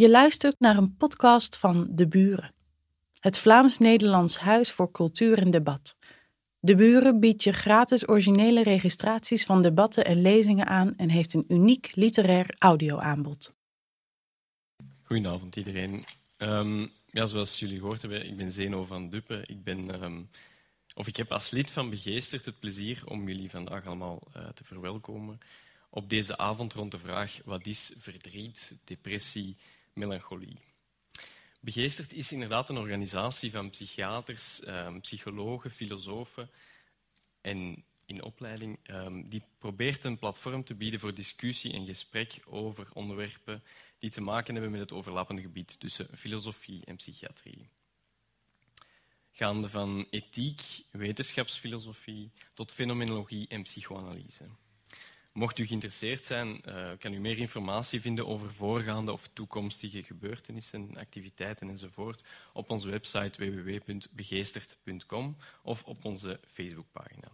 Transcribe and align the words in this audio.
Je 0.00 0.10
luistert 0.10 0.60
naar 0.60 0.76
een 0.76 0.96
podcast 0.96 1.58
van 1.58 1.88
De 1.90 2.08
Buren, 2.08 2.52
het 3.18 3.38
Vlaams-Nederlands 3.38 4.38
Huis 4.38 4.72
voor 4.72 4.90
Cultuur 4.90 5.38
en 5.38 5.50
Debat. 5.50 5.96
De 6.60 6.74
Buren 6.74 7.20
biedt 7.20 7.42
je 7.42 7.52
gratis 7.52 8.08
originele 8.08 8.62
registraties 8.62 9.44
van 9.44 9.62
debatten 9.62 10.04
en 10.04 10.22
lezingen 10.22 10.66
aan 10.66 10.96
en 10.96 11.08
heeft 11.08 11.34
een 11.34 11.44
uniek 11.48 11.90
literair 11.94 12.54
audioaanbod. 12.58 13.54
Goedenavond 15.02 15.56
iedereen. 15.56 16.04
Um, 16.38 16.90
ja, 17.06 17.26
zoals 17.26 17.58
jullie 17.58 17.78
gehoord 17.78 18.00
hebben, 18.00 18.26
ik 18.26 18.36
ben 18.36 18.50
Zeno 18.50 18.84
van 18.84 19.10
Duppe. 19.10 19.44
Ik, 19.46 19.64
ben, 19.64 20.02
um, 20.02 20.28
of 20.94 21.06
ik 21.06 21.16
heb 21.16 21.32
als 21.32 21.50
lid 21.50 21.70
van 21.70 21.90
Begeesterd 21.90 22.44
het 22.44 22.58
plezier 22.58 23.02
om 23.06 23.28
jullie 23.28 23.50
vandaag 23.50 23.86
allemaal 23.86 24.22
uh, 24.36 24.48
te 24.48 24.64
verwelkomen 24.64 25.40
op 25.90 26.08
deze 26.08 26.36
avond 26.36 26.72
rond 26.72 26.90
de 26.90 26.98
vraag 26.98 27.38
wat 27.44 27.66
is 27.66 27.92
verdriet, 27.98 28.78
depressie, 28.84 29.56
melancholie. 29.92 30.60
Begeesterd 31.60 32.12
is 32.12 32.32
inderdaad 32.32 32.68
een 32.68 32.78
organisatie 32.78 33.50
van 33.50 33.70
psychiaters, 33.70 34.66
um, 34.66 35.00
psychologen, 35.00 35.70
filosofen 35.70 36.50
en 37.40 37.84
in 38.06 38.22
opleiding 38.22 38.78
um, 38.90 39.28
die 39.28 39.42
probeert 39.58 40.04
een 40.04 40.18
platform 40.18 40.64
te 40.64 40.74
bieden 40.74 41.00
voor 41.00 41.14
discussie 41.14 41.72
en 41.72 41.86
gesprek 41.86 42.40
over 42.46 42.88
onderwerpen 42.92 43.62
die 43.98 44.10
te 44.10 44.20
maken 44.20 44.54
hebben 44.54 44.72
met 44.72 44.80
het 44.80 44.92
overlappende 44.92 45.42
gebied 45.42 45.80
tussen 45.80 46.08
filosofie 46.16 46.84
en 46.84 46.96
psychiatrie. 46.96 47.68
Gaande 49.30 49.68
van 49.68 50.06
ethiek, 50.10 50.62
wetenschapsfilosofie 50.90 52.30
tot 52.54 52.72
fenomenologie 52.72 53.48
en 53.48 53.62
psychoanalyse. 53.62 54.44
Mocht 55.32 55.58
u 55.58 55.66
geïnteresseerd 55.66 56.24
zijn, 56.24 56.60
uh, 56.68 56.90
kan 56.98 57.12
u 57.12 57.18
meer 57.18 57.38
informatie 57.38 58.00
vinden 58.00 58.26
over 58.26 58.54
voorgaande 58.54 59.12
of 59.12 59.28
toekomstige 59.32 60.02
gebeurtenissen, 60.02 60.96
activiteiten 60.96 61.68
enzovoort 61.68 62.24
op 62.52 62.70
onze 62.70 62.88
website 62.88 63.50
www.begeesterd.com 63.50 65.36
of 65.62 65.84
op 65.84 66.04
onze 66.04 66.40
Facebookpagina. 66.52 67.28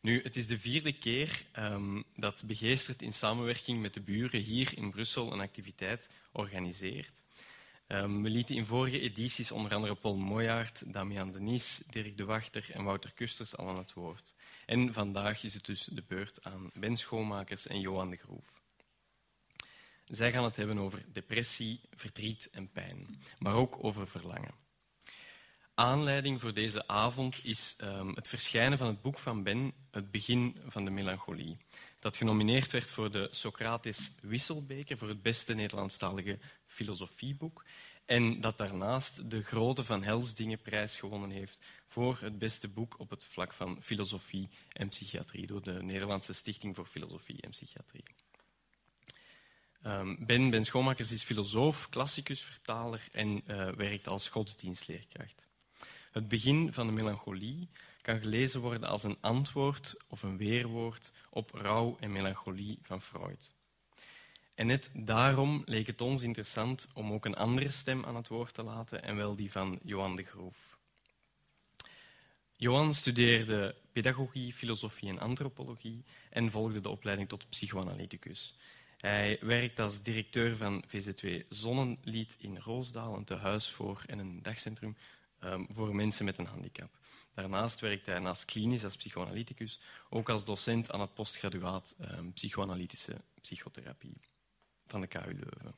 Nu, 0.00 0.22
het 0.22 0.36
is 0.36 0.46
de 0.46 0.58
vierde 0.58 0.92
keer 0.92 1.42
um, 1.58 2.04
dat 2.16 2.42
Begeesterd 2.46 3.02
in 3.02 3.12
samenwerking 3.12 3.80
met 3.80 3.94
de 3.94 4.00
buren 4.00 4.40
hier 4.40 4.76
in 4.76 4.90
Brussel 4.90 5.32
een 5.32 5.40
activiteit 5.40 6.08
organiseert. 6.32 7.22
Um, 7.88 8.22
we 8.22 8.30
lieten 8.30 8.54
in 8.54 8.66
vorige 8.66 9.00
edities 9.00 9.50
onder 9.50 9.74
andere 9.74 9.94
Paul 9.94 10.16
Moyaert, 10.16 10.92
Damian 10.92 11.32
Denis, 11.32 11.80
Dirk 11.90 12.16
de 12.16 12.24
Wachter 12.24 12.70
en 12.72 12.84
Wouter 12.84 13.12
Kusters 13.12 13.56
al 13.56 13.68
aan 13.68 13.78
het 13.78 13.92
woord. 13.92 14.34
En 14.68 14.92
vandaag 14.92 15.44
is 15.44 15.54
het 15.54 15.64
dus 15.64 15.84
de 15.84 16.02
beurt 16.02 16.44
aan 16.44 16.70
Ben 16.74 16.96
Schoonmakers 16.96 17.66
en 17.66 17.80
Johan 17.80 18.10
de 18.10 18.16
Groef. 18.16 18.52
Zij 20.04 20.30
gaan 20.30 20.44
het 20.44 20.56
hebben 20.56 20.78
over 20.78 21.04
depressie, 21.12 21.80
verdriet 21.90 22.48
en 22.50 22.70
pijn, 22.70 23.20
maar 23.38 23.54
ook 23.54 23.84
over 23.84 24.08
verlangen. 24.08 24.54
Aanleiding 25.74 26.40
voor 26.40 26.54
deze 26.54 26.88
avond 26.88 27.44
is 27.44 27.76
um, 27.80 28.14
het 28.14 28.28
verschijnen 28.28 28.78
van 28.78 28.86
het 28.86 29.02
boek 29.02 29.18
van 29.18 29.42
Ben, 29.42 29.72
Het 29.90 30.10
begin 30.10 30.60
van 30.66 30.84
de 30.84 30.90
melancholie, 30.90 31.56
dat 31.98 32.16
genomineerd 32.16 32.72
werd 32.72 32.90
voor 32.90 33.10
de 33.10 33.28
Socrates 33.30 34.10
Wisselbeker 34.20 34.98
voor 34.98 35.08
het 35.08 35.22
beste 35.22 35.54
Nederlandstalige 35.54 36.38
filosofieboek 36.66 37.64
en 38.08 38.40
dat 38.40 38.58
daarnaast 38.58 39.30
de 39.30 39.42
Grote 39.42 39.84
van 39.84 40.02
Helsdingenprijs 40.02 40.98
gewonnen 40.98 41.30
heeft 41.30 41.58
voor 41.86 42.18
het 42.20 42.38
beste 42.38 42.68
boek 42.68 42.98
op 42.98 43.10
het 43.10 43.24
vlak 43.24 43.52
van 43.52 43.82
filosofie 43.82 44.48
en 44.72 44.88
psychiatrie 44.88 45.46
door 45.46 45.62
de 45.62 45.82
Nederlandse 45.82 46.32
Stichting 46.32 46.74
voor 46.74 46.86
Filosofie 46.86 47.40
en 47.40 47.50
Psychiatrie. 47.50 48.04
Um, 49.86 50.26
ben, 50.26 50.50
ben 50.50 50.64
Schoonmakers 50.64 51.12
is 51.12 51.22
filosoof, 51.22 51.88
klassicus, 51.88 52.42
vertaler 52.42 53.08
en 53.12 53.42
uh, 53.46 53.70
werkt 53.70 54.06
als 54.06 54.28
godsdienstleerkracht. 54.28 55.46
Het 56.10 56.28
begin 56.28 56.72
van 56.72 56.86
de 56.86 56.92
melancholie 56.92 57.68
kan 58.02 58.20
gelezen 58.20 58.60
worden 58.60 58.88
als 58.88 59.02
een 59.02 59.18
antwoord 59.20 59.94
of 60.06 60.22
een 60.22 60.36
weerwoord 60.36 61.12
op 61.30 61.50
rouw 61.50 61.96
en 62.00 62.12
melancholie 62.12 62.78
van 62.82 63.02
Freud. 63.02 63.50
En 64.58 64.66
net 64.66 64.90
daarom 64.92 65.62
leek 65.64 65.86
het 65.86 66.00
ons 66.00 66.22
interessant 66.22 66.88
om 66.94 67.12
ook 67.12 67.24
een 67.24 67.36
andere 67.36 67.70
stem 67.70 68.04
aan 68.04 68.16
het 68.16 68.28
woord 68.28 68.54
te 68.54 68.62
laten, 68.62 69.02
en 69.02 69.16
wel 69.16 69.36
die 69.36 69.50
van 69.50 69.78
Johan 69.82 70.16
de 70.16 70.22
Groef. 70.22 70.78
Johan 72.56 72.94
studeerde 72.94 73.74
pedagogie, 73.92 74.52
filosofie 74.52 75.08
en 75.08 75.18
antropologie 75.18 76.04
en 76.30 76.50
volgde 76.50 76.80
de 76.80 76.88
opleiding 76.88 77.28
tot 77.28 77.48
psychoanalyticus. 77.48 78.54
Hij 78.96 79.38
werkt 79.40 79.78
als 79.78 80.02
directeur 80.02 80.56
van 80.56 80.84
VZW 80.86 81.26
Zonnenlied 81.48 82.36
in 82.40 82.58
Roosdaal, 82.58 83.16
een 83.16 83.24
tehuis 83.24 83.70
voor 83.70 84.02
en 84.06 84.18
een 84.18 84.42
dagcentrum 84.42 84.96
um, 85.44 85.66
voor 85.70 85.94
mensen 85.94 86.24
met 86.24 86.38
een 86.38 86.46
handicap. 86.46 86.90
Daarnaast 87.34 87.80
werkt 87.80 88.06
hij 88.06 88.18
naast 88.18 88.44
klinisch 88.44 88.84
als 88.84 88.96
psychoanalyticus 88.96 89.80
ook 90.10 90.28
als 90.28 90.44
docent 90.44 90.90
aan 90.90 91.00
het 91.00 91.14
postgraduaat 91.14 91.96
um, 92.00 92.32
psychoanalytische 92.32 93.20
psychotherapie 93.40 94.20
van 94.90 95.00
de 95.00 95.06
KU 95.06 95.32
Leuven. 95.32 95.74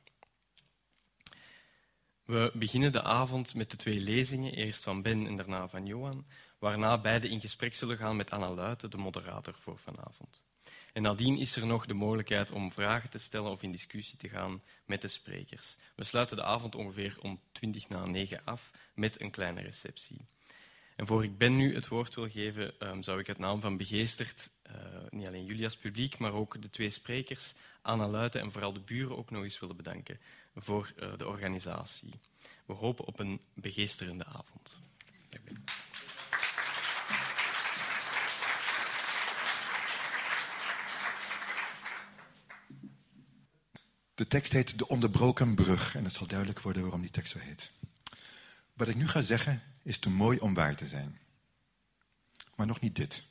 We 2.25 2.51
beginnen 2.53 2.91
de 2.91 3.03
avond 3.03 3.55
met 3.55 3.71
de 3.71 3.77
twee 3.77 4.01
lezingen, 4.01 4.53
eerst 4.53 4.83
van 4.83 5.01
Ben 5.01 5.27
en 5.27 5.35
daarna 5.35 5.67
van 5.67 5.85
Johan, 5.85 6.25
waarna 6.59 7.01
beide 7.01 7.29
in 7.29 7.41
gesprek 7.41 7.75
zullen 7.75 7.97
gaan 7.97 8.15
met 8.15 8.31
Anna 8.31 8.53
Luiten, 8.53 8.89
de 8.89 8.97
moderator 8.97 9.53
voor 9.53 9.77
vanavond. 9.77 10.43
En 10.93 11.01
nadien 11.01 11.37
is 11.37 11.55
er 11.55 11.65
nog 11.65 11.85
de 11.85 11.93
mogelijkheid 11.93 12.51
om 12.51 12.71
vragen 12.71 13.09
te 13.09 13.17
stellen 13.17 13.51
of 13.51 13.63
in 13.63 13.71
discussie 13.71 14.17
te 14.17 14.29
gaan 14.29 14.61
met 14.85 15.01
de 15.01 15.07
sprekers. 15.07 15.77
We 15.95 16.03
sluiten 16.03 16.35
de 16.35 16.43
avond 16.43 16.75
ongeveer 16.75 17.17
om 17.21 17.39
20 17.51 17.89
na 17.89 18.05
9 18.05 18.41
af 18.45 18.71
met 18.93 19.21
een 19.21 19.31
kleine 19.31 19.61
receptie. 19.61 20.27
En 21.01 21.07
voor 21.07 21.23
ik 21.23 21.37
Ben 21.37 21.55
nu 21.55 21.75
het 21.75 21.87
woord 21.87 22.15
wil 22.15 22.29
geven, 22.29 22.73
um, 22.87 23.03
zou 23.03 23.19
ik 23.19 23.27
het 23.27 23.37
naam 23.37 23.61
van 23.61 23.77
Begeesterd, 23.77 24.49
uh, 24.67 24.75
niet 25.09 25.27
alleen 25.27 25.45
jullie 25.45 25.63
als 25.63 25.77
publiek, 25.77 26.17
maar 26.17 26.33
ook 26.33 26.61
de 26.61 26.69
twee 26.69 26.89
sprekers, 26.89 27.53
Anna 27.81 28.07
Luiten 28.07 28.41
en 28.41 28.51
vooral 28.51 28.73
de 28.73 28.79
buren 28.79 29.17
ook 29.17 29.31
nog 29.31 29.43
eens 29.43 29.59
willen 29.59 29.75
bedanken 29.75 30.19
voor 30.55 30.93
uh, 30.99 31.17
de 31.17 31.27
organisatie. 31.27 32.13
We 32.65 32.73
hopen 32.73 33.05
op 33.05 33.19
een 33.19 33.41
begeesterende 33.53 34.25
avond. 34.25 34.81
De 44.15 44.27
tekst 44.27 44.51
heet 44.51 44.77
De 44.77 44.87
Onderbroken 44.87 45.55
Brug 45.55 45.95
en 45.95 46.03
het 46.03 46.13
zal 46.13 46.27
duidelijk 46.27 46.59
worden 46.59 46.81
waarom 46.81 47.01
die 47.01 47.11
tekst 47.11 47.31
zo 47.31 47.39
heet. 47.39 47.71
Wat 48.73 48.87
ik 48.87 48.95
nu 48.95 49.07
ga 49.07 49.21
zeggen 49.21 49.70
is 49.83 49.97
te 49.97 50.09
mooi 50.09 50.37
om 50.37 50.53
waar 50.53 50.75
te 50.75 50.87
zijn. 50.87 51.19
Maar 52.55 52.67
nog 52.67 52.79
niet 52.79 52.95
dit. 52.95 53.23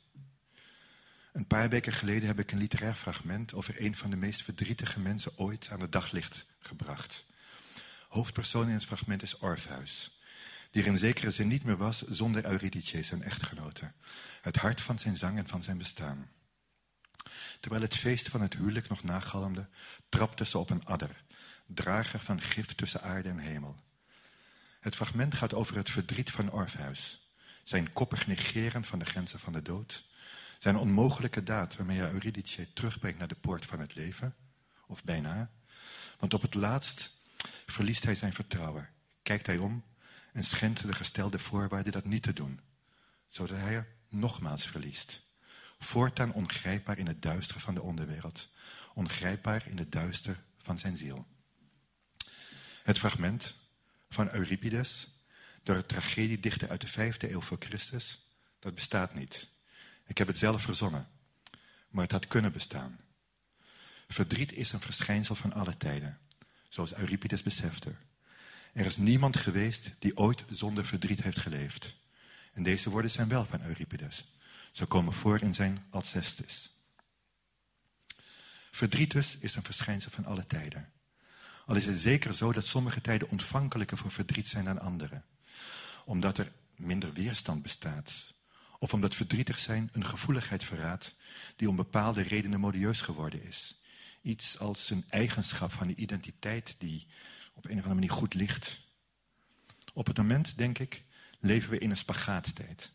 Een 1.33 1.47
paar 1.47 1.69
weken 1.69 1.93
geleden 1.93 2.29
heb 2.29 2.39
ik 2.39 2.53
een 2.53 2.59
literair 2.59 2.95
fragment 2.95 3.55
over 3.55 3.83
een 3.83 3.97
van 3.97 4.11
de 4.11 4.17
meest 4.17 4.43
verdrietige 4.43 5.01
mensen 5.01 5.39
ooit 5.39 5.69
aan 5.71 5.81
het 5.81 5.93
daglicht 5.93 6.47
gebracht. 6.59 7.27
Hoofdpersoon 8.09 8.69
in 8.69 8.75
het 8.75 8.85
fragment 8.85 9.23
is 9.23 9.39
Orpheus, 9.39 10.21
die 10.71 10.83
er 10.83 10.89
in 10.89 10.99
zekere 10.99 11.31
zin 11.31 11.49
niet 11.49 11.65
meer 11.65 11.77
was 11.77 12.03
zonder 12.03 12.45
Eurydice, 12.45 13.03
zijn 13.03 13.23
echtgenote. 13.23 13.93
Het 14.41 14.57
hart 14.57 14.81
van 14.81 14.99
zijn 14.99 15.17
zang 15.17 15.39
en 15.39 15.49
van 15.49 15.63
zijn 15.63 15.79
bestaan. 15.79 16.31
Terwijl 17.61 17.83
het 17.83 17.97
feest 17.97 18.29
van 18.29 18.41
het 18.41 18.55
huwelijk 18.55 18.89
nog 18.89 19.03
nagalmde, 19.03 19.69
trapte 20.09 20.45
ze 20.45 20.59
op 20.59 20.71
een 20.71 20.85
adder, 20.85 21.25
drager 21.67 22.21
van 22.21 22.41
gif 22.41 22.75
tussen 22.75 23.03
aarde 23.03 23.29
en 23.29 23.39
hemel. 23.39 23.77
Het 24.81 24.97
fragment 24.97 25.35
gaat 25.35 25.55
over 25.55 25.77
het 25.77 25.91
verdriet 25.91 26.31
van 26.31 26.51
Orpheus, 26.51 27.31
zijn 27.63 27.93
koppig 27.93 28.27
negeren 28.27 28.85
van 28.85 28.99
de 28.99 29.05
grenzen 29.05 29.39
van 29.39 29.53
de 29.53 29.63
dood, 29.63 30.05
zijn 30.59 30.77
onmogelijke 30.77 31.43
daad 31.43 31.77
waarmee 31.77 31.99
hij 31.99 32.11
Eurydice 32.11 32.73
terugbrengt 32.73 33.19
naar 33.19 33.29
de 33.29 33.35
poort 33.35 33.67
van 33.67 33.81
het 33.81 33.95
leven, 33.95 34.35
of 34.87 35.05
bijna, 35.05 35.51
want 36.19 36.35
op 36.35 36.43
het 36.43 36.55
laatst 36.55 37.11
verliest 37.67 38.05
hij 38.05 38.15
zijn 38.15 38.33
vertrouwen, 38.33 38.89
kijkt 39.23 39.47
hij 39.47 39.59
om 39.59 39.85
en 40.33 40.45
schendt 40.45 40.87
de 40.87 40.93
gestelde 40.93 41.39
voorwaarden 41.39 41.93
dat 41.93 42.05
niet 42.05 42.23
te 42.23 42.33
doen, 42.33 42.61
zodat 43.27 43.59
hij 43.59 43.75
er 43.75 43.89
nogmaals 44.09 44.67
verliest 44.67 45.23
voortaan 45.81 46.33
ongrijpbaar 46.33 46.99
in 46.99 47.07
het 47.07 47.23
duister 47.23 47.61
van 47.61 47.75
de 47.75 47.83
onderwereld, 47.83 48.49
ongrijpbaar 48.95 49.63
in 49.67 49.79
het 49.79 49.93
duister 49.93 50.43
van 50.59 50.79
zijn 50.79 50.97
ziel. 50.97 51.27
Het 52.83 52.99
fragment 52.99 53.55
van 54.11 54.31
Euripides, 54.31 55.09
door 55.63 55.77
een 55.77 55.87
tragediedichter 55.87 56.69
uit 56.69 56.81
de 56.81 56.89
vijfde 56.89 57.33
eeuw 57.33 57.41
voor 57.41 57.57
Christus, 57.61 58.27
dat 58.59 58.75
bestaat 58.75 59.15
niet. 59.15 59.49
Ik 60.07 60.19
heb 60.19 60.27
het 60.27 60.39
zelf 60.39 60.63
verzonnen, 60.63 61.09
maar 61.89 62.03
het 62.03 62.13
had 62.13 62.27
kunnen 62.27 62.53
bestaan. 62.53 63.01
Verdriet 64.09 64.53
is 64.53 64.73
een 64.73 64.81
verschijnsel 64.81 65.35
van 65.35 65.53
alle 65.53 65.77
tijden, 65.77 66.19
zoals 66.69 66.95
Euripides 66.95 67.43
besefte. 67.43 67.95
Er 68.73 68.87
is 68.87 68.97
niemand 68.97 69.37
geweest 69.37 69.91
die 69.99 70.17
ooit 70.17 70.45
zonder 70.49 70.87
verdriet 70.87 71.23
heeft 71.23 71.41
geleefd. 71.41 71.97
En 72.53 72.63
deze 72.63 72.91
woorden 72.91 73.11
zijn 73.11 73.29
wel 73.29 73.45
van 73.45 73.63
Euripides. 73.63 74.25
Ze 74.71 74.87
komen 74.87 75.13
voor 75.13 75.43
in 75.43 75.55
zijn 75.55 75.87
Alcestis. 75.91 76.71
Verdriet 78.71 79.11
dus 79.11 79.37
is 79.39 79.55
een 79.55 79.65
verschijnsel 79.65 80.11
van 80.11 80.25
alle 80.25 80.47
tijden. 80.47 80.93
Al 81.71 81.77
is 81.77 81.87
het 81.87 81.99
zeker 81.99 82.35
zo 82.35 82.53
dat 82.53 82.67
sommige 82.67 83.01
tijden 83.01 83.31
ontvankelijker 83.31 83.99
voor 83.99 84.11
verdriet 84.11 84.47
zijn 84.49 84.65
dan 84.65 84.81
andere. 84.81 85.23
Omdat 86.05 86.39
er 86.39 86.53
minder 86.77 87.13
weerstand 87.13 87.63
bestaat. 87.63 88.35
Of 88.79 88.93
omdat 88.93 89.15
verdrietig 89.15 89.59
zijn 89.59 89.89
een 89.93 90.05
gevoeligheid 90.05 90.65
verraadt 90.65 91.15
die 91.57 91.69
om 91.69 91.77
bepaalde 91.77 92.23
redenen 92.23 92.61
modieus 92.61 93.01
geworden 93.01 93.43
is. 93.43 93.81
Iets 94.23 94.59
als 94.59 94.91
een 94.91 95.05
eigenschap 95.09 95.73
van 95.73 95.87
de 95.87 95.95
identiteit 95.95 96.75
die 96.79 97.07
op 97.55 97.65
een 97.65 97.71
of 97.71 97.77
andere 97.77 97.95
manier 97.95 98.11
goed 98.11 98.35
ligt. 98.35 98.81
Op 99.95 100.07
het 100.07 100.17
moment, 100.17 100.59
denk 100.59 100.79
ik, 100.79 101.05
leven 101.41 101.71
we 101.71 101.79
in 101.79 101.91
een 101.91 101.97
spagaattijd. 101.97 102.93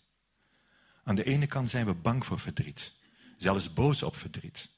Aan 1.04 1.16
de 1.16 1.24
ene 1.24 1.48
kant 1.48 1.69
zijn 1.69 1.86
we 1.86 1.94
bang 1.94 2.25
voor 2.25 2.39
verdriet, 2.39 2.92
zelfs 3.38 3.74
boos 3.74 4.04
op 4.04 4.16
verdriet. 4.16 4.69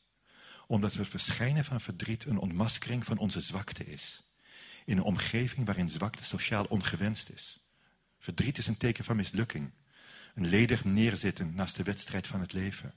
Omdat 0.67 0.93
het 0.93 1.07
verschijnen 1.07 1.65
van 1.65 1.81
verdriet 1.81 2.25
een 2.25 2.39
ontmaskering 2.39 3.05
van 3.05 3.17
onze 3.17 3.41
zwakte 3.41 3.85
is. 3.85 4.23
In 4.85 4.97
een 4.97 5.03
omgeving 5.03 5.65
waarin 5.65 5.89
zwakte 5.89 6.23
sociaal 6.23 6.65
ongewenst 6.65 7.29
is. 7.29 7.59
Verdriet 8.19 8.57
is 8.57 8.67
een 8.67 8.77
teken 8.77 9.03
van 9.03 9.15
mislukking. 9.15 9.71
Een 10.35 10.47
ledig 10.47 10.85
neerzitten 10.85 11.55
naast 11.55 11.75
de 11.75 11.83
wedstrijd 11.83 12.27
van 12.27 12.39
het 12.39 12.53
leven. 12.53 12.93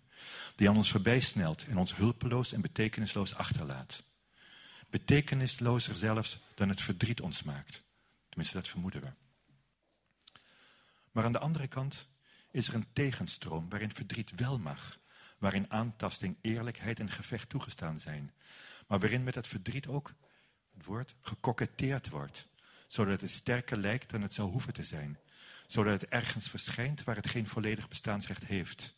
Die 0.56 0.68
aan 0.68 0.76
ons 0.76 0.90
voorbij 0.90 1.20
snelt 1.20 1.64
en 1.64 1.76
ons 1.76 1.96
hulpeloos 1.96 2.52
en 2.52 2.60
betekenisloos 2.60 3.34
achterlaat. 3.34 4.02
Betekenislozer 4.90 5.96
zelfs 5.96 6.38
dan 6.54 6.68
het 6.68 6.82
verdriet 6.82 7.20
ons 7.20 7.42
maakt. 7.42 7.84
Tenminste, 8.28 8.56
dat 8.56 8.68
vermoeden 8.68 9.00
we. 9.00 9.12
Maar 11.12 11.24
aan 11.24 11.32
de 11.32 11.38
andere 11.38 11.68
kant 11.68 12.08
is 12.50 12.68
er 12.68 12.74
een 12.74 12.92
tegenstroom 12.92 13.68
waarin 13.68 13.94
verdriet 13.94 14.30
wel 14.36 14.58
mag. 14.58 14.98
Waarin 15.40 15.70
aantasting, 15.72 16.36
eerlijkheid 16.40 17.00
en 17.00 17.10
gevecht 17.10 17.48
toegestaan 17.48 18.00
zijn. 18.00 18.32
Maar 18.86 18.98
waarin 18.98 19.24
met 19.24 19.34
het 19.34 19.46
verdriet 19.46 19.86
ook, 19.86 20.14
het 20.74 20.84
woord, 20.84 21.14
gekoketteerd 21.20 22.08
wordt. 22.08 22.48
Zodat 22.86 23.20
het 23.20 23.30
sterker 23.30 23.76
lijkt 23.76 24.10
dan 24.10 24.22
het 24.22 24.32
zou 24.32 24.50
hoeven 24.50 24.72
te 24.72 24.84
zijn. 24.84 25.18
Zodat 25.66 26.00
het 26.00 26.10
ergens 26.10 26.48
verschijnt 26.48 27.04
waar 27.04 27.16
het 27.16 27.28
geen 27.28 27.46
volledig 27.46 27.88
bestaansrecht 27.88 28.44
heeft. 28.44 28.94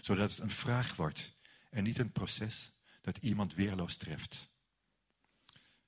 Zodat 0.00 0.30
het 0.30 0.38
een 0.38 0.50
vraag 0.50 0.96
wordt 0.96 1.32
en 1.70 1.84
niet 1.84 1.98
een 1.98 2.12
proces 2.12 2.72
dat 3.00 3.16
iemand 3.16 3.54
weerloos 3.54 3.96
treft. 3.96 4.48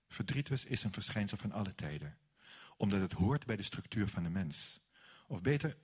Verdriet 0.08 0.46
dus 0.46 0.64
is 0.64 0.82
een 0.82 0.92
verschijnsel 0.92 1.38
van 1.38 1.52
alle 1.52 1.74
tijden. 1.74 2.18
Omdat 2.76 3.00
het 3.00 3.12
hoort 3.12 3.46
bij 3.46 3.56
de 3.56 3.62
structuur 3.62 4.08
van 4.08 4.22
de 4.22 4.30
mens. 4.30 4.80
Of 5.26 5.42
beter, 5.42 5.76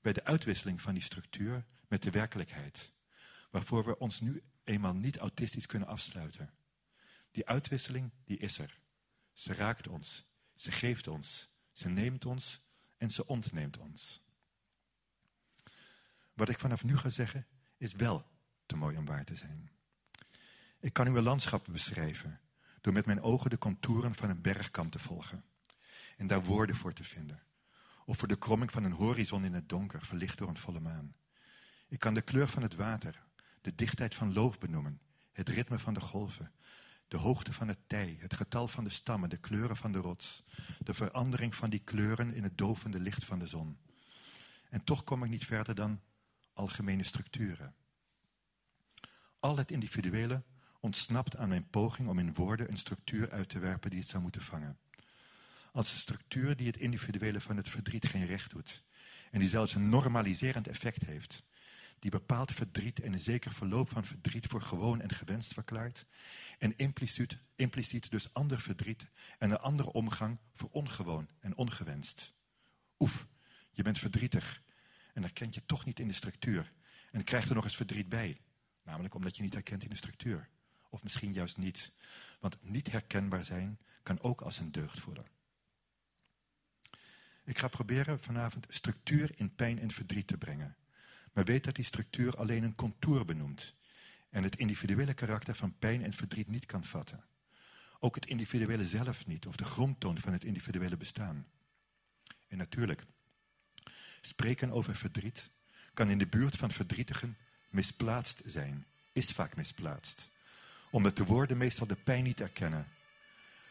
bij 0.00 0.12
de 0.12 0.24
uitwisseling 0.24 0.80
van 0.80 0.94
die 0.94 1.02
structuur 1.02 1.64
met 1.88 2.02
de 2.02 2.10
werkelijkheid. 2.10 2.94
Waarvoor 3.56 3.84
we 3.84 3.98
ons 3.98 4.20
nu 4.20 4.42
eenmaal 4.64 4.94
niet 4.94 5.16
autistisch 5.16 5.66
kunnen 5.66 5.88
afsluiten. 5.88 6.54
Die 7.30 7.46
uitwisseling, 7.46 8.12
die 8.24 8.38
is 8.38 8.58
er. 8.58 8.80
Ze 9.32 9.54
raakt 9.54 9.88
ons. 9.88 10.26
Ze 10.54 10.72
geeft 10.72 11.08
ons. 11.08 11.48
Ze 11.72 11.88
neemt 11.88 12.24
ons 12.24 12.60
en 12.96 13.10
ze 13.10 13.26
ontneemt 13.26 13.78
ons. 13.78 14.22
Wat 16.32 16.48
ik 16.48 16.58
vanaf 16.58 16.84
nu 16.84 16.96
ga 16.96 17.08
zeggen, 17.08 17.46
is 17.76 17.92
wel 17.92 18.26
te 18.66 18.76
mooi 18.76 18.96
om 18.96 19.04
waar 19.04 19.24
te 19.24 19.34
zijn. 19.34 19.70
Ik 20.80 20.92
kan 20.92 21.06
uw 21.06 21.20
landschappen 21.20 21.72
beschrijven 21.72 22.40
door 22.80 22.92
met 22.92 23.06
mijn 23.06 23.22
ogen 23.22 23.50
de 23.50 23.58
contouren 23.58 24.14
van 24.14 24.30
een 24.30 24.40
bergkant 24.40 24.92
te 24.92 24.98
volgen 24.98 25.44
en 26.16 26.26
daar 26.26 26.44
woorden 26.44 26.76
voor 26.76 26.92
te 26.92 27.04
vinden. 27.04 27.42
Of 28.04 28.18
voor 28.18 28.28
de 28.28 28.38
kromming 28.38 28.70
van 28.70 28.84
een 28.84 28.92
horizon 28.92 29.44
in 29.44 29.54
het 29.54 29.68
donker, 29.68 30.06
verlicht 30.06 30.38
door 30.38 30.48
een 30.48 30.58
volle 30.58 30.80
maan. 30.80 31.16
Ik 31.88 31.98
kan 31.98 32.14
de 32.14 32.22
kleur 32.22 32.48
van 32.48 32.62
het 32.62 32.74
water, 32.74 33.24
de 33.66 33.74
dichtheid 33.74 34.14
van 34.14 34.32
loof 34.32 34.58
benoemen, 34.58 35.00
het 35.32 35.48
ritme 35.48 35.78
van 35.78 35.94
de 35.94 36.00
golven, 36.00 36.52
de 37.08 37.16
hoogte 37.16 37.52
van 37.52 37.68
het 37.68 37.78
tij, 37.86 38.16
het 38.20 38.34
getal 38.34 38.68
van 38.68 38.84
de 38.84 38.90
stammen, 38.90 39.28
de 39.28 39.36
kleuren 39.36 39.76
van 39.76 39.92
de 39.92 39.98
rots, 39.98 40.44
de 40.78 40.94
verandering 40.94 41.54
van 41.54 41.70
die 41.70 41.80
kleuren 41.84 42.34
in 42.34 42.42
het 42.42 42.58
dovende 42.58 43.00
licht 43.00 43.24
van 43.24 43.38
de 43.38 43.46
zon. 43.46 43.78
En 44.70 44.84
toch 44.84 45.04
kom 45.04 45.24
ik 45.24 45.30
niet 45.30 45.44
verder 45.44 45.74
dan 45.74 46.00
algemene 46.52 47.02
structuren. 47.02 47.74
Al 49.40 49.56
het 49.56 49.70
individuele 49.70 50.42
ontsnapt 50.80 51.36
aan 51.36 51.48
mijn 51.48 51.70
poging 51.70 52.08
om 52.08 52.18
in 52.18 52.34
woorden 52.34 52.70
een 52.70 52.78
structuur 52.78 53.30
uit 53.30 53.48
te 53.48 53.58
werpen 53.58 53.90
die 53.90 54.00
het 54.00 54.08
zou 54.08 54.22
moeten 54.22 54.42
vangen. 54.42 54.78
Als 55.72 55.92
een 55.92 55.98
structuur 55.98 56.56
die 56.56 56.66
het 56.66 56.76
individuele 56.76 57.40
van 57.40 57.56
het 57.56 57.68
verdriet 57.68 58.06
geen 58.06 58.26
recht 58.26 58.50
doet. 58.50 58.82
En 59.30 59.40
die 59.40 59.48
zelfs 59.48 59.74
een 59.74 59.88
normaliserend 59.88 60.68
effect 60.68 61.04
heeft. 61.04 61.44
Die 61.98 62.10
bepaald 62.10 62.52
verdriet 62.52 63.00
en 63.00 63.12
een 63.12 63.18
zeker 63.18 63.52
verloop 63.52 63.88
van 63.88 64.04
verdriet 64.04 64.46
voor 64.46 64.62
gewoon 64.62 65.00
en 65.00 65.10
gewenst 65.10 65.52
verklaart. 65.52 66.06
En 66.58 66.76
impliciet, 66.76 67.38
impliciet 67.56 68.10
dus 68.10 68.32
ander 68.32 68.60
verdriet 68.60 69.06
en 69.38 69.50
een 69.50 69.58
andere 69.58 69.92
omgang 69.92 70.38
voor 70.54 70.68
ongewoon 70.72 71.28
en 71.40 71.56
ongewenst. 71.56 72.34
Oef, 72.98 73.26
je 73.70 73.82
bent 73.82 73.98
verdrietig. 73.98 74.62
En 75.14 75.22
herkent 75.22 75.54
je 75.54 75.66
toch 75.66 75.84
niet 75.84 76.00
in 76.00 76.08
de 76.08 76.14
structuur. 76.14 76.72
En 77.10 77.24
krijgt 77.24 77.48
er 77.48 77.54
nog 77.54 77.64
eens 77.64 77.76
verdriet 77.76 78.08
bij. 78.08 78.40
Namelijk 78.82 79.14
omdat 79.14 79.36
je 79.36 79.42
niet 79.42 79.54
herkent 79.54 79.82
in 79.82 79.90
de 79.90 79.96
structuur. 79.96 80.48
Of 80.90 81.02
misschien 81.02 81.32
juist 81.32 81.56
niet. 81.56 81.92
Want 82.40 82.58
niet 82.62 82.90
herkenbaar 82.90 83.44
zijn 83.44 83.78
kan 84.02 84.20
ook 84.20 84.40
als 84.40 84.58
een 84.58 84.72
deugd 84.72 85.00
voelen. 85.00 85.26
Ik 87.44 87.58
ga 87.58 87.68
proberen 87.68 88.20
vanavond 88.20 88.66
structuur 88.68 89.30
in 89.34 89.54
pijn 89.54 89.78
en 89.78 89.90
verdriet 89.90 90.26
te 90.26 90.38
brengen. 90.38 90.76
Maar 91.36 91.44
weet 91.44 91.64
dat 91.64 91.74
die 91.74 91.84
structuur 91.84 92.34
alleen 92.34 92.62
een 92.62 92.74
contour 92.74 93.24
benoemt. 93.24 93.74
En 94.30 94.42
het 94.42 94.56
individuele 94.56 95.14
karakter 95.14 95.54
van 95.54 95.78
pijn 95.78 96.02
en 96.02 96.12
verdriet 96.12 96.48
niet 96.48 96.66
kan 96.66 96.84
vatten. 96.84 97.24
Ook 97.98 98.14
het 98.14 98.26
individuele 98.26 98.86
zelf 98.86 99.26
niet, 99.26 99.46
of 99.46 99.56
de 99.56 99.64
grondtoon 99.64 100.18
van 100.18 100.32
het 100.32 100.44
individuele 100.44 100.96
bestaan. 100.96 101.46
En 102.48 102.58
natuurlijk, 102.58 103.04
spreken 104.20 104.70
over 104.70 104.96
verdriet 104.96 105.50
kan 105.94 106.10
in 106.10 106.18
de 106.18 106.26
buurt 106.26 106.56
van 106.56 106.70
verdrietigen 106.70 107.36
misplaatst 107.70 108.42
zijn, 108.44 108.86
is 109.12 109.30
vaak 109.30 109.56
misplaatst. 109.56 110.30
Omdat 110.90 111.16
de 111.16 111.24
woorden 111.24 111.56
meestal 111.56 111.86
de 111.86 111.96
pijn 112.04 112.24
niet 112.24 112.40
erkennen. 112.40 112.88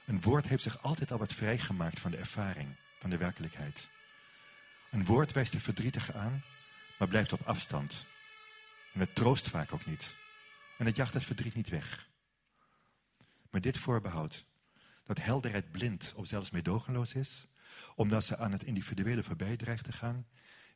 Een 0.05 0.21
woord 0.21 0.47
heeft 0.47 0.63
zich 0.63 0.81
altijd 0.81 1.11
al 1.11 1.17
wat 1.17 1.33
vrijgemaakt 1.33 1.99
van 1.99 2.11
de 2.11 2.17
ervaring 2.17 2.75
van 2.99 3.09
de 3.09 3.17
werkelijkheid. 3.17 3.89
Een 4.91 5.05
woord 5.05 5.31
wijst 5.31 5.51
de 5.51 5.59
verdrietige 5.59 6.13
aan, 6.13 6.43
maar 6.97 7.07
blijft 7.07 7.33
op 7.33 7.41
afstand. 7.41 8.05
En 8.93 8.99
het 8.99 9.15
troost 9.15 9.49
vaak 9.49 9.73
ook 9.73 9.85
niet. 9.85 10.15
En 10.77 10.85
het 10.85 10.95
jacht 10.95 11.13
het 11.13 11.23
verdriet 11.23 11.55
niet 11.55 11.69
weg. 11.69 12.09
Maar 13.49 13.61
dit 13.61 13.77
voorbehoud, 13.77 14.45
dat 15.03 15.17
helderheid 15.17 15.71
blind 15.71 16.13
of 16.15 16.27
zelfs 16.27 16.49
meedogenloos 16.49 17.13
is, 17.13 17.47
omdat 17.95 18.25
ze 18.25 18.37
aan 18.37 18.51
het 18.51 18.63
individuele 18.63 19.23
voorbij 19.23 19.57
dreigt 19.57 19.83
te 19.83 19.91
gaan, 19.91 20.27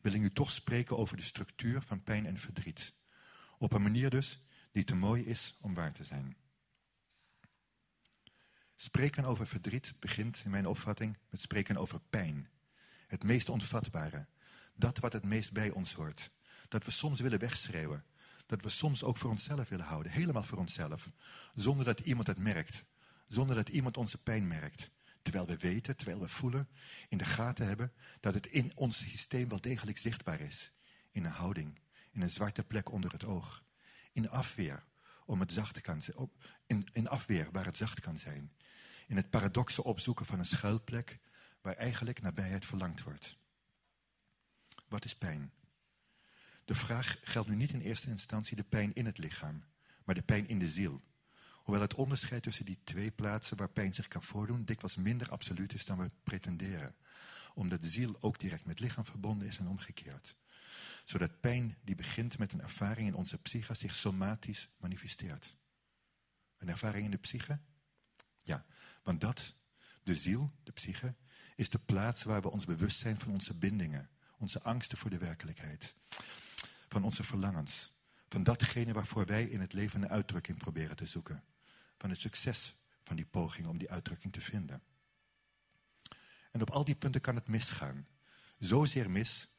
wil 0.02 0.14
ik 0.14 0.22
u 0.22 0.32
toch 0.32 0.52
spreken 0.52 0.98
over 0.98 1.18
de 1.18 1.24
structuur 1.24 1.82
van 1.82 2.04
pijn 2.04 2.26
en 2.26 2.38
verdriet. 2.38 2.94
Op 3.58 3.74
een 3.74 3.82
manier 3.82 4.10
dus 4.10 4.40
die 4.72 4.84
te 4.84 4.96
mooi 4.96 5.26
is 5.26 5.56
om 5.60 5.74
waar 5.74 5.94
te 5.94 6.04
zijn. 6.04 6.38
Spreken 8.76 9.26
over 9.26 9.48
verdriet 9.48 9.94
begint 10.00 10.42
in 10.46 10.52
mijn 10.52 10.68
opvatting 10.68 11.18
met 11.30 11.42
spreken 11.42 11.78
over 11.78 12.00
pijn. 12.10 12.50
Het 13.08 13.24
meest 13.24 13.50
onvatbare. 13.50 14.28
Dat 14.80 15.00
wat 15.00 15.14
het 15.14 15.24
meest 15.24 15.52
bij 15.52 15.70
ons 15.70 15.94
hoort. 15.94 16.32
Dat 16.68 16.86
we 16.86 16.92
soms 16.92 17.20
willen 17.20 17.40
wegschreeuwen. 17.40 18.06
Dat 18.46 18.62
we 18.62 18.70
soms 18.70 19.04
ook 19.04 19.18
voor 19.18 19.30
onszelf 19.30 19.70
willen 19.70 19.86
houden. 19.86 20.12
Helemaal 20.12 20.44
voor 20.44 20.58
onszelf. 20.58 21.10
Zonder 21.54 21.86
dat 21.86 22.00
iemand 22.00 22.28
het 22.28 22.38
merkt. 22.38 22.86
Zonder 23.28 23.56
dat 23.56 23.70
iemand 23.70 23.98
onze 23.98 24.18
pijn 24.18 24.48
merkt. 24.48 24.90
Terwijl 25.22 25.46
we 25.46 25.58
weten, 25.58 25.96
terwijl 25.96 26.20
we 26.20 26.30
voelen, 26.30 26.70
in 27.10 27.18
de 27.18 27.26
gaten 27.26 27.68
hebben 27.68 27.94
dat 28.20 28.34
het 28.34 28.48
in 28.48 28.72
ons 28.76 28.98
systeem 28.98 29.50
wel 29.50 29.62
degelijk 29.62 29.98
zichtbaar 29.98 30.40
is. 30.40 30.72
In 31.12 31.26
een 31.26 31.32
houding, 31.32 31.80
in 32.12 32.22
een 32.22 32.30
zwarte 32.30 32.64
plek 32.64 32.92
onder 32.92 33.12
het 33.12 33.26
oog. 33.26 33.64
In 34.12 34.30
afweer, 34.30 34.84
om 35.26 35.40
het 35.40 35.52
zacht 35.52 35.82
kan 35.82 36.02
zijn. 36.02 36.32
In, 36.66 36.88
in 36.92 37.08
afweer 37.08 37.48
waar 37.52 37.66
het 37.66 37.78
zacht 37.78 38.00
kan 38.00 38.18
zijn 38.18 38.52
in 39.10 39.16
het 39.16 39.30
paradoxe 39.30 39.84
opzoeken 39.84 40.26
van 40.26 40.40
een 40.40 40.46
schuilplek 40.46 41.20
waar 41.62 41.76
eigenlijk 41.76 42.22
nabijheid 42.22 42.66
verlangd 42.66 43.04
wordt. 43.04 43.38
Wat 44.90 45.06
is 45.06 45.16
pijn? 45.16 45.52
De 46.66 46.76
vraag 46.76 47.18
geldt 47.22 47.50
nu 47.50 47.56
niet 47.56 47.72
in 47.72 47.82
eerste 47.82 48.10
instantie 48.10 48.56
de 48.56 48.64
pijn 48.64 48.94
in 48.94 49.06
het 49.06 49.18
lichaam, 49.18 49.64
maar 50.04 50.16
de 50.16 50.22
pijn 50.22 50.48
in 50.48 50.60
de 50.60 50.70
ziel. 50.70 51.02
Hoewel 51.64 51.82
het 51.82 51.96
onderscheid 51.96 52.44
tussen 52.44 52.66
die 52.66 52.80
twee 52.84 53.12
plaatsen 53.12 53.58
waar 53.58 53.70
pijn 53.70 53.94
zich 53.94 54.08
kan 54.08 54.24
voordoen 54.24 54.66
dikwijls 54.66 54.96
minder 54.96 55.30
absoluut 55.30 55.74
is 55.74 55.86
dan 55.86 55.98
we 55.98 56.12
pretenderen. 56.24 56.96
Omdat 57.54 57.82
de 57.82 57.90
ziel 57.90 58.18
ook 58.20 58.40
direct 58.40 58.66
met 58.66 58.80
lichaam 58.80 59.06
verbonden 59.06 59.48
is 59.48 59.58
en 59.58 59.68
omgekeerd. 59.68 60.36
Zodat 61.06 61.40
pijn 61.40 61.78
die 61.84 61.96
begint 61.96 62.38
met 62.38 62.54
een 62.54 62.62
ervaring 62.62 63.08
in 63.08 63.16
onze 63.16 63.38
psyche 63.38 63.74
zich 63.74 63.96
somatisch 63.96 64.70
manifesteert. 64.78 65.56
Een 66.58 66.70
ervaring 66.70 67.06
in 67.06 67.12
de 67.12 67.18
psyche? 67.18 67.60
Ja, 68.44 68.66
want 69.04 69.22
dat, 69.22 69.56
de 70.04 70.16
ziel, 70.16 70.52
de 70.64 70.72
psyche, 70.72 71.16
is 71.56 71.70
de 71.70 71.80
plaats 71.80 72.24
waar 72.24 72.42
we 72.42 72.52
ons 72.52 72.66
bewust 72.66 73.00
zijn 73.00 73.20
van 73.20 73.32
onze 73.32 73.58
bindingen, 73.58 74.10
onze 74.40 74.62
angsten 74.62 74.98
voor 74.98 75.10
de 75.10 75.18
werkelijkheid, 75.18 75.96
van 76.88 77.04
onze 77.04 77.24
verlangens, 77.24 77.92
van 78.30 78.44
datgene 78.44 78.94
waarvoor 78.94 79.26
wij 79.26 79.44
in 79.46 79.62
het 79.62 79.74
leven 79.74 80.02
een 80.02 80.10
uitdrukking 80.10 80.58
proberen 80.58 80.96
te 80.96 81.06
zoeken, 81.06 81.44
van 81.98 82.10
het 82.10 82.20
succes 82.20 82.76
van 83.04 83.16
die 83.16 83.26
poging 83.26 83.68
om 83.68 83.78
die 83.78 83.92
uitdrukking 83.92 84.34
te 84.34 84.42
vinden. 84.42 84.82
En 86.52 86.62
op 86.62 86.70
al 86.70 86.86
die 86.86 86.96
punten 86.96 87.22
kan 87.22 87.36
het 87.36 87.48
misgaan. 87.48 88.08
Zozeer 88.60 89.10
mis 89.10 89.54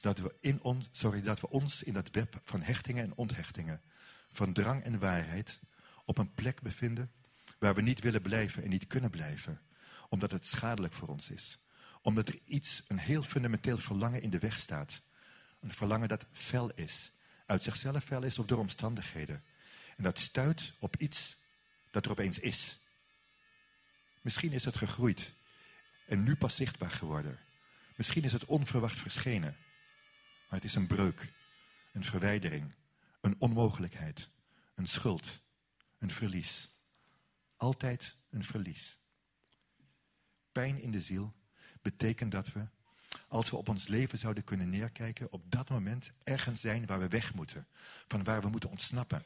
dat 0.00 0.18
we, 0.18 0.34
in 0.40 0.62
ons, 0.62 0.88
sorry, 0.90 1.22
dat 1.22 1.40
we 1.40 1.48
ons 1.48 1.82
in 1.82 1.92
dat 1.92 2.10
web 2.10 2.40
van 2.44 2.62
hechtingen 2.62 3.04
en 3.04 3.16
onthechtingen, 3.16 3.82
van 4.30 4.52
drang 4.52 4.82
en 4.82 4.98
waarheid, 4.98 5.60
op 6.04 6.18
een 6.18 6.34
plek 6.34 6.62
bevinden 6.62 7.12
waar 7.58 7.74
we 7.74 7.82
niet 7.82 8.00
willen 8.00 8.22
blijven 8.22 8.62
en 8.62 8.68
niet 8.68 8.86
kunnen 8.86 9.10
blijven, 9.10 9.60
omdat 10.08 10.30
het 10.30 10.46
schadelijk 10.46 10.92
voor 10.92 11.08
ons 11.08 11.30
is. 11.30 11.58
Omdat 12.06 12.28
er 12.28 12.38
iets, 12.44 12.82
een 12.86 12.98
heel 12.98 13.22
fundamenteel 13.22 13.78
verlangen 13.78 14.22
in 14.22 14.30
de 14.30 14.38
weg 14.38 14.58
staat. 14.58 15.02
Een 15.60 15.72
verlangen 15.72 16.08
dat 16.08 16.26
fel 16.32 16.70
is, 16.74 17.12
uit 17.46 17.62
zichzelf 17.62 18.04
fel 18.04 18.22
is 18.22 18.38
of 18.38 18.46
door 18.46 18.58
omstandigheden. 18.58 19.44
En 19.96 20.02
dat 20.02 20.18
stuit 20.18 20.72
op 20.78 20.96
iets 20.96 21.36
dat 21.90 22.04
er 22.04 22.10
opeens 22.10 22.38
is. 22.38 22.78
Misschien 24.20 24.52
is 24.52 24.64
het 24.64 24.76
gegroeid 24.76 25.34
en 26.06 26.22
nu 26.22 26.36
pas 26.36 26.56
zichtbaar 26.56 26.90
geworden. 26.90 27.38
Misschien 27.96 28.24
is 28.24 28.32
het 28.32 28.44
onverwacht 28.44 28.98
verschenen. 28.98 29.56
Maar 30.48 30.58
het 30.58 30.64
is 30.64 30.74
een 30.74 30.86
breuk, 30.86 31.32
een 31.92 32.04
verwijdering, 32.04 32.74
een 33.20 33.36
onmogelijkheid, 33.38 34.28
een 34.74 34.86
schuld, 34.86 35.40
een 35.98 36.10
verlies. 36.10 36.68
Altijd 37.56 38.16
een 38.30 38.44
verlies. 38.44 38.98
Pijn 40.52 40.80
in 40.80 40.90
de 40.90 41.00
ziel 41.00 41.34
betekent 41.90 42.32
dat 42.32 42.52
we, 42.52 42.66
als 43.28 43.50
we 43.50 43.56
op 43.56 43.68
ons 43.68 43.88
leven 43.88 44.18
zouden 44.18 44.44
kunnen 44.44 44.70
neerkijken, 44.70 45.32
op 45.32 45.50
dat 45.50 45.68
moment 45.68 46.12
ergens 46.22 46.60
zijn 46.60 46.86
waar 46.86 46.98
we 46.98 47.08
weg 47.08 47.34
moeten, 47.34 47.66
van 48.08 48.24
waar 48.24 48.40
we 48.40 48.48
moeten 48.48 48.70
ontsnappen. 48.70 49.24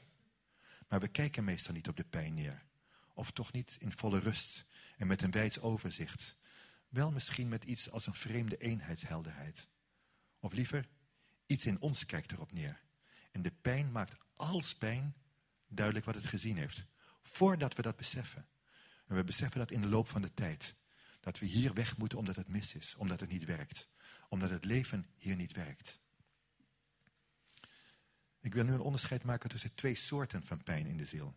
Maar 0.89 1.01
we 1.01 1.09
kijken 1.09 1.45
meestal 1.45 1.75
niet 1.75 1.89
op 1.89 1.97
de 1.97 2.05
pijn 2.05 2.35
neer. 2.35 2.63
Of 3.15 3.31
toch 3.31 3.53
niet 3.53 3.77
in 3.79 3.93
volle 3.93 4.19
rust 4.19 4.65
en 4.97 5.07
met 5.07 5.23
een 5.23 5.31
wijds 5.31 5.61
overzicht. 5.61 6.37
Wel 6.89 7.11
misschien 7.11 7.49
met 7.49 7.65
iets 7.65 7.91
als 7.91 8.07
een 8.07 8.15
vreemde 8.15 8.57
eenheidshelderheid. 8.57 9.69
Of 10.41 10.53
liever, 10.53 10.89
iets 11.47 11.67
in 11.67 11.81
ons 11.81 12.07
kijkt 12.07 12.33
erop 12.33 12.53
neer. 12.53 12.81
En 13.31 13.43
de 13.43 13.53
pijn 13.61 13.93
maakt 13.93 14.17
als 14.35 14.75
pijn 14.75 15.15
duidelijk 15.69 16.07
wat 16.07 16.15
het 16.15 16.27
gezien 16.27 16.57
heeft. 16.57 16.85
Voordat 17.23 17.75
we 17.75 17.83
dat 17.83 17.97
beseffen. 17.97 18.47
En 19.07 19.17
we 19.17 19.25
beseffen 19.25 19.59
dat 19.59 19.71
in 19.71 19.81
de 19.81 19.89
loop 19.89 20.09
van 20.09 20.23
de 20.23 20.35
tijd. 20.35 20.75
Dat 21.21 21.39
we 21.39 21.47
hier 21.47 21.75
weg 21.75 21.97
moeten 21.97 22.19
omdat 22.19 22.37
het 22.37 22.49
mis 22.49 22.75
is. 22.75 22.95
Omdat 22.95 23.21
het 23.21 23.31
niet 23.31 23.45
werkt. 23.45 23.89
Omdat 24.29 24.51
het 24.51 24.65
leven 24.65 25.07
hier 25.17 25.37
niet 25.37 25.53
werkt. 25.53 26.01
Ik 28.41 28.55
wil 28.55 28.65
nu 28.65 28.73
een 28.73 28.81
onderscheid 28.81 29.25
maken 29.25 29.51
tussen 29.51 29.75
twee 29.75 29.95
soorten 29.95 30.47
van 30.47 30.63
pijn 30.63 30.87
in 30.87 30.97
de 30.97 31.05
ziel. 31.05 31.35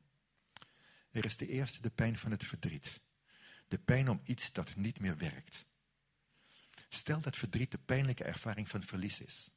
Er 1.12 1.26
is 1.26 1.38
de 1.38 1.48
eerste 1.48 1.82
de 1.82 1.90
pijn 1.90 2.18
van 2.18 2.32
het 2.32 2.46
verdriet. 2.46 3.02
De 3.68 3.78
pijn 3.78 4.10
om 4.10 4.22
iets 4.24 4.52
dat 4.52 4.76
niet 4.76 5.00
meer 5.00 5.18
werkt. 5.18 5.66
Stel 6.90 7.20
dat 7.22 7.38
verdriet 7.38 7.72
de 7.72 7.78
pijnlijke 7.78 8.24
ervaring 8.24 8.70
van 8.70 8.84
verlies 8.84 9.20
is. 9.20 9.50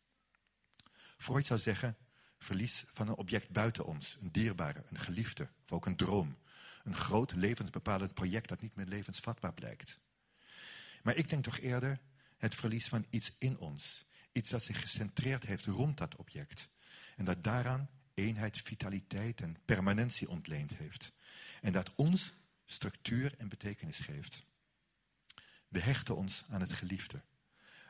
Freud 1.17 1.47
zou 1.47 1.61
zeggen, 1.61 1.97
verlies 2.39 2.85
van 2.93 3.09
een 3.09 3.17
object 3.17 3.51
buiten 3.51 3.85
ons, 3.85 4.17
een 4.21 4.33
dierbare, 4.33 4.85
een 4.89 4.99
geliefde, 4.99 5.49
of 5.65 5.73
ook 5.73 5.87
een 5.87 5.97
droom. 5.97 6.39
Een 6.85 6.95
groot 6.95 7.33
levensbepalend 7.33 8.15
project 8.15 8.49
dat 8.49 8.61
niet 8.61 8.77
meer 8.77 8.87
levensvatbaar 8.87 9.55
blijkt. 9.55 9.99
Maar 11.07 11.17
ik 11.17 11.29
denk 11.29 11.45
toch 11.45 11.59
eerder 11.59 12.01
het 12.37 12.55
verlies 12.55 12.89
van 12.89 13.07
iets 13.11 13.33
in 13.39 13.59
ons. 13.59 14.05
Iets 14.33 14.51
dat 14.51 14.63
zich 14.63 14.81
gecentreerd 14.81 15.45
heeft 15.45 15.67
rond 15.67 15.99
dat 15.99 16.17
object. 16.17 16.69
En 17.17 17.25
dat 17.25 17.45
daaraan 17.45 17.89
eenheid, 18.15 18.61
vitaliteit 18.61 19.41
en 19.41 19.57
permanentie 19.65 20.29
ontleend 20.29 20.75
heeft. 20.77 21.13
En 21.61 21.73
dat 21.73 21.93
ons 21.95 22.33
structuur 22.65 23.35
en 23.39 23.49
betekenis 23.49 23.99
geeft. 23.99 24.45
We 25.69 25.81
hechten 25.81 26.17
ons 26.17 26.45
aan 26.49 26.61
het 26.61 26.73
geliefde. 26.73 27.23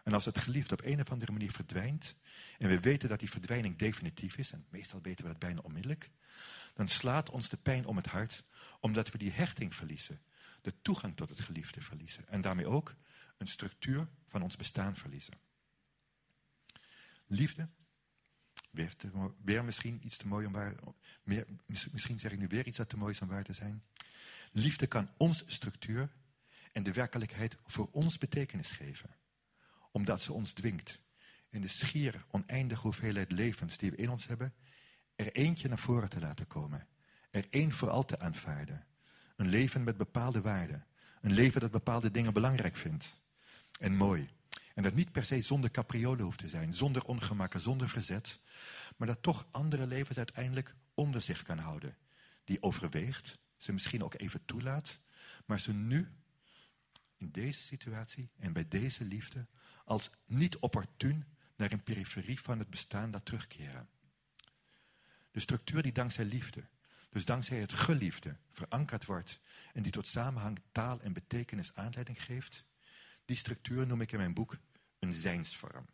En 0.04 0.12
als 0.12 0.25
het 0.25 0.38
geliefde 0.38 0.75
op 0.75 0.85
een 0.85 1.00
of 1.00 1.11
andere 1.11 1.32
manier 1.32 1.52
verdwijnt, 1.52 2.14
en 2.58 2.68
we 2.68 2.80
weten 2.80 3.08
dat 3.08 3.20
die 3.20 3.30
verdwijning 3.30 3.76
definitief 3.76 4.37
is, 4.37 4.52
en 4.52 4.66
meestal 4.68 5.00
weten 5.02 5.25
we 5.25 5.30
dat 5.30 5.40
bijna 5.40 5.61
onmiddellijk, 5.61 6.11
dan 6.75 6.88
slaat 6.88 7.30
ons 7.30 7.49
de 7.49 7.56
pijn 7.56 7.87
om 7.87 7.96
het 7.96 8.06
hart, 8.06 8.44
omdat 8.80 9.11
we 9.11 9.18
die 9.18 9.32
hechting 9.32 9.75
verliezen, 9.75 10.20
de 10.66 10.82
toegang 10.82 11.16
tot 11.16 11.28
het 11.28 11.40
geliefde 11.40 11.80
verliezen, 11.80 12.28
en 12.28 12.40
daarmee 12.40 12.66
ook 12.66 12.94
een 13.37 13.46
structuur 13.46 14.08
van 14.26 14.42
ons 14.42 14.56
bestaan 14.56 14.96
verliezen. 14.96 15.35
Liefde, 17.26 17.68
weer, 18.70 18.94
weer 19.44 19.64
misschien 19.64 20.00
iets 20.04 20.16
te 20.16 20.26
mooi 20.26 20.46
om 20.46 20.52
waar, 20.52 20.75
meer, 21.23 21.46
misschien 21.66 22.18
zeg 22.18 22.32
ik 22.32 22.38
nu 22.38 22.46
weer 22.46 22.66
iets 22.66 22.76
dat 22.76 22.88
te 22.88 22.96
mooi 22.96 23.12
is 23.12 23.20
om 23.20 23.28
waar 23.28 23.44
te 23.44 23.52
zijn. 23.52 23.85
Liefde 24.52 24.87
kan 24.87 25.11
ons 25.16 25.42
structuur 25.46 26.11
en 26.73 26.82
de 26.82 26.92
werkelijkheid 26.92 27.56
voor 27.66 27.88
ons 27.92 28.18
betekenis 28.18 28.70
geven 28.70 29.16
omdat 29.90 30.23
ze 30.23 30.32
ons 30.32 30.52
dwingt 30.52 31.00
in 31.49 31.61
de 31.61 31.68
schier 31.68 32.25
oneindige 32.30 32.80
hoeveelheid 32.80 33.32
levens 33.32 33.76
die 33.76 33.90
we 33.90 33.96
in 33.96 34.11
ons 34.11 34.26
hebben, 34.26 34.54
er 35.14 35.32
eentje 35.32 35.68
naar 35.68 35.78
voren 35.78 36.08
te 36.08 36.20
laten 36.20 36.46
komen. 36.46 36.87
Er 37.30 37.46
één 37.50 37.73
voor 37.73 37.90
al 37.90 38.04
te 38.04 38.18
aanvaarden. 38.18 38.87
Een 39.36 39.48
leven 39.48 39.84
met 39.84 39.96
bepaalde 39.96 40.40
waarden. 40.40 40.86
Een 41.20 41.32
leven 41.32 41.60
dat 41.60 41.70
bepaalde 41.70 42.10
dingen 42.10 42.32
belangrijk 42.32 42.76
vindt. 42.76 43.20
En 43.78 43.96
mooi. 43.96 44.28
En 44.74 44.82
dat 44.82 44.94
niet 44.94 45.12
per 45.12 45.24
se 45.24 45.40
zonder 45.40 45.70
capriolen 45.70 46.24
hoeft 46.24 46.38
te 46.38 46.48
zijn, 46.48 46.74
zonder 46.74 47.04
ongemakken, 47.04 47.60
zonder 47.60 47.88
verzet. 47.88 48.38
Maar 48.96 49.08
dat 49.08 49.22
toch 49.22 49.46
andere 49.50 49.86
levens 49.86 50.18
uiteindelijk 50.18 50.74
onder 50.94 51.20
zich 51.20 51.42
kan 51.42 51.58
houden. 51.58 51.96
Die 52.44 52.62
overweegt, 52.62 53.38
ze 53.56 53.72
misschien 53.72 54.04
ook 54.04 54.14
even 54.14 54.44
toelaat, 54.44 55.00
maar 55.46 55.60
ze 55.60 55.72
nu 55.72 56.08
in 57.16 57.30
deze 57.30 57.60
situatie 57.60 58.30
en 58.36 58.52
bij 58.52 58.68
deze 58.68 59.04
liefde 59.04 59.46
als 59.84 60.10
niet 60.26 60.56
opportun 60.56 61.24
naar 61.56 61.72
een 61.72 61.82
periferie 61.82 62.40
van 62.40 62.58
het 62.58 62.70
bestaan 62.70 63.10
dat 63.10 63.24
terugkeren. 63.24 63.88
De 65.30 65.40
structuur 65.40 65.82
die 65.82 65.92
dankzij 65.92 66.24
liefde, 66.24 66.64
dus 67.16 67.25
dankzij 67.25 67.58
het 67.58 67.73
geliefde, 67.73 68.37
verankerd 68.50 69.04
wordt 69.04 69.40
en 69.73 69.82
die 69.82 69.92
tot 69.92 70.06
samenhang, 70.06 70.58
taal 70.73 71.00
en 71.00 71.12
betekenis 71.12 71.75
aanleiding 71.75 72.25
geeft, 72.25 72.64
die 73.25 73.37
structuur 73.37 73.87
noem 73.87 74.00
ik 74.00 74.12
in 74.12 74.18
mijn 74.18 74.35
boek 74.35 74.56
een 74.99 75.12
zijnsvorm. 75.12 75.87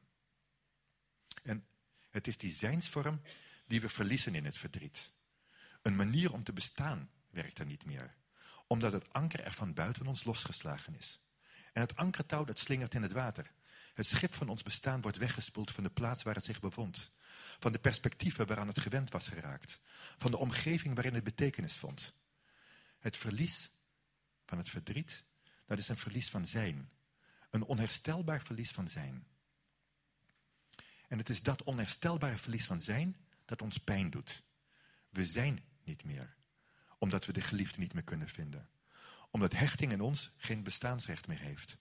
En 1.43 1.67
het 2.11 2.27
is 2.27 2.37
die 2.37 2.53
zijnsvorm 2.53 3.21
die 3.67 3.81
we 3.81 3.89
verliezen 3.89 4.35
in 4.35 4.45
het 4.45 4.59
verdriet. 4.59 5.11
Een 5.83 5.97
manier 5.97 6.33
om 6.33 6.45
te 6.45 6.53
bestaan 6.53 7.11
werkt 7.31 7.59
er 7.59 7.67
niet 7.67 7.85
meer, 7.85 8.15
omdat 8.67 8.93
het 8.93 9.13
anker 9.13 9.41
er 9.41 9.53
van 9.53 9.75
buiten 9.75 10.07
ons 10.07 10.25
losgeslagen 10.25 10.95
is. 10.95 11.23
En 11.73 11.81
het 11.81 11.97
ankertouw 11.97 12.45
dat 12.45 12.59
slingert 12.59 12.95
in 12.95 13.03
het 13.03 13.13
water. 13.13 13.53
Het 13.95 14.07
schip 14.07 14.35
van 14.35 14.49
ons 14.49 14.63
bestaan 14.63 15.01
wordt 15.01 15.17
weggespoeld 15.17 15.73
van 15.73 15.85
de 15.85 15.91
plaats 15.91 16.23
waar 16.23 16.35
het 16.35 16.45
zich 16.45 16.61
bevond. 16.61 17.11
Van 17.63 17.73
de 17.73 17.79
perspectieven 17.79 18.47
waaraan 18.47 18.69
het 18.69 18.81
gewend 18.81 19.11
was 19.11 19.29
geraakt. 19.29 19.81
Van 20.19 20.31
de 20.31 20.37
omgeving 20.37 20.95
waarin 20.95 21.15
het 21.15 21.25
betekenis 21.25 21.77
vond. 21.77 22.15
Het 22.99 23.17
verlies 23.17 23.73
van 24.47 24.59
het 24.59 24.69
verdriet, 24.69 25.25
dat 25.67 25.79
is 25.79 25.89
een 25.89 25.97
verlies 25.97 26.31
van 26.31 26.47
zijn. 26.47 26.91
Een 27.51 27.63
onherstelbaar 27.63 28.43
verlies 28.43 28.71
van 28.71 28.89
zijn. 28.89 29.27
En 31.09 31.19
het 31.19 31.29
is 31.29 31.43
dat 31.43 31.63
onherstelbare 31.63 32.39
verlies 32.39 32.67
van 32.67 32.81
zijn 32.81 33.17
dat 33.45 33.63
ons 33.63 33.79
pijn 33.79 34.11
doet. 34.11 34.43
We 35.09 35.25
zijn 35.25 35.65
niet 35.85 36.05
meer, 36.05 36.37
omdat 36.99 37.27
we 37.27 37.33
de 37.33 37.41
geliefde 37.41 37.81
niet 37.81 37.95
meer 37.95 38.05
kunnen 38.05 38.29
vinden. 38.29 38.69
Omdat 39.31 39.53
hechting 39.53 39.93
in 39.93 40.01
ons 40.01 40.31
geen 40.37 40.63
bestaansrecht 40.63 41.27
meer 41.27 41.41
heeft 41.41 41.79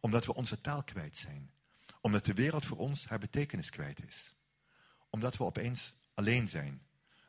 omdat 0.00 0.26
we 0.26 0.34
onze 0.34 0.60
taal 0.60 0.84
kwijt 0.84 1.16
zijn. 1.16 1.50
Omdat 2.00 2.24
de 2.24 2.34
wereld 2.34 2.66
voor 2.66 2.76
ons 2.76 3.06
haar 3.06 3.18
betekenis 3.18 3.70
kwijt 3.70 4.04
is. 4.04 4.34
Omdat 5.16 5.36
we 5.36 5.44
opeens 5.44 5.94
alleen 6.14 6.48
zijn. 6.48 6.82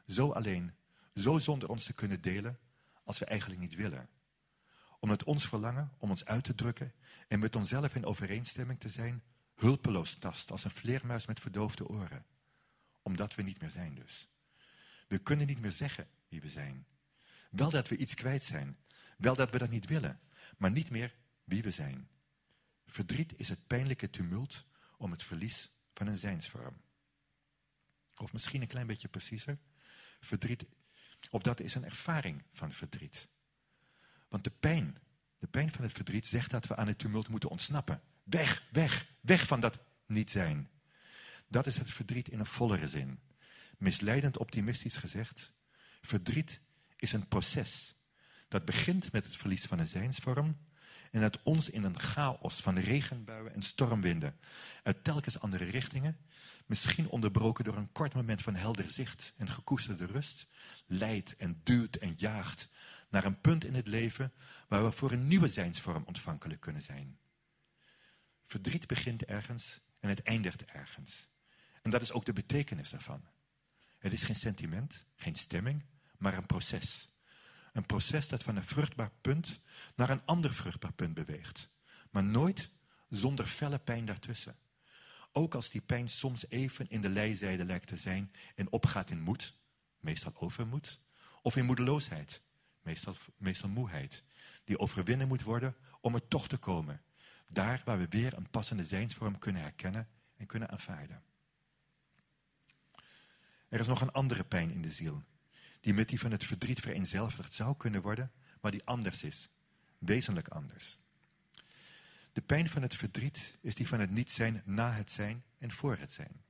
Zo 0.07 0.31
alleen, 0.31 0.75
zo 1.15 1.37
zonder 1.37 1.69
ons 1.69 1.83
te 1.83 1.93
kunnen 1.93 2.21
delen 2.21 2.59
als 3.03 3.19
we 3.19 3.25
eigenlijk 3.25 3.61
niet 3.61 3.75
willen. 3.75 4.09
Omdat 4.99 5.23
ons 5.23 5.47
verlangen 5.47 5.91
om 5.97 6.09
ons 6.09 6.25
uit 6.25 6.43
te 6.43 6.55
drukken 6.55 6.93
en 7.27 7.39
met 7.39 7.55
onszelf 7.55 7.95
in 7.95 8.05
overeenstemming 8.05 8.79
te 8.79 8.89
zijn, 8.89 9.23
hulpeloos 9.55 10.15
tast 10.15 10.51
als 10.51 10.63
een 10.63 10.71
vleermuis 10.71 11.25
met 11.25 11.39
verdoofde 11.39 11.87
oren. 11.87 12.25
Omdat 13.01 13.35
we 13.35 13.41
niet 13.41 13.61
meer 13.61 13.69
zijn 13.69 13.95
dus. 13.95 14.27
We 15.07 15.17
kunnen 15.17 15.47
niet 15.47 15.61
meer 15.61 15.71
zeggen 15.71 16.07
wie 16.29 16.41
we 16.41 16.49
zijn. 16.49 16.85
Wel 17.49 17.69
dat 17.69 17.87
we 17.87 17.97
iets 17.97 18.13
kwijt 18.13 18.43
zijn. 18.43 18.77
Wel 19.17 19.35
dat 19.35 19.49
we 19.49 19.57
dat 19.57 19.69
niet 19.69 19.85
willen. 19.87 20.19
Maar 20.57 20.71
niet 20.71 20.89
meer 20.89 21.15
wie 21.43 21.63
we 21.63 21.71
zijn. 21.71 22.07
Verdriet 22.85 23.33
is 23.35 23.49
het 23.49 23.67
pijnlijke 23.67 24.09
tumult 24.09 24.65
om 24.97 25.11
het 25.11 25.23
verlies 25.23 25.69
van 25.93 26.07
een 26.07 26.17
zijnsvorm. 26.17 26.85
Of 28.17 28.33
misschien 28.33 28.61
een 28.61 28.67
klein 28.67 28.87
beetje 28.87 29.07
preciezer. 29.07 29.57
Verdriet, 30.19 30.65
of 31.29 31.41
dat 31.41 31.59
is 31.59 31.75
een 31.75 31.85
ervaring 31.85 32.43
van 32.53 32.71
verdriet. 32.71 33.29
Want 34.29 34.43
de 34.43 34.51
pijn, 34.59 34.97
de 35.39 35.47
pijn 35.47 35.71
van 35.71 35.83
het 35.83 35.93
verdriet 35.93 36.25
zegt 36.25 36.51
dat 36.51 36.67
we 36.67 36.75
aan 36.75 36.87
het 36.87 36.97
tumult 36.97 37.27
moeten 37.27 37.49
ontsnappen. 37.49 38.01
Weg, 38.23 38.63
weg, 38.71 39.05
weg 39.21 39.47
van 39.47 39.59
dat 39.59 39.79
niet 40.05 40.31
zijn. 40.31 40.69
Dat 41.47 41.67
is 41.67 41.77
het 41.77 41.91
verdriet 41.91 42.29
in 42.29 42.39
een 42.39 42.45
vollere 42.45 42.87
zin. 42.87 43.19
Misleidend 43.77 44.37
optimistisch 44.37 44.97
gezegd, 44.97 45.51
verdriet 46.01 46.61
is 46.95 47.13
een 47.13 47.27
proces 47.27 47.95
Dat 48.47 48.65
begint 48.65 49.11
met 49.11 49.25
het 49.25 49.35
verlies 49.35 49.65
van 49.65 49.79
een 49.79 49.87
zijnsvorm 49.87 50.57
en 51.11 51.21
dat 51.21 51.43
ons 51.43 51.69
in 51.69 51.83
een 51.83 51.99
chaos 51.99 52.61
van 52.61 52.77
regenbuien 52.77 53.53
en 53.53 53.61
stormwinden 53.61 54.39
uit 54.83 55.03
telkens 55.03 55.39
andere 55.39 55.65
richtingen, 55.65 56.17
misschien 56.67 57.09
onderbroken 57.09 57.63
door 57.63 57.77
een 57.77 57.91
kort 57.91 58.13
moment 58.13 58.41
van 58.41 58.55
helder 58.55 58.89
zicht 58.89 59.33
en 59.37 59.49
gekoesterde 59.49 60.05
rust, 60.05 60.47
leidt 60.85 61.35
en 61.35 61.61
duwt 61.63 61.95
en 61.95 62.13
jaagt 62.17 62.69
naar 63.09 63.25
een 63.25 63.41
punt 63.41 63.65
in 63.65 63.75
het 63.75 63.87
leven 63.87 64.33
waar 64.67 64.83
we 64.83 64.91
voor 64.91 65.11
een 65.11 65.27
nieuwe 65.27 65.47
zijnsvorm 65.47 66.03
ontvankelijk 66.05 66.61
kunnen 66.61 66.81
zijn. 66.81 67.19
Verdriet 68.45 68.87
begint 68.87 69.25
ergens 69.25 69.79
en 69.99 70.09
het 70.09 70.21
eindigt 70.21 70.65
ergens. 70.65 71.29
En 71.81 71.91
dat 71.91 72.01
is 72.01 72.11
ook 72.11 72.25
de 72.25 72.33
betekenis 72.33 72.89
daarvan. 72.89 73.25
Het 73.99 74.13
is 74.13 74.23
geen 74.23 74.35
sentiment, 74.35 75.05
geen 75.15 75.35
stemming, 75.35 75.85
maar 76.17 76.37
een 76.37 76.45
proces. 76.45 77.09
Een 77.73 77.85
proces 77.85 78.27
dat 78.27 78.43
van 78.43 78.55
een 78.55 78.63
vruchtbaar 78.63 79.11
punt 79.21 79.59
naar 79.95 80.09
een 80.09 80.25
ander 80.25 80.53
vruchtbaar 80.53 80.93
punt 80.93 81.13
beweegt. 81.13 81.69
Maar 82.11 82.23
nooit 82.23 82.69
zonder 83.09 83.45
felle 83.45 83.79
pijn 83.79 84.05
daartussen. 84.05 84.55
Ook 85.31 85.55
als 85.55 85.69
die 85.69 85.81
pijn 85.81 86.09
soms 86.09 86.49
even 86.49 86.89
in 86.89 87.01
de 87.01 87.09
lijzijde 87.09 87.65
lijkt 87.65 87.87
te 87.87 87.97
zijn 87.97 88.31
en 88.55 88.71
opgaat 88.71 89.09
in 89.09 89.21
moed, 89.21 89.57
meestal 89.99 90.35
overmoed, 90.35 90.99
of 91.41 91.55
in 91.55 91.65
moedeloosheid, 91.65 92.41
meestal, 92.81 93.15
meestal 93.37 93.69
moeheid, 93.69 94.23
die 94.63 94.79
overwinnen 94.79 95.27
moet 95.27 95.43
worden 95.43 95.75
om 96.01 96.13
er 96.13 96.27
toch 96.27 96.47
te 96.47 96.57
komen. 96.57 97.01
Daar 97.49 97.81
waar 97.85 97.97
we 97.97 98.07
weer 98.07 98.33
een 98.33 98.49
passende 98.49 98.83
zijnsvorm 98.83 99.37
kunnen 99.37 99.61
herkennen 99.61 100.07
en 100.37 100.45
kunnen 100.45 100.69
aanvaarden. 100.69 101.23
Er 103.69 103.79
is 103.79 103.87
nog 103.87 104.01
een 104.01 104.11
andere 104.11 104.43
pijn 104.43 104.71
in 104.71 104.81
de 104.81 104.91
ziel, 104.91 105.23
die 105.79 105.93
met 105.93 106.09
die 106.09 106.19
van 106.19 106.31
het 106.31 106.43
verdriet 106.43 106.79
vereenzelvigd 106.79 107.53
zou 107.53 107.77
kunnen 107.77 108.01
worden, 108.01 108.31
maar 108.61 108.71
die 108.71 108.85
anders 108.85 109.23
is, 109.23 109.49
wezenlijk 109.97 110.47
anders. 110.47 110.99
De 112.37 112.43
pijn 112.43 112.69
van 112.69 112.81
het 112.81 112.95
verdriet 112.95 113.57
is 113.61 113.75
die 113.75 113.87
van 113.87 113.99
het 113.99 114.09
niet 114.09 114.31
zijn 114.31 114.61
na 114.65 114.91
het 114.91 115.11
zijn 115.11 115.43
en 115.57 115.71
voor 115.71 115.97
het 115.97 116.11
zijn. 116.11 116.43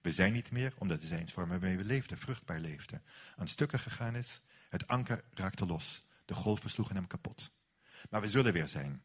We 0.00 0.12
zijn 0.12 0.32
niet 0.32 0.50
meer 0.50 0.74
omdat 0.78 1.00
de 1.00 1.06
zijnsvorm 1.06 1.48
waarmee 1.48 1.76
we 1.76 1.84
leefden, 1.84 2.18
vruchtbaar 2.18 2.60
leefden, 2.60 3.02
aan 3.36 3.48
stukken 3.48 3.78
gegaan 3.78 4.16
is. 4.16 4.42
Het 4.68 4.86
anker 4.86 5.24
raakte 5.34 5.66
los. 5.66 6.02
De 6.24 6.34
golven 6.34 6.70
sloegen 6.70 6.96
hem 6.96 7.06
kapot. 7.06 7.52
Maar 8.08 8.20
we 8.20 8.28
zullen 8.28 8.52
weer 8.52 8.66
zijn. 8.66 9.02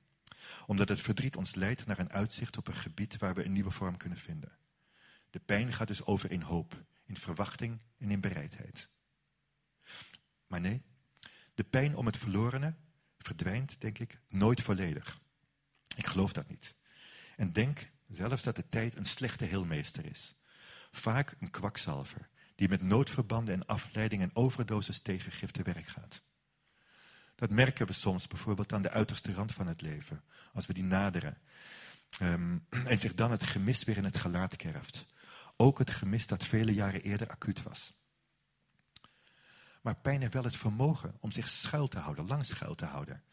Omdat 0.65 0.89
het 0.89 1.01
verdriet 1.01 1.35
ons 1.35 1.55
leidt 1.55 1.85
naar 1.85 1.99
een 1.99 2.11
uitzicht 2.11 2.57
op 2.57 2.67
een 2.67 2.75
gebied 2.75 3.17
waar 3.17 3.33
we 3.35 3.45
een 3.45 3.53
nieuwe 3.53 3.71
vorm 3.71 3.97
kunnen 3.97 4.17
vinden. 4.17 4.57
De 5.29 5.39
pijn 5.39 5.73
gaat 5.73 5.87
dus 5.87 6.05
over 6.05 6.31
in 6.31 6.41
hoop, 6.41 6.83
in 7.05 7.17
verwachting 7.17 7.81
en 7.97 8.11
in 8.11 8.19
bereidheid. 8.19 8.89
Maar 10.47 10.61
nee, 10.61 10.81
de 11.53 11.63
pijn 11.63 11.95
om 11.95 12.05
het 12.05 12.17
verlorene 12.17 12.73
verdwijnt, 13.17 13.81
denk 13.81 13.99
ik, 13.99 14.19
nooit 14.27 14.61
volledig. 14.61 15.23
Ik 15.95 16.07
geloof 16.07 16.33
dat 16.33 16.47
niet. 16.47 16.75
En 17.35 17.53
denk 17.53 17.89
zelfs 18.07 18.43
dat 18.43 18.55
de 18.55 18.69
tijd 18.69 18.95
een 18.95 19.05
slechte 19.05 19.45
heelmeester 19.45 20.05
is. 20.05 20.35
Vaak 20.91 21.35
een 21.39 21.49
kwakzalver, 21.49 22.29
die 22.55 22.69
met 22.69 22.81
noodverbanden 22.81 23.53
en 23.53 23.65
afleiding 23.65 24.21
en 24.21 24.35
overdosis 24.35 24.99
tegengif 24.99 25.51
te 25.51 25.63
werk 25.63 25.87
gaat. 25.87 26.23
Dat 27.35 27.49
merken 27.49 27.87
we 27.87 27.93
soms 27.93 28.27
bijvoorbeeld 28.27 28.73
aan 28.73 28.81
de 28.81 28.89
uiterste 28.89 29.33
rand 29.33 29.53
van 29.53 29.67
het 29.67 29.81
leven, 29.81 30.23
als 30.53 30.65
we 30.65 30.73
die 30.73 30.83
naderen. 30.83 31.37
Um, 32.21 32.65
en 32.69 32.99
zich 32.99 33.15
dan 33.15 33.31
het 33.31 33.43
gemis 33.43 33.83
weer 33.83 33.97
in 33.97 34.03
het 34.03 34.17
gelaat 34.17 34.55
kerft. 34.55 35.05
Ook 35.57 35.79
het 35.79 35.91
gemis 35.91 36.27
dat 36.27 36.45
vele 36.45 36.73
jaren 36.73 37.01
eerder 37.01 37.29
acuut 37.29 37.63
was. 37.63 37.93
Maar 39.81 39.95
pijn 39.95 40.21
heeft 40.21 40.33
wel 40.33 40.43
het 40.43 40.57
vermogen 40.57 41.17
om 41.19 41.31
zich 41.31 41.47
schuil 41.47 41.87
te 41.87 41.99
houden, 41.99 42.27
lang 42.27 42.45
schuil 42.45 42.75
te 42.75 42.85
houden. 42.85 43.23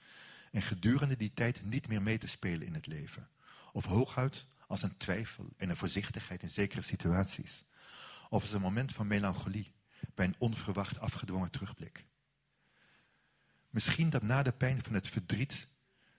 En 0.53 0.63
gedurende 0.63 1.17
die 1.17 1.33
tijd 1.35 1.65
niet 1.65 1.89
meer 1.89 2.03
mee 2.03 2.19
te 2.19 2.27
spelen 2.27 2.67
in 2.67 2.75
het 2.75 2.87
leven. 2.87 3.29
Of 3.73 3.85
hooguit 3.85 4.47
als 4.67 4.83
een 4.83 4.97
twijfel 4.97 5.53
en 5.57 5.71
een 5.71 5.77
voorzichtigheid 5.77 6.43
in 6.43 6.51
zekere 6.51 6.83
situaties. 6.83 7.65
Of 8.29 8.43
als 8.43 8.53
een 8.53 8.61
moment 8.61 8.93
van 8.93 9.07
melancholie 9.07 9.73
bij 10.15 10.27
een 10.27 10.35
onverwacht 10.39 11.01
afgedwongen 11.01 11.51
terugblik. 11.51 12.05
Misschien 13.71 14.11
dat 14.11 14.23
na 14.23 14.43
de 14.43 14.53
pijn 14.53 14.83
van 14.83 14.95
het 14.95 15.09
verdriet 15.09 15.69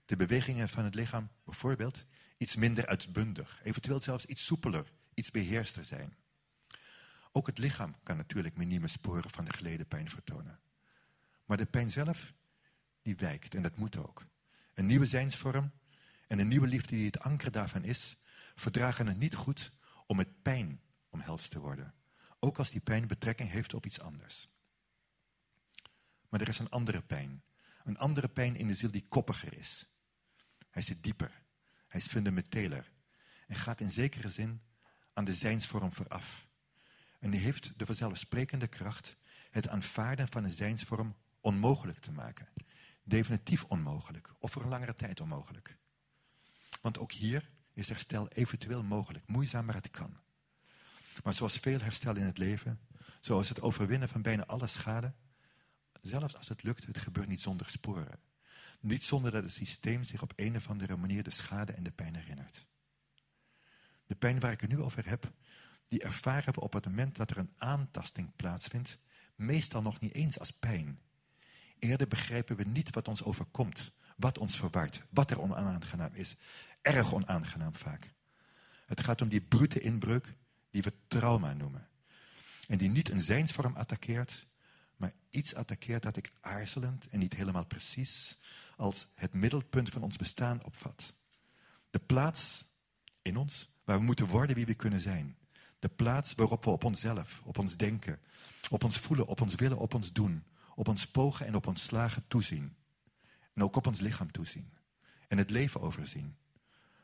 de 0.05 0.15
bewegingen 0.15 0.69
van 0.69 0.83
het 0.83 0.95
lichaam 0.95 1.29
bijvoorbeeld 1.43 2.05
iets 2.37 2.55
minder 2.55 2.85
uitbundig, 2.85 3.59
eventueel 3.63 4.01
zelfs 4.01 4.25
iets 4.25 4.45
soepeler, 4.45 4.91
iets 5.13 5.31
beheerster 5.31 5.85
zijn. 5.85 6.15
Ook 7.31 7.47
het 7.47 7.57
lichaam 7.57 7.95
kan 8.03 8.17
natuurlijk 8.17 8.57
minieme 8.57 8.87
sporen 8.87 9.29
van 9.29 9.45
de 9.45 9.53
geleden 9.53 9.87
pijn 9.87 10.09
vertonen. 10.09 10.59
Maar 11.45 11.57
de 11.57 11.65
pijn 11.65 11.89
zelf, 11.89 12.33
die 13.03 13.15
wijkt 13.15 13.55
en 13.55 13.61
dat 13.61 13.75
moet 13.75 13.97
ook. 13.97 14.25
Een 14.73 14.85
nieuwe 14.85 15.05
zijnsvorm 15.05 15.71
en 16.27 16.39
een 16.39 16.47
nieuwe 16.47 16.67
liefde 16.67 16.95
die 16.95 17.05
het 17.05 17.19
anker 17.19 17.51
daarvan 17.51 17.83
is, 17.83 18.15
verdragen 18.55 19.07
het 19.07 19.17
niet 19.17 19.35
goed 19.35 19.71
om 20.05 20.17
met 20.17 20.41
pijn 20.41 20.81
omhelst 21.09 21.51
te 21.51 21.59
worden. 21.59 21.93
Ook 22.39 22.57
als 22.57 22.71
die 22.71 22.81
pijn 22.81 23.07
betrekking 23.07 23.49
heeft 23.49 23.73
op 23.73 23.85
iets 23.85 23.99
anders. 23.99 24.49
Maar 26.29 26.41
er 26.41 26.49
is 26.49 26.59
een 26.59 26.69
andere 26.69 27.01
pijn. 27.01 27.43
Een 27.83 27.97
andere 27.97 28.27
pijn 28.27 28.55
in 28.55 28.67
de 28.67 28.73
ziel 28.73 28.91
die 28.91 29.05
koppiger 29.09 29.57
is. 29.57 29.87
Hij 30.69 30.81
zit 30.81 31.03
dieper. 31.03 31.43
Hij 31.87 31.99
is 31.99 32.07
fundamenteler. 32.07 32.91
En 33.47 33.55
gaat 33.55 33.81
in 33.81 33.91
zekere 33.91 34.29
zin 34.29 34.61
aan 35.13 35.25
de 35.25 35.33
zijnsvorm 35.33 35.93
vooraf. 35.93 36.47
En 37.19 37.29
die 37.29 37.39
heeft 37.39 37.79
de 37.79 37.85
vanzelfsprekende 37.85 38.67
kracht 38.67 39.17
het 39.51 39.67
aanvaarden 39.67 40.27
van 40.27 40.43
een 40.43 40.51
zijnsvorm 40.51 41.15
onmogelijk 41.41 41.99
te 41.99 42.11
maken. 42.11 42.47
Definitief 43.03 43.63
onmogelijk, 43.63 44.33
of 44.39 44.51
voor 44.51 44.61
een 44.61 44.69
langere 44.69 44.93
tijd 44.93 45.21
onmogelijk. 45.21 45.77
Want 46.81 46.97
ook 46.99 47.11
hier 47.11 47.49
is 47.73 47.89
herstel 47.89 48.27
eventueel 48.27 48.83
mogelijk, 48.83 49.27
moeizaam 49.27 49.65
maar 49.65 49.75
het 49.75 49.91
kan. 49.91 50.17
Maar 51.23 51.33
zoals 51.33 51.57
veel 51.57 51.79
herstel 51.79 52.15
in 52.15 52.25
het 52.25 52.37
leven, 52.37 52.79
zoals 53.21 53.49
het 53.49 53.61
overwinnen 53.61 54.09
van 54.09 54.21
bijna 54.21 54.45
alle 54.45 54.67
schade, 54.67 55.13
zelfs 56.01 56.35
als 56.35 56.49
het 56.49 56.63
lukt, 56.63 56.85
het 56.85 56.97
gebeurt 56.97 57.27
niet 57.27 57.41
zonder 57.41 57.69
sporen. 57.69 58.19
Niet 58.79 59.03
zonder 59.03 59.31
dat 59.31 59.43
het 59.43 59.51
systeem 59.51 60.03
zich 60.03 60.21
op 60.21 60.33
een 60.35 60.55
of 60.55 60.69
andere 60.69 60.97
manier 60.97 61.23
de 61.23 61.31
schade 61.31 61.71
en 61.71 61.83
de 61.83 61.91
pijn 61.91 62.15
herinnert. 62.15 62.67
De 64.05 64.15
pijn 64.15 64.39
waar 64.39 64.51
ik 64.51 64.61
het 64.61 64.69
nu 64.69 64.81
over 64.81 65.09
heb, 65.09 65.33
die 65.87 66.03
ervaren 66.03 66.53
we 66.53 66.59
op 66.59 66.73
het 66.73 66.85
moment 66.85 67.15
dat 67.15 67.31
er 67.31 67.37
een 67.37 67.53
aantasting 67.57 68.35
plaatsvindt, 68.35 68.97
meestal 69.35 69.81
nog 69.81 69.99
niet 69.99 70.13
eens 70.13 70.39
als 70.39 70.51
pijn. 70.51 70.99
Eerder 71.83 72.07
begrijpen 72.07 72.55
we 72.55 72.63
niet 72.63 72.93
wat 72.93 73.07
ons 73.07 73.23
overkomt, 73.23 73.91
wat 74.15 74.37
ons 74.37 74.57
verwart, 74.57 75.03
wat 75.09 75.31
er 75.31 75.41
onaangenaam 75.41 76.13
is. 76.13 76.35
Erg 76.81 77.13
onaangenaam 77.13 77.75
vaak. 77.75 78.13
Het 78.85 79.01
gaat 79.01 79.21
om 79.21 79.29
die 79.29 79.41
brute 79.41 79.79
inbreuk 79.79 80.35
die 80.69 80.81
we 80.81 80.93
trauma 81.07 81.53
noemen. 81.53 81.87
En 82.67 82.77
die 82.77 82.89
niet 82.89 83.09
een 83.09 83.21
zijnsvorm 83.21 83.75
attaqueert, 83.75 84.45
maar 84.95 85.13
iets 85.29 85.55
attaqueert 85.55 86.03
dat 86.03 86.17
ik 86.17 86.31
aarzelend 86.41 87.07
en 87.07 87.19
niet 87.19 87.33
helemaal 87.33 87.65
precies 87.65 88.37
als 88.77 89.07
het 89.15 89.33
middelpunt 89.33 89.89
van 89.89 90.03
ons 90.03 90.17
bestaan 90.17 90.63
opvat. 90.63 91.13
De 91.89 91.99
plaats 91.99 92.67
in 93.21 93.37
ons 93.37 93.69
waar 93.83 93.97
we 93.97 94.03
moeten 94.03 94.27
worden 94.27 94.55
wie 94.55 94.65
we 94.65 94.73
kunnen 94.73 94.99
zijn. 94.99 95.37
De 95.79 95.89
plaats 95.89 96.33
waarop 96.35 96.63
we 96.63 96.69
op 96.69 96.83
onszelf, 96.83 97.41
op 97.43 97.57
ons 97.57 97.77
denken, 97.77 98.19
op 98.69 98.83
ons 98.83 98.97
voelen, 98.97 99.27
op 99.27 99.41
ons 99.41 99.55
willen, 99.55 99.77
op 99.77 99.93
ons 99.93 100.13
doen, 100.13 100.43
op 100.75 100.87
ons 100.87 101.07
pogen 101.07 101.45
en 101.45 101.55
op 101.55 101.67
ons 101.67 101.83
slagen 101.83 102.23
toezien. 102.27 102.75
En 103.53 103.63
ook 103.63 103.75
op 103.75 103.87
ons 103.87 103.99
lichaam 103.99 104.31
toezien. 104.31 104.73
En 105.27 105.37
het 105.37 105.49
leven 105.49 105.81
overzien. 105.81 106.37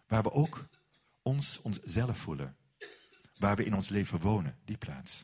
Waar 0.08 0.24
we 0.24 0.32
ook 0.32 0.66
ons 1.22 1.62
onszelf 1.62 2.20
voelen. 2.20 2.56
Waar 3.38 3.56
we 3.56 3.66
in 3.66 3.76
ons 3.76 3.90
leven 3.90 4.20
wonen, 4.20 4.58
die 4.66 4.78
plaats. 4.78 5.24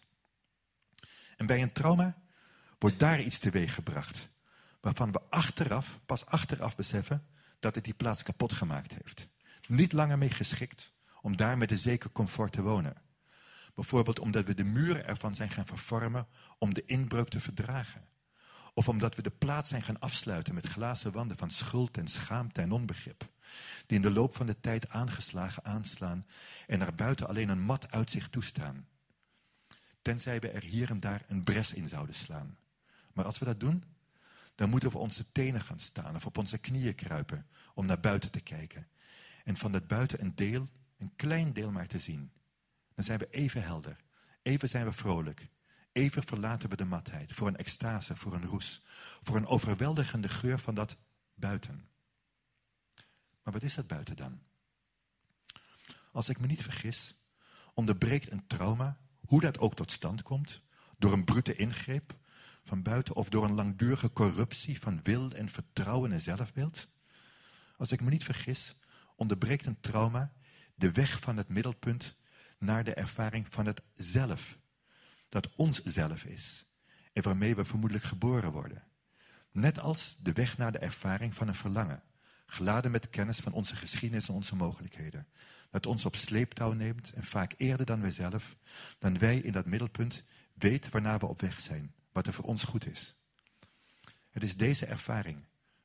En 1.38 1.46
bij 1.46 1.62
een 1.62 1.72
trauma 1.72 2.18
wordt 2.80 3.00
daar 3.00 3.22
iets 3.22 3.40
teweeg 3.40 3.74
gebracht. 3.74 4.30
Waarvan 4.80 5.12
we 5.12 5.22
achteraf, 5.30 6.00
pas 6.06 6.26
achteraf 6.26 6.76
beseffen 6.76 7.28
dat 7.60 7.76
het 7.76 7.84
die 7.84 7.94
plaats 7.94 8.24
kapot 8.24 8.54
gemaakt 8.54 8.94
heeft. 8.94 9.28
Niet 9.68 9.92
langer 9.92 10.18
mee 10.18 10.30
geschikt 10.30 10.94
om 11.22 11.36
daar 11.36 11.58
met 11.58 11.72
een 11.72 11.78
zeker 11.78 12.12
comfort 12.12 12.52
te 12.52 12.62
wonen. 12.62 12.96
Bijvoorbeeld 13.76 14.20
omdat 14.20 14.46
we 14.46 14.54
de 14.54 14.64
muren 14.64 15.06
ervan 15.06 15.36
zijn 15.36 15.50
gaan 15.50 15.66
vervormen 15.66 16.28
om 16.58 16.74
de 16.74 16.84
inbreuk 16.86 17.30
te 17.30 17.40
verdragen. 17.40 18.08
Of 18.78 18.88
omdat 18.90 19.16
we 19.16 19.22
de 19.22 19.32
plaats 19.32 19.70
zijn 19.70 19.82
gaan 19.82 20.00
afsluiten 20.00 20.54
met 20.54 20.68
glazen 20.68 21.12
wanden 21.12 21.38
van 21.38 21.50
schuld 21.50 21.98
en 21.98 22.08
schaamte 22.08 22.62
en 22.62 22.72
onbegrip. 22.72 23.30
Die 23.86 23.98
in 23.98 24.02
de 24.02 24.12
loop 24.12 24.36
van 24.36 24.46
de 24.46 24.60
tijd 24.60 24.90
aangeslagen 24.90 25.66
aanslaan 25.66 26.26
en 26.68 26.80
naar 26.80 26.96
buiten 26.96 27.28
alleen 27.28 27.50
een 27.50 27.62
mat 27.62 27.92
uitzicht 27.92 28.32
toestaan. 28.32 28.88
Tenzij 30.02 30.40
we 30.40 30.50
er 30.50 30.64
hier 30.64 30.90
en 30.90 31.00
daar 31.00 31.24
een 31.28 31.44
bres 31.44 31.74
in 31.74 31.88
zouden 31.88 32.16
slaan. 32.16 32.58
Maar 33.14 33.26
als 33.26 33.40
we 33.40 33.46
dat 33.46 33.60
doen, 33.60 33.84
dan 34.56 34.70
moeten 34.70 34.92
we 34.92 34.98
onze 34.98 35.32
tenen 35.32 35.62
gaan 35.62 35.80
staan 35.80 36.16
of 36.16 36.26
op 36.26 36.38
onze 36.38 36.58
knieën 36.58 36.96
kruipen 36.96 37.48
om 37.74 37.86
naar 37.86 38.00
buiten 38.00 38.32
te 38.32 38.42
kijken. 38.42 38.88
En 39.44 39.58
van 39.58 39.72
dat 39.72 39.88
buiten 39.88 40.22
een 40.22 40.36
deel, 40.36 40.68
een 40.98 41.12
klein 41.16 41.54
deel 41.54 41.72
maar 41.72 41.88
te 41.88 42.00
zien. 42.00 42.32
Dan 42.96 43.06
zijn 43.06 43.20
we 43.20 43.28
even 43.30 43.64
helder, 43.64 43.98
even 44.42 44.70
zijn 44.70 44.86
we 44.86 44.92
vrolijk, 44.92 45.48
Even 45.96 46.24
verlaten 46.24 46.70
we 46.70 46.76
de 46.76 46.86
matheid 46.86 47.34
voor 47.34 47.48
een 47.48 47.56
extase, 47.56 48.16
voor 48.16 48.34
een 48.34 48.46
roes, 48.46 48.82
voor 49.22 49.36
een 49.36 49.48
overweldigende 49.48 50.30
geur 50.30 50.60
van 50.60 50.76
dat 50.76 50.98
buiten. 51.34 51.88
Maar 53.44 53.54
wat 53.54 53.64
is 53.64 53.76
dat 53.76 53.88
buiten 53.88 54.16
dan? 54.16 54.42
Als 56.12 56.30
ik 56.30 56.40
me 56.40 56.48
niet 56.48 56.62
vergis, 56.64 57.18
onderbreekt 57.74 58.32
een 58.32 58.48
trauma, 58.48 58.98
hoe 59.26 59.42
dat 59.42 59.60
ook 59.60 59.76
tot 59.76 59.92
stand 59.92 60.22
komt, 60.22 60.62
door 60.98 61.14
een 61.14 61.24
brute 61.24 61.56
ingreep 61.56 62.18
van 62.64 62.82
buiten 62.82 63.16
of 63.16 63.30
door 63.30 63.44
een 63.44 63.56
langdurige 63.56 64.12
corruptie 64.12 64.80
van 64.80 65.00
wil 65.04 65.32
en 65.32 65.50
vertrouwen 65.50 66.12
en 66.12 66.22
zelfbeeld. 66.22 66.88
Als 67.78 67.92
ik 67.92 68.02
me 68.02 68.10
niet 68.10 68.24
vergis, 68.24 68.76
onderbreekt 69.16 69.66
een 69.66 69.82
trauma 69.82 70.34
de 70.76 70.92
weg 70.92 71.20
van 71.20 71.38
het 71.38 71.50
middelpunt 71.50 72.20
naar 72.60 72.84
de 72.84 72.94
ervaring 72.94 73.48
van 73.50 73.66
het 73.66 73.82
zelf. 73.96 74.58
Dat 75.30 75.56
ons 75.56 75.84
zelf 75.84 76.24
is 76.24 76.66
en 77.14 77.24
waarmee 77.24 77.56
we 77.56 77.66
vermoedelijk 77.66 78.06
geboren 78.06 78.52
worden. 78.52 78.84
Net 79.52 79.80
als 79.80 80.18
de 80.20 80.34
weg 80.34 80.58
naar 80.58 80.72
de 80.72 80.78
ervaring 80.78 81.36
van 81.36 81.48
een 81.48 81.56
verlangen. 81.56 82.04
Geladen 82.46 82.92
met 82.92 83.10
kennis 83.10 83.40
van 83.40 83.54
onze 83.54 83.76
geschiedenis 83.76 84.28
en 84.28 84.34
onze 84.34 84.56
mogelijkheden. 84.56 85.28
Dat 85.70 85.86
ons 85.86 86.06
op 86.06 86.16
sleeptouw 86.16 86.72
neemt 86.72 87.14
en 87.14 87.24
vaak 87.24 87.54
eerder 87.58 87.86
dan 87.86 88.02
wij 88.02 88.12
zelf, 88.12 88.56
dan 89.00 89.18
wij 89.18 89.38
in 89.38 89.52
dat 89.52 89.66
middelpunt 89.66 90.24
weten 90.54 90.92
waarnaar 90.92 91.20
we 91.20 91.26
op 91.26 91.42
weg 91.42 91.60
zijn. 91.60 91.94
Wat 92.12 92.28
er 92.28 92.34
voor 92.34 92.46
ons 92.46 92.64
goed 92.64 92.88
is. 92.88 93.16
Het 94.30 94.44
is 94.44 94.58
deze 94.58 94.86
ervaring 94.86 95.44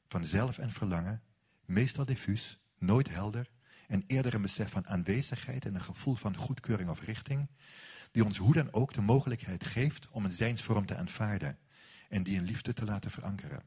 van 0.08 0.24
zelf 0.24 0.58
en 0.58 0.70
verlangen, 0.70 1.22
meestal 1.64 2.04
diffuus, 2.04 2.58
nooit 2.78 3.08
helder 3.08 3.50
en 3.86 4.04
eerder 4.06 4.34
een 4.34 4.42
besef 4.42 4.70
van 4.70 4.86
aanwezigheid 4.86 5.64
en 5.64 5.74
een 5.74 5.82
gevoel 5.82 6.14
van 6.14 6.36
goedkeuring 6.36 6.90
of 6.90 7.02
richting, 7.02 7.48
die 8.10 8.24
ons 8.24 8.36
hoe 8.36 8.52
dan 8.52 8.72
ook 8.72 8.92
de 8.94 9.00
mogelijkheid 9.00 9.64
geeft 9.64 10.08
om 10.10 10.24
een 10.24 10.32
zijnsvorm 10.32 10.86
te 10.86 10.96
aanvaarden 10.96 11.58
en 12.08 12.22
die 12.22 12.36
in 12.36 12.44
liefde 12.44 12.72
te 12.72 12.84
laten 12.84 13.10
verankeren. 13.10 13.62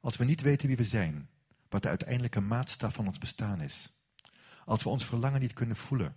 Als 0.00 0.16
we 0.16 0.24
niet 0.24 0.40
weten 0.40 0.66
wie 0.66 0.76
we 0.76 0.84
zijn, 0.84 1.30
wat 1.68 1.82
de 1.82 1.88
uiteindelijke 1.88 2.40
maatstaf 2.40 2.94
van 2.94 3.06
ons 3.06 3.18
bestaan 3.18 3.60
is, 3.60 3.92
als 4.64 4.82
we 4.82 4.88
ons 4.88 5.04
verlangen 5.04 5.40
niet 5.40 5.52
kunnen 5.52 5.76
voelen, 5.76 6.16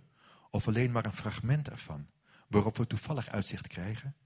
of 0.50 0.68
alleen 0.68 0.92
maar 0.92 1.04
een 1.04 1.12
fragment 1.12 1.68
ervan, 1.68 2.06
waarop 2.48 2.76
we 2.76 2.86
toevallig 2.86 3.28
uitzicht 3.28 3.66
krijgen, 3.66 4.16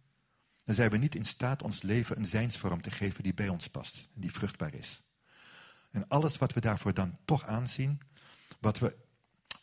dan 0.65 0.75
zijn 0.75 0.91
we 0.91 0.97
niet 0.97 1.15
in 1.15 1.25
staat 1.25 1.63
ons 1.63 1.83
leven 1.83 2.17
een 2.17 2.27
zijnsvorm 2.27 2.81
te 2.81 2.91
geven 2.91 3.23
die 3.23 3.35
bij 3.35 3.49
ons 3.49 3.69
past 3.69 4.09
en 4.15 4.21
die 4.21 4.33
vruchtbaar 4.33 4.75
is. 4.75 5.03
En 5.91 6.09
alles 6.09 6.39
wat 6.39 6.53
we 6.53 6.61
daarvoor 6.61 6.95
dan 6.95 7.19
toch 7.25 7.45
aanzien, 7.45 8.01
wat 8.61 8.79
we 8.79 8.97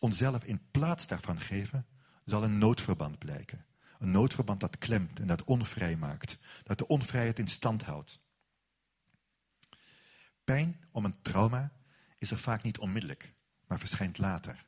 onszelf 0.05 0.43
in 0.43 0.61
plaats 0.71 1.07
daarvan 1.07 1.39
geven, 1.39 1.85
zal 2.23 2.43
een 2.43 2.57
noodverband 2.57 3.19
blijken. 3.19 3.65
Een 3.99 4.11
noodverband 4.11 4.59
dat 4.59 4.77
klemt 4.77 5.19
en 5.19 5.27
dat 5.27 5.43
onvrij 5.43 5.97
maakt, 5.97 6.37
dat 6.63 6.77
de 6.77 6.87
onvrijheid 6.87 7.39
in 7.39 7.47
stand 7.47 7.83
houdt. 7.83 8.19
Pijn 10.43 10.83
om 10.91 11.05
een 11.05 11.21
trauma 11.21 11.71
is 12.17 12.31
er 12.31 12.39
vaak 12.39 12.63
niet 12.63 12.79
onmiddellijk, 12.79 13.33
maar 13.67 13.79
verschijnt 13.79 14.17
later. 14.17 14.65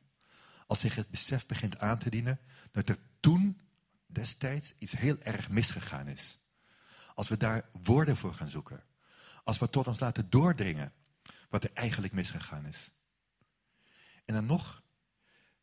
Als 0.67 0.79
zich 0.79 0.95
het 0.95 1.09
besef 1.09 1.45
begint 1.45 1.79
aan 1.79 1.97
te 1.97 2.09
dienen 2.09 2.39
dat 2.71 2.89
er 2.89 2.97
toen 3.19 3.61
destijds 4.05 4.73
iets 4.77 4.91
heel 4.91 5.17
erg 5.19 5.49
misgegaan 5.49 6.07
is. 6.07 6.37
Als 7.13 7.27
we 7.27 7.37
daar 7.37 7.69
woorden 7.83 8.17
voor 8.17 8.33
gaan 8.33 8.49
zoeken. 8.49 8.83
Als 9.43 9.57
we 9.57 9.69
tot 9.69 9.87
ons 9.87 9.99
laten 9.99 10.29
doordringen 10.29 10.93
wat 11.49 11.63
er 11.63 11.71
eigenlijk 11.73 12.13
misgegaan 12.13 12.65
is. 12.65 12.91
En 14.25 14.33
dan 14.33 14.45
nog 14.45 14.85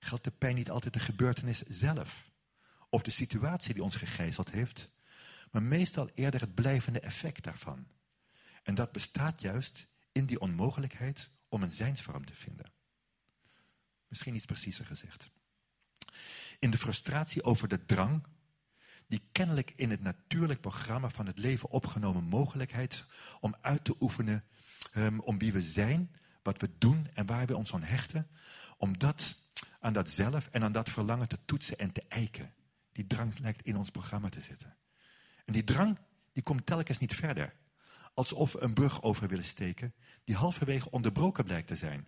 geldt 0.05 0.25
de 0.25 0.31
pijn 0.31 0.55
niet 0.55 0.71
altijd 0.71 0.95
de 0.95 1.01
gebeurtenis 1.01 1.63
zelf. 1.63 2.31
Of 2.89 3.03
de 3.03 3.11
situatie 3.11 3.75
die 3.75 3.83
ons 3.83 3.97
gegijzeld 3.97 4.51
heeft. 4.51 4.89
Maar 5.51 5.63
meestal 5.63 6.11
eerder 6.15 6.41
het 6.41 6.55
blijvende 6.55 7.01
effect 7.01 7.45
daarvan. 7.45 7.87
En 8.63 8.75
dat 8.75 8.93
bestaat 8.93 9.41
juist 9.41 9.87
in 10.13 10.27
die 10.27 10.41
onmogelijkheid 10.41 11.31
om 11.49 11.63
een 11.63 11.71
zijnsvorm 11.71 12.25
te 12.25 12.35
vinden. 12.35 12.73
Misschien 14.09 14.35
iets 14.35 14.45
preciezer 14.45 14.85
gezegd. 14.85 15.31
In 16.59 16.71
de 16.71 16.79
frustratie 16.79 17.45
over 17.45 17.69
de 17.69 17.87
drang, 17.87 18.27
die 19.07 19.29
kennelijk 19.33 19.73
in 19.77 19.91
het 19.91 20.03
natuurlijk 20.03 20.61
programma 20.61 21.11
van 21.11 21.27
het 21.27 21.39
leven 21.39 21.71
opgenomen 21.71 22.25
mogelijkheid 22.25 23.05
om 23.41 23.55
uit 23.61 23.85
te 23.85 23.97
oefenen 24.01 24.45
um, 24.97 25.21
om 25.21 25.39
wie 25.39 25.53
we 25.53 25.63
zijn, 25.63 26.15
wat 26.43 26.61
we 26.61 26.71
doen 26.79 27.09
en 27.15 27.27
waar 27.27 27.47
we 27.47 27.57
ons 27.57 27.75
aan 27.75 27.83
hechten, 27.83 28.29
om 28.77 28.99
dat 28.99 29.43
aan 29.85 29.93
dat 29.93 30.11
zelf 30.11 30.49
en 30.51 30.63
aan 30.63 30.73
dat 30.73 30.91
verlangen 30.91 31.29
te 31.29 31.39
toetsen 31.45 31.79
en 31.79 31.93
te 31.93 32.03
eiken. 32.09 32.55
Die 32.93 33.07
drang 33.07 33.39
lijkt 33.39 33.67
in 33.67 33.77
ons 33.77 33.91
programma 33.91 34.29
te 34.29 34.41
zitten. 34.41 34.77
En 35.45 35.53
die 35.53 35.65
drang, 35.65 35.99
die 36.33 36.43
komt 36.43 36.67
telkens 36.67 36.99
niet 36.99 37.15
verder. 37.15 37.55
Alsof 38.15 38.53
we 38.53 38.63
een 38.63 38.75
brug 38.75 39.03
over 39.03 39.29
willen 39.29 39.45
steken, 39.45 39.95
die 40.25 40.37
halverwege 40.37 40.91
onderbroken 40.91 41.45
blijkt 41.45 41.67
te 41.67 41.77
zijn. 41.77 42.07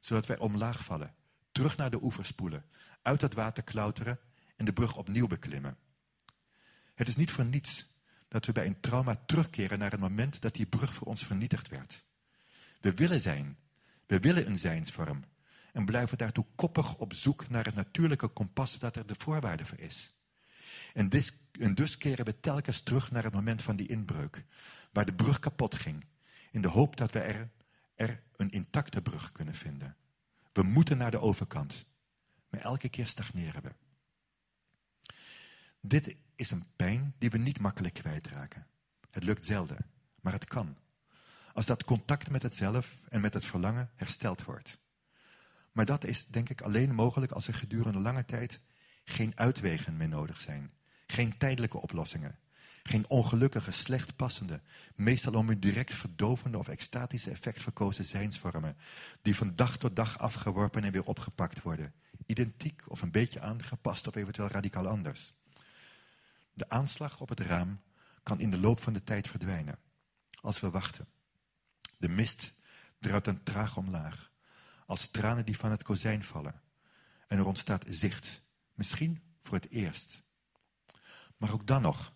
Zodat 0.00 0.26
wij 0.26 0.38
omlaag 0.38 0.84
vallen, 0.84 1.14
terug 1.52 1.76
naar 1.76 1.90
de 1.90 2.02
oever 2.02 2.24
spoelen, 2.24 2.64
uit 3.02 3.20
het 3.20 3.34
water 3.34 3.62
klauteren 3.62 4.18
en 4.56 4.64
de 4.64 4.72
brug 4.72 4.96
opnieuw 4.96 5.26
beklimmen. 5.26 5.76
Het 6.94 7.08
is 7.08 7.16
niet 7.16 7.30
voor 7.30 7.44
niets 7.44 7.86
dat 8.28 8.46
we 8.46 8.52
bij 8.52 8.66
een 8.66 8.80
trauma 8.80 9.22
terugkeren 9.26 9.78
naar 9.78 9.90
het 9.90 10.00
moment 10.00 10.40
dat 10.40 10.54
die 10.54 10.66
brug 10.66 10.94
voor 10.94 11.06
ons 11.06 11.26
vernietigd 11.26 11.68
werd. 11.68 12.04
We 12.80 12.94
willen 12.94 13.20
zijn. 13.20 13.58
We 14.06 14.20
willen 14.20 14.46
een 14.46 14.58
zijnsvorm. 14.58 15.24
En 15.78 15.84
blijven 15.84 16.18
daartoe 16.18 16.46
koppig 16.54 16.96
op 16.96 17.14
zoek 17.14 17.48
naar 17.48 17.64
het 17.64 17.74
natuurlijke 17.74 18.28
kompas 18.28 18.78
dat 18.78 18.96
er 18.96 19.06
de 19.06 19.14
voorwaarde 19.18 19.66
voor 19.66 19.78
is. 19.78 20.16
En, 20.94 21.10
en 21.60 21.74
dus 21.74 21.98
keren 21.98 22.24
we 22.24 22.40
telkens 22.40 22.80
terug 22.80 23.10
naar 23.10 23.24
het 23.24 23.32
moment 23.32 23.62
van 23.62 23.76
die 23.76 23.88
inbreuk. 23.88 24.44
Waar 24.92 25.06
de 25.06 25.14
brug 25.14 25.38
kapot 25.38 25.74
ging. 25.74 26.04
In 26.50 26.62
de 26.62 26.68
hoop 26.68 26.96
dat 26.96 27.12
we 27.12 27.18
er, 27.18 27.50
er 27.94 28.22
een 28.36 28.50
intacte 28.50 29.02
brug 29.02 29.32
kunnen 29.32 29.54
vinden. 29.54 29.96
We 30.52 30.62
moeten 30.62 30.98
naar 30.98 31.10
de 31.10 31.20
overkant. 31.20 31.86
Maar 32.48 32.60
elke 32.60 32.88
keer 32.88 33.06
stagneren 33.06 33.62
we. 33.62 33.72
Dit 35.80 36.16
is 36.34 36.50
een 36.50 36.66
pijn 36.76 37.14
die 37.18 37.30
we 37.30 37.38
niet 37.38 37.60
makkelijk 37.60 37.94
kwijtraken. 37.94 38.66
Het 39.10 39.24
lukt 39.24 39.44
zelden, 39.44 39.86
maar 40.20 40.32
het 40.32 40.44
kan. 40.44 40.76
Als 41.52 41.66
dat 41.66 41.84
contact 41.84 42.30
met 42.30 42.42
het 42.42 42.54
zelf 42.54 42.96
en 43.08 43.20
met 43.20 43.34
het 43.34 43.44
verlangen 43.44 43.90
hersteld 43.94 44.44
wordt. 44.44 44.78
Maar 45.72 45.84
dat 45.84 46.04
is 46.04 46.26
denk 46.26 46.48
ik 46.48 46.60
alleen 46.60 46.94
mogelijk 46.94 47.32
als 47.32 47.48
er 47.48 47.54
gedurende 47.54 47.98
lange 47.98 48.24
tijd 48.24 48.60
geen 49.04 49.32
uitwegen 49.34 49.96
meer 49.96 50.08
nodig 50.08 50.40
zijn. 50.40 50.72
Geen 51.06 51.38
tijdelijke 51.38 51.80
oplossingen. 51.80 52.38
Geen 52.82 53.08
ongelukkige, 53.08 53.70
slecht 53.70 54.16
passende, 54.16 54.60
meestal 54.94 55.34
om 55.34 55.48
een 55.48 55.60
direct 55.60 55.94
verdovende 55.94 56.58
of 56.58 56.68
extatische 56.68 57.30
effect 57.30 57.62
verkozen 57.62 58.04
zijnsvormen, 58.04 58.76
die 59.22 59.36
van 59.36 59.54
dag 59.54 59.76
tot 59.76 59.96
dag 59.96 60.18
afgeworpen 60.18 60.84
en 60.84 60.92
weer 60.92 61.04
opgepakt 61.04 61.62
worden. 61.62 61.92
Identiek 62.26 62.82
of 62.86 63.02
een 63.02 63.10
beetje 63.10 63.40
aangepast 63.40 64.06
of 64.06 64.14
eventueel 64.14 64.48
radicaal 64.48 64.86
anders. 64.86 65.32
De 66.52 66.68
aanslag 66.68 67.20
op 67.20 67.28
het 67.28 67.40
raam 67.40 67.80
kan 68.22 68.40
in 68.40 68.50
de 68.50 68.58
loop 68.58 68.82
van 68.82 68.92
de 68.92 69.04
tijd 69.04 69.28
verdwijnen, 69.28 69.78
als 70.40 70.60
we 70.60 70.70
wachten. 70.70 71.08
De 71.96 72.08
mist 72.08 72.54
druipt 72.98 73.24
dan 73.24 73.42
traag 73.42 73.76
omlaag, 73.76 74.30
als 74.88 75.06
tranen 75.10 75.44
die 75.44 75.56
van 75.56 75.70
het 75.70 75.82
kozijn 75.82 76.24
vallen. 76.24 76.62
En 77.26 77.38
er 77.38 77.46
ontstaat 77.46 77.84
zicht, 77.88 78.44
misschien 78.74 79.22
voor 79.42 79.56
het 79.56 79.70
eerst. 79.70 80.22
Maar 81.36 81.52
ook 81.52 81.66
dan 81.66 81.82
nog 81.82 82.12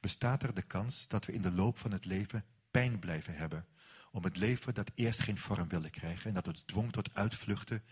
bestaat 0.00 0.42
er 0.42 0.54
de 0.54 0.62
kans 0.62 1.08
dat 1.08 1.24
we 1.24 1.32
in 1.32 1.42
de 1.42 1.52
loop 1.52 1.78
van 1.78 1.92
het 1.92 2.04
leven 2.04 2.44
pijn 2.70 2.98
blijven 2.98 3.36
hebben. 3.36 3.66
Om 4.10 4.24
het 4.24 4.36
leven 4.36 4.74
dat 4.74 4.90
eerst 4.94 5.20
geen 5.20 5.38
vorm 5.38 5.68
wilde 5.68 5.90
krijgen 5.90 6.28
en 6.28 6.34
dat 6.34 6.46
ons 6.46 6.62
dwong 6.62 6.92
tot 6.92 7.14
uitvluchten 7.14 7.82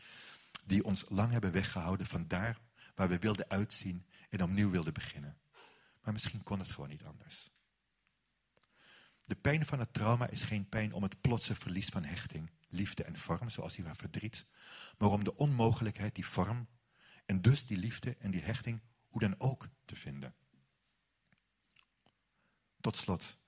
die 0.64 0.84
ons 0.84 1.04
lang 1.08 1.32
hebben 1.32 1.52
weggehouden 1.52 2.06
van 2.06 2.28
daar 2.28 2.60
waar 2.94 3.08
we 3.08 3.18
wilden 3.18 3.48
uitzien 3.48 4.06
en 4.30 4.42
opnieuw 4.42 4.70
wilden 4.70 4.92
beginnen. 4.92 5.38
Maar 6.02 6.12
misschien 6.12 6.42
kon 6.42 6.58
het 6.58 6.70
gewoon 6.70 6.88
niet 6.88 7.04
anders. 7.04 7.50
De 9.24 9.34
pijn 9.34 9.66
van 9.66 9.78
het 9.78 9.92
trauma 9.92 10.28
is 10.28 10.42
geen 10.42 10.68
pijn 10.68 10.92
om 10.92 11.02
het 11.02 11.20
plotse 11.20 11.54
verlies 11.54 11.88
van 11.88 12.04
hechting, 12.04 12.50
liefde 12.68 13.04
en 13.04 13.16
vorm, 13.16 13.48
zoals 13.48 13.74
die 13.74 13.84
van 13.84 13.96
verdriet, 13.96 14.46
maar 14.98 15.08
om 15.08 15.24
de 15.24 15.36
onmogelijkheid 15.36 16.14
die 16.14 16.26
vorm 16.26 16.68
en 17.26 17.42
dus 17.42 17.66
die 17.66 17.76
liefde 17.76 18.16
en 18.18 18.30
die 18.30 18.42
hechting 18.42 18.82
hoe 19.08 19.20
dan 19.20 19.34
ook 19.38 19.68
te 19.84 19.96
vinden. 19.96 20.34
Tot 22.80 22.96
slot, 22.96 23.38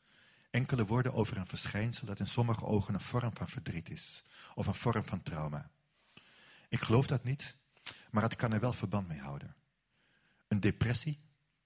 enkele 0.50 0.86
woorden 0.86 1.12
over 1.12 1.36
een 1.36 1.46
verschijnsel 1.46 2.06
dat 2.06 2.20
in 2.20 2.26
sommige 2.26 2.64
ogen 2.64 2.94
een 2.94 3.00
vorm 3.00 3.36
van 3.36 3.48
verdriet 3.48 3.90
is, 3.90 4.24
of 4.54 4.66
een 4.66 4.74
vorm 4.74 5.04
van 5.04 5.22
trauma. 5.22 5.70
Ik 6.68 6.80
geloof 6.80 7.06
dat 7.06 7.24
niet, 7.24 7.58
maar 8.10 8.22
het 8.22 8.36
kan 8.36 8.52
er 8.52 8.60
wel 8.60 8.72
verband 8.72 9.08
mee 9.08 9.20
houden. 9.20 9.56
Een 10.48 10.60
depressie, 10.60 11.20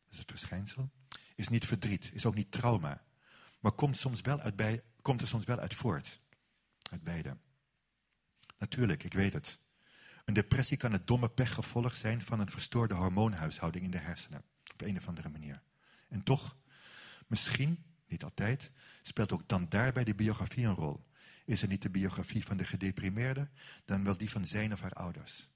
dat 0.04 0.12
is 0.12 0.18
het 0.18 0.30
verschijnsel, 0.30 0.90
is 1.34 1.48
niet 1.48 1.66
verdriet, 1.66 2.10
is 2.12 2.26
ook 2.26 2.34
niet 2.34 2.52
trauma, 2.52 3.02
maar 3.60 3.72
komt, 3.72 3.96
soms 3.96 4.20
wel 4.20 4.40
uit 4.40 4.56
bij, 4.56 4.82
komt 5.02 5.20
er 5.20 5.28
soms 5.28 5.44
wel 5.44 5.58
uit 5.58 5.74
voort. 5.74 6.20
Uit 6.90 7.02
beide. 7.02 7.36
Natuurlijk, 8.58 9.04
ik 9.04 9.12
weet 9.12 9.32
het. 9.32 9.58
Een 10.24 10.34
depressie 10.34 10.76
kan 10.76 10.92
het 10.92 11.06
domme 11.06 11.28
pechgevolg 11.28 11.94
zijn 11.94 12.22
van 12.22 12.40
een 12.40 12.50
verstoorde 12.50 12.94
hormoonhuishouding 12.94 13.84
in 13.84 13.90
de 13.90 13.98
hersenen. 13.98 14.44
op 14.72 14.82
een 14.82 14.96
of 14.96 15.08
andere 15.08 15.28
manier. 15.28 15.62
En 16.08 16.22
toch, 16.22 16.56
misschien, 17.26 17.84
niet 18.06 18.24
altijd, 18.24 18.70
speelt 19.02 19.32
ook 19.32 19.48
dan 19.48 19.68
daarbij 19.68 20.04
de 20.04 20.14
biografie 20.14 20.66
een 20.66 20.74
rol. 20.74 21.06
Is 21.44 21.62
er 21.62 21.68
niet 21.68 21.82
de 21.82 21.90
biografie 21.90 22.44
van 22.44 22.56
de 22.56 22.64
gedeprimeerde, 22.64 23.48
dan 23.84 24.04
wel 24.04 24.16
die 24.16 24.30
van 24.30 24.44
zijn 24.44 24.72
of 24.72 24.80
haar 24.80 24.92
ouders. 24.92 25.48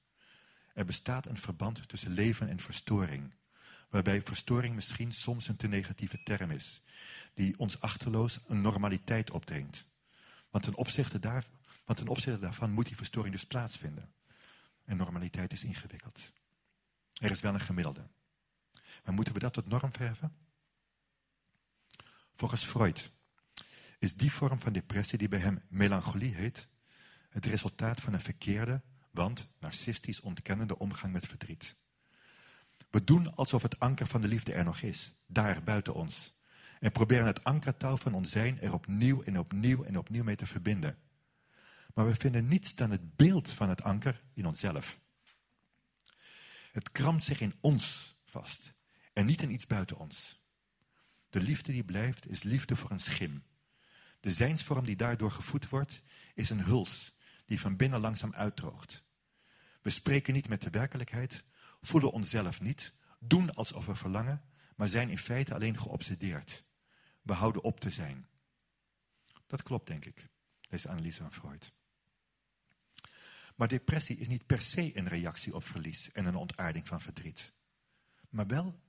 Er 0.73 0.85
bestaat 0.85 1.27
een 1.27 1.39
verband 1.39 1.89
tussen 1.89 2.11
leven 2.11 2.49
en 2.49 2.61
verstoring, 2.61 3.35
waarbij 3.95 4.23
verstoring 4.23 4.75
misschien 4.75 5.13
soms 5.13 5.49
een 5.49 5.57
te 5.57 5.69
negatieve 5.69 6.23
term 6.23 6.51
is, 6.51 6.83
die 7.35 7.59
ons 7.59 7.81
achterloos 7.81 8.39
een 8.47 8.61
normaliteit 8.61 9.31
opdringt. 9.31 9.87
Want 10.51 10.65
ten 10.65 10.77
opzichte, 10.77 11.19
daar, 11.19 11.45
want 11.85 11.99
ten 11.99 12.09
opzichte 12.09 12.41
daarvan 12.41 12.71
moet 12.71 12.87
die 12.87 12.97
verstoring 12.97 13.35
dus 13.35 13.47
plaatsvinden. 13.47 14.13
En 14.85 14.97
normaliteit 14.97 15.53
is 15.53 15.65
ingewikkeld. 15.65 16.33
Er 17.13 17.31
is 17.31 17.41
wel 17.41 17.55
een 17.55 17.61
gemiddelde. 17.61 18.07
Maar 19.05 19.15
moeten 19.15 19.35
we 19.35 19.41
dat 19.41 19.53
tot 19.53 19.69
norm 19.69 19.93
verheffen? 19.93 20.37
Volgens 22.33 22.65
Freud 22.65 23.11
is 23.99 24.17
die 24.17 24.33
vorm 24.33 24.61
van 24.61 24.73
depressie 24.73 25.19
die 25.19 25.29
bij 25.29 25.39
hem 25.39 25.61
melancholie 25.69 26.35
heet, 26.35 26.69
het 27.29 27.47
resultaat 27.47 28.01
van 28.01 28.13
een 28.13 28.21
verkeerde, 28.21 28.83
want 29.11 29.47
narcistisch 29.59 30.21
ontkennende 30.21 30.79
omgang 30.79 31.13
met 31.13 31.27
verdriet. 31.27 31.77
We 32.95 33.05
doen 33.05 33.35
alsof 33.35 33.63
het 33.63 33.79
anker 33.79 34.07
van 34.07 34.21
de 34.21 34.29
liefde 34.29 34.53
er 34.53 34.65
nog 34.65 34.81
is, 34.81 35.13
daar 35.27 35.63
buiten 35.63 35.95
ons. 35.95 36.33
En 36.81 36.93
proberen 36.93 37.27
het 37.27 37.45
ankertouw 37.45 37.97
van 37.97 38.15
ons 38.15 38.31
zijn 38.31 38.61
er 38.61 38.73
opnieuw 38.73 39.23
en 39.23 39.39
opnieuw 39.39 39.85
en 39.85 39.99
opnieuw 39.99 40.25
mee 40.25 40.37
te 40.37 40.47
verbinden. 40.47 40.99
Maar 41.95 42.07
we 42.07 42.15
vinden 42.15 42.49
niets 42.49 42.75
dan 42.75 42.91
het 42.91 43.17
beeld 43.17 43.51
van 43.51 43.69
het 43.69 43.83
anker 43.83 44.23
in 44.35 44.47
onszelf. 44.47 44.99
Het 46.73 46.93
krampt 46.93 47.25
zich 47.25 47.41
in 47.41 47.55
ons 47.61 48.17
vast 48.25 48.75
en 49.13 49.27
niet 49.27 49.43
in 49.43 49.53
iets 49.53 49.67
buiten 49.67 49.99
ons. 49.99 50.45
De 51.31 51.41
liefde 51.41 51.73
die 51.73 51.85
blijft 51.85 52.29
is 52.29 52.43
liefde 52.43 52.77
voor 52.77 52.91
een 52.91 53.01
schim. 53.01 53.45
De 54.21 54.31
zijnsvorm 54.31 54.85
die 54.85 54.97
daardoor 54.97 55.31
gevoed 55.31 55.69
wordt 55.69 56.03
is 56.35 56.51
een 56.51 56.65
huls 56.65 57.15
die 57.47 57.61
van 57.61 57.77
binnen 57.77 58.01
langzaam 58.01 58.35
uitdroogt. 58.35 59.05
We 59.83 59.91
spreken 59.91 60.35
niet 60.35 60.49
met 60.49 60.63
de 60.63 60.71
werkelijkheid, 60.71 61.45
voelen 61.87 62.13
onszelf 62.13 62.61
niet, 62.61 62.93
doen 63.19 63.55
alsof 63.55 63.87
we 63.87 63.95
verlangen, 63.95 64.43
maar 64.77 64.89
zijn 64.89 65.11
in 65.11 65.19
feite 65.19 65.55
alleen 65.55 65.79
geobsedeerd. 65.79 66.65
We 67.23 67.33
houden 67.33 67.65
op 67.65 67.81
te 67.81 67.91
zijn. 67.91 68.27
Dat 69.47 69.63
klopt, 69.63 69.87
denk 69.87 70.05
ik, 70.05 70.29
deze 70.69 70.89
analyse 70.89 71.23
van 71.23 71.33
Freud. 71.33 71.73
Maar 73.55 73.69
depressie 73.69 74.17
is 74.17 74.29
niet 74.29 74.47
per 74.47 74.61
se 74.61 74.99
een 74.99 75.09
reactie 75.09 75.55
op 75.55 75.65
verlies 75.65 76.13
en 76.13 76.25
een 76.25 76.37
ontaarding 76.37 76.87
van 76.87 77.01
verdriet. 77.01 77.53
Maar 78.29 78.47
wel 78.47 78.81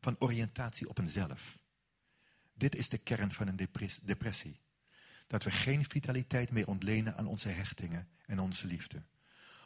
van 0.00 0.16
oriëntatie 0.18 0.88
op 0.88 0.98
eenzelf. 0.98 1.58
Dit 2.52 2.74
is 2.74 2.88
de 2.88 2.98
kern 2.98 3.32
van 3.32 3.48
een 3.48 3.68
depressie. 4.02 4.60
Dat 5.26 5.44
we 5.44 5.50
geen 5.50 5.84
vitaliteit 5.84 6.50
meer 6.50 6.66
ontlenen 6.66 7.16
aan 7.16 7.26
onze 7.26 7.48
hechtingen 7.48 8.08
en 8.26 8.38
onze 8.38 8.66
liefde. 8.66 9.02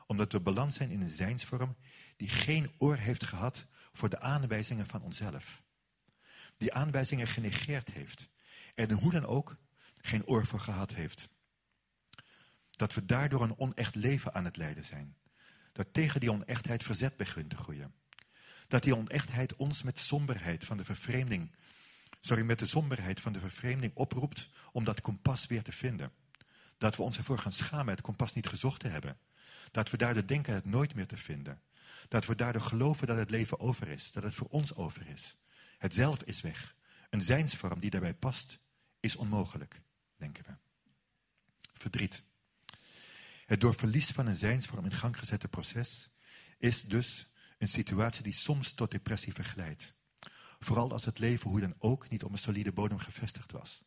Omdat 0.06 0.32
we 0.32 0.40
beland 0.40 0.74
zijn 0.74 0.90
in 0.90 1.00
een 1.00 1.06
zijnsvorm 1.08 1.76
die 2.16 2.28
geen 2.28 2.70
oor 2.78 2.96
heeft 2.96 3.24
gehad 3.24 3.66
voor 3.92 4.08
de 4.08 4.20
aanwijzingen 4.20 4.86
van 4.86 5.02
onszelf. 5.02 5.62
Die 6.56 6.72
aanwijzingen 6.72 7.26
genegeerd 7.26 7.90
heeft. 7.90 8.28
En 8.74 8.90
hoe 8.90 9.12
dan 9.12 9.26
ook 9.26 9.56
geen 9.94 10.26
oor 10.26 10.46
voor 10.46 10.60
gehad 10.60 10.94
heeft. 10.94 11.28
Dat 12.70 12.94
we 12.94 13.04
daardoor 13.04 13.42
een 13.42 13.58
onecht 13.58 13.94
leven 13.94 14.34
aan 14.34 14.44
het 14.44 14.56
leiden 14.56 14.84
zijn. 14.84 15.16
Dat 15.72 15.92
tegen 15.92 16.20
die 16.20 16.32
onechtheid 16.32 16.82
verzet 16.82 17.16
begint 17.16 17.50
te 17.50 17.56
groeien. 17.56 17.94
Dat 18.68 18.82
die 18.82 18.96
onechtheid 18.96 19.56
ons 19.56 19.82
met 19.82 19.98
somberheid 19.98 20.64
van 20.64 20.76
de 20.76 20.84
vervreemding, 20.84 21.54
sorry, 22.20 22.42
met 22.42 22.58
de 22.58 22.66
somberheid 22.66 23.20
van 23.20 23.32
de 23.32 23.40
vervreemding 23.40 23.92
oproept 23.94 24.48
om 24.72 24.84
dat 24.84 25.00
kompas 25.00 25.46
weer 25.46 25.62
te 25.62 25.72
vinden. 25.72 26.12
Dat 26.78 26.96
we 26.96 27.02
ons 27.02 27.16
ervoor 27.16 27.38
gaan 27.38 27.52
schamen 27.52 27.94
het 27.94 28.00
kompas 28.00 28.34
niet 28.34 28.46
gezocht 28.46 28.80
te 28.80 28.88
hebben. 28.88 29.18
Dat 29.74 29.90
we 29.90 29.96
daardoor 29.96 30.26
denken 30.26 30.54
het 30.54 30.64
nooit 30.64 30.94
meer 30.94 31.06
te 31.06 31.16
vinden. 31.16 31.62
Dat 32.08 32.26
we 32.26 32.34
daardoor 32.34 32.62
geloven 32.62 33.06
dat 33.06 33.16
het 33.16 33.30
leven 33.30 33.60
over 33.60 33.88
is, 33.88 34.12
dat 34.12 34.22
het 34.22 34.34
voor 34.34 34.46
ons 34.48 34.74
over 34.74 35.06
is. 35.08 35.38
Het 35.78 35.94
zelf 35.94 36.22
is 36.22 36.40
weg. 36.40 36.74
Een 37.10 37.20
zijnsvorm 37.20 37.80
die 37.80 37.90
daarbij 37.90 38.14
past, 38.14 38.60
is 39.00 39.16
onmogelijk, 39.16 39.80
denken 40.16 40.44
we. 40.46 40.52
Verdriet. 41.74 42.22
Het 43.46 43.60
door 43.60 43.74
verlies 43.74 44.10
van 44.10 44.26
een 44.26 44.36
zijnsvorm 44.36 44.84
in 44.84 44.92
gang 44.92 45.18
gezette 45.18 45.48
proces 45.48 46.10
is 46.58 46.82
dus 46.82 47.26
een 47.58 47.68
situatie 47.68 48.22
die 48.22 48.32
soms 48.32 48.72
tot 48.72 48.90
depressie 48.90 49.32
verglijdt. 49.32 49.96
Vooral 50.58 50.92
als 50.92 51.04
het 51.04 51.18
leven 51.18 51.50
hoe 51.50 51.60
dan 51.60 51.74
ook 51.78 52.10
niet 52.10 52.24
op 52.24 52.32
een 52.32 52.38
solide 52.38 52.72
bodem 52.72 52.98
gevestigd 52.98 53.52
was. 53.52 53.82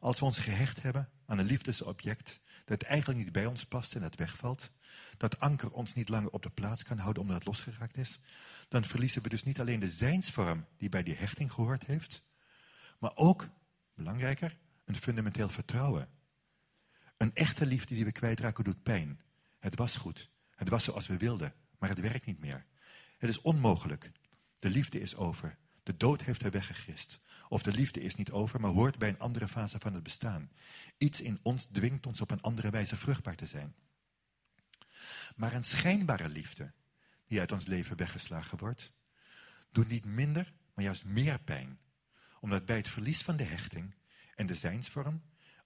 Als 0.00 0.18
we 0.18 0.24
ons 0.24 0.38
gehecht 0.38 0.82
hebben 0.82 1.10
aan 1.26 1.38
een 1.38 1.46
liefdesobject 1.46 2.40
dat 2.66 2.82
eigenlijk 2.82 3.18
niet 3.18 3.32
bij 3.32 3.46
ons 3.46 3.64
past 3.64 3.94
en 3.94 4.00
dat 4.00 4.14
wegvalt, 4.14 4.70
dat 5.16 5.40
anker 5.40 5.70
ons 5.70 5.94
niet 5.94 6.08
langer 6.08 6.30
op 6.30 6.42
de 6.42 6.50
plaats 6.50 6.82
kan 6.82 6.98
houden 6.98 7.22
omdat 7.22 7.36
het 7.36 7.46
losgeraakt 7.46 7.96
is, 7.96 8.20
dan 8.68 8.84
verliezen 8.84 9.22
we 9.22 9.28
dus 9.28 9.44
niet 9.44 9.60
alleen 9.60 9.80
de 9.80 9.88
zijnsvorm 9.88 10.66
die 10.78 10.88
bij 10.88 11.02
die 11.02 11.14
hechting 11.14 11.52
gehoord 11.52 11.86
heeft, 11.86 12.22
maar 12.98 13.12
ook, 13.14 13.48
belangrijker, 13.94 14.56
een 14.84 14.96
fundamenteel 14.96 15.48
vertrouwen 15.48 16.08
een 17.16 17.34
echte 17.34 17.66
liefde 17.66 17.94
die 17.94 18.04
we 18.04 18.12
kwijtraken 18.12 18.64
doet 18.64 18.82
pijn. 18.82 19.20
Het 19.58 19.76
was 19.76 19.96
goed. 19.96 20.30
Het 20.50 20.68
was 20.68 20.84
zoals 20.84 21.06
we 21.06 21.16
wilden, 21.16 21.54
maar 21.78 21.88
het 21.88 22.00
werkt 22.00 22.26
niet 22.26 22.40
meer. 22.40 22.64
Het 23.18 23.30
is 23.30 23.40
onmogelijk. 23.40 24.10
De 24.58 24.70
liefde 24.70 25.00
is 25.00 25.16
over. 25.16 25.56
De 25.82 25.96
dood 25.96 26.22
heeft 26.22 26.42
haar 26.42 26.50
weggegist. 26.50 27.25
Of 27.48 27.62
de 27.62 27.72
liefde 27.72 28.00
is 28.00 28.14
niet 28.14 28.30
over, 28.30 28.60
maar 28.60 28.70
hoort 28.70 28.98
bij 28.98 29.08
een 29.08 29.18
andere 29.18 29.48
fase 29.48 29.78
van 29.78 29.94
het 29.94 30.02
bestaan. 30.02 30.50
Iets 30.98 31.20
in 31.20 31.38
ons 31.42 31.64
dwingt 31.64 32.06
ons 32.06 32.20
op 32.20 32.30
een 32.30 32.40
andere 32.40 32.70
wijze 32.70 32.96
vruchtbaar 32.96 33.36
te 33.36 33.46
zijn. 33.46 33.74
Maar 35.36 35.52
een 35.52 35.64
schijnbare 35.64 36.28
liefde, 36.28 36.72
die 37.26 37.40
uit 37.40 37.52
ons 37.52 37.66
leven 37.66 37.96
weggeslagen 37.96 38.58
wordt, 38.58 38.92
doet 39.70 39.88
niet 39.88 40.04
minder, 40.04 40.52
maar 40.74 40.84
juist 40.84 41.04
meer 41.04 41.38
pijn. 41.38 41.78
Omdat 42.40 42.64
bij 42.64 42.76
het 42.76 42.88
verlies 42.88 43.22
van 43.22 43.36
de 43.36 43.44
hechting 43.44 43.94
en 44.34 44.46
de 44.46 44.54
zijnsvorm 44.54 45.22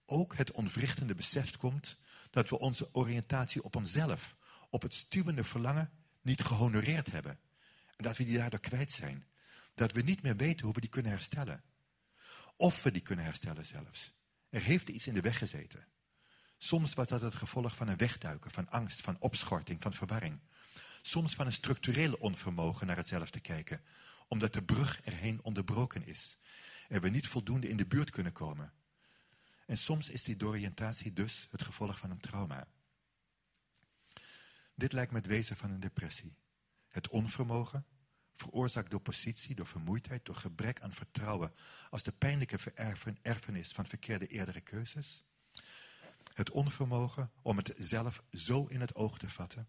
ook 0.06 0.36
het 0.36 0.52
onwrichtende 0.52 1.14
besef 1.14 1.56
komt 1.56 1.98
dat 2.30 2.48
we 2.48 2.58
onze 2.58 2.88
oriëntatie 2.94 3.62
op 3.62 3.76
onszelf, 3.76 4.36
op 4.70 4.82
het 4.82 4.94
stuwende 4.94 5.44
verlangen, 5.44 5.90
niet 6.22 6.42
gehonoreerd 6.42 7.10
hebben. 7.10 7.38
En 7.96 8.04
dat 8.04 8.16
we 8.16 8.24
die 8.24 8.36
daardoor 8.36 8.60
kwijt 8.60 8.90
zijn. 8.90 9.26
Dat 9.74 9.92
we 9.92 10.02
niet 10.02 10.22
meer 10.22 10.36
weten 10.36 10.64
hoe 10.64 10.74
we 10.74 10.80
die 10.80 10.90
kunnen 10.90 11.12
herstellen. 11.12 11.62
Of 12.60 12.82
we 12.82 12.90
die 12.90 13.02
kunnen 13.02 13.24
herstellen 13.24 13.66
zelfs. 13.66 14.12
Er 14.48 14.62
heeft 14.62 14.88
iets 14.88 15.06
in 15.06 15.14
de 15.14 15.20
weg 15.20 15.38
gezeten. 15.38 15.86
Soms 16.58 16.94
was 16.94 17.06
dat 17.08 17.20
het 17.20 17.34
gevolg 17.34 17.76
van 17.76 17.88
een 17.88 17.96
wegduiken, 17.96 18.50
van 18.50 18.68
angst, 18.68 19.00
van 19.00 19.16
opschorting, 19.20 19.82
van 19.82 19.94
verwarring. 19.94 20.40
Soms 21.02 21.34
van 21.34 21.46
een 21.46 21.52
structurele 21.52 22.18
onvermogen 22.18 22.86
naar 22.86 22.96
het 22.96 23.08
zelf 23.08 23.30
te 23.30 23.40
kijken, 23.40 23.84
omdat 24.28 24.52
de 24.52 24.62
brug 24.62 25.00
erheen 25.00 25.42
onderbroken 25.42 26.06
is 26.06 26.38
en 26.88 27.00
we 27.00 27.08
niet 27.08 27.26
voldoende 27.26 27.68
in 27.68 27.76
de 27.76 27.86
buurt 27.86 28.10
kunnen 28.10 28.32
komen. 28.32 28.72
En 29.66 29.78
soms 29.78 30.08
is 30.08 30.22
die 30.22 30.36
doriëntatie 30.36 31.12
dus 31.12 31.46
het 31.50 31.62
gevolg 31.62 31.98
van 31.98 32.10
een 32.10 32.20
trauma. 32.20 32.66
Dit 34.74 34.92
lijkt 34.92 35.12
me 35.12 35.18
het 35.18 35.26
wezen 35.26 35.56
van 35.56 35.70
een 35.70 35.80
depressie. 35.80 36.36
Het 36.88 37.08
onvermogen, 37.08 37.86
veroorzaakt 38.40 38.90
door 38.90 39.00
positie, 39.00 39.54
door 39.54 39.66
vermoeidheid, 39.66 40.24
door 40.24 40.34
gebrek 40.34 40.80
aan 40.80 40.92
vertrouwen, 40.92 41.52
als 41.90 42.02
de 42.02 42.12
pijnlijke 42.12 42.58
erfenis 43.22 43.72
van 43.72 43.86
verkeerde 43.86 44.26
eerdere 44.26 44.60
keuzes. 44.60 45.24
Het 46.34 46.50
onvermogen 46.50 47.30
om 47.42 47.56
het 47.56 47.74
zelf 47.76 48.22
zo 48.32 48.66
in 48.66 48.80
het 48.80 48.94
oog 48.94 49.18
te 49.18 49.28
vatten, 49.28 49.68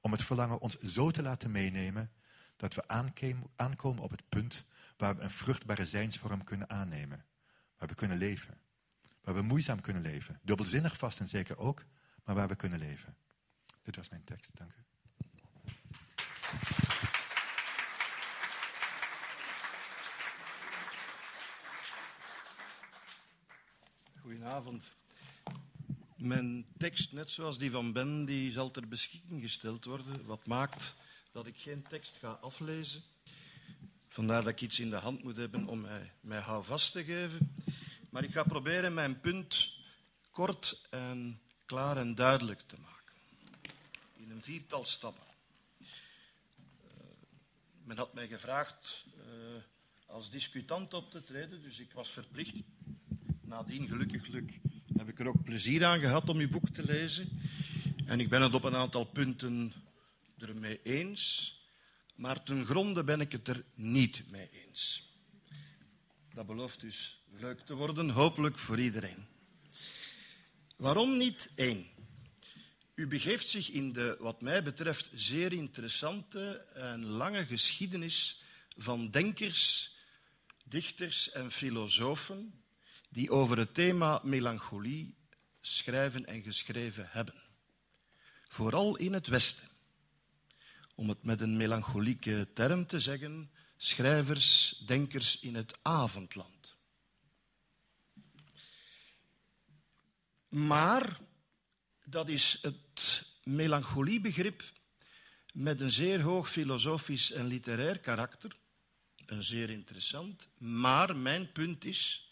om 0.00 0.12
het 0.12 0.24
verlangen 0.24 0.60
ons 0.60 0.78
zo 0.78 1.10
te 1.10 1.22
laten 1.22 1.50
meenemen, 1.50 2.12
dat 2.56 2.74
we 2.74 2.88
aankomen 3.56 4.02
op 4.02 4.10
het 4.10 4.28
punt 4.28 4.64
waar 4.96 5.16
we 5.16 5.22
een 5.22 5.30
vruchtbare 5.30 5.86
zijnsvorm 5.86 6.44
kunnen 6.44 6.70
aannemen, 6.70 7.24
waar 7.78 7.88
we 7.88 7.94
kunnen 7.94 8.16
leven 8.16 8.60
waar 9.22 9.34
we 9.34 9.42
moeizaam 9.42 9.80
kunnen 9.80 10.02
leven. 10.02 10.40
Dubbelzinnig 10.42 10.96
vast 10.96 11.20
en 11.20 11.28
zeker 11.28 11.58
ook, 11.58 11.84
maar 12.24 12.34
waar 12.34 12.48
we 12.48 12.56
kunnen 12.56 12.78
leven. 12.78 13.16
Dit 13.82 13.96
was 13.96 14.08
mijn 14.08 14.24
tekst, 14.24 14.50
dank 14.54 14.74
u. 14.74 14.80
Goedenavond. 24.32 24.92
Mijn 26.16 26.66
tekst, 26.78 27.12
net 27.12 27.30
zoals 27.30 27.58
die 27.58 27.70
van 27.70 27.92
Ben, 27.92 28.24
die 28.24 28.52
zal 28.52 28.70
ter 28.70 28.88
beschikking 28.88 29.42
gesteld 29.42 29.84
worden. 29.84 30.24
Wat 30.24 30.46
maakt 30.46 30.94
dat 31.32 31.46
ik 31.46 31.56
geen 31.56 31.82
tekst 31.82 32.16
ga 32.16 32.28
aflezen. 32.28 33.02
Vandaar 34.08 34.42
dat 34.42 34.52
ik 34.52 34.60
iets 34.60 34.80
in 34.80 34.90
de 34.90 34.96
hand 34.96 35.22
moet 35.22 35.36
hebben 35.36 35.66
om 35.66 35.80
mij, 35.80 36.12
mij 36.20 36.40
houvast 36.40 36.92
te 36.92 37.04
geven. 37.04 37.54
Maar 38.10 38.24
ik 38.24 38.32
ga 38.32 38.42
proberen 38.42 38.94
mijn 38.94 39.20
punt 39.20 39.72
kort 40.30 40.86
en 40.90 41.40
klaar 41.66 41.96
en 41.96 42.14
duidelijk 42.14 42.60
te 42.60 42.76
maken. 42.78 43.14
In 44.16 44.30
een 44.30 44.42
viertal 44.42 44.84
stappen. 44.84 45.26
Eh, 45.78 45.86
men 47.84 47.96
had 47.96 48.14
mij 48.14 48.28
gevraagd 48.28 49.04
uh, 49.16 49.62
als 50.06 50.30
discutant 50.30 50.94
op 50.94 51.10
te 51.10 51.24
treden, 51.24 51.62
dus 51.62 51.78
ik 51.78 51.92
was 51.92 52.10
verplicht. 52.10 52.54
Nadien, 53.52 53.88
gelukkig 53.88 54.28
heb 54.96 55.08
ik 55.08 55.18
er 55.18 55.26
ook 55.26 55.44
plezier 55.44 55.84
aan 55.84 56.00
gehad 56.00 56.28
om 56.28 56.38
uw 56.38 56.48
boek 56.48 56.68
te 56.68 56.84
lezen. 56.84 57.28
En 58.06 58.20
ik 58.20 58.28
ben 58.28 58.42
het 58.42 58.54
op 58.54 58.64
een 58.64 58.76
aantal 58.76 59.04
punten 59.04 59.72
ermee 60.38 60.80
eens, 60.82 61.54
maar 62.14 62.42
ten 62.42 62.66
gronde 62.66 63.04
ben 63.04 63.20
ik 63.20 63.32
het 63.32 63.48
er 63.48 63.64
niet 63.74 64.30
mee 64.30 64.48
eens. 64.66 65.10
Dat 66.34 66.46
belooft 66.46 66.80
dus 66.80 67.22
leuk 67.30 67.60
te 67.60 67.74
worden, 67.74 68.10
hopelijk 68.10 68.58
voor 68.58 68.78
iedereen. 68.78 69.26
Waarom 70.76 71.16
niet 71.16 71.50
één? 71.54 71.86
U 72.94 73.06
begeeft 73.06 73.48
zich 73.48 73.70
in 73.70 73.92
de, 73.92 74.16
wat 74.20 74.40
mij 74.40 74.62
betreft, 74.62 75.10
zeer 75.14 75.52
interessante 75.52 76.66
en 76.74 77.04
lange 77.04 77.46
geschiedenis 77.46 78.42
van 78.76 79.10
denkers, 79.10 79.94
dichters 80.64 81.30
en 81.30 81.50
filosofen 81.50 82.61
die 83.12 83.30
over 83.30 83.58
het 83.58 83.74
thema 83.74 84.20
melancholie 84.22 85.14
schrijven 85.60 86.26
en 86.26 86.42
geschreven 86.42 87.08
hebben. 87.10 87.42
Vooral 88.48 88.96
in 88.96 89.12
het 89.12 89.26
Westen. 89.26 89.68
Om 90.94 91.08
het 91.08 91.22
met 91.22 91.40
een 91.40 91.56
melancholieke 91.56 92.48
term 92.54 92.86
te 92.86 93.00
zeggen, 93.00 93.50
schrijvers, 93.76 94.82
denkers 94.86 95.38
in 95.40 95.54
het 95.54 95.78
avondland. 95.82 96.76
Maar 100.48 101.20
dat 102.04 102.28
is 102.28 102.58
het 102.62 103.26
melancholiebegrip 103.42 104.72
met 105.52 105.80
een 105.80 105.90
zeer 105.90 106.20
hoog 106.20 106.50
filosofisch 106.50 107.30
en 107.30 107.46
literair 107.46 107.98
karakter. 107.98 108.56
Een 109.26 109.44
zeer 109.44 109.70
interessant. 109.70 110.48
Maar 110.58 111.16
mijn 111.16 111.52
punt 111.52 111.84
is, 111.84 112.31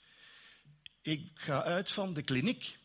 ik 1.03 1.31
ga 1.35 1.63
uit 1.63 1.91
van 1.91 2.15
de 2.15 2.23
kliniek. 2.23 2.79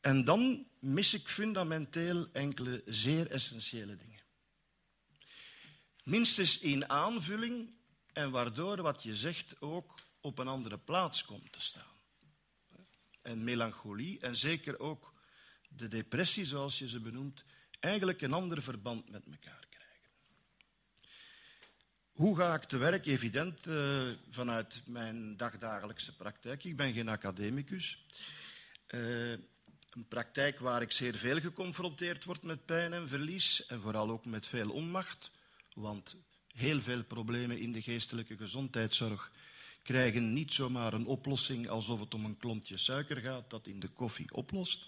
En 0.00 0.24
dan 0.24 0.66
mis 0.80 1.14
ik 1.14 1.28
fundamenteel 1.28 2.28
enkele 2.32 2.82
zeer 2.86 3.30
essentiële 3.30 3.96
dingen. 3.96 4.22
Minstens 6.02 6.58
in 6.58 6.88
aanvulling 6.88 7.74
en 8.12 8.30
waardoor 8.30 8.82
wat 8.82 9.02
je 9.02 9.16
zegt 9.16 9.60
ook 9.60 10.00
op 10.20 10.38
een 10.38 10.48
andere 10.48 10.78
plaats 10.78 11.24
komt 11.24 11.52
te 11.52 11.60
staan. 11.60 11.96
En 13.22 13.44
melancholie, 13.44 14.20
en 14.20 14.36
zeker 14.36 14.78
ook 14.78 15.14
de 15.68 15.88
depressie, 15.88 16.44
zoals 16.44 16.78
je 16.78 16.88
ze 16.88 17.00
benoemt, 17.00 17.44
eigenlijk 17.80 18.20
een 18.20 18.32
ander 18.32 18.62
verband 18.62 19.10
met 19.10 19.26
elkaar. 19.26 19.67
Hoe 22.18 22.36
ga 22.36 22.54
ik 22.54 22.64
te 22.64 22.76
werk? 22.76 23.06
Evident 23.06 23.66
uh, 23.66 24.00
vanuit 24.30 24.82
mijn 24.84 25.36
dagdagelijkse 25.36 26.16
praktijk. 26.16 26.64
Ik 26.64 26.76
ben 26.76 26.92
geen 26.92 27.08
academicus. 27.08 28.04
Uh, 28.94 29.30
een 29.30 30.06
praktijk 30.08 30.58
waar 30.58 30.82
ik 30.82 30.92
zeer 30.92 31.16
veel 31.16 31.40
geconfronteerd 31.40 32.24
word 32.24 32.42
met 32.42 32.64
pijn 32.64 32.92
en 32.92 33.08
verlies 33.08 33.66
en 33.66 33.80
vooral 33.80 34.10
ook 34.10 34.24
met 34.24 34.46
veel 34.46 34.70
onmacht, 34.70 35.30
want 35.74 36.16
heel 36.46 36.80
veel 36.80 37.02
problemen 37.02 37.58
in 37.58 37.72
de 37.72 37.82
geestelijke 37.82 38.36
gezondheidszorg 38.36 39.30
krijgen 39.82 40.32
niet 40.32 40.52
zomaar 40.52 40.92
een 40.92 41.06
oplossing 41.06 41.68
alsof 41.68 42.00
het 42.00 42.14
om 42.14 42.24
een 42.24 42.38
klontje 42.38 42.76
suiker 42.76 43.16
gaat 43.16 43.50
dat 43.50 43.66
in 43.66 43.80
de 43.80 43.88
koffie 43.88 44.34
oplost. 44.34 44.86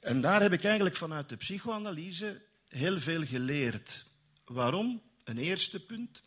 En 0.00 0.20
daar 0.20 0.40
heb 0.42 0.52
ik 0.52 0.64
eigenlijk 0.64 0.96
vanuit 0.96 1.28
de 1.28 1.36
psychoanalyse 1.36 2.42
heel 2.68 3.00
veel 3.00 3.26
geleerd. 3.26 4.06
Waarom? 4.44 5.08
Een 5.30 5.38
eerste 5.38 5.80
punt. 5.80 6.22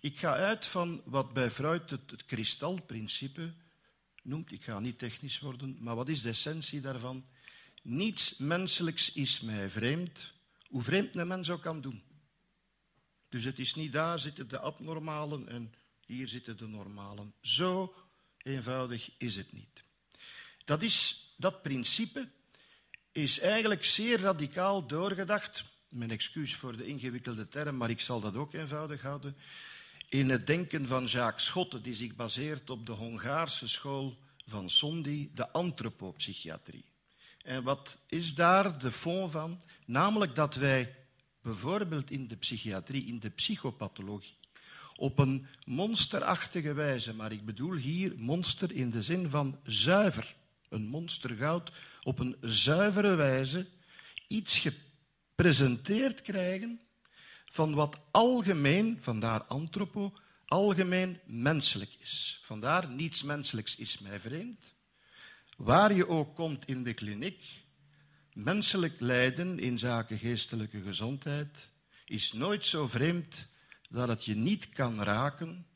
Ik 0.00 0.18
ga 0.18 0.34
uit 0.34 0.66
van 0.66 1.02
wat 1.04 1.32
bij 1.32 1.50
Freud 1.50 1.90
het, 1.90 2.24
kristalprincipe 2.26 3.52
noemt. 4.22 4.52
Ik 4.52 4.62
ga 4.62 4.78
niet 4.78 4.98
technisch 4.98 5.40
worden, 5.40 5.76
maar 5.80 5.94
wat 5.94 6.08
is 6.08 6.22
de 6.22 6.28
essentie 6.28 6.80
daarvan? 6.80 7.26
Niets 7.82 8.36
menselijks 8.36 9.12
is 9.12 9.40
mij 9.40 9.70
vreemd, 9.70 10.32
hoe 10.68 10.82
vreemd 10.82 11.16
een 11.16 11.26
mens 11.26 11.50
ook 11.50 11.62
kan 11.62 11.80
doen. 11.80 12.02
Dus 13.28 13.44
het 13.44 13.58
is 13.58 13.74
niet 13.74 13.92
daar 13.92 14.20
zitten 14.20 14.48
de 14.48 14.58
abnormalen 14.58 15.48
en 15.48 15.74
hier 16.06 16.28
zitten 16.28 16.56
de 16.56 16.66
normalen. 16.66 17.34
Zo 17.40 17.94
eenvoudig 18.38 19.10
is 19.18 19.36
het 19.36 19.52
niet. 19.52 19.82
Dat, 20.64 20.82
is, 20.82 21.28
dat 21.36 21.62
principe 21.62 22.28
is 23.12 23.38
eigenlijk 23.38 23.84
zeer 23.84 24.20
radicaal 24.20 24.86
doorgedacht. 24.86 25.64
Mijn 25.88 26.10
excuus 26.10 26.54
voor 26.54 26.76
de 26.76 26.86
ingewikkelde 26.86 27.48
term, 27.48 27.76
maar 27.76 27.90
ik 27.90 28.00
zal 28.00 28.20
dat 28.20 28.36
ook 28.36 28.54
eenvoudig 28.54 29.02
houden 29.02 29.36
in 30.08 30.30
het 30.30 30.46
denken 30.46 30.86
van 30.86 31.04
Jacques 31.04 31.44
Schotte, 31.44 31.80
die 31.80 31.94
zich 31.94 32.14
baseert 32.14 32.70
op 32.70 32.86
de 32.86 32.92
Hongaarse 32.92 33.68
school 33.68 34.18
van 34.46 34.70
Sondi, 34.70 35.30
de 35.34 35.52
antropopsychiatrie. 35.52 36.84
En 37.42 37.62
wat 37.62 37.98
is 38.06 38.34
daar 38.34 38.78
de 38.78 38.90
fond 38.90 39.32
van? 39.32 39.62
Namelijk 39.86 40.34
dat 40.34 40.54
wij 40.54 40.96
bijvoorbeeld 41.42 42.10
in 42.10 42.28
de 42.28 42.36
psychiatrie, 42.36 43.04
in 43.04 43.18
de 43.18 43.30
psychopathologie, 43.30 44.36
op 44.96 45.18
een 45.18 45.46
monsterachtige 45.64 46.72
wijze, 46.72 47.14
maar 47.14 47.32
ik 47.32 47.44
bedoel 47.44 47.74
hier 47.74 48.12
monster 48.16 48.72
in 48.72 48.90
de 48.90 49.02
zin 49.02 49.30
van 49.30 49.60
zuiver, 49.64 50.36
een 50.68 50.86
monstergoud, 50.86 51.72
op 52.02 52.18
een 52.18 52.36
zuivere 52.40 53.14
wijze 53.14 53.66
iets 54.26 54.58
gepresenteerd 55.38 56.22
krijgen 56.22 56.80
van 57.44 57.74
wat 57.74 57.98
algemeen, 58.10 58.98
vandaar 59.00 59.42
antropo, 59.42 60.12
algemeen 60.46 61.20
menselijk 61.26 61.96
is. 62.00 62.40
Vandaar 62.42 62.88
niets 62.88 63.22
menselijks 63.22 63.76
is 63.76 63.98
mij 63.98 64.20
vreemd. 64.20 64.74
Waar 65.56 65.94
je 65.94 66.08
ook 66.08 66.34
komt 66.34 66.64
in 66.64 66.82
de 66.82 66.94
kliniek, 66.94 67.44
menselijk 68.32 69.00
lijden 69.00 69.58
in 69.58 69.78
zaken 69.78 70.18
geestelijke 70.18 70.82
gezondheid 70.82 71.72
is 72.04 72.32
nooit 72.32 72.66
zo 72.66 72.88
vreemd 72.88 73.48
dat 73.88 74.08
het 74.08 74.24
je 74.24 74.34
niet 74.34 74.68
kan 74.68 75.02
raken 75.02 75.66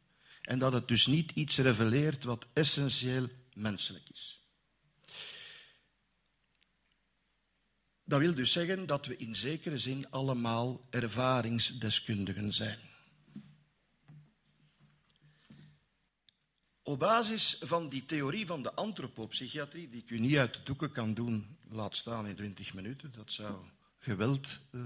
en 0.42 0.58
dat 0.58 0.72
het 0.72 0.88
dus 0.88 1.06
niet 1.06 1.30
iets 1.30 1.58
reveleert 1.58 2.24
wat 2.24 2.46
essentieel 2.52 3.28
menselijk 3.54 4.08
is. 4.12 4.41
Dat 8.12 8.20
wil 8.20 8.34
dus 8.34 8.52
zeggen 8.52 8.86
dat 8.86 9.06
we 9.06 9.16
in 9.16 9.36
zekere 9.36 9.78
zin 9.78 10.10
allemaal 10.10 10.86
ervaringsdeskundigen 10.90 12.52
zijn. 12.52 12.78
Op 16.82 16.98
basis 16.98 17.56
van 17.60 17.88
die 17.88 18.04
theorie 18.04 18.46
van 18.46 18.62
de 18.62 18.74
antropopsychiatrie, 18.74 19.88
die 19.88 20.02
ik 20.02 20.10
u 20.10 20.18
niet 20.18 20.36
uit 20.36 20.54
de 20.54 20.62
doeken 20.62 20.92
kan 20.92 21.14
doen, 21.14 21.56
laat 21.68 21.96
staan 21.96 22.26
in 22.26 22.34
20 22.34 22.74
minuten, 22.74 23.12
dat 23.12 23.32
zou 23.32 23.64
geweld 23.98 24.58
uh, 24.70 24.82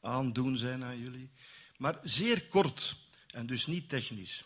aandoen 0.00 0.58
zijn 0.58 0.84
aan 0.84 0.98
jullie, 0.98 1.30
maar 1.76 1.98
zeer 2.02 2.46
kort 2.46 2.96
en 3.26 3.46
dus 3.46 3.66
niet 3.66 3.88
technisch. 3.88 4.44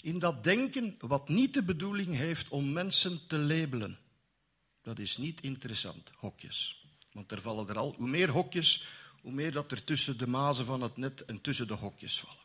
In 0.00 0.18
dat 0.18 0.44
denken 0.44 0.94
wat 0.98 1.28
niet 1.28 1.54
de 1.54 1.62
bedoeling 1.62 2.16
heeft 2.16 2.48
om 2.48 2.72
mensen 2.72 3.26
te 3.26 3.36
labelen. 3.36 3.98
Dat 4.82 4.98
is 4.98 5.16
niet 5.16 5.40
interessant, 5.40 6.10
hokjes. 6.14 6.81
Want 7.12 7.32
er 7.32 7.40
vallen 7.40 7.68
er 7.68 7.78
al, 7.78 7.94
hoe 7.96 8.08
meer 8.08 8.30
hokjes, 8.30 8.86
hoe 9.20 9.32
meer 9.32 9.52
dat 9.52 9.70
er 9.70 9.84
tussen 9.84 10.18
de 10.18 10.26
mazen 10.26 10.66
van 10.66 10.80
het 10.80 10.96
net 10.96 11.24
en 11.24 11.40
tussen 11.40 11.66
de 11.66 11.74
hokjes 11.74 12.20
vallen. 12.20 12.42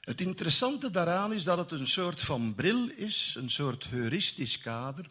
Het 0.00 0.20
interessante 0.20 0.90
daaraan 0.90 1.32
is 1.32 1.44
dat 1.44 1.58
het 1.58 1.70
een 1.70 1.86
soort 1.86 2.22
van 2.22 2.54
bril 2.54 2.88
is, 2.88 3.34
een 3.38 3.50
soort 3.50 3.88
heuristisch 3.88 4.58
kader, 4.58 5.10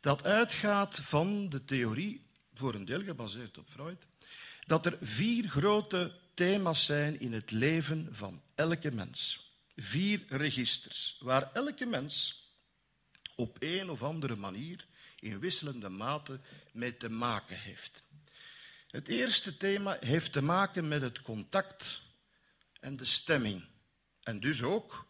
dat 0.00 0.24
uitgaat 0.24 0.98
van 0.98 1.48
de 1.48 1.64
theorie, 1.64 2.26
voor 2.54 2.74
een 2.74 2.84
deel 2.84 3.02
gebaseerd 3.02 3.58
op 3.58 3.68
Freud, 3.68 4.06
dat 4.66 4.86
er 4.86 4.98
vier 5.00 5.48
grote 5.48 6.12
thema's 6.34 6.84
zijn 6.84 7.20
in 7.20 7.32
het 7.32 7.50
leven 7.50 8.08
van 8.10 8.42
elke 8.54 8.92
mens. 8.92 9.50
Vier 9.76 10.22
registers, 10.28 11.16
waar 11.20 11.50
elke 11.52 11.86
mens 11.86 12.42
op 13.36 13.56
een 13.58 13.90
of 13.90 14.02
andere 14.02 14.36
manier 14.36 14.86
in 15.20 15.38
wisselende 15.38 15.88
mate 15.88 16.40
mee 16.72 16.96
te 16.96 17.10
maken 17.10 17.58
heeft. 17.58 18.02
Het 18.88 19.08
eerste 19.08 19.56
thema 19.56 19.96
heeft 20.00 20.32
te 20.32 20.42
maken 20.42 20.88
met 20.88 21.02
het 21.02 21.22
contact 21.22 22.02
en 22.80 22.96
de 22.96 23.04
stemming. 23.04 23.64
En 24.22 24.40
dus 24.40 24.62
ook, 24.62 25.06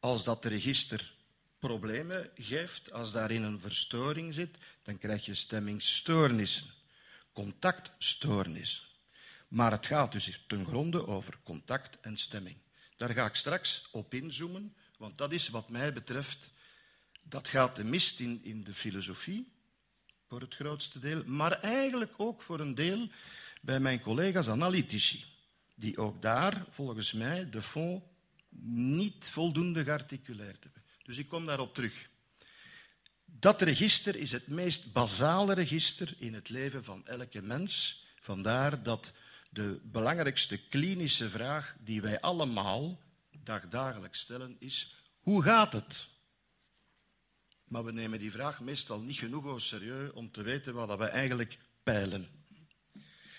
als 0.00 0.24
dat 0.24 0.44
register 0.44 1.14
problemen 1.58 2.30
geeft, 2.34 2.92
als 2.92 3.12
daarin 3.12 3.42
een 3.42 3.60
verstoring 3.60 4.34
zit, 4.34 4.58
dan 4.82 4.98
krijg 4.98 5.24
je 5.24 5.34
stemmingstoornissen, 5.34 6.66
contactstoornissen. 7.32 8.84
Maar 9.48 9.70
het 9.70 9.86
gaat 9.86 10.12
dus 10.12 10.44
ten 10.46 10.66
gronde 10.66 11.06
over 11.06 11.38
contact 11.42 12.00
en 12.00 12.18
stemming. 12.18 12.56
Daar 12.96 13.10
ga 13.10 13.26
ik 13.26 13.34
straks 13.34 13.88
op 13.90 14.14
inzoomen, 14.14 14.76
want 14.96 15.16
dat 15.16 15.32
is 15.32 15.48
wat 15.48 15.68
mij 15.68 15.92
betreft 15.92 16.52
dat 17.28 17.48
gaat 17.48 17.76
de 17.76 17.84
mist 17.84 18.20
in, 18.20 18.40
in 18.42 18.64
de 18.64 18.74
filosofie, 18.74 19.48
voor 20.28 20.40
het 20.40 20.54
grootste 20.54 20.98
deel, 20.98 21.22
maar 21.26 21.60
eigenlijk 21.60 22.12
ook 22.16 22.42
voor 22.42 22.60
een 22.60 22.74
deel 22.74 23.08
bij 23.60 23.80
mijn 23.80 24.00
collega's 24.00 24.48
analytici. 24.48 25.24
die 25.74 25.98
ook 25.98 26.22
daar, 26.22 26.64
volgens 26.70 27.12
mij, 27.12 27.50
de 27.50 27.62
fond 27.62 28.02
niet 28.62 29.28
voldoende 29.28 29.84
gearticuleerd 29.84 30.64
hebben. 30.64 30.82
Dus 31.02 31.16
ik 31.16 31.28
kom 31.28 31.46
daarop 31.46 31.74
terug. 31.74 32.08
Dat 33.24 33.62
register 33.62 34.16
is 34.16 34.32
het 34.32 34.46
meest 34.46 34.92
basale 34.92 35.54
register 35.54 36.14
in 36.18 36.34
het 36.34 36.48
leven 36.48 36.84
van 36.84 37.06
elke 37.06 37.42
mens. 37.42 38.04
Vandaar 38.20 38.82
dat 38.82 39.12
de 39.50 39.80
belangrijkste 39.82 40.56
klinische 40.56 41.30
vraag 41.30 41.76
die 41.80 42.00
wij 42.00 42.20
allemaal 42.20 43.00
dagdagelijks 43.42 44.18
stellen 44.18 44.56
is: 44.58 44.94
hoe 45.20 45.42
gaat 45.42 45.72
het? 45.72 46.08
Maar 47.68 47.84
we 47.84 47.92
nemen 47.92 48.18
die 48.18 48.30
vraag 48.30 48.60
meestal 48.60 49.00
niet 49.00 49.18
genoeg 49.18 49.60
serieus 49.60 50.12
om 50.12 50.30
te 50.30 50.42
weten 50.42 50.74
wat 50.74 50.98
we 50.98 51.04
eigenlijk 51.04 51.58
peilen. 51.82 52.28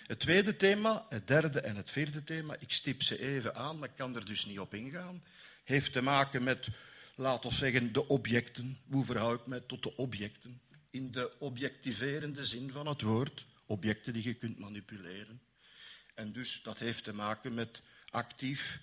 Het 0.09 0.19
tweede 0.19 0.55
thema, 0.55 1.05
het 1.09 1.27
derde 1.27 1.61
en 1.61 1.75
het 1.75 1.89
vierde 1.89 2.23
thema, 2.23 2.55
ik 2.59 2.71
stip 2.71 3.01
ze 3.01 3.19
even 3.19 3.55
aan, 3.55 3.79
maar 3.79 3.89
ik 3.89 3.95
kan 3.95 4.15
er 4.15 4.25
dus 4.25 4.45
niet 4.45 4.59
op 4.59 4.73
ingaan, 4.73 5.23
heeft 5.63 5.93
te 5.93 6.01
maken 6.01 6.43
met, 6.43 6.67
laten 7.15 7.49
we 7.49 7.55
zeggen, 7.55 7.93
de 7.93 8.07
objecten. 8.07 8.77
Hoe 8.89 9.05
verhoud 9.05 9.39
ik 9.39 9.47
mij 9.47 9.59
tot 9.59 9.83
de 9.83 9.95
objecten? 9.95 10.61
In 10.89 11.11
de 11.11 11.39
objectiverende 11.39 12.45
zin 12.45 12.71
van 12.71 12.87
het 12.87 13.01
woord, 13.01 13.45
objecten 13.65 14.13
die 14.13 14.23
je 14.23 14.33
kunt 14.33 14.59
manipuleren. 14.59 15.41
En 16.15 16.31
dus 16.31 16.61
dat 16.63 16.77
heeft 16.77 17.03
te 17.03 17.13
maken 17.13 17.53
met 17.53 17.81
actief 18.09 18.79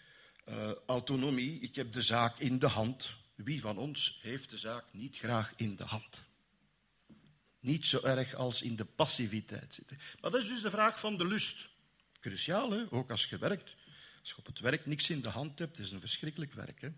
uh, 0.48 0.70
autonomie. 0.86 1.60
Ik 1.60 1.74
heb 1.74 1.92
de 1.92 2.02
zaak 2.02 2.38
in 2.38 2.58
de 2.58 2.68
hand. 2.68 3.08
Wie 3.36 3.60
van 3.60 3.78
ons 3.78 4.18
heeft 4.22 4.50
de 4.50 4.58
zaak 4.58 4.84
niet 4.92 5.16
graag 5.16 5.52
in 5.56 5.76
de 5.76 5.84
hand? 5.84 6.24
Niet 7.60 7.86
zo 7.86 8.00
erg 8.02 8.34
als 8.34 8.62
in 8.62 8.76
de 8.76 8.84
passiviteit 8.84 9.74
zitten. 9.74 9.98
Maar 10.20 10.30
dat 10.30 10.42
is 10.42 10.48
dus 10.48 10.62
de 10.62 10.70
vraag 10.70 11.00
van 11.00 11.16
de 11.16 11.26
lust. 11.26 11.68
Cruciaal, 12.20 12.70
hè? 12.70 12.84
ook 12.90 13.10
als 13.10 13.26
je 13.26 13.38
werkt. 13.38 13.76
Als 14.20 14.30
je 14.30 14.36
op 14.36 14.46
het 14.46 14.58
werk 14.58 14.86
niks 14.86 15.10
in 15.10 15.20
de 15.20 15.28
hand 15.28 15.58
hebt, 15.58 15.78
is 15.78 15.90
een 15.90 16.00
verschrikkelijk 16.00 16.52
werk. 16.52 16.80
Hè? 16.80 16.88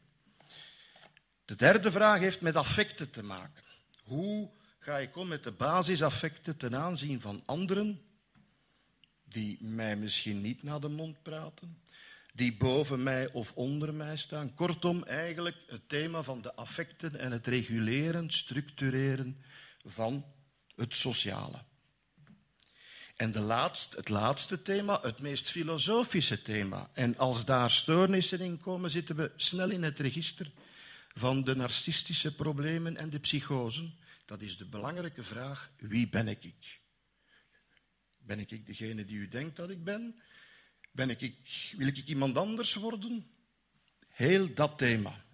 De 1.45 1.57
derde 1.57 1.91
vraag 1.91 2.19
heeft 2.19 2.41
met 2.41 2.57
affecten 2.57 3.11
te 3.11 3.23
maken. 3.23 3.65
Hoe 4.03 4.51
ga 4.79 4.99
ik 4.99 5.17
om 5.17 5.29
met 5.29 5.45
de 5.45 5.53
basisaffecten 5.53 6.57
ten 6.57 6.77
aanzien 6.77 7.21
van 7.21 7.43
anderen 7.47 8.03
die 9.25 9.65
mij 9.65 9.97
misschien 9.97 10.41
niet 10.41 10.63
naar 10.63 10.81
de 10.81 10.89
mond 10.89 11.23
praten, 11.23 11.83
die 12.39 12.57
boven 12.57 13.03
mij 13.03 13.33
of 13.33 13.53
onder 13.55 13.95
mij 13.95 14.17
staan. 14.17 14.55
Kortom, 14.55 15.05
eigenlijk 15.05 15.57
het 15.67 15.89
thema 15.89 16.23
van 16.23 16.43
de 16.43 16.55
affecten 16.55 17.19
en 17.19 17.33
het 17.33 17.47
reguleren, 17.47 18.31
structureren 18.31 19.43
van 19.85 20.25
het 20.77 20.95
sociale. 20.95 21.65
En 23.17 23.33
de 23.33 23.41
laatste, 23.41 23.97
het 23.97 24.09
laatste 24.09 24.63
thema, 24.63 24.99
het 25.03 25.21
meest 25.21 25.51
filosofische 25.51 26.43
thema. 26.43 26.91
En 26.93 27.17
als 27.17 27.45
daar 27.45 27.71
stoornissen 27.71 28.41
in 28.41 28.61
komen, 28.61 28.91
zitten 28.91 29.17
we 29.17 29.33
snel 29.37 29.71
in 29.71 29.83
het 29.83 29.99
register 29.99 30.51
van 31.15 31.43
de 31.43 31.57
narcistische 31.57 32.35
problemen 32.35 32.97
en 32.97 33.11
de 33.11 33.19
psychosen. 33.19 33.99
Dat 34.27 34.41
is 34.41 34.57
de 34.57 34.67
belangrijke 34.67 35.23
vraag, 35.23 35.71
wie 35.79 36.09
ben 36.09 36.29
ik? 36.29 36.81
Ben 38.19 38.39
ik 38.39 38.67
degene 38.67 39.05
die 39.05 39.19
u 39.19 39.29
denkt 39.29 39.57
dat 39.57 39.71
ik 39.71 39.85
ben? 39.85 40.21
Ben 40.99 41.11
ik, 41.11 41.35
wil 41.77 41.87
ik 41.87 41.97
iemand 42.07 42.37
anders 42.37 42.75
worden? 42.75 43.31
Heel 44.09 44.55
dat 44.55 44.79
thema. 44.79 45.25